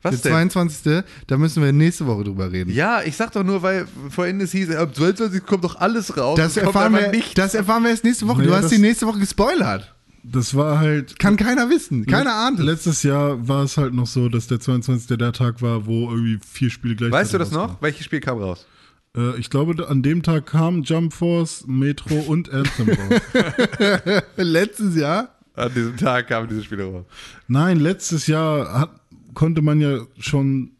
Was 0.03 0.21
Der 0.21 0.31
denn? 0.31 0.49
22. 0.51 1.03
Da 1.25 1.37
müssen 1.37 1.63
wir 1.63 1.71
nächste 1.71 2.05
Woche 2.05 2.23
drüber 2.23 2.51
reden. 2.51 2.71
Ja, 2.71 3.01
ich 3.03 3.15
sag 3.15 3.31
doch 3.31 3.43
nur, 3.43 3.63
weil 3.63 3.87
vorhin 4.11 4.39
es 4.41 4.51
hieß, 4.51 4.75
am 4.75 4.93
22. 4.93 5.43
kommt 5.43 5.63
doch 5.63 5.75
alles 5.79 6.15
raus. 6.17 6.37
Das 6.37 6.55
erfahren, 6.57 6.93
wir, 6.93 7.09
nicht. 7.09 7.35
das 7.35 7.55
erfahren 7.55 7.81
wir 7.81 7.89
erst 7.89 8.03
nächste 8.03 8.27
Woche. 8.27 8.43
du 8.43 8.49
Naja, 8.49 8.57
hast 8.57 8.65
das- 8.65 8.71
die 8.73 8.77
nächste 8.77 9.07
Woche 9.07 9.17
gespoilert. 9.19 9.95
Das 10.23 10.53
war 10.55 10.77
halt. 10.77 11.17
Kann 11.17 11.35
keiner 11.35 11.67
wissen. 11.71 12.05
Keiner 12.05 12.35
ahnt 12.35 12.59
es. 12.59 12.65
Letztes 12.65 13.01
Jahr 13.01 13.47
war 13.47 13.63
es 13.63 13.75
halt 13.77 13.95
noch 13.95 14.05
so, 14.05 14.29
dass 14.29 14.45
der 14.45 14.59
22. 14.59 15.17
der 15.17 15.33
Tag 15.33 15.63
war, 15.63 15.87
wo 15.87 16.11
irgendwie 16.11 16.37
vier 16.47 16.69
Spiele 16.69 16.95
gleichzeitig 16.95 17.19
Weißt 17.23 17.33
du 17.33 17.37
das 17.39 17.49
noch? 17.51 17.81
Welches 17.81 18.05
Spiel 18.05 18.19
kam 18.19 18.37
raus? 18.37 18.67
Äh, 19.15 19.37
ich 19.39 19.49
glaube, 19.49 19.87
an 19.87 20.01
dem 20.01 20.23
Tag 20.23 20.47
kam 20.47 20.83
Jump 20.83 21.13
Force, 21.13 21.65
Metro 21.67 22.15
und 22.15 22.51
Anthem 22.51 22.89
raus. 22.89 24.23
Letztes 24.37 24.95
Jahr. 24.95 25.35
An 25.53 25.73
diesem 25.73 25.97
Tag 25.97 26.27
kamen 26.27 26.47
diese 26.47 26.63
Spiele 26.63 26.85
raus. 26.85 27.05
Nein, 27.47 27.79
letztes 27.79 28.25
Jahr 28.27 28.79
hat, 28.79 29.01
konnte 29.33 29.61
man 29.61 29.81
ja 29.81 29.99
schon, 30.17 30.71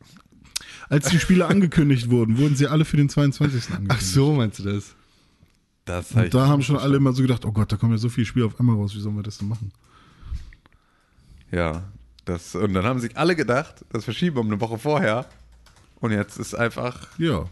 als 0.88 1.10
die 1.10 1.20
Spiele 1.20 1.46
angekündigt 1.46 2.10
wurden, 2.10 2.38
wurden 2.38 2.56
sie 2.56 2.68
alle 2.68 2.86
für 2.86 2.96
den 2.96 3.10
22. 3.10 3.66
angekündigt. 3.66 3.92
Ach 3.94 4.02
so, 4.02 4.34
meinst 4.34 4.60
du 4.60 4.64
das? 4.64 4.96
Das 5.84 6.14
Und 6.14 6.34
da 6.34 6.48
haben 6.48 6.64
schon 6.64 6.78
alle 6.78 6.98
immer 6.98 7.12
so 7.12 7.22
gedacht, 7.22 7.44
oh 7.46 7.52
Gott, 7.52 7.70
da 7.72 7.76
kommen 7.76 7.92
ja 7.92 7.98
so 7.98 8.08
viele 8.08 8.26
Spiele 8.26 8.46
auf 8.46 8.58
einmal 8.60 8.78
raus, 8.78 8.96
wie 8.96 9.00
sollen 9.02 9.16
wir 9.18 9.24
das 9.24 9.40
denn 9.40 9.50
machen? 9.50 9.74
Ja. 11.52 11.84
Das, 12.24 12.56
und 12.56 12.74
dann 12.74 12.86
haben 12.86 13.00
sich 13.00 13.18
alle 13.18 13.36
gedacht, 13.36 13.84
das 13.90 14.06
verschieben 14.06 14.38
wir 14.38 14.42
um 14.42 14.48
eine 14.48 14.62
Woche 14.62 14.78
vorher. 14.78 15.26
Und 16.00 16.12
jetzt 16.12 16.38
ist 16.38 16.54
einfach, 16.54 17.08
Ja, 17.18 17.50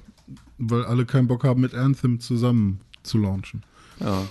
weil 0.58 0.86
alle 0.86 1.06
keinen 1.06 1.28
Bock 1.28 1.44
haben, 1.44 1.62
mit 1.62 1.74
Anthem 1.74 2.20
zusammen 2.20 2.82
zu 3.04 3.18
launchen. 3.18 3.64
ja. 4.00 4.28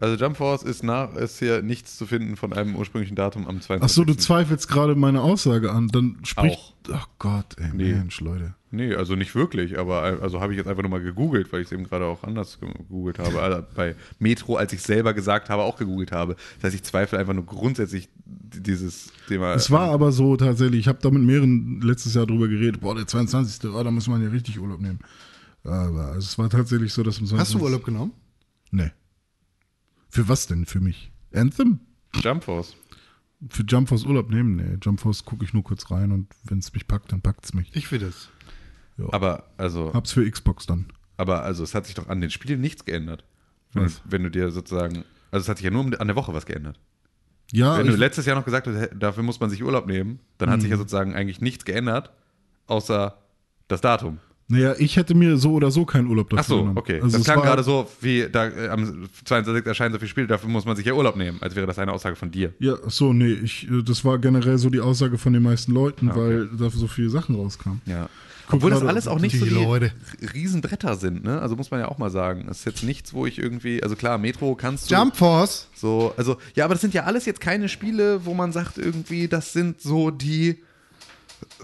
Also 0.00 0.16
Jump 0.16 0.38
Force 0.38 0.62
ist 0.62 0.82
nach, 0.82 1.14
ist 1.14 1.38
hier 1.38 1.60
nichts 1.62 1.96
zu 1.98 2.06
finden 2.06 2.36
von 2.36 2.54
einem 2.54 2.74
ursprünglichen 2.74 3.16
Datum 3.16 3.46
am 3.46 3.60
22. 3.60 3.82
Ach 3.82 3.88
so, 3.88 4.04
du 4.04 4.16
zweifelst 4.16 4.66
gerade 4.66 4.94
meine 4.94 5.20
Aussage 5.20 5.70
an, 5.70 5.88
dann 5.88 6.16
spricht... 6.24 6.58
Auch. 6.58 6.74
Ach 6.92 7.06
Gott, 7.18 7.56
ey, 7.58 7.70
Nee. 7.74 7.92
Mensch, 7.92 8.20
Leute. 8.20 8.54
Nee, 8.72 8.94
also 8.94 9.14
nicht 9.16 9.34
wirklich, 9.34 9.78
aber 9.78 10.02
also 10.22 10.40
habe 10.40 10.52
ich 10.52 10.56
jetzt 10.56 10.68
einfach 10.68 10.82
nur 10.82 10.90
mal 10.90 11.02
gegoogelt, 11.02 11.52
weil 11.52 11.60
ich 11.60 11.66
es 11.66 11.72
eben 11.72 11.84
gerade 11.84 12.06
auch 12.06 12.22
anders 12.22 12.58
gegoogelt 12.60 13.18
habe. 13.18 13.42
Also 13.42 13.62
bei 13.74 13.96
Metro, 14.20 14.56
als 14.56 14.72
ich 14.72 14.80
selber 14.80 15.12
gesagt 15.12 15.50
habe, 15.50 15.62
auch 15.62 15.76
gegoogelt 15.76 16.12
habe. 16.12 16.36
Das 16.56 16.68
heißt, 16.68 16.76
ich 16.76 16.82
zweifle 16.84 17.18
einfach 17.18 17.34
nur 17.34 17.44
grundsätzlich 17.44 18.08
dieses 18.24 19.12
Thema. 19.28 19.54
Es 19.54 19.70
war 19.72 19.90
aber 19.90 20.12
so 20.12 20.36
tatsächlich, 20.36 20.80
ich 20.80 20.88
habe 20.88 21.00
da 21.02 21.10
mit 21.10 21.22
mehreren 21.22 21.80
letztes 21.82 22.14
Jahr 22.14 22.26
drüber 22.26 22.46
geredet, 22.46 22.80
boah, 22.80 22.94
der 22.94 23.08
22. 23.08 23.70
Oh, 23.70 23.82
da 23.82 23.90
muss 23.90 24.06
man 24.06 24.22
ja 24.22 24.28
richtig 24.28 24.60
Urlaub 24.60 24.80
nehmen. 24.80 25.00
Aber 25.64 26.14
es 26.16 26.38
war 26.38 26.48
tatsächlich 26.48 26.92
so, 26.92 27.02
dass 27.02 27.18
am 27.18 27.26
22. 27.26 27.40
Hast 27.40 27.60
du 27.60 27.64
Urlaub 27.64 27.84
genommen? 27.84 28.12
Nee. 28.70 28.92
Für 30.10 30.28
was 30.28 30.46
denn 30.46 30.66
für 30.66 30.80
mich? 30.80 31.12
Anthem? 31.34 31.80
Jump 32.16 32.44
Force. 32.44 32.76
Für 33.48 33.62
Jump 33.66 33.88
Force 33.88 34.04
Urlaub 34.04 34.28
nehmen? 34.30 34.56
Nee, 34.56 34.76
Jump 34.82 35.00
Force 35.00 35.24
gucke 35.24 35.44
ich 35.44 35.54
nur 35.54 35.64
kurz 35.64 35.90
rein 35.90 36.12
und 36.12 36.26
wenn 36.44 36.58
es 36.58 36.72
mich 36.74 36.86
packt, 36.86 37.12
dann 37.12 37.22
packt 37.22 37.44
es 37.44 37.54
mich. 37.54 37.74
Ich 37.74 37.90
will 37.90 38.00
das. 38.00 38.28
Aber 39.12 39.44
also, 39.56 39.94
Hab's 39.94 40.12
für 40.12 40.28
Xbox 40.30 40.66
dann. 40.66 40.86
aber 41.16 41.42
also 41.42 41.64
es 41.64 41.74
hat 41.74 41.86
sich 41.86 41.94
doch 41.94 42.08
an 42.08 42.20
den 42.20 42.28
Spielen 42.30 42.60
nichts 42.60 42.84
geändert. 42.84 43.24
Wenn, 43.72 43.84
Was? 43.84 44.02
du, 44.02 44.12
wenn 44.12 44.22
du 44.24 44.30
dir 44.30 44.50
sozusagen, 44.50 45.04
also 45.30 45.44
es 45.44 45.48
hat 45.48 45.56
sich 45.56 45.64
ja 45.64 45.70
nur 45.70 45.98
an 45.98 46.06
der 46.06 46.16
Woche 46.16 46.34
was 46.34 46.44
geändert. 46.44 46.78
Ja, 47.52 47.78
Wenn 47.78 47.86
du 47.86 47.96
letztes 47.96 48.26
Jahr 48.26 48.36
noch 48.36 48.44
gesagt 48.44 48.66
hast, 48.66 48.90
dafür 48.94 49.22
muss 49.22 49.40
man 49.40 49.48
sich 49.50 49.62
Urlaub 49.64 49.86
nehmen, 49.86 50.20
dann 50.38 50.50
hat 50.50 50.60
sich 50.60 50.70
ja 50.70 50.76
sozusagen 50.76 51.14
eigentlich 51.14 51.40
nichts 51.40 51.64
geändert, 51.64 52.12
außer 52.66 53.16
das 53.68 53.80
Datum. 53.80 54.18
Naja, 54.50 54.74
ich 54.78 54.96
hätte 54.96 55.14
mir 55.14 55.36
so 55.38 55.52
oder 55.52 55.70
so 55.70 55.84
keinen 55.84 56.08
Urlaub 56.08 56.28
dafür 56.30 56.40
Ach 56.42 56.46
so, 56.48 56.58
genommen. 56.58 56.76
okay. 56.78 56.96
Also 56.96 57.06
das 57.16 57.20
es 57.20 57.24
klang 57.24 57.40
gerade 57.40 57.62
so, 57.62 57.88
wie 58.00 58.26
da 58.30 58.48
äh, 58.48 58.68
am 58.68 59.08
22. 59.24 59.64
erscheinen 59.66 59.92
so 59.92 59.98
viele 59.98 60.08
Spiele, 60.08 60.26
dafür 60.26 60.48
muss 60.50 60.64
man 60.64 60.76
sich 60.76 60.84
ja 60.84 60.92
Urlaub 60.92 61.16
nehmen, 61.16 61.38
als 61.40 61.54
wäre 61.56 61.66
das 61.66 61.78
eine 61.78 61.92
Aussage 61.92 62.16
von 62.16 62.30
dir. 62.30 62.52
Ja, 62.58 62.74
so, 62.88 63.12
nee, 63.12 63.32
ich, 63.32 63.70
äh, 63.70 63.82
das 63.82 64.04
war 64.04 64.18
generell 64.18 64.58
so 64.58 64.68
die 64.68 64.80
Aussage 64.80 65.16
von 65.18 65.32
den 65.32 65.42
meisten 65.42 65.72
Leuten, 65.72 66.08
Ah, 66.08 66.12
okay. 66.12 66.20
weil 66.20 66.48
da 66.58 66.68
so 66.70 66.86
viele 66.88 67.10
Sachen 67.10 67.34
rauskamen. 67.36 67.80
Ja. 67.86 68.08
Guck 68.46 68.56
Obwohl 68.56 68.70
das 68.72 68.82
alles 68.82 69.06
auch 69.06 69.20
nicht 69.20 69.34
die 69.34 69.38
so 69.38 69.44
die 69.44 69.54
Leute. 69.54 69.92
Riesenbretter 70.34 70.96
sind, 70.96 71.22
ne? 71.22 71.40
Also 71.40 71.54
muss 71.54 71.70
man 71.70 71.78
ja 71.78 71.86
auch 71.86 71.98
mal 71.98 72.10
sagen. 72.10 72.46
Das 72.48 72.58
ist 72.58 72.64
jetzt 72.64 72.82
nichts, 72.82 73.14
wo 73.14 73.24
ich 73.24 73.38
irgendwie, 73.38 73.80
also 73.80 73.94
klar, 73.94 74.18
Metro 74.18 74.56
kannst 74.56 74.90
du 74.90 74.94
Jump 74.96 75.16
Force. 75.16 75.68
so, 75.72 76.12
also 76.16 76.36
ja, 76.56 76.64
aber 76.64 76.74
das 76.74 76.80
sind 76.80 76.92
ja 76.92 77.04
alles 77.04 77.26
jetzt 77.26 77.40
keine 77.40 77.68
Spiele, 77.68 78.24
wo 78.24 78.34
man 78.34 78.50
sagt 78.50 78.76
irgendwie, 78.76 79.28
das 79.28 79.52
sind 79.52 79.80
so 79.80 80.10
die 80.10 80.58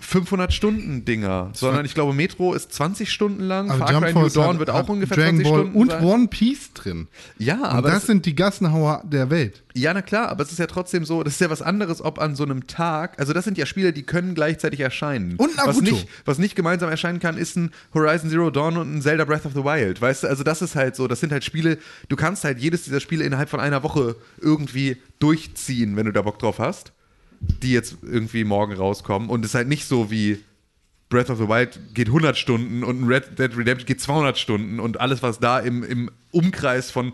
500 0.01 0.53
Stunden 0.53 1.05
Dinger, 1.05 1.51
sondern 1.55 1.85
ich 1.85 1.95
glaube 1.95 2.13
Metro 2.13 2.53
ist 2.55 2.73
20 2.73 3.11
Stunden 3.11 3.43
lang, 3.43 3.71
Aber 3.71 3.87
Far 3.87 3.93
Jump 3.93 4.07
Cry 4.07 4.15
New 4.15 4.29
Dawn 4.29 4.59
wird 4.59 4.71
auch 4.71 4.89
ungefähr 4.89 5.17
Dragon 5.17 5.37
20 5.37 5.49
Ball 5.51 5.61
Stunden 5.61 5.79
und 5.79 5.91
sein. 5.91 6.05
One 6.05 6.29
Piece 6.29 6.73
drin. 6.75 7.09
Ja, 7.39 7.57
Und 7.57 7.63
aber 7.65 7.89
das 7.89 7.97
das, 7.99 8.07
sind 8.07 8.27
die 8.27 8.35
Gassenhauer 8.35 9.03
der 9.05 9.31
Welt. 9.31 9.63
ja, 9.75 9.93
na 9.95 10.03
klar, 10.03 10.29
aber 10.29 10.43
es 10.43 10.53
ist 10.53 10.59
ja 10.59 10.67
trotzdem 10.67 11.05
so, 11.05 11.23
das 11.23 11.35
ist 11.35 11.41
ja 11.41 11.51
was 11.51 11.63
anderes, 11.63 12.03
ob 12.05 12.19
an 12.19 12.37
so 12.37 12.45
einem 12.45 12.67
Tag, 12.67 13.19
also 13.19 13.33
das 13.33 13.45
sind 13.45 13.57
ja 13.59 13.67
Spiele, 13.67 13.93
die 13.93 14.03
können 14.03 14.35
gleichzeitig 14.35 14.81
erscheinen. 14.81 15.37
Und 15.37 15.57
was 15.57 15.67
Naruto. 15.67 15.83
nicht, 15.83 16.09
was 16.25 16.39
nicht 16.39 16.57
gemeinsam 16.57 16.91
erscheinen 16.91 17.19
kann, 17.19 17.37
ist 17.39 17.57
ein 17.57 17.71
Horizon 17.95 18.29
Zero 18.31 18.51
Dawn 18.51 18.77
und 18.77 18.95
ein 18.97 19.03
Zelda 19.03 19.25
Breath 19.25 19.47
of 19.47 19.53
the 19.55 19.65
Wild. 19.65 20.01
Weißt 20.01 20.25
du, 20.25 20.29
also 20.29 20.45
das 20.45 20.63
ist 20.63 20.77
halt 20.77 20.95
so, 20.95 21.09
das 21.09 21.21
sind 21.21 21.33
halt 21.33 21.45
Spiele, 21.45 21.79
du 22.09 22.17
kannst 22.17 22.45
halt 22.45 22.59
jedes 22.59 22.85
dieser 22.85 23.01
Spiele 23.01 23.25
innerhalb 23.25 23.49
von 23.49 23.61
einer 23.61 23.83
Woche 23.83 24.17
irgendwie 24.41 24.99
durchziehen, 25.19 25.97
wenn 25.97 26.07
du 26.07 26.13
da 26.13 26.23
Bock 26.23 26.39
drauf 26.39 26.59
hast, 26.59 26.93
die 27.41 27.73
jetzt 27.73 27.99
irgendwie 28.03 28.45
morgen 28.45 28.73
rauskommen 28.75 29.29
und 29.29 29.45
es 29.45 29.51
ist 29.53 29.55
halt 29.55 29.69
nicht 29.69 29.85
so 29.87 30.11
wie 30.11 30.39
Breath 31.09 31.31
of 31.31 31.39
the 31.39 31.47
Wild 31.49 31.79
geht 31.95 32.09
100 32.09 32.37
Stunden 32.37 32.83
und 32.83 33.01
ein 33.03 33.07
Red 33.07 33.39
Dead 33.39 33.57
Redemption 33.57 33.87
geht 33.87 34.01
200 34.01 34.37
Stunden 34.39 34.81
und 34.81 35.01
alles, 35.01 35.23
was 35.23 35.39
da 35.39 35.61
im, 35.61 35.85
im 35.85 36.11
Umkreis 36.33 36.91
von 36.91 37.13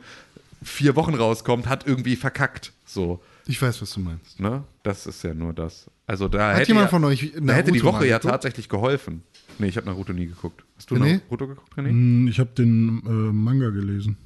vier 0.63 0.97
Wochen 0.97 1.15
rauskommt, 1.15 1.67
hat 1.69 1.87
irgendwie 1.87 2.17
verkackt. 2.17 2.73
So, 2.87 3.21
Ich 3.47 3.61
weiß, 3.61 3.83
was 3.83 3.93
du 3.93 4.01
meinst. 4.01 4.41
ne? 4.41 4.65
Das 4.83 5.07
ist 5.07 5.23
ja 5.25 5.35
nur 5.35 5.53
das. 5.53 5.91
Also 6.07 6.29
da 6.29 6.51
Hat 6.53 6.61
hätte 6.61 6.69
jemand 6.69 6.87
ja, 6.87 6.91
von 6.91 7.05
euch 7.05 7.33
da 7.41 7.53
hätte 7.53 7.73
die 7.73 7.83
Woche 7.85 8.07
ja 8.07 8.17
geguckt? 8.19 8.33
tatsächlich 8.33 8.69
geholfen. 8.69 9.23
Nee, 9.59 9.67
ich 9.69 9.77
habe 9.77 9.87
Naruto 9.87 10.13
nie 10.13 10.27
geguckt. 10.27 10.65
Hast 10.77 10.91
du 10.91 10.95
René? 10.95 11.21
Naruto 11.25 11.47
geguckt, 11.49 11.73
René? 11.77 11.89
Hm, 11.89 12.29
Ich 12.29 12.39
habe 12.41 12.51
den 12.57 13.03
äh, 13.07 13.11
Manga 13.11 13.71
gelesen. 13.71 14.17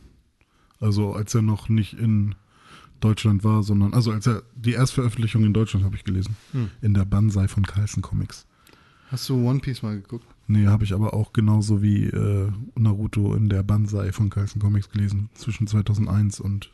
Also 0.80 1.12
als 1.14 1.34
er 1.34 1.42
noch 1.42 1.68
nicht 1.68 1.94
in 1.98 2.34
Deutschland 3.00 3.44
war, 3.44 3.62
sondern 3.62 3.94
also 3.94 4.12
als 4.12 4.26
er 4.26 4.42
die 4.54 4.72
Erstveröffentlichung 4.72 5.44
in 5.44 5.52
Deutschland 5.52 5.84
habe 5.84 5.96
ich 5.96 6.04
gelesen. 6.04 6.36
Hm. 6.52 6.70
In 6.80 6.94
der 6.94 7.04
Banzai 7.04 7.48
von 7.48 7.64
Carlsen 7.64 8.02
Comics. 8.02 8.46
Hast 9.10 9.28
du 9.28 9.48
One 9.48 9.60
Piece 9.60 9.82
mal 9.82 9.96
geguckt? 9.96 10.26
Nee, 10.48 10.66
habe 10.66 10.84
ich 10.84 10.92
aber 10.92 11.14
auch 11.14 11.32
genauso 11.32 11.82
wie 11.82 12.04
äh, 12.04 12.50
Naruto 12.74 13.34
in 13.34 13.48
der 13.48 13.62
Banzai 13.62 14.12
von 14.12 14.30
Carlsen 14.30 14.60
Comics 14.60 14.90
gelesen. 14.90 15.28
Zwischen 15.34 15.66
2001 15.66 16.40
und 16.40 16.70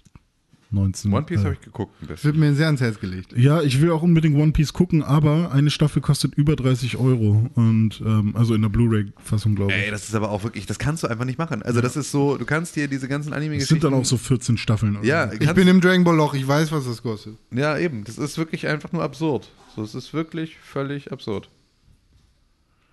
19. 0.72 1.12
One 1.12 1.24
Piece 1.26 1.40
äh, 1.40 1.44
habe 1.44 1.54
ich 1.54 1.60
geguckt 1.60 1.92
ein 2.02 2.08
Das 2.08 2.16
bisschen. 2.22 2.28
wird 2.32 2.36
mir 2.38 2.54
sehr 2.54 2.66
ans 2.66 2.80
Herz 2.80 2.98
gelegt. 2.98 3.36
Ja, 3.36 3.60
ich 3.62 3.80
will 3.80 3.90
auch 3.92 4.02
unbedingt 4.02 4.36
One 4.36 4.52
Piece 4.52 4.72
gucken, 4.72 5.02
aber 5.02 5.52
eine 5.52 5.70
Staffel 5.70 6.00
kostet 6.02 6.34
über 6.34 6.56
30 6.56 6.96
Euro. 6.96 7.50
Und 7.54 8.00
ähm, 8.04 8.34
also 8.36 8.54
in 8.54 8.62
der 8.62 8.68
Blu-ray-Fassung, 8.70 9.54
glaube 9.54 9.72
ich. 9.72 9.78
Ey, 9.78 9.90
das 9.90 10.08
ist 10.08 10.14
aber 10.14 10.30
auch 10.30 10.42
wirklich, 10.44 10.66
das 10.66 10.78
kannst 10.78 11.02
du 11.02 11.08
einfach 11.08 11.24
nicht 11.24 11.38
machen. 11.38 11.62
Also 11.62 11.80
das 11.80 11.96
ist 11.96 12.10
so, 12.10 12.36
du 12.36 12.44
kannst 12.44 12.74
hier 12.74 12.88
diese 12.88 13.06
ganzen 13.08 13.30
Es 13.32 13.36
Anime-Geschichten... 13.36 13.74
sind 13.80 13.84
dann 13.84 13.94
auch 13.94 14.04
so 14.04 14.16
14 14.16 14.56
Staffeln. 14.58 14.96
oder 14.96 15.06
Ja. 15.06 15.30
Ich 15.32 15.52
bin 15.52 15.68
im 15.68 15.80
Dragon 15.80 16.04
Ball 16.04 16.16
Loch, 16.16 16.34
ich 16.34 16.46
weiß, 16.48 16.72
was 16.72 16.86
das 16.86 17.02
kostet. 17.02 17.36
Ja, 17.50 17.76
eben. 17.78 18.04
Das 18.04 18.18
ist 18.18 18.38
wirklich 18.38 18.66
einfach 18.66 18.92
nur 18.92 19.02
absurd. 19.02 19.50
So, 19.76 19.82
es 19.82 19.94
ist 19.94 20.12
wirklich 20.14 20.56
völlig 20.58 21.12
absurd. 21.12 21.48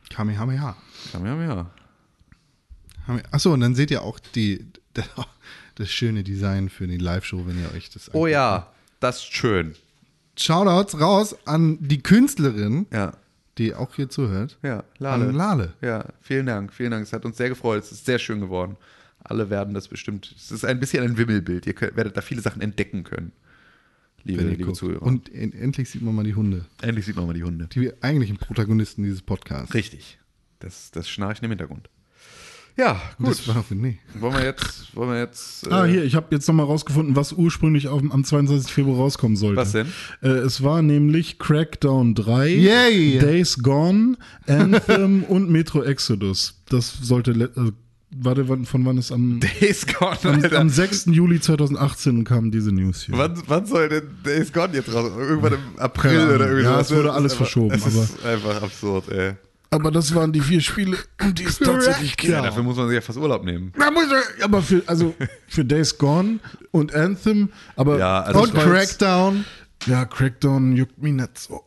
Kamehameha. 0.09 0.75
Kamehameha. 1.11 1.69
Achso, 3.31 3.53
und 3.53 3.59
dann 3.61 3.75
seht 3.75 3.91
ihr 3.91 4.01
auch 4.01 4.19
die, 4.19 4.65
das 5.75 5.89
schöne 5.91 6.23
Design 6.23 6.69
für 6.69 6.87
die 6.87 6.97
Live-Show, 6.97 7.45
wenn 7.47 7.61
ihr 7.61 7.71
euch 7.73 7.89
das 7.89 8.09
Oh 8.09 8.19
anguckt. 8.19 8.31
ja, 8.31 8.71
das 8.99 9.17
ist 9.17 9.33
schön. 9.33 9.75
Shoutouts 10.37 10.99
raus 10.99 11.35
an 11.45 11.77
die 11.81 12.01
Künstlerin, 12.01 12.85
Ja, 12.91 13.13
die 13.57 13.73
auch 13.75 13.93
hier 13.95 14.09
zuhört. 14.09 14.57
ja, 14.63 14.83
Lale. 14.99 15.27
An 15.27 15.35
Lale. 15.35 15.73
Ja, 15.81 16.05
vielen 16.21 16.45
Dank, 16.45 16.73
vielen 16.73 16.91
Dank. 16.91 17.03
Es 17.05 17.11
hat 17.13 17.25
uns 17.25 17.37
sehr 17.37 17.49
gefreut. 17.49 17.83
Es 17.83 17.91
ist 17.91 18.05
sehr 18.05 18.19
schön 18.19 18.39
geworden. 18.39 18.77
Alle 19.21 19.49
werden 19.49 19.73
das 19.73 19.89
bestimmt. 19.89 20.33
Es 20.37 20.49
ist 20.51 20.63
ein 20.63 20.79
bisschen 20.79 21.03
ein 21.03 21.17
Wimmelbild. 21.17 21.65
Ihr 21.67 21.73
könnt, 21.73 21.95
werdet 21.97 22.15
da 22.15 22.21
viele 22.21 22.41
Sachen 22.41 22.61
entdecken 22.61 23.03
können. 23.03 23.33
Liebe, 24.23 24.43
liebe 24.43 24.63
guckt. 24.63 24.77
Zuhörer. 24.77 25.01
Und 25.01 25.33
en 25.33 25.51
endlich 25.53 25.89
sieht 25.89 26.01
man 26.01 26.15
mal 26.15 26.23
die 26.23 26.35
Hunde. 26.35 26.65
endlich 26.81 27.05
sieht 27.05 27.15
man 27.17 27.25
mal 27.27 27.33
die 27.33 27.43
Hunde. 27.43 27.67
Die 27.67 27.91
eigentlichen 28.01 28.37
Protagonisten 28.37 29.03
dieses 29.03 29.21
Podcasts. 29.21 29.73
Richtig. 29.73 30.19
Das, 30.59 30.91
das 30.91 31.09
Schnarchen 31.09 31.43
im 31.45 31.51
Hintergrund. 31.51 31.89
Ja, 32.77 33.01
gut. 33.17 33.29
Das 33.29 33.47
war 33.47 33.63
nee. 33.71 33.99
wollen 34.19 34.33
wir 34.35 34.43
jetzt, 34.45 34.95
wollen 34.95 35.11
wir 35.11 35.19
jetzt. 35.19 35.67
äh, 35.67 35.71
Ah, 35.71 35.85
hier, 35.85 36.03
ich 36.03 36.15
habe 36.15 36.27
jetzt 36.31 36.47
nochmal 36.47 36.65
rausgefunden, 36.65 37.15
was 37.15 37.33
ursprünglich 37.33 37.87
auf, 37.87 38.01
am 38.09 38.23
22. 38.23 38.71
Februar 38.71 38.97
rauskommen 38.97 39.35
sollte. 39.35 39.57
Was 39.57 39.71
denn? 39.73 39.87
Äh, 40.21 40.29
es 40.29 40.63
war 40.63 40.81
nämlich 40.81 41.39
Crackdown 41.39 42.15
3, 42.15 42.47
Yay! 42.49 43.19
Days 43.19 43.57
Gone, 43.61 44.15
Anthem 44.47 45.23
und 45.27 45.49
Metro 45.49 45.83
Exodus. 45.83 46.61
Das 46.69 46.93
sollte 47.01 47.31
äh, 47.31 47.71
warte, 48.11 48.45
von 48.65 48.85
wann 48.85 48.97
ist 48.97 49.11
am, 49.11 49.39
Days 49.59 49.85
Gone, 49.85 50.17
am, 50.23 50.43
Alter. 50.43 50.59
am 50.59 50.69
6. 50.69 51.05
Juli 51.07 51.39
2018 51.39 52.23
kam 52.23 52.51
diese 52.51 52.71
News 52.71 53.03
hier. 53.03 53.17
Wann, 53.17 53.41
wann 53.47 53.65
soll 53.65 53.89
denn 53.89 54.03
Days 54.23 54.51
Gone 54.53 54.73
jetzt 54.73 54.93
raus? 54.93 55.11
Irgendwann 55.17 55.53
im 55.53 55.79
April 55.79 56.29
oder 56.35 56.47
irgendwas. 56.49 56.63
Ja, 56.63 56.79
es 56.81 56.91
wurde 56.91 57.07
Das 57.09 57.15
alles 57.15 57.33
verschoben, 57.33 57.75
Es 57.75 57.85
ist 57.85 58.25
einfach 58.25 58.61
absurd, 58.61 59.09
ey. 59.09 59.33
Aber 59.71 59.91
das 59.91 60.15
waren 60.15 60.33
die 60.33 60.41
vier 60.41 60.61
Spiele, 60.61 60.97
die 61.33 61.43
es 61.43 61.59
tatsächlich 61.59 62.17
geht. 62.17 62.31
Ja, 62.31 62.41
dafür 62.41 62.63
muss 62.63 62.75
man 62.77 62.87
sich 62.87 62.95
ja 62.95 63.01
fast 63.01 63.19
Urlaub 63.19 63.43
nehmen. 63.45 63.71
Er- 63.77 64.45
aber 64.45 64.61
für, 64.63 64.81
also 64.87 65.13
für 65.47 65.63
Days 65.63 65.95
Gone 65.97 66.39
und 66.71 66.93
Anthem, 66.95 67.49
aber 67.75 67.99
Ja, 67.99 68.21
also 68.21 68.41
Und 68.41 68.53
Crackdown. 68.55 69.45
ja, 69.85 70.05
Crackdown 70.05 70.75
juckt 70.75 70.97
mich 71.01 71.13
nicht 71.13 71.37
so. 71.37 71.63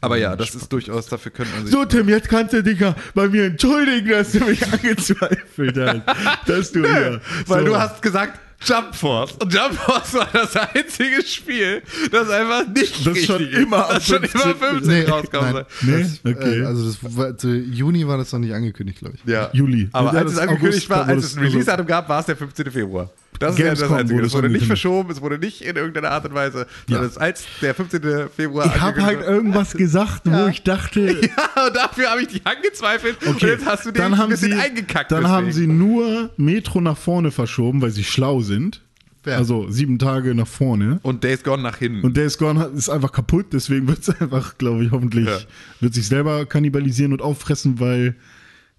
Aber 0.00 0.18
ja, 0.18 0.36
das 0.36 0.54
ist 0.54 0.70
durchaus, 0.72 1.06
dafür 1.08 1.32
könnte 1.32 1.52
man 1.54 1.62
sich. 1.64 1.72
So, 1.72 1.84
Tim, 1.84 2.08
jetzt 2.08 2.28
kannst 2.28 2.52
du 2.52 2.62
dich 2.62 2.78
ja 2.80 2.94
bei 3.14 3.28
mir 3.28 3.44
entschuldigen, 3.46 4.08
dass 4.10 4.32
du 4.32 4.40
mich 4.44 4.62
angezweifelt 4.72 5.76
hast. 5.76 6.46
Dass 6.48 6.72
du 6.72 6.80
ja, 6.86 7.18
Weil 7.46 7.60
so. 7.60 7.66
du 7.66 7.76
hast 7.78 8.00
gesagt, 8.02 8.38
Jump 8.64 8.94
Force. 8.94 9.32
Und 9.32 9.52
Jump 9.52 9.74
Force 9.74 10.14
war 10.14 10.28
das 10.32 10.56
einzige 10.56 11.22
Spiel, 11.24 11.82
das 12.10 12.28
einfach 12.30 12.66
nicht 12.68 13.06
Das 13.06 13.18
schon 13.24 13.42
ist. 13.46 13.58
immer 13.58 13.86
das 13.90 14.06
schon 14.06 14.20
15 14.20 14.40
immer 14.42 14.54
15 14.54 14.88
Nee, 14.88 15.04
rauskommen 15.10 15.52
soll. 15.52 15.66
Nee, 15.82 16.02
Das, 16.02 16.34
okay. 16.36 16.60
äh, 16.60 16.64
also 16.64 16.86
das 16.86 16.98
war, 17.16 17.36
zu 17.36 17.48
Juni 17.54 18.06
war 18.06 18.16
das 18.18 18.32
noch 18.32 18.40
nicht 18.40 18.54
angekündigt, 18.54 18.98
glaube 19.00 19.16
ich. 19.16 19.30
Ja. 19.30 19.50
Juli. 19.52 19.88
Aber 19.92 20.12
Ja, 20.14 20.20
als 20.20 20.32
es 20.32 20.38
angekündigt 20.38 20.90
August 20.90 20.90
war, 20.90 21.06
als 21.06 21.24
es 21.24 21.36
ein 21.36 21.42
Release-Datum 21.44 21.86
gab, 21.86 22.08
war 22.08 22.20
es 22.20 22.26
der 22.26 22.36
15. 22.36 22.70
Februar. 22.70 23.10
Das 23.38 23.52
ist 23.54 23.58
ja 23.58 23.70
das 23.70 23.78
Gamescom 23.80 23.96
Einzige. 23.98 24.16
wurde 24.18 24.26
Es 24.26 24.32
wurde 24.34 24.48
nicht 24.48 24.66
verschoben, 24.66 25.10
es 25.10 25.20
wurde 25.20 25.38
nicht 25.38 25.62
in 25.62 25.76
irgendeiner 25.76 26.10
Art 26.10 26.24
und 26.26 26.34
Weise, 26.34 26.66
sondern 26.88 27.04
es 27.06 27.12
ist 27.12 27.18
als 27.18 27.44
der 27.62 27.74
15. 27.74 28.28
Februar 28.34 28.66
Ich 28.66 28.80
habe 28.80 29.02
halt 29.02 29.20
irgendwas 29.22 29.72
gesagt, 29.76 30.22
wo 30.24 30.46
ich 30.46 30.62
dachte, 30.62 31.00
Ja, 31.22 31.66
und 31.66 31.76
dafür 31.76 32.10
habe 32.10 32.22
ich 32.22 32.28
dich 32.28 32.46
angezweifelt 32.46 33.22
und 33.26 33.36
okay, 33.36 33.48
jetzt 33.48 33.66
hast 33.66 33.84
du 33.86 33.90
den 33.90 34.02
dann 34.02 34.12
ein 34.14 34.18
haben 34.18 34.30
bisschen 34.30 34.52
sie, 34.52 34.58
eingekackt. 34.58 35.10
Dann 35.12 35.22
deswegen. 35.24 35.36
haben 35.36 35.52
sie 35.52 35.66
nur 35.66 36.30
Metro 36.36 36.80
nach 36.80 36.96
vorne 36.96 37.30
verschoben, 37.30 37.82
weil 37.82 37.90
sie 37.90 38.04
schlau 38.04 38.40
sind. 38.40 38.82
Wer? 39.24 39.38
Also 39.38 39.68
sieben 39.70 39.98
Tage 39.98 40.36
nach 40.36 40.46
vorne. 40.46 41.00
und 41.02 41.24
Days 41.24 41.42
Gone 41.42 41.60
nach 41.62 41.78
hinten. 41.78 42.02
Und 42.04 42.16
Days 42.16 42.38
Gone 42.38 42.64
ist 42.76 42.88
einfach 42.88 43.10
kaputt, 43.10 43.46
deswegen 43.52 43.88
wird 43.88 43.98
es 44.06 44.08
einfach, 44.20 44.56
glaube 44.56 44.84
ich, 44.84 44.92
hoffentlich, 44.92 45.26
Ja. 45.26 45.38
wird 45.80 45.94
sich 45.94 46.06
selber 46.06 46.46
kannibalisieren 46.46 47.12
und 47.12 47.20
auffressen, 47.22 47.80
weil 47.80 48.14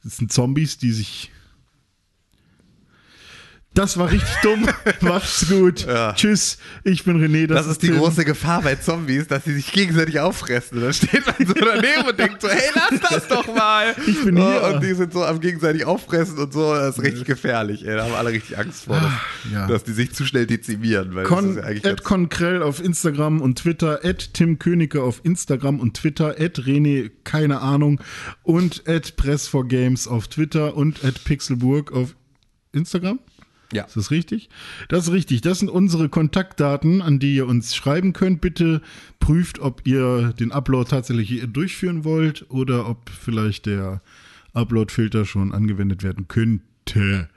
es 0.05 0.17
sind 0.17 0.31
Zombies, 0.31 0.77
die 0.77 0.91
sich. 0.93 1.31
Das 3.77 3.95
war 3.99 4.11
richtig 4.11 4.35
dumm. 4.41 4.67
Macht's 5.01 5.47
gut. 5.47 5.85
Ja. 5.85 6.13
Tschüss. 6.13 6.57
Ich 6.83 7.03
bin 7.03 7.23
René. 7.23 7.45
Das 7.45 7.67
ist 7.67 7.83
die 7.83 7.89
Tim. 7.89 7.99
große 7.99 8.25
Gefahr 8.25 8.63
bei 8.63 8.73
Zombies, 8.73 9.27
dass 9.27 9.43
sie 9.43 9.53
sich 9.53 9.71
gegenseitig 9.71 10.19
auffressen. 10.19 10.79
Und 10.79 10.85
dann 10.85 10.93
steht 10.93 11.23
man 11.27 11.47
so 11.47 11.53
daneben 11.53 12.09
und 12.09 12.17
denkt 12.17 12.41
so, 12.41 12.49
hey, 12.49 12.71
lass 12.73 12.99
das 13.07 13.27
doch 13.27 13.45
mal. 13.53 13.93
Ich 14.07 14.23
bin 14.25 14.35
hier. 14.35 14.63
Und 14.73 14.83
die 14.83 14.95
sind 14.95 15.13
so 15.13 15.23
am 15.23 15.39
gegenseitig 15.39 15.85
auffressen 15.85 16.39
und 16.39 16.51
so. 16.53 16.73
Das 16.73 16.97
ist 16.97 17.03
richtig 17.03 17.25
gefährlich. 17.25 17.85
Ey. 17.85 17.97
Da 17.97 18.05
haben 18.05 18.15
alle 18.15 18.31
richtig 18.31 18.57
Angst 18.57 18.85
vor, 18.85 18.99
dass, 18.99 19.53
ja. 19.53 19.67
dass 19.67 19.83
die 19.83 19.93
sich 19.93 20.11
zu 20.11 20.25
schnell 20.25 20.47
dezimieren. 20.47 21.13
Weil 21.13 21.25
das 21.25 21.31
Con, 21.31 21.57
ist 21.59 21.85
ja 21.85 21.95
Konkrell 21.97 22.63
auf 22.63 22.83
Instagram 22.83 23.41
und 23.41 23.59
Twitter, 23.59 23.99
at 24.03 24.33
Tim 24.33 24.57
Königke 24.57 25.03
auf 25.03 25.21
Instagram 25.21 25.79
und 25.79 25.95
Twitter, 25.95 26.29
at 26.39 26.57
René, 26.61 27.11
keine 27.23 27.61
Ahnung, 27.61 28.01
und 28.41 28.87
at 28.87 29.13
Press4Games 29.19 30.07
auf 30.07 30.29
Twitter 30.29 30.75
und 30.75 31.05
at 31.05 31.23
Pixelburg 31.25 31.91
auf 31.91 32.15
Instagram. 32.71 33.19
Ja. 33.73 33.84
Ist 33.84 33.98
das 33.98 34.11
richtig? 34.11 34.49
Das 34.88 35.07
ist 35.07 35.14
richtig. 35.14 35.41
Das 35.41 35.60
sind 35.60 35.69
unsere 35.69 36.10
Kontaktdaten, 36.10 37.02
an 37.02 37.19
die 37.19 37.35
ihr 37.35 37.48
uns 37.48 37.76
schreiben 37.76 38.14
könnt. 38.14 38.39
Bitte 38.39 38.81
prüft, 39.19 39.60
ob 39.60 39.85
ihr 39.85 40.34
den 40.34 40.52
Upload 40.52 40.89
tatsächlich 40.89 41.44
durchführen 41.52 42.03
wollt 42.03 42.49
oder 42.49 42.88
ob 42.88 43.10
vielleicht 43.10 43.65
der 43.65 44.02
Upload-Filter 44.53 45.26
schon 45.26 45.53
angewendet 45.53 46.03
werden 46.03 46.27
könnte. 46.27 47.30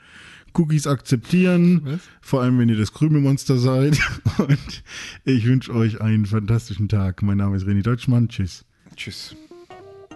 Cookies 0.52 0.86
akzeptieren, 0.86 2.00
vor 2.20 2.42
allem 2.42 2.58
wenn 2.58 2.68
ihr 2.68 2.76
das 2.76 2.92
Krümelmonster 2.92 3.58
seid. 3.58 3.98
Und 4.38 4.82
ich 5.24 5.46
wünsche 5.46 5.72
euch 5.74 6.00
einen 6.00 6.26
fantastischen 6.26 6.88
Tag. 6.88 7.22
Mein 7.22 7.38
Name 7.38 7.56
ist 7.56 7.66
René 7.66 7.82
Deutschmann. 7.82 8.28
Tschüss. 8.28 8.64
Tschüss. 8.96 9.36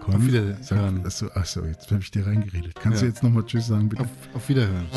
Auf 0.07 0.25
Wiederhören. 0.25 0.57
Sag, 0.61 1.05
achso, 1.05 1.27
achso, 1.33 1.65
jetzt 1.65 1.91
habe 1.91 2.01
ich 2.01 2.11
dir 2.11 2.25
reingeredet. 2.27 2.75
Kannst 2.75 3.01
ja. 3.01 3.07
du 3.07 3.13
jetzt 3.13 3.23
nochmal 3.23 3.45
Tschüss 3.45 3.67
sagen, 3.67 3.89
bitte? 3.89 4.03
Auf, 4.03 4.09
auf 4.33 4.49
Wiederhören. 4.49 4.87